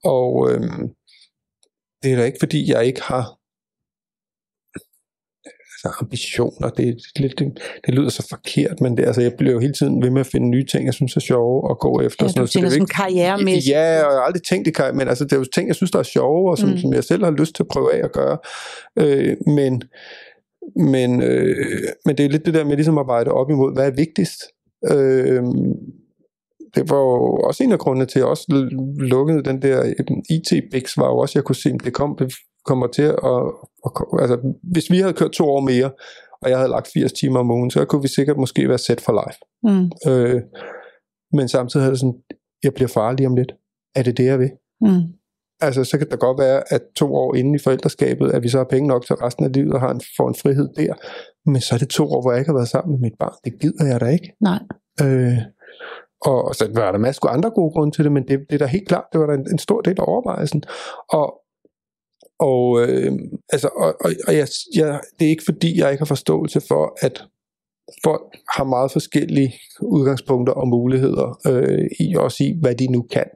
og 0.05 0.51
øhm, 0.51 0.89
det 2.03 2.13
er 2.13 2.17
da 2.17 2.25
ikke 2.25 2.39
fordi, 2.41 2.73
jeg 2.73 2.87
ikke 2.87 3.03
har 3.03 3.39
altså 5.85 5.99
ambitioner, 6.01 6.69
det, 6.71 6.97
lidt, 7.17 7.39
det, 7.39 7.59
det 7.87 7.95
lyder 7.95 8.09
så 8.09 8.27
forkert, 8.31 8.81
men 8.81 8.97
det, 8.97 9.05
altså, 9.05 9.21
jeg 9.23 9.33
bliver 9.39 9.53
jo 9.53 9.59
hele 9.59 9.73
tiden 9.73 10.03
ved 10.03 10.11
med 10.11 10.21
at 10.21 10.27
finde 10.27 10.49
nye 10.49 10.65
ting, 10.67 10.87
jeg 10.87 10.95
synes 10.95 11.17
er 11.17 11.21
sjove 11.21 11.71
og 11.71 11.79
gå 11.79 12.01
efter. 12.01 12.25
Ja, 12.25 12.29
sådan 12.29 12.39
noget, 12.39 12.51
så 12.51 12.59
det 12.59 12.65
er 12.67 12.71
sådan 12.71 12.83
ikke- 12.83 12.95
karrieremæssigt. 12.95 13.75
Ja, 13.75 13.81
og 14.05 14.13
jeg 14.13 14.19
har 14.21 14.25
aldrig 14.29 14.43
tænkt 14.43 14.67
det, 14.67 14.95
men 14.95 15.09
altså, 15.09 15.25
det 15.25 15.33
er 15.33 15.37
jo 15.37 15.45
ting, 15.45 15.69
jeg 15.69 15.77
synes, 15.77 15.91
der 15.91 15.99
er 15.99 16.03
sjove, 16.03 16.51
og 16.51 16.59
som, 16.59 16.69
Mm. 16.69 16.79
som 16.79 16.93
jeg 16.95 17.05
selv 17.05 17.25
har 17.25 17.31
lyst 17.31 17.55
til 17.55 17.63
at 17.63 17.69
prøve 17.69 17.95
af 17.95 18.05
at 18.05 18.13
gøre. 18.13 18.39
Øh, 18.99 19.37
men, 19.47 19.83
men, 20.77 21.23
øh, 21.23 21.57
men 22.07 22.17
det 22.17 22.25
er 22.25 22.31
lidt 22.31 22.47
det 22.47 22.55
der 22.55 22.65
med 22.65 22.77
ligesom 22.77 22.99
at 22.99 23.07
det 23.25 23.33
op 23.33 23.51
imod, 23.51 23.75
hvad 23.75 23.87
er 23.87 23.91
vigtigst? 23.91 24.41
Øh, 24.93 25.43
det 26.75 26.91
var 26.91 26.97
jo 26.97 27.37
også 27.37 27.65
en 27.65 27.73
af 27.73 27.79
grundene 27.79 28.07
til, 28.07 28.19
at 28.19 28.23
jeg 28.23 28.29
også 28.29 28.45
lukkede 28.99 29.43
den 29.45 29.63
der 29.63 29.93
IT-bix, 30.31 30.97
var 30.97 31.07
jo 31.07 31.19
også, 31.19 31.33
at 31.33 31.35
jeg 31.35 31.45
kunne 31.45 31.57
se, 31.57 31.69
at 31.71 31.85
det 31.85 31.93
kom, 31.93 32.17
det 32.19 32.35
kommer 32.65 32.87
til 32.87 33.03
at, 33.03 33.43
at, 33.87 33.91
altså, 34.21 34.55
hvis 34.63 34.91
vi 34.91 34.99
havde 34.99 35.13
kørt 35.13 35.31
to 35.31 35.45
år 35.51 35.61
mere, 35.61 35.91
og 36.43 36.51
jeg 36.51 36.59
havde 36.59 36.71
lagt 36.71 36.91
80 36.95 37.13
timer 37.13 37.41
om 37.41 37.51
ugen, 37.51 37.71
så 37.71 37.85
kunne 37.85 38.03
vi 38.03 38.09
sikkert 38.09 38.37
måske 38.37 38.69
være 38.69 38.79
set 38.79 39.01
for 39.01 39.13
life. 39.25 39.39
Mm, 39.63 39.91
Øh, 40.13 40.43
men 41.33 41.49
samtidig 41.49 41.83
havde 41.85 41.93
det 41.93 42.01
sådan, 42.01 42.15
jeg 42.63 42.75
bliver 42.75 42.89
far 42.89 43.13
lige 43.13 43.27
om 43.27 43.37
lidt. 43.37 43.53
Er 43.95 44.03
det 44.03 44.17
det, 44.17 44.25
jeg 44.25 44.39
vil? 44.39 44.51
mm, 44.81 45.03
Altså, 45.61 45.85
så 45.85 45.99
kan 45.99 46.11
det 46.11 46.21
godt 46.21 46.39
være, 46.39 46.63
at 46.75 46.81
to 46.97 47.15
år 47.15 47.35
inde 47.35 47.55
i 47.55 47.59
forældreskabet, 47.65 48.31
at 48.31 48.43
vi 48.43 48.49
så 48.49 48.59
har 48.59 48.65
penge 48.65 48.89
nok 48.89 49.07
til 49.07 49.17
resten 49.17 49.45
af 49.45 49.53
livet 49.53 49.73
og 49.75 49.81
har 49.81 49.91
en, 49.91 50.01
får 50.17 50.29
en 50.29 50.35
frihed 50.35 50.69
der. 50.77 50.95
Men 51.51 51.61
så 51.61 51.75
er 51.75 51.79
det 51.79 51.89
to 51.89 52.05
år, 52.05 52.21
hvor 52.23 52.33
jeg 52.33 52.39
ikke 52.41 52.49
har 52.49 52.57
været 52.59 52.69
sammen 52.69 52.93
med 52.93 53.01
mit 53.01 53.19
barn. 53.19 53.35
Det 53.45 53.61
gider 53.61 53.87
jeg 53.87 54.01
da 54.01 54.07
ikke. 54.07 54.33
nej. 54.41 54.61
Øh, 55.03 55.39
og, 56.21 56.45
og 56.45 56.55
så 56.55 56.71
var 56.75 56.93
der 56.93 56.99
masser 56.99 57.27
af 57.27 57.33
andre 57.35 57.51
gode 57.51 57.73
grunde 57.73 57.97
til 57.97 58.05
det, 58.05 58.13
men 58.13 58.29
det, 58.29 58.39
det 58.51 58.55
er 58.55 58.59
da 58.59 58.67
helt 58.67 58.89
klart, 58.89 59.05
det 59.13 59.21
var 59.21 59.27
da 59.27 59.35
en, 59.35 59.47
en 59.53 59.59
stor 59.59 59.81
del 59.81 59.95
af 59.99 60.05
overvejelsen. 60.09 60.63
Og, 61.09 61.35
og, 62.51 62.83
øh, 62.83 63.13
altså, 63.53 63.69
og, 63.77 63.95
og, 64.01 64.11
og 64.27 64.37
jeg, 64.37 64.49
jeg, 64.77 65.01
det 65.19 65.25
er 65.27 65.31
ikke 65.31 65.45
fordi, 65.45 65.79
jeg 65.79 65.91
ikke 65.91 66.01
har 66.01 66.15
forståelse 66.17 66.61
for, 66.61 66.97
at 67.07 67.25
folk 68.05 68.37
har 68.57 68.65
meget 68.65 68.91
forskellige 68.93 69.55
udgangspunkter 69.83 70.53
og 70.53 70.69
muligheder 70.69 71.41
øh, 71.47 71.89
i 72.01 72.15
også 72.17 72.45
i, 72.45 72.59
hvad 72.61 72.75
de 72.75 72.87
nu 72.87 73.03
kan. 73.03 73.31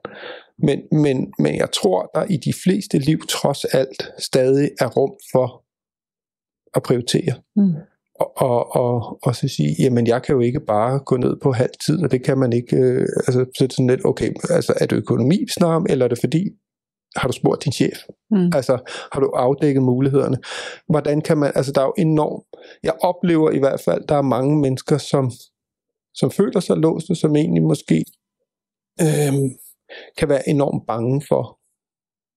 Men, 0.59 0.78
men, 0.92 1.32
men 1.38 1.56
jeg 1.56 1.70
tror, 1.70 2.11
der 2.14 2.24
i 2.30 2.36
de 2.36 2.52
fleste 2.64 2.98
liv 2.98 3.18
trods 3.28 3.64
alt 3.64 4.11
stadig 4.18 4.70
er 4.80 4.88
rum 4.88 5.12
for 5.32 5.64
at 6.74 6.82
prioritere. 6.82 7.34
Mm. 7.56 7.74
Og, 8.20 8.32
og, 8.36 8.76
og, 8.76 9.18
og 9.22 9.36
så 9.36 9.48
sige, 9.48 9.76
jamen 9.78 10.06
jeg 10.06 10.22
kan 10.22 10.34
jo 10.34 10.40
ikke 10.40 10.61
bare 10.61 10.98
gå 10.98 11.16
ned 11.16 11.36
på 11.42 11.52
halv 11.52 11.70
tid, 11.86 12.02
og 12.04 12.11
det 12.11 12.24
kan 12.24 12.38
man 12.38 12.52
ikke, 12.52 12.76
øh, 12.76 13.06
altså 13.26 13.46
så 13.56 13.64
er 13.64 13.66
det 13.66 13.72
sådan 13.72 13.90
lidt, 13.90 14.04
okay, 14.04 14.32
altså 14.50 14.74
er 14.80 14.86
det 14.86 14.96
økonomi, 14.96 15.46
om, 15.62 15.86
eller 15.90 16.04
er 16.04 16.09
det 16.09 16.20
fordi, 16.20 16.44
har 17.18 17.28
du 17.28 17.32
spurgt 17.32 17.64
din 17.64 17.72
chef? 17.72 17.98
Mm. 18.30 18.50
Altså, 18.54 18.78
har 19.12 19.20
du 19.20 19.26
afdækket 19.26 19.82
mulighederne? 19.82 20.38
Hvordan 20.88 21.20
kan 21.20 21.38
man, 21.38 21.52
altså 21.54 21.72
der 21.72 21.80
er 21.80 21.84
jo 21.84 21.94
enormt, 21.98 22.44
jeg 22.82 22.94
oplever 23.00 23.50
i 23.50 23.58
hvert 23.58 23.80
fald, 23.80 24.06
der 24.08 24.14
er 24.14 24.22
mange 24.22 24.56
mennesker, 24.60 24.98
som, 24.98 25.30
som 26.14 26.30
føler 26.30 26.60
sig 26.60 26.76
låst, 26.76 27.16
som 27.20 27.36
egentlig 27.36 27.62
måske 27.62 28.04
øhm, 29.00 29.50
kan 30.18 30.28
være 30.28 30.48
enormt 30.48 30.86
bange 30.86 31.22
for 31.28 31.58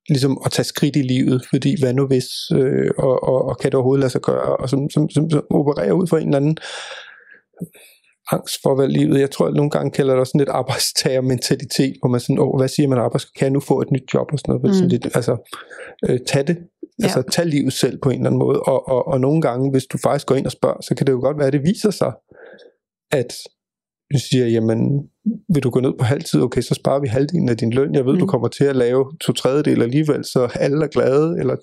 ligesom 0.10 0.42
at 0.46 0.52
tage 0.52 0.66
skridt 0.66 0.96
i 0.96 1.02
livet, 1.02 1.46
fordi 1.50 1.80
hvad 1.80 1.94
nu 1.94 2.08
hvis, 2.08 2.30
øh, 2.52 2.92
og, 2.98 3.24
og, 3.24 3.46
og 3.46 3.58
kan 3.58 3.72
det 3.72 3.76
overhovedet 3.76 4.00
lade 4.00 4.12
sig 4.12 4.22
gøre, 4.22 4.58
og 4.58 4.70
som, 4.70 4.90
som, 4.90 5.10
som, 5.10 5.30
som 5.30 5.44
opererer 5.50 5.92
ud 5.92 6.08
fra 6.08 6.20
en 6.20 6.28
eller 6.28 6.38
anden 6.38 6.58
angst 8.32 8.56
for, 8.64 8.76
hvad 8.76 8.88
livet, 8.88 9.20
jeg 9.20 9.32
tror, 9.32 9.48
at 9.48 9.54
nogle 9.54 9.70
gange 9.72 9.92
kalder 9.92 10.14
det 10.14 10.20
også 10.20 10.32
sådan 10.32 10.40
lidt 10.40 10.50
arbejdstagermentalitet, 10.50 11.94
hvor 12.02 12.10
man 12.10 12.20
sådan, 12.20 12.40
åh, 12.40 12.58
hvad 12.60 12.68
siger 12.68 12.88
man 12.88 12.98
arbejds, 12.98 13.26
kan 13.26 13.46
jeg 13.46 13.52
nu 13.52 13.60
få 13.60 13.82
et 13.82 13.92
nyt 13.92 14.14
job 14.14 14.28
og 14.34 14.40
sådan 14.40 14.52
noget, 14.56 14.66
mm. 14.68 14.74
sådan 14.74 14.90
lidt, 14.90 15.06
altså, 15.16 15.54
øh, 16.10 16.20
tag 16.28 16.48
det, 16.48 16.58
Ja. 17.00 17.04
altså 17.04 17.22
tag 17.32 17.46
livet 17.46 17.74
selv 17.74 17.98
på 18.04 18.10
en 18.10 18.16
eller 18.20 18.30
anden 18.30 18.40
måde, 18.40 18.60
og, 18.60 18.88
og, 18.88 19.08
og 19.08 19.22
nogle 19.22 19.42
gange, 19.42 19.72
hvis 19.72 19.86
du 19.86 19.98
faktisk 19.98 20.28
går 20.28 20.36
ind 20.36 20.46
og 20.46 20.52
spørger, 20.52 20.82
så 20.82 20.96
kan 20.96 21.08
det 21.08 21.14
jo 21.14 21.20
godt 21.20 21.38
være, 21.38 21.48
at 21.48 21.54
det 21.54 21.62
viser 21.64 21.92
sig, 21.92 22.12
at 23.12 23.34
du 24.14 24.20
siger, 24.32 24.48
jamen, 24.48 24.80
vil 25.54 25.64
du 25.64 25.70
gå 25.70 25.80
ned 25.80 25.94
på 26.00 26.04
halvtid, 26.06 26.42
okay, 26.42 26.62
så 26.62 26.74
sparer 26.74 27.00
vi 27.00 27.08
halvdelen 27.08 27.50
af 27.50 27.58
din 27.58 27.74
løn. 27.74 27.96
Jeg 27.96 28.06
ved, 28.06 28.14
mm. 28.14 28.20
du 28.20 28.26
Mm. 28.26 28.30
kommer 28.30 28.48
til 28.48 28.64
at 28.64 28.76
lave 28.76 29.06
to 29.22 29.34
tredjedel 29.34 29.82
alligevel, 29.82 30.26
så 30.26 30.50
alle 30.56 30.84
er 30.84 30.88
glade. 30.88 31.36
Eller, 31.40 31.56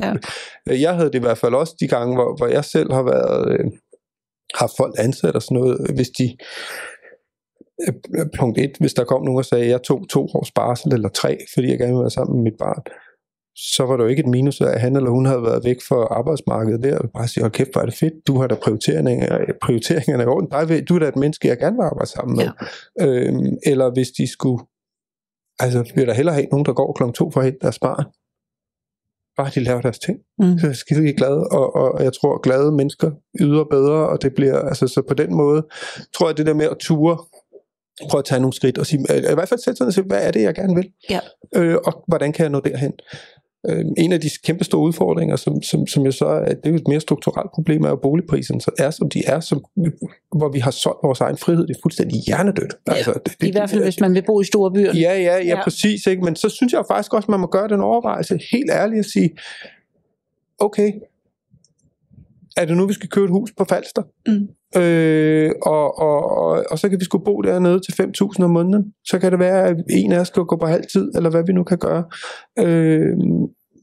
Ja. 0.66 0.72
Jeg 0.72 0.94
havde 0.94 1.06
det 1.06 1.14
i 1.14 1.18
hvert 1.26 1.38
fald 1.38 1.54
også 1.54 1.74
de 1.80 1.88
gange, 1.88 2.14
hvor, 2.14 2.36
hvor 2.36 2.46
jeg 2.46 2.64
selv 2.64 2.92
har 2.92 3.02
været, 3.02 3.52
øh, 3.52 3.64
haft 4.55 4.72
folk 4.76 4.94
ansat 4.99 5.34
og 5.34 5.42
sådan 5.42 5.59
noget, 5.59 5.90
hvis 5.94 6.11
de, 6.11 6.36
øh, 7.88 8.26
punkt 8.38 8.59
et, 8.59 8.76
hvis 8.80 8.94
der 8.94 9.05
kom 9.05 9.22
nogen 9.22 9.38
og 9.38 9.44
sagde, 9.44 9.64
at 9.64 9.70
jeg 9.70 9.82
tog 9.82 10.09
to 10.09 10.22
års 10.34 10.51
barsel 10.51 10.92
eller 10.92 11.09
tre, 11.09 11.38
fordi 11.55 11.68
jeg 11.68 11.78
gerne 11.78 11.92
ville 11.92 12.01
være 12.01 12.11
sammen 12.11 12.36
med 12.36 12.42
mit 12.42 12.59
barn, 12.59 12.82
så 13.57 13.86
var 13.86 13.96
det 13.96 14.05
jo 14.05 14.09
ikke 14.09 14.20
et 14.20 14.28
minus, 14.28 14.61
at 14.61 14.80
han 14.80 14.96
eller 14.96 15.11
hun 15.11 15.26
havde 15.26 15.42
været 15.42 15.64
væk 15.64 15.80
fra 15.88 16.01
arbejdsmarkedet 16.18 16.82
der, 16.82 16.99
og 16.99 17.11
bare 17.11 17.28
sige, 17.28 17.42
hold 17.42 17.53
kæft, 17.53 17.72
hvor 17.72 17.80
er 17.80 17.84
det 17.84 17.94
fedt, 17.94 18.26
du 18.26 18.40
har 18.40 18.46
da 18.46 18.55
prioriteringerne, 18.55 19.55
prioriteringerne 19.62 20.22
i 20.22 20.26
orden, 20.26 20.51
Dig 20.51 20.88
du 20.88 20.94
er 20.94 20.99
da 20.99 21.09
et 21.09 21.16
menneske, 21.16 21.49
jeg 21.49 21.59
gerne 21.59 21.76
vil 21.76 21.82
arbejde 21.82 22.11
sammen 22.11 22.36
med. 22.36 22.49
Ja. 23.01 23.07
Øhm, 23.07 23.57
eller 23.66 23.90
hvis 23.90 24.09
de 24.09 24.26
skulle, 24.26 24.64
altså 25.59 25.92
vil 25.94 26.07
der 26.07 26.14
hellere 26.14 26.34
have 26.34 26.46
nogen, 26.46 26.66
der 26.66 26.72
går 26.72 26.92
klokken 26.92 27.14
to 27.14 27.30
for 27.30 27.40
at 27.40 27.46
hente 27.46 27.59
deres 27.62 27.78
barn, 27.78 28.05
bare 29.39 29.51
de 29.55 29.61
laver 29.61 29.80
deres 29.80 29.99
ting. 29.99 30.18
Mm. 30.39 30.59
Så 30.59 30.66
er 30.66 30.70
jeg 30.70 30.76
skide 30.76 31.12
glad, 31.12 31.36
og, 31.59 31.76
og, 31.76 32.05
jeg 32.05 32.12
tror, 32.12 32.41
glade 32.41 32.72
mennesker 32.72 33.11
yder 33.41 33.64
bedre, 33.70 34.09
og 34.09 34.22
det 34.22 34.34
bliver, 34.34 34.59
altså 34.59 34.89
så 34.89 35.03
på 35.09 35.14
den 35.14 35.34
måde, 35.34 35.66
tror 36.14 36.28
jeg, 36.28 36.36
det 36.36 36.47
der 36.47 36.55
med 36.55 36.66
at 36.66 36.76
ture, 36.80 37.16
prøve 38.11 38.18
at 38.18 38.24
tage 38.24 38.41
nogle 38.41 38.53
skridt, 38.53 38.78
og 38.78 38.86
sige, 38.86 39.01
i 39.32 39.34
hvert 39.34 39.49
fald 39.49 39.61
sætte 39.61 39.76
sig 39.76 39.84
ned 39.84 39.89
og 39.89 39.95
sige, 39.95 40.05
hvad 40.05 40.26
er 40.26 40.30
det, 40.30 40.43
jeg 40.43 40.55
gerne 40.55 40.74
vil? 40.74 40.89
Ja. 41.11 41.20
Øh, 41.57 41.76
og 41.84 42.05
hvordan 42.09 42.32
kan 42.32 42.43
jeg 42.43 42.51
nå 42.51 42.61
derhen? 42.61 42.93
Øh, 43.70 43.84
en 43.98 44.12
af 44.12 44.20
de 44.20 44.30
kæmpe 44.44 44.64
store 44.64 44.82
udfordringer, 44.82 45.36
som, 45.36 45.62
som, 45.62 45.86
som 45.86 46.04
jeg 46.04 46.14
så 46.14 46.26
er, 46.26 46.44
det 46.44 46.66
er 46.66 46.70
jo 46.70 46.76
et 46.76 46.88
mere 46.88 47.00
strukturelt 47.00 47.50
problem, 47.54 47.84
er 47.84 47.88
jo 47.88 47.96
boligpriserne, 47.96 48.61
så 48.61 48.70
er 48.78 48.90
som 48.90 49.09
de 49.11 49.22
er, 49.26 49.40
som, 49.40 49.64
hvor 50.36 50.52
vi 50.52 50.59
har 50.59 50.70
solgt 50.70 50.98
vores 51.02 51.20
egen 51.20 51.36
frihed, 51.36 51.66
det 51.66 51.76
er 51.76 51.80
fuldstændig 51.82 52.20
hjernedødt. 52.26 52.74
Ja, 52.88 52.92
altså, 52.92 53.12
det, 53.12 53.40
det, 53.40 53.48
I 53.48 53.50
hvert 53.50 53.70
fald, 53.70 53.82
hvis 53.82 54.00
man 54.00 54.14
vil 54.14 54.22
bo 54.26 54.40
i 54.40 54.44
store 54.44 54.72
byer. 54.72 54.92
Ja, 54.94 55.00
ja, 55.00 55.36
ja, 55.36 55.44
Ja. 55.44 55.62
præcis. 55.64 56.06
Ikke? 56.06 56.22
Men 56.22 56.36
så 56.36 56.48
synes 56.48 56.72
jeg 56.72 56.84
faktisk 56.90 57.14
også, 57.14 57.26
at 57.26 57.30
man 57.30 57.40
må 57.40 57.46
gøre 57.46 57.68
den 57.68 57.80
overvejelse 57.80 58.38
helt 58.52 58.70
ærligt 58.70 58.98
at 58.98 59.06
sige, 59.06 59.30
okay, 60.59 60.92
er 62.56 62.64
det 62.64 62.76
nu, 62.76 62.86
vi 62.86 62.92
skal 62.92 63.09
købe 63.09 63.24
et 63.24 63.30
hus 63.30 63.52
på 63.56 63.64
Falster? 63.64 64.02
Mm. 64.26 64.48
Øh, 64.76 65.50
og, 65.62 65.98
og, 65.98 66.30
og, 66.38 66.64
og 66.70 66.78
så 66.78 66.88
kan 66.88 67.00
vi 67.00 67.04
skulle 67.04 67.24
bo 67.24 67.40
dernede 67.40 67.80
til 67.80 67.92
5.000 68.02 68.44
om 68.44 68.50
måneden. 68.50 68.92
Så 69.04 69.18
kan 69.18 69.30
det 69.32 69.38
være, 69.38 69.68
at 69.68 69.76
en 69.90 70.12
af 70.12 70.20
os 70.20 70.28
skal 70.28 70.42
gå 70.42 70.56
på 70.56 70.66
halv 70.66 70.84
tid, 70.92 71.10
eller 71.14 71.30
hvad 71.30 71.42
vi 71.46 71.52
nu 71.52 71.64
kan 71.64 71.78
gøre. 71.78 72.04
Øh, 72.58 73.16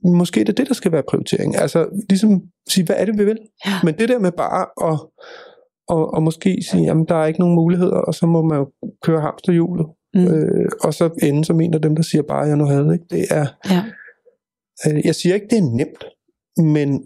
måske 0.04 0.42
er 0.42 0.46
det 0.46 0.58
det, 0.58 0.68
der 0.68 0.74
skal 0.74 0.92
være 0.92 1.04
prioritering. 1.10 1.56
Altså 1.58 1.86
ligesom 2.10 2.42
sige, 2.70 2.86
hvad 2.86 2.96
er 3.00 3.06
det, 3.06 3.18
vi 3.18 3.26
vil? 3.26 3.38
Ja. 3.66 3.72
Men 3.84 3.94
det 4.00 4.10
der 4.10 4.20
med 4.20 4.32
bare 4.32 4.92
at 4.92 5.00
og, 5.88 6.14
og 6.14 6.24
måske 6.24 6.58
sige, 6.72 6.84
jamen 6.84 7.06
der 7.06 7.16
er 7.16 7.26
ikke 7.26 7.40
nogen 7.40 7.56
muligheder, 7.56 7.98
og 7.98 8.14
så 8.14 8.26
må 8.26 8.42
man 8.42 8.58
jo 8.58 8.72
køre 9.04 9.22
hamsterhjulet. 9.22 9.86
Mm. 10.14 10.28
Øh, 10.28 10.70
og 10.84 10.94
så 10.94 11.10
ende 11.24 11.46
som 11.46 11.62
en 11.62 11.74
af 11.74 11.82
dem, 11.82 11.96
der 11.96 12.04
siger 12.04 12.22
bare, 12.22 12.48
jeg 12.48 12.58
nu 12.58 12.66
havde. 12.66 12.94
Ikke? 12.94 13.06
Det 13.10 13.26
er, 13.32 13.46
Ja. 13.70 13.84
øh, 14.88 15.06
jeg 15.06 15.16
siger 15.16 15.36
ikke, 15.36 15.48
det 15.50 15.58
er 15.58 15.62
nemt, 15.76 16.04
men 16.58 17.04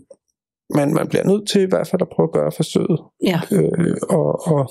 man, 0.76 0.94
man 0.94 1.08
bliver 1.08 1.26
nødt 1.26 1.50
til 1.50 1.62
i 1.62 1.70
hvert 1.70 1.88
fald 1.88 2.02
at 2.02 2.10
prøve 2.16 2.28
at 2.30 2.34
gøre 2.34 2.52
forsøget. 2.52 3.00
Ja. 3.24 3.40
Øh, 3.52 3.98
og, 4.10 4.48
og, 4.48 4.70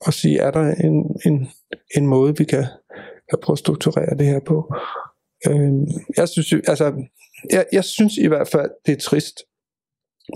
og 0.00 0.12
sige, 0.14 0.38
er 0.38 0.50
der 0.50 0.74
en, 0.74 1.16
en, 1.26 1.48
en 1.96 2.06
måde, 2.06 2.36
vi 2.36 2.44
kan, 2.44 2.64
kan 3.30 3.38
prøve 3.42 3.54
at 3.54 3.58
strukturere 3.58 4.18
det 4.18 4.26
her 4.26 4.40
på. 4.46 4.74
Øh, 5.48 5.72
jeg, 6.16 6.28
synes, 6.28 6.52
altså, 6.68 6.92
jeg, 7.50 7.66
jeg 7.72 7.84
synes 7.84 8.16
i 8.16 8.26
hvert 8.26 8.48
fald, 8.48 8.70
det 8.86 8.92
er 8.92 9.00
trist 9.00 9.36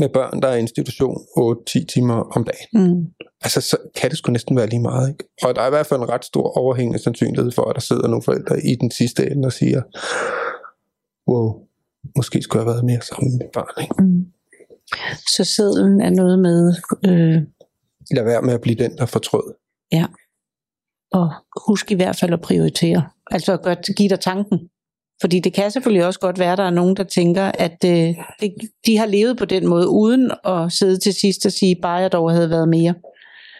med 0.00 0.08
børn, 0.08 0.42
der 0.42 0.48
er 0.48 0.56
i 0.56 0.60
institution 0.60 1.16
8-10 1.38 1.84
timer 1.84 2.14
om 2.14 2.44
dagen. 2.44 2.94
Mm. 2.94 3.06
Altså, 3.42 3.60
så 3.60 3.76
kan 3.96 4.10
det 4.10 4.18
sgu 4.18 4.32
næsten 4.32 4.56
være 4.56 4.66
lige 4.66 4.82
meget, 4.82 5.08
ikke? 5.08 5.24
Og 5.42 5.54
der 5.54 5.62
er 5.62 5.66
i 5.66 5.70
hvert 5.70 5.86
fald 5.86 6.00
en 6.00 6.08
ret 6.08 6.24
stor 6.24 6.58
overhængende 6.58 6.98
sandsynlighed 6.98 7.52
for, 7.52 7.62
at 7.62 7.74
der 7.74 7.80
sidder 7.80 8.08
nogle 8.08 8.22
forældre 8.22 8.60
i 8.60 8.74
den 8.74 8.90
sidste 8.90 9.30
ende 9.30 9.46
og 9.46 9.52
siger, 9.52 9.82
wow, 11.28 11.66
måske 12.16 12.42
skulle 12.42 12.60
jeg 12.60 12.66
have 12.66 12.74
været 12.74 12.84
mere 12.84 13.00
sammen 13.00 13.38
med 13.38 13.46
barn, 13.54 13.82
ikke? 13.82 13.94
Mm. 14.02 14.26
Så 15.36 15.44
sædlen 15.44 16.00
er 16.00 16.10
noget 16.10 16.38
med 16.38 16.74
øh, 17.06 17.42
Lad 18.10 18.24
være 18.24 18.42
med 18.42 18.54
at 18.54 18.60
blive 18.60 18.76
den, 18.76 18.96
der 18.98 19.06
fortrød. 19.06 19.54
at 21.14 21.28
huske 21.68 21.92
i 21.92 21.96
hvert 21.96 22.16
fald 22.16 22.32
at 22.32 22.40
prioritere. 22.40 23.06
Altså 23.30 23.52
at 23.52 23.62
gøre, 23.62 23.74
give 23.96 24.08
dig 24.08 24.20
tanken. 24.20 24.58
Fordi 25.20 25.40
det 25.40 25.52
kan 25.54 25.70
selvfølgelig 25.70 26.06
også 26.06 26.20
godt 26.20 26.38
være, 26.38 26.52
at 26.52 26.58
der 26.58 26.64
er 26.64 26.70
nogen, 26.70 26.96
der 26.96 27.04
tænker, 27.04 27.42
at 27.44 27.76
øh, 27.84 28.14
det, 28.40 28.54
de 28.86 28.98
har 28.98 29.06
levet 29.06 29.38
på 29.38 29.44
den 29.44 29.66
måde, 29.66 29.88
uden 29.88 30.30
at 30.44 30.72
sidde 30.72 30.98
til 30.98 31.14
sidst 31.14 31.46
og 31.46 31.52
sige, 31.52 31.76
bare 31.82 31.94
jeg 32.00 32.12
dog 32.12 32.30
havde 32.32 32.50
været 32.50 32.68
mere. 32.68 32.94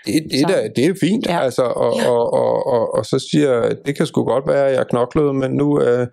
Det, 0.06 0.22
det, 0.30 0.40
Så- 0.40 0.46
der, 0.48 0.68
det 0.76 0.84
er 0.84 0.94
fint, 1.00 1.26
Ja. 1.26 1.34
ja. 1.34 1.40
altså, 1.40 1.62
og, 1.62 1.96
Ja. 1.96 2.02
ja. 2.02 2.10
og, 2.10 2.32
og, 2.32 2.66
og, 2.66 2.94
og 2.94 3.06
så 3.06 3.26
siger 3.30 3.52
jeg, 3.52 3.76
det 3.86 3.96
kan 3.96 4.06
sgu 4.06 4.24
godt 4.24 4.46
være, 4.48 4.66
at 4.66 4.72
jeg 4.72 4.80
er 4.80 4.84
knoklet, 4.84 5.34
men 5.34 5.50
nu 5.50 5.82
øh, 5.82 6.06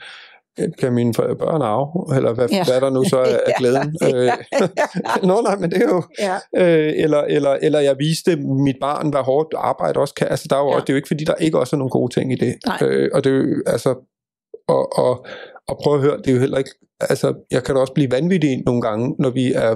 kan 0.79 0.93
mine 0.93 1.13
børn 1.13 1.61
arve, 1.61 2.15
eller 2.17 2.33
hvad, 2.33 2.47
Ja. 2.49 2.63
hvad 2.65 2.81
der 2.81 2.89
nu 2.89 3.03
så 3.03 3.17
er 3.17 3.37
af 3.47 3.53
glæden. 3.59 3.95
Øh, 4.03 4.31
Nå, 5.29 5.41
nej, 5.41 5.55
men 5.55 5.71
det 5.71 5.81
er 5.83 5.87
jo... 5.89 6.03
Ja. 6.19 6.35
Øh, 6.57 6.93
eller, 6.97 7.21
eller, 7.21 7.57
eller 7.61 7.79
jeg 7.79 7.95
viste 7.99 8.35
mit 8.35 8.75
barn, 8.81 9.09
hvad 9.09 9.21
hårdt 9.21 9.53
arbejde 9.57 9.99
også 9.99 10.13
kan. 10.13 10.27
Altså, 10.29 10.45
der 10.49 10.55
er 10.55 10.59
jo 10.59 10.65
Ja. 10.65 10.69
ja. 10.71 10.75
også, 10.75 10.83
det 10.85 10.89
er 10.89 10.93
jo 10.93 10.97
ikke, 10.97 11.07
fordi 11.07 11.23
der 11.23 11.35
ikke 11.35 11.59
også 11.59 11.75
er 11.75 11.77
nogle 11.77 11.89
gode 11.89 12.13
ting 12.13 12.31
i 12.33 12.35
det. 12.35 12.55
Nej. 12.65 12.77
Øh, 12.81 13.09
og 13.13 13.23
det 13.23 13.31
er 13.31 13.35
jo, 13.37 13.63
altså, 13.65 13.89
og, 14.67 14.97
og, 14.99 15.25
og 15.67 15.79
prøv 15.83 15.95
at 15.95 16.01
høre, 16.01 16.17
det 16.17 16.27
er 16.27 16.33
jo 16.33 16.39
heller 16.39 16.57
ikke, 16.57 16.71
altså, 16.99 17.33
jeg 17.51 17.63
kan 17.63 17.75
da 17.75 17.81
også 17.81 17.93
blive 17.93 18.11
vanvittig 18.11 18.63
nogle 18.65 18.81
gange, 18.81 19.15
når 19.19 19.29
vi 19.29 19.53
er 19.53 19.75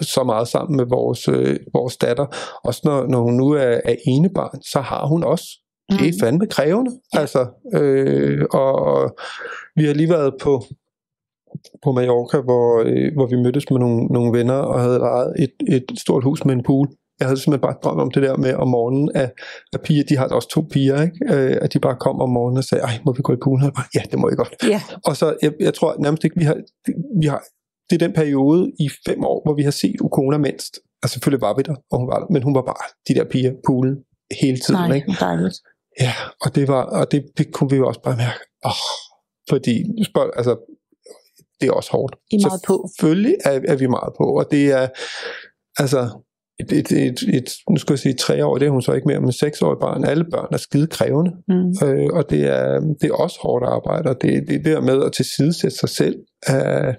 så 0.00 0.22
meget 0.24 0.48
sammen 0.48 0.76
med 0.76 0.84
vores, 0.84 1.28
øh, 1.28 1.56
vores 1.74 1.96
datter. 1.96 2.26
Også 2.64 2.80
når, 2.84 3.06
når 3.06 3.20
hun 3.20 3.34
nu 3.34 3.50
er, 3.50 3.80
er 3.84 3.94
enebarn, 4.06 4.62
så 4.62 4.80
har 4.80 5.06
hun 5.06 5.24
også 5.24 5.44
det 5.90 6.08
er 6.08 6.12
fandme 6.20 6.46
krævende. 6.46 6.90
Altså, 7.12 7.46
øh, 7.74 8.44
og, 8.52 8.74
og 8.74 9.16
vi 9.76 9.84
har 9.84 9.94
lige 9.94 10.10
været 10.10 10.34
på, 10.40 10.62
på 11.84 11.92
Mallorca, 11.92 12.40
hvor, 12.40 12.82
øh, 12.86 13.14
hvor 13.14 13.26
vi 13.26 13.36
mødtes 13.36 13.70
med 13.70 13.78
nogle, 13.78 14.06
nogle 14.06 14.38
venner 14.38 14.54
og 14.54 14.80
havde 14.80 14.98
lejet 14.98 15.32
et, 15.38 15.52
et 15.68 15.84
stort 15.98 16.24
hus 16.24 16.44
med 16.44 16.54
en 16.54 16.62
pool. 16.62 16.88
Jeg 17.20 17.28
havde 17.28 17.40
simpelthen 17.40 17.66
bare 17.68 17.76
drømt 17.84 18.00
om 18.00 18.10
det 18.10 18.22
der 18.22 18.36
med 18.36 18.54
om 18.54 18.68
morgenen, 18.68 19.10
at, 19.14 19.32
at 19.72 19.80
piger, 19.80 20.04
de 20.04 20.16
har 20.16 20.28
også 20.28 20.48
to 20.48 20.60
piger, 20.72 21.02
ikke? 21.02 21.34
Øh, 21.34 21.56
at 21.62 21.72
de 21.72 21.78
bare 21.78 21.96
kom 22.00 22.20
om 22.20 22.30
morgenen 22.30 22.58
og 22.58 22.64
sagde, 22.64 22.84
ej, 22.84 22.98
må 23.06 23.12
vi 23.12 23.22
gå 23.22 23.32
i 23.32 23.36
poolen? 23.44 23.66
Og 23.66 23.72
bare, 23.74 23.88
ja, 23.94 24.02
det 24.10 24.18
må 24.18 24.28
I 24.28 24.34
godt. 24.34 24.54
Ja. 24.68 24.80
Og 25.04 25.16
så, 25.16 25.36
jeg, 25.42 25.52
jeg 25.60 25.74
tror 25.74 25.96
nærmest 25.98 26.24
ikke, 26.24 26.36
vi 26.38 26.44
har, 26.44 26.56
vi 27.20 27.26
har, 27.26 27.42
det 27.90 28.02
er 28.02 28.06
den 28.06 28.14
periode 28.14 28.72
i 28.80 28.88
fem 29.08 29.24
år, 29.24 29.42
hvor 29.44 29.54
vi 29.54 29.62
har 29.62 29.70
set 29.70 30.00
Ukona 30.00 30.38
mindst. 30.38 30.74
Altså 31.02 31.12
selvfølgelig 31.14 31.40
var 31.40 31.54
vi 31.56 31.62
der, 31.62 31.76
og 31.90 31.98
hun 31.98 32.08
var 32.08 32.18
der, 32.18 32.26
men 32.30 32.42
hun 32.42 32.54
var 32.54 32.62
bare 32.62 32.84
de 33.08 33.14
der 33.14 33.24
piger, 33.24 33.52
poolen, 33.66 33.96
hele 34.40 34.58
tiden, 34.58 34.80
Nej, 34.80 34.96
ikke? 34.96 35.12
dejligt. 35.20 35.56
Ja, 36.00 36.12
og 36.40 36.54
det 36.54 36.68
var, 36.68 36.82
og 36.82 37.12
det, 37.12 37.24
det 37.38 37.52
kunne 37.52 37.70
vi 37.70 37.76
jo 37.76 37.86
også 37.88 38.00
bare 38.02 38.16
mærke. 38.16 38.38
Oh, 38.64 38.84
fordi, 39.50 40.04
spørg, 40.04 40.30
altså, 40.36 40.56
det 41.60 41.68
er 41.68 41.72
også 41.72 41.90
hårdt. 41.92 42.14
I 42.30 42.34
er 42.36 42.48
meget 42.48 42.62
på. 42.66 42.88
Selvfølgelig 42.96 43.34
er, 43.44 43.60
er 43.68 43.76
vi 43.76 43.86
meget 43.86 44.12
på, 44.18 44.24
og 44.38 44.50
det 44.50 44.72
er, 44.72 44.88
altså, 45.78 46.08
et, 46.60 46.72
et, 46.72 46.92
et, 46.92 47.22
et, 47.34 47.50
nu 47.70 47.76
skal 47.76 47.92
jeg 47.92 47.98
sige 47.98 48.14
tre 48.14 48.46
år, 48.46 48.58
det 48.58 48.66
er 48.66 48.70
hun 48.70 48.82
så 48.82 48.92
ikke 48.92 49.08
mere, 49.08 49.20
men 49.20 49.32
seks 49.32 49.62
år 49.62 49.76
barn, 49.80 50.04
alle 50.04 50.24
børn 50.24 50.48
er 50.52 50.56
skide 50.56 50.86
krævende, 50.86 51.32
Mm. 51.48 51.88
øh, 51.88 52.06
og 52.12 52.30
det 52.30 52.46
er, 52.46 52.80
det 53.00 53.10
er 53.10 53.14
også 53.14 53.38
hårdt 53.42 53.64
arbejde, 53.64 54.10
og 54.10 54.22
det, 54.22 54.48
det 54.48 54.64
der 54.64 54.80
med 54.80 55.02
at 55.04 55.12
tilsidesætte 55.12 55.76
sig 55.76 55.88
selv, 55.88 56.16
er, 56.46 56.94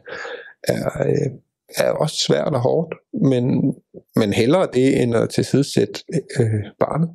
er, 0.68 1.08
øh, 1.08 1.32
er 1.78 1.92
også 1.92 2.16
svært 2.28 2.54
og 2.54 2.60
hårdt, 2.62 2.94
men, 3.14 3.74
men 4.16 4.34
hellere 4.34 4.68
det, 4.74 5.02
end 5.02 5.16
at 5.16 5.30
tilsidesætte 5.30 6.04
øh, 6.40 6.64
barnet. 6.80 7.10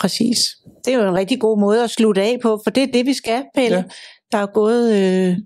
Præcis. 0.00 0.38
Det 0.84 0.94
er 0.94 0.98
jo 1.02 1.08
en 1.08 1.14
rigtig 1.14 1.40
god 1.40 1.60
måde 1.60 1.84
at 1.84 1.90
slutte 1.90 2.22
af 2.22 2.38
på, 2.42 2.60
for 2.64 2.70
det 2.70 2.82
er 2.82 2.86
det, 2.92 3.06
vi 3.06 3.14
skal, 3.14 3.44
Pelle. 3.54 3.76
Ja. 3.76 3.82
Der 4.32 4.38
er 4.38 4.46
gået, 4.46 4.92
øh, 4.92 5.36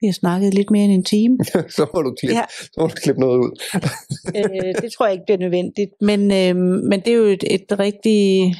vi 0.00 0.06
har 0.06 0.12
snakket 0.12 0.54
lidt 0.54 0.70
mere 0.70 0.84
end 0.84 0.92
en 0.92 1.04
time. 1.04 1.38
så 1.76 1.86
må 1.94 2.02
du 2.02 2.14
klippe, 2.20 2.34
Ja. 2.34 2.38
ja. 2.40 2.44
så 2.48 2.80
må 2.80 2.86
du 2.86 2.94
klippe 3.02 3.20
noget 3.20 3.38
ud. 3.38 3.50
øh, 4.36 4.82
det 4.82 4.92
tror 4.92 5.06
jeg 5.06 5.12
ikke 5.12 5.24
bliver 5.26 5.38
nødvendigt, 5.38 5.90
men, 6.00 6.20
øh, 6.20 6.56
men 6.90 7.00
det 7.00 7.08
er 7.08 7.16
jo 7.16 7.24
et, 7.24 7.44
et 7.50 7.78
rigtig, 7.78 8.54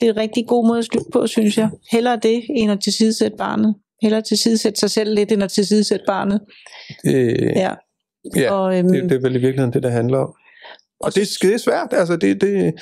det 0.00 0.08
er 0.08 0.12
en 0.12 0.16
rigtig 0.16 0.46
god 0.46 0.66
måde 0.68 0.78
at 0.78 0.84
slutte 0.84 1.10
på, 1.12 1.26
synes 1.26 1.58
jeg. 1.58 1.70
Hellere 1.92 2.16
det, 2.22 2.42
end 2.56 2.72
at 2.72 2.80
tilsidesætte 2.80 3.36
barnet. 3.36 3.74
Hellere 4.02 4.22
tilsidesætte 4.22 4.80
sig 4.80 4.90
selv 4.90 5.14
lidt, 5.14 5.32
end 5.32 5.42
at 5.42 5.50
tilsidesætte 5.50 6.04
barnet. 6.06 6.40
Det, 7.04 7.38
Ja. 7.56 7.74
ja, 8.36 8.52
Og, 8.52 8.78
øhm, 8.78 8.88
det, 8.92 9.02
det 9.02 9.12
er 9.12 9.20
vel 9.20 9.36
i 9.36 9.38
virkeligheden 9.38 9.72
det, 9.72 9.82
der 9.82 9.90
handler 9.90 10.18
om. 10.18 10.34
Og 11.00 11.14
det, 11.14 11.28
det 11.42 11.54
er 11.54 11.58
svært, 11.58 11.88
altså 11.92 12.16
det, 12.16 12.40
det, 12.40 12.74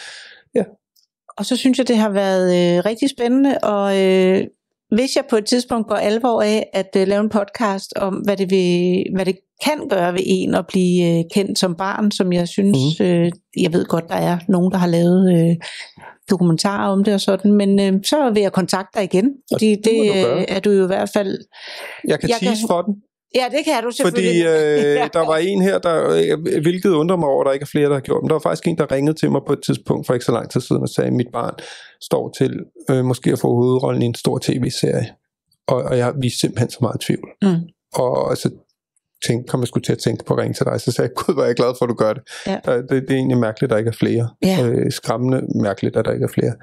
Og 1.38 1.46
så 1.46 1.56
synes 1.56 1.78
jeg, 1.78 1.88
det 1.88 1.96
har 1.96 2.10
været 2.10 2.76
øh, 2.78 2.84
rigtig 2.84 3.10
spændende, 3.10 3.58
og 3.62 4.02
øh, 4.04 4.44
hvis 4.94 5.16
jeg 5.16 5.24
på 5.30 5.36
et 5.36 5.44
tidspunkt 5.46 5.88
går 5.88 5.94
alvor 5.94 6.42
af 6.42 6.68
at 6.72 6.96
øh, 6.96 7.08
lave 7.08 7.20
en 7.20 7.28
podcast 7.28 7.92
om, 7.96 8.14
hvad 8.14 8.36
det, 8.36 8.50
vil, 8.50 9.04
hvad 9.14 9.24
det 9.24 9.36
kan 9.64 9.88
gøre 9.88 10.12
ved 10.12 10.20
en 10.26 10.54
at 10.54 10.66
blive 10.66 11.18
øh, 11.18 11.24
kendt 11.34 11.58
som 11.58 11.74
barn, 11.74 12.10
som 12.10 12.32
jeg 12.32 12.48
synes, 12.48 12.78
mm. 13.00 13.06
øh, 13.06 13.32
jeg 13.60 13.72
ved 13.72 13.84
godt, 13.84 14.08
der 14.08 14.14
er 14.14 14.38
nogen, 14.48 14.72
der 14.72 14.78
har 14.78 14.86
lavet 14.86 15.48
øh, 15.50 15.56
dokumentarer 16.30 16.88
om 16.92 17.04
det 17.04 17.14
og 17.14 17.20
sådan, 17.20 17.52
men 17.52 17.80
øh, 17.80 17.92
så 18.04 18.30
vil 18.30 18.42
jeg 18.42 18.52
kontakte 18.52 18.98
dig 18.98 19.04
igen, 19.04 19.30
fordi 19.52 19.74
det 19.84 19.92
må 19.96 20.04
det, 20.04 20.24
gøre. 20.24 20.38
øh, 20.38 20.44
er 20.48 20.60
du 20.60 20.70
jo 20.70 20.84
i 20.84 20.86
hvert 20.86 21.10
fald... 21.12 21.38
jeg 22.08 22.20
kan 22.20 22.28
Jeg 22.28 22.38
kan- 22.38 22.48
tease 22.48 22.62
for 22.68 22.82
den, 22.82 22.94
Ja, 23.36 23.44
det 23.56 23.64
kan 23.64 23.82
du 23.82 23.90
fordi 23.90 23.96
selvfølgelig. 23.96 24.44
øh, 24.44 25.10
der 25.18 25.26
var 25.26 25.36
en 25.36 25.62
her, 25.62 25.78
der, 25.78 25.96
øh, 26.16 26.62
hvilket 26.62 26.90
undrer 26.90 27.16
mig 27.16 27.28
over, 27.28 27.42
at 27.42 27.46
der 27.46 27.52
ikke 27.52 27.64
er 27.64 27.72
flere, 27.74 27.88
der 27.88 27.94
har 27.94 28.00
gjort, 28.00 28.22
men 28.22 28.28
der 28.28 28.34
var 28.34 28.40
faktisk 28.40 28.66
en, 28.66 28.78
der 28.78 28.92
ringede 28.92 29.18
til 29.18 29.30
mig 29.30 29.40
på 29.46 29.52
et 29.52 29.62
tidspunkt 29.66 30.06
for 30.06 30.14
ikke 30.14 30.26
så 30.26 30.32
lang 30.32 30.50
tid 30.50 30.60
siden 30.60 30.82
og 30.82 30.88
sagde, 30.88 31.08
at 31.08 31.12
mit 31.12 31.30
barn 31.32 31.54
står 32.00 32.34
til 32.38 32.52
øh, 32.90 33.04
måske 33.04 33.32
at 33.32 33.38
få 33.38 33.48
hovedrollen 33.48 34.02
i 34.02 34.06
en 34.06 34.14
stor 34.14 34.38
tv-serie, 34.42 35.08
og, 35.66 35.82
og 35.82 35.98
jeg 35.98 36.12
vi 36.20 36.26
er 36.26 36.36
simpelthen 36.40 36.70
så 36.70 36.78
meget 36.80 37.00
tvivl. 37.00 37.28
Mm. 37.42 37.60
Og 37.94 38.36
så 38.36 38.50
tænkte, 39.26 39.50
kom 39.50 39.60
jeg 39.60 39.68
skulle 39.68 39.84
til 39.84 39.92
at 39.92 39.98
tænke 39.98 40.24
på 40.24 40.34
at 40.34 40.40
ringe 40.40 40.54
til 40.54 40.66
dig, 40.66 40.80
så 40.80 40.92
sagde 40.92 41.08
jeg, 41.08 41.24
gud, 41.24 41.34
hvor 41.34 41.42
er 41.42 41.46
jeg 41.46 41.56
glad 41.56 41.74
for, 41.78 41.84
at 41.84 41.88
du 41.88 41.94
gør 41.94 42.12
det. 42.12 42.22
Ja. 42.46 42.58
Det, 42.66 42.90
det 42.90 43.10
er 43.10 43.14
egentlig 43.14 43.38
mærkeligt, 43.38 43.72
at 43.72 43.74
der 43.74 43.78
ikke 43.78 43.88
er 43.88 43.98
flere. 43.98 44.28
Ja. 44.42 44.66
Øh, 44.66 44.92
skræmmende 44.92 45.42
mærkeligt, 45.62 45.96
at 45.96 46.04
der 46.04 46.12
ikke 46.12 46.24
er 46.24 46.34
flere. 46.34 46.54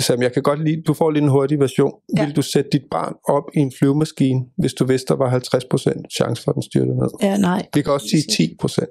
Så 0.00 0.16
jeg 0.20 0.32
kan 0.32 0.42
godt 0.42 0.64
lide, 0.64 0.82
du 0.82 0.94
får 0.94 1.10
lige 1.10 1.22
en 1.22 1.28
hurtig 1.28 1.58
version. 1.60 1.92
Ja. 2.16 2.20
Ja. 2.22 2.26
Vil 2.26 2.36
du 2.36 2.42
sætte 2.42 2.70
dit 2.72 2.82
barn 2.90 3.14
op 3.28 3.42
i 3.54 3.58
en 3.58 3.72
flyvemaskine, 3.78 4.40
hvis 4.58 4.74
du 4.74 4.84
vidste, 4.84 5.06
der 5.08 5.18
var 5.18 5.30
50% 5.30 6.02
chance 6.18 6.42
for, 6.42 6.50
at 6.50 6.54
den 6.54 6.62
styrtede 6.62 6.96
ned? 6.96 7.08
Ja, 7.22 7.36
nej. 7.36 7.66
Vi 7.74 7.82
kan 7.82 7.92
også 7.92 8.06
sige 8.08 8.22
10%. 8.22 8.86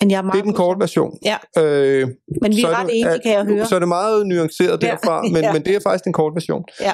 Men 0.00 0.10
jeg 0.10 0.18
er 0.18 0.22
meget 0.22 0.32
Det 0.34 0.38
er 0.40 0.44
den 0.44 0.52
korte 0.54 0.80
version. 0.80 1.18
Ja. 1.24 1.36
Øh, 1.58 2.08
Men 2.42 2.52
vi 2.56 2.62
er 2.62 2.78
ret 2.80 2.86
det- 2.86 3.00
enige, 3.00 3.18
kan 3.24 3.32
jeg 3.32 3.44
høre. 3.44 3.66
Så 3.66 3.74
er 3.74 3.78
det 3.78 3.88
meget 3.88 4.26
nuanceret 4.26 4.82
Ja. 4.82 4.86
derfra, 4.88 5.22
men, 5.22 5.36
Ja. 5.46 5.52
men 5.52 5.64
det 5.64 5.74
er 5.76 5.80
faktisk 5.80 6.06
en 6.06 6.12
kort 6.12 6.32
version. 6.34 6.64
Ja. 6.80 6.92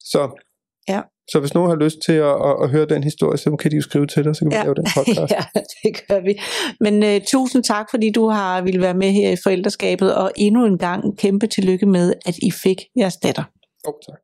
Så 0.00 0.20
Så 1.30 1.40
hvis 1.40 1.54
nogen 1.54 1.70
har 1.70 1.76
lyst 1.76 1.96
til 2.06 2.12
at, 2.12 2.34
at, 2.48 2.54
at 2.62 2.70
høre 2.70 2.86
den 2.86 3.04
historie, 3.04 3.38
så 3.38 3.56
kan 3.56 3.70
de 3.70 3.76
jo 3.76 3.82
skrive 3.82 4.06
til 4.06 4.24
dig, 4.24 4.36
så 4.36 4.40
kan 4.40 4.50
vi 4.50 4.54
Ja. 4.56 4.62
lave 4.62 4.74
den 4.74 4.86
podcast. 4.96 5.32
ja, 5.36 5.42
det 5.82 6.08
gør 6.08 6.20
vi. 6.20 6.40
Men 6.80 7.02
uh, 7.02 7.22
tusind 7.26 7.64
tak, 7.64 7.86
fordi 7.90 8.10
du 8.10 8.28
har 8.28 8.62
ville 8.62 8.80
være 8.80 8.94
med 8.94 9.10
her 9.12 9.30
i 9.30 9.36
forældreskabet, 9.44 10.14
og 10.14 10.32
endnu 10.36 10.66
en 10.66 10.78
gang 10.78 11.18
kæmpe 11.18 11.46
tillykke 11.46 11.86
med, 11.86 12.12
at 12.26 12.36
I 12.38 12.50
fik 12.62 12.76
jeres 12.98 13.16
datter. 13.16 13.42
Oh, 13.84 13.94
tak. 14.08 14.18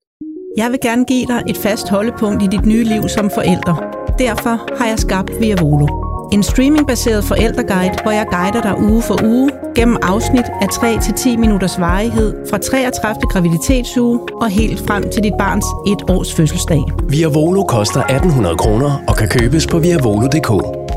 Jeg 0.57 0.71
vil 0.71 0.81
gerne 0.83 1.05
give 1.05 1.27
dig 1.27 1.43
et 1.49 1.57
fast 1.57 1.89
holdepunkt 1.89 2.43
i 2.43 2.47
dit 2.47 2.67
nye 2.67 2.85
liv 2.85 3.09
som 3.09 3.31
forælder. 3.31 3.75
Derfor 4.19 4.77
har 4.79 4.87
jeg 4.89 4.99
skabt 4.99 5.31
Via 5.41 5.57
Volo. 5.63 6.08
En 6.33 6.43
streamingbaseret 6.43 7.25
forældreguide, 7.25 7.95
hvor 8.03 8.11
jeg 8.11 8.27
guider 8.31 8.63
dig 8.63 8.83
uge 8.83 9.03
for 9.03 9.25
uge 9.25 9.51
gennem 9.75 9.97
afsnit 10.03 10.45
af 10.61 10.67
3-10 10.67 11.37
minutters 11.37 11.81
varighed 11.81 12.35
fra 12.51 12.59
33. 12.59 13.21
graviditetsuge 13.31 14.21
og 14.41 14.49
helt 14.49 14.87
frem 14.87 15.11
til 15.11 15.23
dit 15.23 15.35
barns 15.39 15.67
et 15.87 16.11
års 16.11 16.35
fødselsdag. 16.35 16.83
Via 17.09 17.29
Volo 17.29 17.63
koster 17.63 18.01
1800 18.01 18.57
kroner 18.57 19.05
og 19.09 19.17
kan 19.17 19.29
købes 19.29 19.67
på 19.67 19.79
viavolo.dk. 19.79 20.88